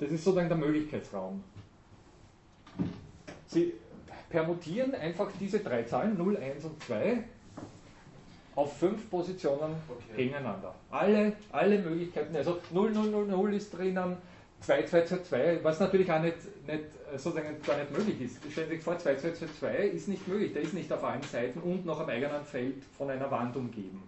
Das 0.00 0.10
ist 0.10 0.24
sozusagen 0.24 0.48
der 0.48 0.58
Möglichkeitsraum. 0.58 1.44
Sie 3.46 3.74
permutieren 4.30 4.94
einfach 4.94 5.30
diese 5.38 5.60
drei 5.60 5.84
Zahlen, 5.84 6.16
0, 6.18 6.36
1 6.38 6.64
und 6.64 6.82
2, 6.82 7.22
auf 8.54 8.78
fünf 8.78 9.08
Positionen 9.10 9.74
Okay. 9.88 10.24
gegeneinander. 10.24 10.74
Alle, 10.90 11.32
alle 11.50 11.78
Möglichkeiten, 11.78 12.36
also 12.36 12.58
0, 12.70 12.92
0, 12.92 13.10
0, 13.10 13.26
0 13.26 13.54
ist 13.54 13.70
drinnen, 13.76 14.16
2, 14.60 14.82
2, 14.84 15.04
2, 15.04 15.18
2, 15.22 15.58
was 15.64 15.80
natürlich 15.80 16.10
auch 16.12 16.20
nicht, 16.20 16.36
nicht, 16.66 16.84
sozusagen 17.16 17.56
gar 17.66 17.76
nicht 17.78 17.90
möglich 17.90 18.20
ist. 18.20 18.38
Stellen 18.52 18.68
Sie 18.68 18.76
sich 18.76 18.84
vor, 18.84 18.98
2, 18.98 19.16
2, 19.16 19.32
2, 19.32 19.46
2 19.58 19.76
ist 19.86 20.08
nicht 20.08 20.28
möglich, 20.28 20.52
der 20.52 20.62
ist 20.62 20.74
nicht 20.74 20.92
auf 20.92 21.02
allen 21.02 21.22
Seiten 21.22 21.60
und 21.60 21.84
noch 21.84 22.00
am 22.00 22.08
eigenen 22.08 22.44
Feld 22.44 22.82
von 22.96 23.10
einer 23.10 23.30
Wand 23.30 23.56
umgeben. 23.56 24.02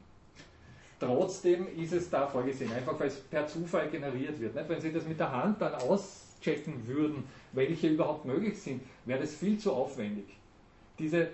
Trotzdem 1.01 1.67
ist 1.77 1.93
es 1.93 2.09
da 2.09 2.27
vorgesehen, 2.27 2.73
einfach 2.73 2.99
weil 2.99 3.09
es 3.09 3.19
per 3.19 3.47
Zufall 3.47 3.89
generiert 3.89 4.41
wird. 4.41 4.55
Nicht? 4.55 4.69
Wenn 4.69 4.81
Sie 4.81 4.93
das 4.93 5.05
mit 5.07 5.19
der 5.19 5.33
Hand 5.33 5.61
dann 5.61 5.75
auschecken 5.75 6.87
würden, 6.87 7.25
welche 7.53 7.89
überhaupt 7.89 8.25
möglich 8.25 8.61
sind, 8.61 8.83
wäre 9.05 9.21
das 9.21 9.35
viel 9.35 9.59
zu 9.59 9.73
aufwendig. 9.73 10.25
Diese, 10.99 11.29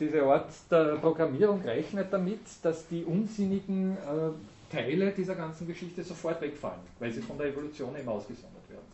diese 0.00 0.22
Art 0.22 0.48
der 0.70 0.96
Programmierung 0.96 1.60
rechnet 1.62 2.12
damit, 2.12 2.40
dass 2.62 2.86
die 2.88 3.04
unsinnigen 3.04 3.96
äh, 3.96 4.74
Teile 4.74 5.12
dieser 5.12 5.34
ganzen 5.34 5.66
Geschichte 5.66 6.02
sofort 6.02 6.40
wegfallen, 6.40 6.80
weil 6.98 7.12
sie 7.12 7.20
von 7.20 7.36
der 7.38 7.48
Evolution 7.48 7.96
eben 7.96 8.08
ausgesondert 8.08 8.68
werden. 8.68 8.86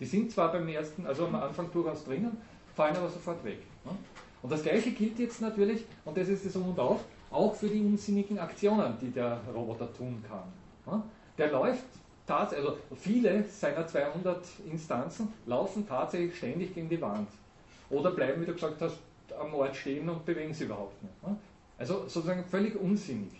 Die 0.00 0.04
sind 0.04 0.32
zwar 0.32 0.52
beim 0.52 0.66
ersten, 0.68 1.06
also 1.06 1.26
am 1.26 1.34
Anfang 1.36 1.70
durchaus 1.72 2.04
drinnen, 2.04 2.36
fallen 2.74 2.96
aber 2.96 3.08
sofort 3.08 3.44
weg. 3.44 3.58
ne? 3.84 3.92
Und 4.42 4.50
das 4.50 4.62
gleiche 4.62 4.90
gilt 4.90 5.18
jetzt 5.18 5.40
natürlich, 5.40 5.84
und 6.04 6.16
das 6.16 6.28
ist 6.28 6.44
das 6.44 6.56
Um 6.56 6.70
und 6.70 6.78
Auf, 6.78 7.04
auch 7.30 7.54
für 7.54 7.68
die 7.68 7.80
unsinnigen 7.80 8.38
Aktionen, 8.38 8.94
die 9.00 9.10
der 9.10 9.40
Roboter 9.54 9.92
tun 9.94 10.22
kann. 10.28 10.92
ne? 10.92 11.02
Der 11.38 11.52
läuft 11.52 11.84
tatsächlich, 12.26 12.68
also 12.68 12.78
viele 12.96 13.44
seiner 13.44 13.86
200 13.86 14.44
Instanzen 14.70 15.28
laufen 15.46 15.86
tatsächlich 15.86 16.36
ständig 16.36 16.74
gegen 16.74 16.88
die 16.88 17.00
Wand. 17.00 17.28
Oder 17.88 18.10
bleiben, 18.10 18.42
wie 18.42 18.46
du 18.46 18.54
gesagt 18.54 18.80
hast, 18.80 18.96
am 19.38 19.54
Ort 19.54 19.76
stehen 19.76 20.08
und 20.08 20.24
bewegen 20.24 20.52
sie 20.52 20.64
überhaupt 20.64 21.02
nicht. 21.02 21.22
ne? 21.26 21.36
Also 21.78 22.02
sozusagen 22.06 22.44
völlig 22.44 22.76
unsinnig. 22.76 23.32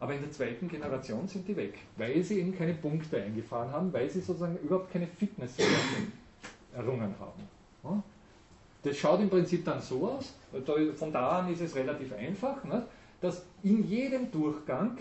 Aber 0.00 0.14
in 0.14 0.22
der 0.22 0.30
zweiten 0.30 0.68
Generation 0.68 1.26
sind 1.28 1.46
die 1.46 1.56
weg, 1.56 1.78
weil 1.96 2.22
sie 2.22 2.40
eben 2.40 2.56
keine 2.56 2.74
Punkte 2.74 3.22
eingefahren 3.22 3.70
haben, 3.70 3.92
weil 3.92 4.10
sie 4.10 4.20
sozusagen 4.20 4.58
überhaupt 4.58 4.92
keine 4.92 5.06
Fitness 5.06 5.56
errungen 6.74 7.14
haben. 7.18 7.42
ne? 7.82 8.02
Das 8.84 8.98
schaut 8.98 9.20
im 9.20 9.30
Prinzip 9.30 9.64
dann 9.64 9.80
so 9.80 10.06
aus, 10.06 10.34
von 10.96 11.10
da 11.10 11.38
an 11.38 11.50
ist 11.52 11.62
es 11.62 11.74
relativ 11.74 12.12
einfach, 12.12 12.62
ne, 12.64 12.84
dass 13.20 13.42
in 13.62 13.88
jedem 13.88 14.30
Durchgang 14.30 14.98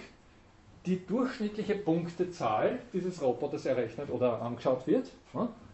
die 0.86 1.06
durchschnittliche 1.06 1.76
Punktezahl 1.76 2.80
dieses 2.94 3.22
Roboters 3.22 3.66
errechnet 3.66 4.10
oder 4.10 4.42
angeschaut 4.42 4.88
wird. 4.88 5.12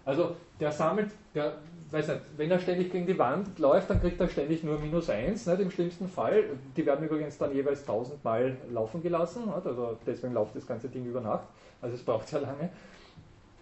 Also 0.06 0.36
der 0.60 0.72
sammelt, 0.72 1.12
der, 1.36 1.58
weiß 1.92 2.08
nicht, 2.08 2.22
wenn 2.38 2.52
er 2.52 2.60
ständig 2.60 2.92
gegen 2.92 3.08
die 3.08 3.18
Wand 3.18 3.58
läuft, 3.58 3.90
dann 3.90 4.00
kriegt 4.00 4.20
er 4.20 4.30
ständig 4.30 4.64
nur 4.64 4.80
minus 4.80 5.10
1, 5.10 5.46
nicht, 5.46 5.60
im 5.60 5.72
schlimmsten 5.72 6.08
Fall. 6.08 6.44
Die 6.76 6.86
werden 6.86 7.06
übrigens 7.06 7.38
dann 7.38 7.54
jeweils 7.54 7.82
1000 7.82 8.24
Mal 8.24 8.58
laufen 8.72 9.02
gelassen, 9.02 9.46
nicht, 9.46 9.66
also 9.66 9.98
deswegen 10.06 10.34
läuft 10.34 10.56
das 10.56 10.68
ganze 10.68 10.88
Ding 10.90 11.06
über 11.06 11.22
Nacht, 11.22 11.48
also 11.82 11.96
es 11.96 12.04
braucht 12.04 12.28
sehr 12.28 12.42
lange. 12.42 12.70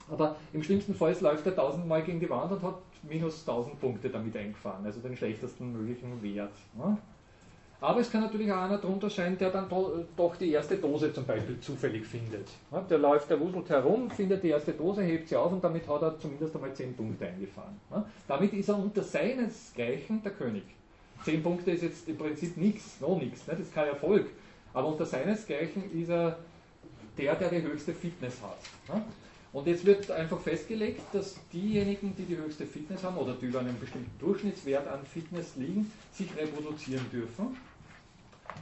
Aber 0.10 0.36
im 0.54 0.64
schlimmsten 0.64 0.94
Fall 0.94 1.16
läuft 1.20 1.46
er 1.46 1.52
1000 1.52 1.88
Mal 1.88 2.02
gegen 2.04 2.20
die 2.20 2.30
Wand 2.30 2.52
und 2.52 2.64
hat 2.64 2.76
minus 3.04 3.48
1000 3.48 3.80
Punkte 3.80 4.10
damit 4.10 4.36
eingefahren, 4.36 4.86
also 4.86 5.00
den 5.00 5.16
schlechtesten 5.16 5.72
möglichen 5.72 6.22
Wert. 6.22 6.54
Ne? 6.78 6.98
Aber 7.80 8.00
es 8.00 8.12
kann 8.12 8.22
natürlich 8.22 8.52
auch 8.52 8.64
einer 8.64 8.80
drunter 8.80 9.10
sein, 9.10 9.38
der 9.38 9.52
dann 9.52 9.70
do, 9.70 10.04
doch 10.16 10.36
die 10.36 10.52
erste 10.52 10.78
Dose 10.78 11.14
zum 11.14 11.26
Beispiel 11.26 11.60
zufällig 11.60 12.08
findet. 12.08 12.48
Der 12.90 12.98
läuft, 12.98 13.30
der 13.30 13.40
wuselt 13.40 13.70
herum, 13.70 14.10
findet 14.10 14.44
die 14.44 14.50
erste 14.50 14.74
Dose, 14.74 15.04
hebt 15.04 15.30
sie 15.30 15.36
auf 15.36 15.52
und 15.52 15.64
damit 15.64 15.88
hat 15.88 16.02
er 16.02 16.18
zumindest 16.18 16.56
einmal 16.56 16.74
10 16.74 16.96
Punkte 16.96 17.28
eingefahren. 17.28 17.76
Damit 18.28 18.54
ist 18.54 18.70
er 18.70 18.80
unter 18.80 19.04
seinesgleichen 19.04 20.24
der 20.24 20.32
König. 20.32 20.64
10 21.24 21.44
Punkte 21.44 21.72
ist 21.72 21.84
jetzt 21.84 22.10
im 22.10 22.18
Prinzip 22.18 22.58
nichts, 22.58 23.00
noch 23.00 23.20
nichts, 23.20 23.46
ne? 23.46 23.54
das 23.54 23.68
ist 23.68 23.76
kein 23.76 23.88
Erfolg. 23.88 24.26
Aber 24.74 24.88
unter 24.88 25.06
seinesgleichen 25.06 25.92
ist 26.00 26.10
er 26.10 26.40
der, 27.16 27.36
der 27.36 27.50
die 27.50 27.62
höchste 27.62 27.94
Fitness 27.94 28.42
hat. 28.42 29.02
Und 29.54 29.66
jetzt 29.66 29.86
wird 29.86 30.10
einfach 30.12 30.40
festgelegt, 30.40 31.02
dass 31.14 31.40
diejenigen, 31.54 32.16
die 32.16 32.26
die 32.26 32.38
höchste 32.38 32.66
Fitness 32.66 33.04
haben 33.04 33.18
oder 33.18 33.34
die 33.34 33.46
über 33.46 33.60
einem 33.60 33.80
bestimmten 33.80 34.12
Durchschnittswert 34.20 34.88
an 34.88 35.00
Fitness 35.06 35.56
liegen, 35.56 35.92
sich 36.12 36.28
reproduzieren 36.36 37.06
dürfen 37.12 37.56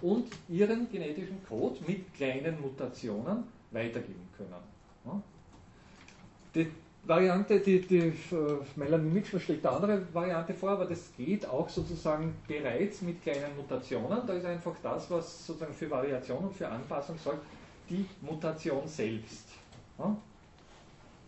und 0.01 0.27
ihren 0.49 0.89
genetischen 0.91 1.43
Code 1.47 1.80
mit 1.88 2.13
kleinen 2.13 2.59
Mutationen 2.61 3.43
weitergeben 3.72 4.27
können. 4.38 5.22
Die 6.53 6.67
Variante, 7.03 7.59
die, 7.59 7.81
die 7.81 7.97
äh, 7.97 8.13
Melanie 8.76 9.11
Mitchell 9.11 9.39
schlägt 9.39 9.65
eine 9.65 9.76
andere 9.76 10.13
Variante 10.13 10.53
vor, 10.53 10.72
aber 10.72 10.85
das 10.85 11.11
geht 11.15 11.45
auch 11.47 11.69
sozusagen 11.69 12.34
bereits 12.47 13.01
mit 13.03 13.22
kleinen 13.22 13.55
Mutationen. 13.55 14.26
Da 14.26 14.34
ist 14.34 14.45
einfach 14.45 14.73
das, 14.81 15.11
was 15.11 15.45
sozusagen 15.45 15.73
für 15.73 15.89
Variation 15.91 16.45
und 16.45 16.53
für 16.55 16.67
Anpassung 16.67 17.17
sorgt, 17.17 17.45
die 17.89 18.05
Mutation 18.22 18.88
selbst. 18.88 19.49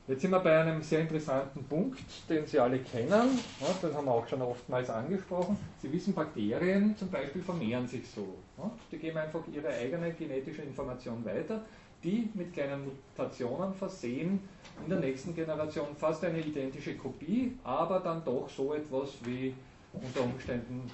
Jetzt 0.07 0.21
sind 0.21 0.31
wir 0.31 0.39
bei 0.39 0.57
einem 0.61 0.81
sehr 0.81 1.01
interessanten 1.01 1.65
Punkt, 1.65 1.99
den 2.29 2.45
Sie 2.45 2.57
alle 2.57 2.79
kennen. 2.79 3.39
Ja, 3.59 3.67
das 3.81 3.93
haben 3.93 4.05
wir 4.05 4.13
auch 4.13 4.25
schon 4.25 4.41
oftmals 4.41 4.89
angesprochen. 4.89 5.57
Sie 5.81 5.91
wissen, 5.91 6.13
Bakterien 6.13 6.95
zum 6.95 7.09
Beispiel 7.09 7.41
vermehren 7.41 7.85
sich 7.85 8.07
so. 8.09 8.35
Ja, 8.57 8.71
die 8.89 8.99
geben 8.99 9.17
einfach 9.17 9.41
ihre 9.53 9.67
eigene 9.67 10.13
genetische 10.13 10.61
Information 10.61 11.25
weiter, 11.25 11.65
die 12.01 12.29
mit 12.35 12.53
kleinen 12.53 12.85
Mutationen 12.85 13.73
versehen 13.73 14.39
in 14.81 14.89
der 14.89 14.99
nächsten 14.99 15.35
Generation 15.35 15.87
fast 15.97 16.23
eine 16.23 16.39
identische 16.39 16.95
Kopie, 16.95 17.57
aber 17.65 17.99
dann 17.99 18.23
doch 18.23 18.47
so 18.47 18.73
etwas 18.75 19.09
wie 19.25 19.53
unter 19.91 20.23
Umständen 20.23 20.89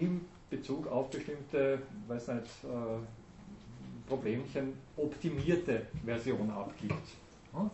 im 0.00 0.22
Bezug 0.50 0.88
auf 0.88 1.10
bestimmte, 1.10 1.78
weiß 2.08 2.26
nicht, 2.28 2.46
äh, 2.64 4.08
Problemchen 4.08 4.72
optimierte 4.96 5.86
Version 6.04 6.50
abgibt. 6.50 7.08
Ja? 7.54 7.70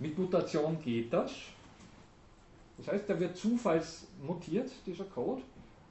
Mit 0.00 0.18
Mutation 0.18 0.80
geht 0.82 1.12
das. 1.12 1.32
Das 2.76 2.88
heißt, 2.88 3.08
der 3.08 3.18
wird 3.18 3.36
zufallsmutiert, 3.36 4.70
dieser 4.86 5.04
Code, 5.04 5.42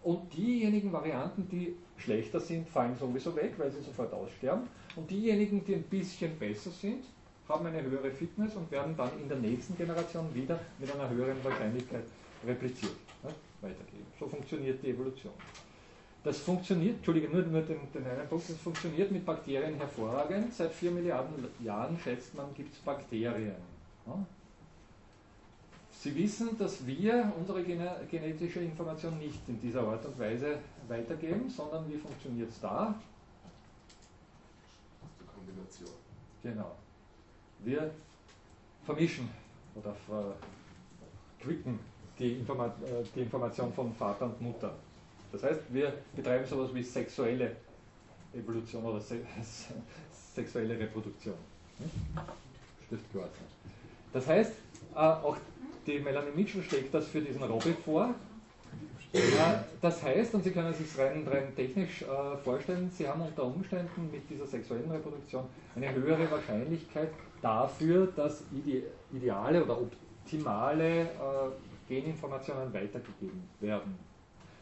und 0.03 0.33
diejenigen 0.33 0.93
Varianten, 0.93 1.49
die 1.49 1.75
schlechter 1.97 2.39
sind, 2.39 2.69
fallen 2.69 2.95
sowieso 2.97 3.35
weg, 3.35 3.55
weil 3.57 3.69
sie 3.71 3.81
sofort 3.81 4.13
aussterben. 4.13 4.67
Und 4.95 5.09
diejenigen, 5.09 5.65
die 5.65 5.75
ein 5.75 5.83
bisschen 5.83 6.37
besser 6.37 6.71
sind, 6.71 7.03
haben 7.49 7.65
eine 7.65 7.81
höhere 7.81 8.11
Fitness 8.11 8.55
und 8.55 8.71
werden 8.71 8.95
dann 8.95 9.09
in 9.21 9.27
der 9.27 9.37
nächsten 9.37 9.75
Generation 9.75 10.33
wieder 10.33 10.59
mit 10.79 10.93
einer 10.93 11.09
höheren 11.09 11.43
Wahrscheinlichkeit 11.43 12.03
repliziert, 12.45 12.95
ja, 13.23 13.29
weitergeben. 13.61 14.05
So 14.19 14.27
funktioniert 14.27 14.81
die 14.81 14.91
Evolution. 14.91 15.33
Das 16.23 16.39
funktioniert, 16.39 16.97
Entschuldige, 16.97 17.29
nur, 17.29 17.41
nur 17.43 17.61
den, 17.61 17.79
den 17.93 18.05
einen 18.05 18.27
Punkt, 18.27 18.49
das 18.49 18.57
funktioniert 18.57 19.11
mit 19.11 19.25
Bakterien 19.25 19.75
hervorragend. 19.75 20.53
Seit 20.53 20.71
4 20.71 20.91
Milliarden 20.91 21.33
Jahren, 21.63 21.97
schätzt 22.03 22.35
man, 22.35 22.53
gibt 22.53 22.73
es 22.73 22.79
Bakterien. 22.79 23.76
Sie 25.91 26.15
wissen, 26.15 26.57
dass 26.57 26.85
wir 26.85 27.33
unsere 27.37 27.63
genetische 27.63 28.59
Information 28.59 29.17
nicht 29.17 29.39
in 29.47 29.59
dieser 29.59 29.81
Art 29.81 30.05
und 30.05 30.17
Weise 30.19 30.59
weitergeben, 30.87 31.49
sondern 31.49 31.91
wie 31.91 31.97
funktioniert 31.97 32.49
es 32.49 32.59
da? 32.61 32.93
Kombination. 35.33 35.89
Genau. 36.43 36.75
Wir 37.59 37.91
vermischen 38.85 39.27
oder 39.75 39.95
quicken 41.41 41.79
die, 42.19 42.33
Informa 42.33 42.67
äh, 42.67 43.03
die 43.15 43.21
Information 43.21 43.73
von 43.73 43.93
Vater 43.93 44.25
und 44.25 44.41
Mutter. 44.41 44.73
Das 45.31 45.43
heißt, 45.43 45.61
wir 45.69 45.93
betreiben 46.15 46.45
sowas 46.45 46.73
wie 46.73 46.83
sexuelle 46.83 47.55
Evolution 48.33 48.83
oder 48.85 48.99
se 49.01 49.19
sexuelle 50.35 50.79
Reproduktion. 50.79 51.35
Hm? 51.79 51.89
Klar 53.11 53.27
sein. 53.27 53.56
Das 54.13 54.27
heißt, 54.27 54.51
äh, 54.95 54.97
auch 54.97 55.37
die 55.85 55.99
Melanie 55.99 56.31
Mitchell 56.35 56.63
schlägt 56.63 56.93
das 56.93 57.07
für 57.07 57.21
diesen 57.21 57.43
Robby 57.43 57.73
vor. 57.85 58.13
Äh, 59.13 59.19
das 59.81 60.03
heißt, 60.03 60.33
und 60.33 60.43
Sie 60.43 60.51
können 60.51 60.73
sich 60.73 60.87
es 60.87 60.97
rein, 60.97 61.27
rein 61.27 61.55
technisch 61.55 62.01
äh, 62.01 62.37
vorstellen, 62.43 62.89
Sie 62.91 63.07
haben 63.07 63.21
unter 63.21 63.43
Umständen 63.43 64.09
mit 64.11 64.29
dieser 64.29 64.45
sexuellen 64.45 64.89
Reproduktion 64.91 65.45
eine 65.75 65.93
höhere 65.93 66.29
Wahrscheinlichkeit 66.29 67.09
dafür, 67.41 68.07
dass 68.15 68.43
ideale 69.13 69.63
oder 69.63 69.79
optimale 69.79 71.07
Geninformationen 71.87 72.73
weitergegeben 72.73 73.47
werden. 73.61 73.97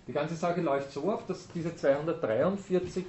Die 0.08 0.12
ganze 0.14 0.36
Sache 0.36 0.62
läuft 0.62 0.92
so 0.92 1.12
ab, 1.12 1.24
dass 1.28 1.48
diese 1.48 1.76
243 1.76 3.06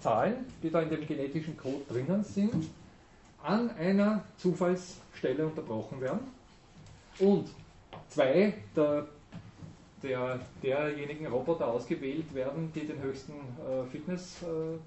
Zahlen, 0.00 0.46
die 0.62 0.70
da 0.70 0.80
in 0.80 0.88
dem 0.88 1.06
genetischen 1.06 1.56
Code 1.56 1.82
drinnen 1.88 2.24
sind, 2.24 2.68
an 3.42 3.70
einer 3.70 4.24
Zufallsstelle 4.36 5.46
unterbrochen 5.46 6.00
werden 6.00 6.20
und 7.18 7.48
zwei 8.08 8.54
der, 8.74 9.06
der, 10.02 10.40
derjenigen 10.62 11.26
Roboter 11.26 11.68
ausgewählt 11.68 12.34
werden, 12.34 12.72
die 12.74 12.86
den 12.86 13.00
höchsten 13.00 13.32
äh, 13.32 13.84
Fitnesswert 13.90 14.80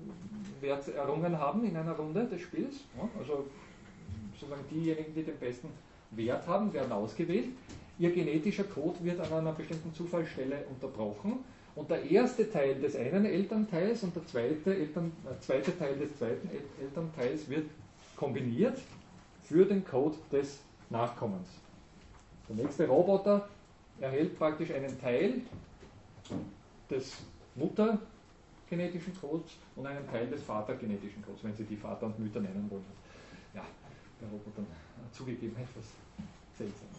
äh, 0.62 0.92
errungen 0.96 1.38
haben 1.38 1.64
in 1.66 1.76
einer 1.76 1.94
Runde 1.94 2.26
des 2.26 2.42
Spiels. 2.42 2.76
Ja, 2.98 3.08
also 3.20 3.46
sozusagen 4.34 4.64
diejenigen, 4.70 5.14
die 5.14 5.24
den 5.24 5.38
besten 5.38 5.70
Wert 6.12 6.48
haben, 6.48 6.74
werden 6.74 6.92
ausgewählt. 6.92 7.50
Ihr 8.00 8.12
genetischer 8.12 8.64
Code 8.64 8.98
wird 9.04 9.20
an 9.20 9.32
einer 9.32 9.52
bestimmten 9.52 9.94
Zufallsstelle 9.94 10.66
unterbrochen 10.70 11.40
und 11.76 11.90
der 11.90 12.10
erste 12.10 12.50
Teil 12.52 12.76
des 12.76 12.96
einen 12.96 13.26
Elternteils 13.26 14.04
und 14.04 14.16
der 14.16 14.26
zweite, 14.26 14.76
Eltern, 14.76 15.12
äh, 15.26 15.40
zweite 15.42 15.78
Teil 15.78 15.98
des 15.98 16.18
zweiten 16.18 16.50
Elternteils 16.82 17.50
wird 17.50 17.66
kombiniert 18.22 18.78
für 19.42 19.66
den 19.66 19.84
Code 19.84 20.16
des 20.32 20.60
Nachkommens. 20.92 21.50
Der 22.48 22.56
nächste 22.56 22.88
Roboter 22.88 23.50
erhält 24.00 24.38
praktisch 24.38 24.72
einen 24.72 25.02
Teil 25.02 25.42
des 26.88 27.18
Muttergenetischen 27.56 29.20
Codes 29.20 29.54
und 29.76 29.88
einen 29.88 30.08
Teil 30.08 30.28
des 30.28 30.44
Vatergenetischen 30.44 31.26
Codes, 31.26 31.44
wenn 31.44 31.56
Sie 31.56 31.64
die 31.64 31.76
Vater 31.76 32.06
und 32.06 32.20
Mütter 32.20 32.40
nennen 32.40 32.70
wollen. 32.70 32.86
Ja, 33.56 33.66
der 34.22 34.30
Roboter 34.30 34.62
zugegeben 35.12 35.56
etwas 35.56 35.86
seltsam. 36.56 36.90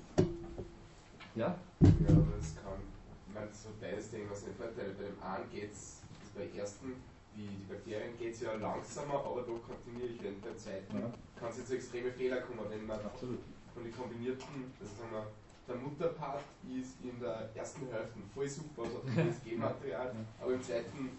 Ja? 1.37 1.57
Ja, 1.81 1.89
aber 2.09 2.37
es 2.41 2.57
kann, 2.57 2.81
ich 3.29 3.35
meine, 3.35 3.47
so 3.53 3.69
beides 3.81 4.11
Ding, 4.11 4.23
was 4.29 4.45
nicht 4.45 4.57
Vorteil. 4.57 4.93
Bei 4.99 5.05
dem 5.05 5.23
einen 5.23 5.51
geht 5.53 5.71
es, 5.71 6.01
bei 6.35 6.49
ersten 6.59 6.95
die, 7.37 7.49
die 7.49 7.65
Bakterien 7.69 8.17
geht 8.19 8.35
es 8.35 8.41
ja 8.41 8.55
langsamer, 8.55 9.25
aber 9.25 9.43
doch 9.43 9.61
kontinuierlich. 9.67 10.23
Während 10.23 10.45
der 10.45 10.57
zweiten 10.57 10.99
ja. 10.99 11.11
kann 11.39 11.51
es 11.51 11.59
jetzt 11.59 11.69
zu 11.69 11.75
extreme 11.77 12.11
Fehler 12.13 12.41
kommen, 12.43 12.67
wenn 12.69 12.87
man 12.87 13.01
Absolut. 13.01 13.41
von 13.75 13.83
den 13.83 13.97
kombinierten, 13.97 14.73
also 14.81 14.93
sagen 14.95 15.13
wir, 15.13 15.27
der 15.69 15.77
Mutterpart 15.77 16.45
ist 16.69 16.97
in 17.03 17.21
der 17.21 17.51
ersten 17.55 17.87
Hälfte 17.87 18.19
voll 18.35 18.49
super, 18.49 18.83
also 18.83 19.03
das 19.05 19.43
Genmaterial, 19.45 20.07
ja. 20.07 20.15
aber 20.43 20.55
im 20.55 20.63
zweiten 20.63 21.19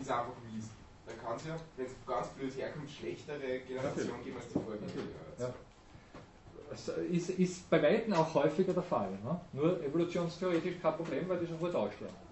ist 0.00 0.10
einfach 0.10 0.34
mies. 0.50 0.70
Dann 1.06 1.18
kann 1.18 1.36
es 1.36 1.46
ja, 1.46 1.56
wenn 1.76 1.86
es 1.86 1.92
ganz 2.06 2.28
blöd 2.28 2.56
herkommt, 2.56 2.90
schlechtere 2.90 3.60
Generation 3.60 4.24
geben 4.24 4.36
als 4.36 4.48
die 4.48 4.52
Vorgänger. 4.52 5.08
Ja. 5.38 5.52
Das 6.70 6.88
ist, 6.88 7.30
ist 7.30 7.68
bei 7.68 7.82
Weitem 7.82 8.12
auch 8.12 8.32
häufiger 8.32 8.72
der 8.72 8.84
Fall. 8.84 9.10
Ne? 9.10 9.40
Nur 9.52 9.82
evolutionstheoretisch 9.82 10.80
kein 10.80 10.96
Problem, 10.96 11.28
weil 11.28 11.40
die 11.40 11.46
sofort 11.46 11.74
aussterben. 11.74 12.29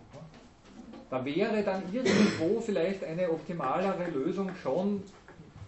Da 1.10 1.24
wäre 1.24 1.62
dann 1.62 1.82
irgendwo 1.92 2.60
vielleicht 2.60 3.02
eine 3.02 3.30
optimalere 3.30 4.10
Lösung 4.10 4.50
schon 4.62 5.02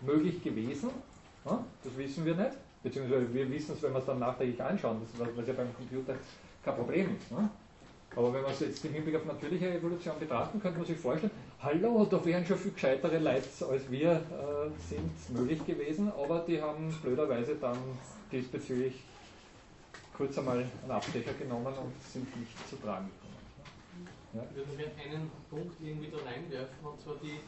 möglich 0.03 0.43
gewesen. 0.43 0.91
Das 1.45 1.97
wissen 1.97 2.25
wir 2.27 2.35
nicht. 2.35 2.53
Beziehungsweise 2.83 3.33
wir 3.33 3.51
wissen 3.51 3.75
es, 3.75 3.83
wenn 3.83 3.93
wir 3.93 3.99
es 3.99 4.07
dann 4.07 4.19
nachträglich 4.19 4.63
anschauen, 4.63 5.01
was 5.35 5.47
ja 5.47 5.53
beim 5.55 5.75
Computer 5.75 6.15
kein 6.65 6.75
Problem 6.75 7.17
ist. 7.17 7.33
Aber 8.17 8.35
wenn 8.35 8.43
man 8.43 8.51
es 8.51 8.61
jetzt 8.61 8.85
im 8.85 8.93
Hinblick 8.93 9.17
auf 9.17 9.25
natürliche 9.25 9.73
Evolution 9.73 10.19
betrachten, 10.19 10.61
könnte 10.61 10.79
man 10.79 10.87
sich 10.87 10.99
vorstellen, 10.99 11.31
hallo, 11.63 12.05
da 12.11 12.25
wären 12.25 12.45
schon 12.45 12.59
viel 12.59 12.73
gescheitere 12.73 13.19
Leute 13.19 13.45
als 13.71 13.91
wir 13.91 14.13
äh, 14.13 14.19
sind 14.89 15.39
möglich 15.39 15.65
gewesen, 15.65 16.11
aber 16.13 16.41
die 16.41 16.61
haben 16.61 16.93
blöderweise 17.03 17.55
dann 17.55 17.79
diesbezüglich 18.33 19.05
kurz 20.17 20.37
einmal 20.39 20.59
einen 20.83 20.91
Abstecher 20.91 21.35
genommen 21.35 21.67
und 21.67 21.93
sind 22.13 22.37
nicht 22.37 22.69
zu 22.69 22.77
tragen 22.77 23.09
ja. 24.35 24.43
Ich 24.51 24.57
würde 24.57 24.77
gerne 24.77 24.95
einen 24.97 25.31
Punkt 25.49 25.77
irgendwie 25.81 26.11
da 26.11 26.19
reinwerfen, 26.19 26.79
und 26.83 27.01
zwar 27.01 27.17
die 27.23 27.41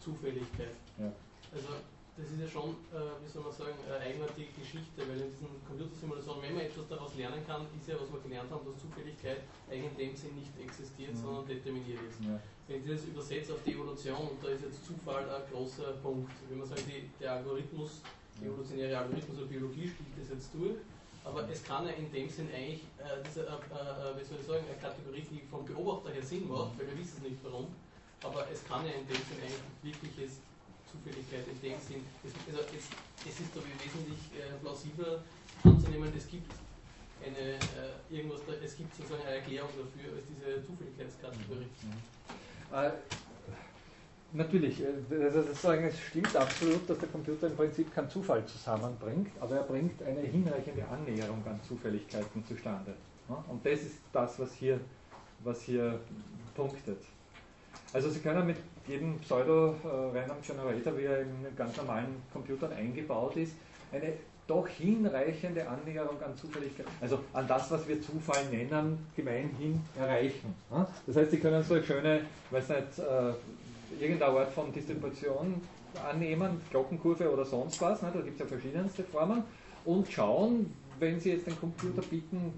Zufälligkeit. 0.00 0.76
Ja. 0.98 1.12
Also 1.52 1.68
das 2.16 2.32
ist 2.32 2.40
ja 2.40 2.48
schon, 2.48 2.70
äh, 2.96 3.12
wie 3.20 3.28
soll 3.28 3.44
man 3.44 3.52
sagen, 3.52 3.76
eine 3.84 4.00
eigenartige 4.00 4.48
Geschichte, 4.56 5.04
weil 5.04 5.20
in 5.20 5.28
diesen 5.28 5.52
Computersimulationen, 5.68 6.42
wenn 6.42 6.54
man 6.56 6.64
etwas 6.64 6.88
daraus 6.88 7.12
lernen 7.14 7.44
kann, 7.44 7.68
ist 7.76 7.88
ja, 7.88 8.00
was 8.00 8.08
wir 8.08 8.20
gelernt 8.24 8.48
haben, 8.50 8.64
dass 8.64 8.80
Zufälligkeit 8.80 9.44
eigentlich 9.68 9.92
in 9.92 9.98
dem 10.00 10.16
Sinn 10.16 10.34
nicht 10.34 10.52
existiert, 10.56 11.12
mhm. 11.12 11.20
sondern 11.20 11.44
determiniert 11.44 12.00
ist. 12.08 12.24
Ja. 12.24 12.40
Wenn 12.68 12.80
ich 12.80 12.88
das 12.88 13.04
übersetze 13.04 13.52
auf 13.52 13.60
die 13.62 13.76
Evolution, 13.76 14.32
und 14.32 14.40
da 14.40 14.48
ist 14.48 14.64
jetzt 14.64 14.80
Zufall 14.84 15.28
ein 15.28 15.44
großer 15.52 16.00
Punkt, 16.00 16.32
wenn 16.48 16.58
man 16.58 16.66
sagt, 16.66 16.88
die, 16.88 17.04
der 17.20 17.36
Algorithmus, 17.36 18.00
der 18.40 18.48
evolutionäre 18.48 18.96
Algorithmus 18.96 19.36
der 19.36 19.46
Biologie 19.46 19.86
spielt 19.88 20.16
das 20.16 20.32
jetzt 20.32 20.50
durch, 20.56 20.80
aber 21.26 21.48
es 21.50 21.62
kann 21.64 21.84
ja 21.86 21.92
in 21.92 22.10
dem 22.12 22.30
Sinn 22.30 22.48
eigentlich, 22.54 22.86
äh, 23.02 23.18
diese, 23.26 23.42
äh, 23.42 23.50
äh, 23.50 24.14
wie 24.14 24.24
soll 24.24 24.38
ich 24.40 24.46
sagen, 24.46 24.62
eine 24.62 24.78
Kategorie, 24.78 25.26
die 25.26 25.42
vom 25.50 25.66
Beobachter 25.66 26.14
her 26.14 26.22
Sinn 26.22 26.46
macht, 26.46 26.78
weil 26.78 26.86
wir 26.86 26.98
wissen 26.98 27.22
nicht 27.22 27.42
warum, 27.42 27.66
aber 28.22 28.46
es 28.50 28.62
kann 28.64 28.86
ja 28.86 28.92
in 28.94 29.06
dem 29.10 29.18
Sinn 29.26 29.42
eigentlich 29.42 29.82
wirkliches 29.82 30.38
Zufälligkeit 30.86 31.42
in 31.50 31.58
dem 31.58 31.78
Sinn, 31.82 32.06
es, 32.22 32.30
also 32.46 32.62
es, 32.70 32.86
es 33.26 33.36
ist 33.42 33.50
aber 33.58 33.66
wesentlich 33.82 34.22
äh, 34.38 34.54
plausibler 34.62 35.26
anzunehmen, 35.66 36.14
es 36.16 36.30
gibt 36.30 36.54
eine, 37.26 37.58
äh, 37.58 37.98
irgendwas, 38.08 38.46
da, 38.46 38.54
es 38.62 38.76
gibt 38.78 38.94
sozusagen 38.94 39.26
eine 39.26 39.42
Erklärung 39.42 39.70
dafür 39.74 40.14
als 40.14 40.26
diese 40.30 40.62
Zufälligkeitskategorie. 40.62 41.66
Mhm. 41.82 42.06
Natürlich, 44.36 44.82
also 45.10 45.40
es 45.40 45.98
stimmt 45.98 46.36
absolut, 46.36 46.88
dass 46.90 46.98
der 46.98 47.08
Computer 47.08 47.46
im 47.46 47.56
Prinzip 47.56 47.94
keinen 47.94 48.10
Zufall 48.10 48.44
zusammenbringt, 48.44 49.30
aber 49.40 49.56
er 49.56 49.62
bringt 49.62 50.02
eine 50.02 50.20
hinreichende 50.20 50.86
Annäherung 50.86 51.42
an 51.46 51.58
Zufälligkeiten 51.66 52.44
zustande. 52.46 52.92
Und 53.48 53.64
das 53.64 53.80
ist 53.80 53.98
das, 54.12 54.38
was 54.38 54.52
hier, 54.52 54.78
was 55.42 55.62
hier 55.62 55.98
punktet. 56.54 56.98
Also 57.92 58.10
Sie 58.10 58.20
können 58.20 58.46
mit 58.46 58.58
jedem 58.86 59.18
Pseudo-Random 59.20 60.36
Generator, 60.46 60.98
wie 60.98 61.04
er 61.04 61.22
in 61.22 61.56
ganz 61.56 61.76
normalen 61.78 62.22
Computern 62.30 62.72
eingebaut 62.72 63.36
ist, 63.36 63.54
eine 63.90 64.12
doch 64.46 64.68
hinreichende 64.68 65.66
Annäherung 65.66 66.22
an 66.22 66.36
Zufälligkeit, 66.36 66.86
also 67.00 67.20
an 67.32 67.48
das, 67.48 67.70
was 67.70 67.88
wir 67.88 68.00
Zufall 68.00 68.44
nennen, 68.50 69.06
gemeinhin 69.16 69.80
erreichen. 69.98 70.54
Das 71.06 71.16
heißt, 71.16 71.30
Sie 71.32 71.38
können 71.38 71.62
so 71.64 71.74
eine 71.74 71.82
schöne, 71.82 72.20
weiß 72.50 72.68
nicht, 72.68 72.98
äh, 72.98 73.32
irgendeine 74.00 74.38
Art 74.38 74.52
von 74.52 74.72
Distribution 74.72 75.60
annehmen, 76.08 76.60
Glockenkurve 76.70 77.30
oder 77.32 77.44
sonst 77.44 77.80
was, 77.80 78.00
da 78.00 78.10
gibt 78.10 78.34
es 78.34 78.40
ja 78.40 78.46
verschiedenste 78.46 79.02
Formen, 79.04 79.44
und 79.84 80.10
schauen, 80.10 80.72
wenn 80.98 81.20
Sie 81.20 81.30
jetzt 81.30 81.46
den 81.46 81.58
Computer 81.58 82.02
bitten, 82.02 82.52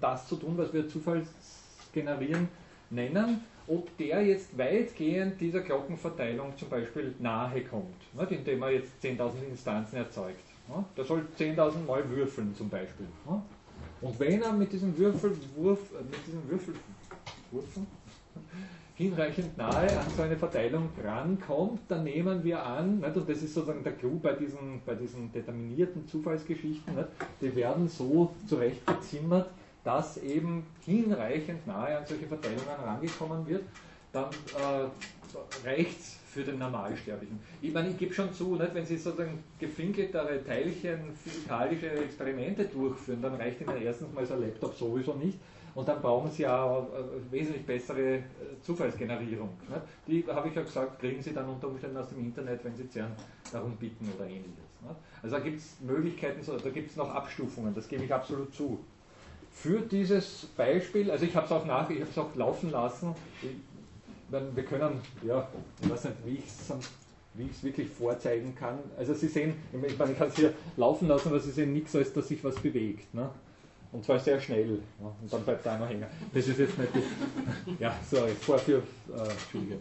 das 0.00 0.28
zu 0.28 0.36
tun, 0.36 0.54
was 0.56 0.72
wir 0.72 0.86
Zufallsgenerieren 0.86 2.48
nennen, 2.90 3.40
ob 3.66 3.96
der 3.98 4.22
jetzt 4.22 4.56
weitgehend 4.56 5.40
dieser 5.40 5.60
Glockenverteilung 5.60 6.56
zum 6.56 6.68
Beispiel 6.68 7.14
nahe 7.18 7.62
kommt, 7.64 7.96
indem 8.30 8.62
er 8.62 8.70
jetzt 8.72 8.92
10.000 9.02 9.30
Instanzen 9.50 9.96
erzeugt. 9.96 10.44
Der 10.96 11.04
soll 11.04 11.26
10.000 11.38 11.86
Mal 11.86 12.08
würfeln 12.10 12.54
zum 12.54 12.68
Beispiel. 12.68 13.06
Und 14.00 14.20
wenn 14.20 14.42
er 14.42 14.52
mit 14.52 14.72
diesem 14.72 14.96
Würfelwurf, 14.96 15.80
äh, 15.92 16.04
mit 16.04 16.26
diesem 16.26 16.48
Würfelwurfen 16.48 17.86
hinreichend 18.98 19.56
nahe 19.56 19.96
an 19.96 20.06
so 20.14 20.22
eine 20.22 20.36
Verteilung 20.36 20.90
rankommt, 21.02 21.82
dann 21.86 22.02
nehmen 22.02 22.42
wir 22.42 22.64
an, 22.64 22.98
nicht, 22.98 23.16
und 23.16 23.28
das 23.28 23.42
ist 23.42 23.54
sozusagen 23.54 23.84
der 23.84 23.92
Clou 23.92 24.18
bei 24.18 24.32
diesen, 24.32 24.82
bei 24.84 24.96
diesen 24.96 25.30
determinierten 25.32 26.06
Zufallsgeschichten, 26.08 26.96
nicht, 26.96 27.08
die 27.40 27.54
werden 27.54 27.88
so 27.88 28.34
zurecht 28.48 28.84
gezimmert, 28.84 29.50
dass 29.84 30.16
eben 30.18 30.66
hinreichend 30.84 31.64
nahe 31.64 31.96
an 31.96 32.06
solche 32.06 32.26
Verteilungen 32.26 32.66
herangekommen 32.66 33.46
wird, 33.46 33.62
dann 34.12 34.30
äh, 34.30 35.68
reicht 35.68 36.00
es 36.00 36.18
für 36.26 36.42
den 36.42 36.58
Normalsterblichen. 36.58 37.38
Ich 37.62 37.72
meine, 37.72 37.90
ich 37.90 37.98
gebe 37.98 38.12
schon 38.12 38.32
zu, 38.34 38.56
nicht, 38.56 38.74
wenn 38.74 38.84
Sie 38.84 38.96
sozusagen 38.96 39.38
gefinkeltere 39.60 40.44
Teilchen, 40.44 41.14
physikalische 41.22 41.90
Experimente 41.90 42.64
durchführen, 42.64 43.22
dann 43.22 43.36
reicht 43.36 43.60
Ihnen 43.60 43.80
erstens 43.80 44.12
mal 44.12 44.26
so 44.26 44.34
ein 44.34 44.40
Laptop 44.40 44.74
sowieso 44.74 45.14
nicht. 45.14 45.38
Und 45.78 45.86
dann 45.86 46.02
brauchen 46.02 46.28
Sie 46.28 46.44
auch 46.44 46.88
äh, 46.92 47.32
wesentlich 47.32 47.64
bessere 47.64 48.16
äh, 48.16 48.22
Zufallsgenerierung. 48.62 49.50
Die, 50.08 50.24
habe 50.26 50.48
ich 50.48 50.54
ja 50.56 50.62
gesagt, 50.62 50.98
kriegen 50.98 51.22
Sie 51.22 51.32
dann 51.32 51.48
unter 51.48 51.68
Umständen 51.68 51.96
aus 51.98 52.08
dem 52.08 52.18
Internet, 52.18 52.64
wenn 52.64 52.74
Sie 52.74 52.88
CERN 52.88 53.12
darum 53.52 53.76
bitten 53.76 54.12
oder 54.16 54.26
ähnliches. 54.26 54.64
Also 55.22 55.36
da 55.36 55.40
gibt 55.40 55.60
es 55.60 55.76
Möglichkeiten, 55.78 56.40
da 56.44 56.70
gibt 56.70 56.90
es 56.90 56.96
noch 56.96 57.14
Abstufungen, 57.14 57.76
das 57.76 57.86
gebe 57.86 58.02
ich 58.02 58.12
absolut 58.12 58.52
zu. 58.52 58.80
Für 59.52 59.78
dieses 59.82 60.46
Beispiel, 60.56 61.12
also 61.12 61.24
ich 61.24 61.36
habe 61.36 61.46
es 61.46 61.52
auch 61.52 61.64
nach, 61.64 61.88
ich 61.90 62.00
habe 62.00 62.10
es 62.10 62.18
auch 62.18 62.34
laufen 62.34 62.72
lassen, 62.72 63.14
wir 64.30 64.64
können, 64.64 65.00
ja, 65.22 65.46
ich 65.80 65.88
weiß 65.88 66.06
nicht, 66.06 66.16
wie 66.24 66.34
ich 66.38 66.46
es 66.46 66.72
wie 67.34 67.44
ich 67.44 67.52
es 67.52 67.62
wirklich 67.62 67.88
vorzeigen 67.88 68.52
kann. 68.56 68.80
Also 68.96 69.14
Sie 69.14 69.28
sehen, 69.28 69.54
ich 69.72 69.96
meine, 69.96 70.10
ich 70.10 70.18
kann 70.18 70.26
es 70.26 70.34
hier 70.34 70.54
laufen 70.76 71.06
lassen, 71.06 71.28
aber 71.28 71.38
Sie 71.38 71.52
sehen 71.52 71.72
nichts, 71.72 71.94
als 71.94 72.12
dass 72.12 72.26
sich 72.26 72.42
was 72.42 72.56
bewegt. 72.56 73.14
Ne? 73.14 73.30
Und 73.92 74.04
zwar 74.04 74.18
sehr 74.18 74.40
schnell. 74.40 74.80
Ja? 75.00 75.06
Und 75.20 75.32
dann 75.32 75.42
bleibt 75.42 75.64
da 75.64 75.74
einmal 75.74 75.88
hängen. 75.88 76.06
Das 76.32 76.46
ist 76.46 76.58
jetzt 76.58 76.78
nicht 76.78 76.92
die, 76.94 77.76
ja, 77.82 77.94
sorry, 78.08 78.32
Vorführ, 78.32 78.82
äh, 79.08 79.30
Entschuldige, 79.30 79.78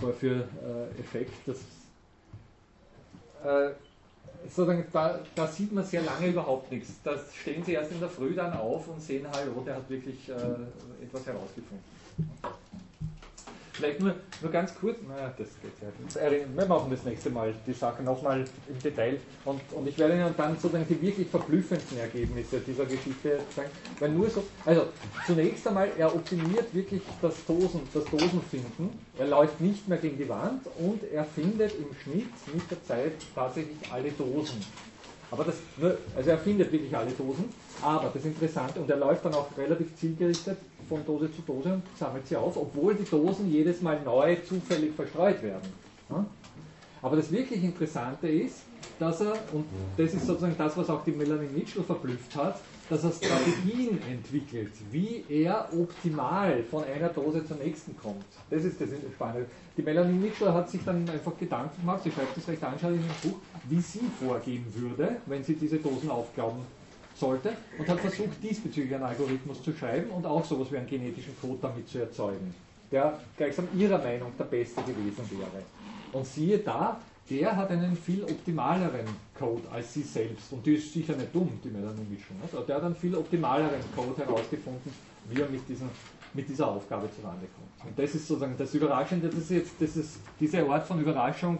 Vorführeffekt. 0.00 1.48
Äh, 1.48 1.52
das, 1.52 1.56
äh, 3.44 3.74
sozusagen, 4.48 4.86
da, 4.92 5.20
da, 5.34 5.46
sieht 5.46 5.72
man 5.72 5.84
sehr 5.84 6.02
lange 6.02 6.28
überhaupt 6.28 6.70
nichts. 6.72 6.94
Da 7.04 7.14
stehen 7.40 7.62
Sie 7.62 7.72
erst 7.72 7.92
in 7.92 8.00
der 8.00 8.08
Früh 8.08 8.34
dann 8.34 8.52
auf 8.54 8.88
und 8.88 9.00
sehen, 9.00 9.26
hallo, 9.30 9.62
der 9.64 9.76
hat 9.76 9.88
wirklich 9.90 10.28
äh, 10.28 11.04
etwas 11.04 11.26
herausgefunden. 11.26 11.84
Vielleicht 13.82 14.00
nur, 14.00 14.14
nur 14.40 14.52
ganz 14.52 14.72
kurz, 14.76 14.96
naja, 15.08 15.34
das 15.36 15.48
geht 15.60 15.72
ja. 16.14 16.30
Wir 16.30 16.66
machen 16.66 16.88
das 16.88 17.02
nächste 17.02 17.30
Mal 17.30 17.52
die 17.66 17.72
Sache 17.72 18.00
nochmal 18.04 18.44
im 18.68 18.78
Detail 18.78 19.18
und, 19.44 19.60
und 19.72 19.88
ich 19.88 19.98
werde 19.98 20.14
Ihnen 20.14 20.32
dann 20.36 20.56
sozusagen 20.56 20.86
die 20.88 21.02
wirklich 21.02 21.26
verblüffenden 21.26 21.98
Ergebnisse 21.98 22.60
dieser 22.60 22.84
Geschichte 22.84 23.40
zeigen. 23.52 23.70
Weil 23.98 24.10
nur 24.10 24.30
so, 24.30 24.44
also 24.64 24.86
zunächst 25.26 25.66
einmal, 25.66 25.88
er 25.98 26.14
optimiert 26.14 26.72
wirklich 26.72 27.02
das 27.20 27.44
Dosen, 27.44 27.80
das 27.92 28.04
Dosenfinden. 28.04 28.90
Er 29.18 29.26
läuft 29.26 29.60
nicht 29.60 29.88
mehr 29.88 29.98
gegen 29.98 30.16
die 30.16 30.28
Wand 30.28 30.64
und 30.78 31.02
er 31.12 31.24
findet 31.24 31.72
im 31.74 31.92
Schnitt 32.04 32.54
mit 32.54 32.70
der 32.70 32.84
Zeit 32.84 33.14
tatsächlich 33.34 33.78
alle 33.90 34.12
Dosen. 34.12 34.64
Aber 35.32 35.44
das, 35.44 35.56
also 36.14 36.30
er 36.30 36.38
findet 36.38 36.70
wirklich 36.70 36.94
alle 36.94 37.10
Dosen, 37.12 37.46
aber 37.80 38.10
das 38.12 38.24
Interessante, 38.24 38.78
und 38.80 38.90
er 38.90 38.98
läuft 38.98 39.24
dann 39.24 39.32
auch 39.32 39.46
relativ 39.56 39.96
zielgerichtet 39.96 40.58
von 40.90 41.04
Dose 41.06 41.32
zu 41.32 41.40
Dose 41.40 41.72
und 41.72 41.82
sammelt 41.98 42.26
sie 42.26 42.36
auf, 42.36 42.54
obwohl 42.56 42.94
die 42.94 43.08
Dosen 43.08 43.50
jedes 43.50 43.80
Mal 43.80 43.98
neu 44.04 44.36
zufällig 44.46 44.94
verstreut 44.94 45.42
werden. 45.42 45.72
Aber 47.00 47.16
das 47.16 47.32
wirklich 47.32 47.64
Interessante 47.64 48.28
ist, 48.28 48.58
dass 48.98 49.22
er, 49.22 49.38
und 49.54 49.64
das 49.96 50.12
ist 50.12 50.26
sozusagen 50.26 50.54
das, 50.58 50.76
was 50.76 50.90
auch 50.90 51.02
die 51.02 51.12
Melanie 51.12 51.48
Mitchell 51.48 51.82
verblüfft 51.82 52.36
hat, 52.36 52.60
dass 52.88 53.04
er 53.04 53.12
Strategien 53.12 53.98
entwickelt, 54.10 54.72
wie 54.90 55.24
er 55.28 55.68
optimal 55.72 56.62
von 56.64 56.84
einer 56.84 57.08
Dose 57.08 57.46
zur 57.46 57.56
nächsten 57.56 57.96
kommt. 57.96 58.24
Das 58.50 58.64
ist 58.64 58.80
das 58.80 58.88
Spannende. 59.14 59.46
Die 59.76 59.82
Melanie 59.82 60.18
Mitchell 60.18 60.52
hat 60.52 60.68
sich 60.68 60.84
dann 60.84 61.08
einfach 61.08 61.36
Gedanken 61.38 61.80
gemacht, 61.80 62.02
sie 62.04 62.10
schreibt 62.10 62.36
das 62.36 62.46
recht 62.48 62.62
anschaulich 62.62 63.00
in 63.00 63.06
dem 63.06 63.30
Buch, 63.30 63.38
wie 63.68 63.80
sie 63.80 64.00
vorgehen 64.20 64.64
würde, 64.74 65.16
wenn 65.26 65.42
sie 65.42 65.54
diese 65.54 65.78
Dosen 65.78 66.10
aufglauben 66.10 66.60
sollte 67.14 67.52
und 67.78 67.88
hat 67.88 68.00
versucht, 68.00 68.42
diesbezüglich 68.42 68.94
einen 68.94 69.04
Algorithmus 69.04 69.62
zu 69.62 69.72
schreiben 69.72 70.10
und 70.10 70.26
auch 70.26 70.44
sowas 70.44 70.70
wie 70.70 70.76
einen 70.76 70.86
genetischen 70.86 71.34
Code 71.40 71.58
damit 71.62 71.88
zu 71.88 71.98
erzeugen, 71.98 72.54
der 72.90 73.18
gleichsam 73.36 73.68
ihrer 73.76 73.98
Meinung 73.98 74.32
der 74.38 74.44
beste 74.44 74.82
gewesen 74.82 75.24
wäre. 75.30 75.62
Und 76.12 76.26
siehe 76.26 76.58
da, 76.58 77.00
der 77.32 77.56
hat 77.56 77.70
einen 77.70 77.96
viel 77.96 78.22
optimaleren 78.24 79.06
Code 79.38 79.62
als 79.70 79.94
sie 79.94 80.02
selbst. 80.02 80.52
Und 80.52 80.66
die 80.66 80.74
ist 80.74 80.92
sicher 80.92 81.16
nicht 81.16 81.34
dumm, 81.34 81.58
die 81.64 81.70
Melanie 81.70 82.04
Mitchell. 82.10 82.36
Nicht? 82.40 82.68
Der 82.68 82.76
hat 82.76 82.82
einen 82.82 82.94
viel 82.94 83.14
optimaleren 83.14 83.80
Code 83.96 84.18
herausgefunden, 84.18 84.92
wie 85.30 85.40
er 85.40 85.48
mit, 85.48 85.66
diesen, 85.66 85.88
mit 86.34 86.46
dieser 86.48 86.68
Aufgabe 86.68 87.08
zurande 87.14 87.46
kommt. 87.46 87.88
Und 87.88 87.98
das 87.98 88.14
ist 88.14 88.28
sozusagen 88.28 88.54
das 88.58 88.74
Überraschende, 88.74 89.28
das 89.28 89.38
ist 89.38 89.50
jetzt 89.50 89.72
das 89.80 89.96
ist 89.96 90.20
diese 90.38 90.68
Art 90.68 90.86
von 90.86 91.00
Überraschung, 91.00 91.58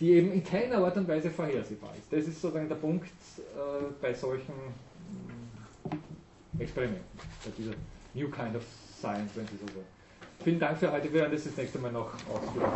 die 0.00 0.10
eben 0.10 0.32
in 0.32 0.42
keiner 0.42 0.78
Art 0.78 0.96
und 0.96 1.06
Weise 1.06 1.30
vorhersehbar 1.30 1.90
ist. 1.96 2.12
Das 2.12 2.26
ist 2.26 2.40
sozusagen 2.40 2.68
der 2.68 2.76
Punkt 2.76 3.06
äh, 3.06 3.84
bei 4.02 4.12
solchen 4.12 4.54
äh, 6.58 6.62
Experimenten, 6.62 7.04
bei 7.44 7.50
dieser 7.56 7.72
New 8.12 8.28
Kind 8.28 8.56
of 8.56 8.64
Science, 8.98 9.30
wenn 9.36 9.46
Sie 9.46 9.56
so 9.56 9.74
wollen. 9.74 9.95
Vielen 10.46 10.60
Dank 10.60 10.78
für 10.78 10.92
heute. 10.92 11.12
Wir 11.12 11.22
werden 11.22 11.32
das 11.32 11.42
das 11.42 11.56
nächste 11.56 11.80
Mal 11.80 11.90
noch 11.90 12.12
ausführen. 12.32 12.70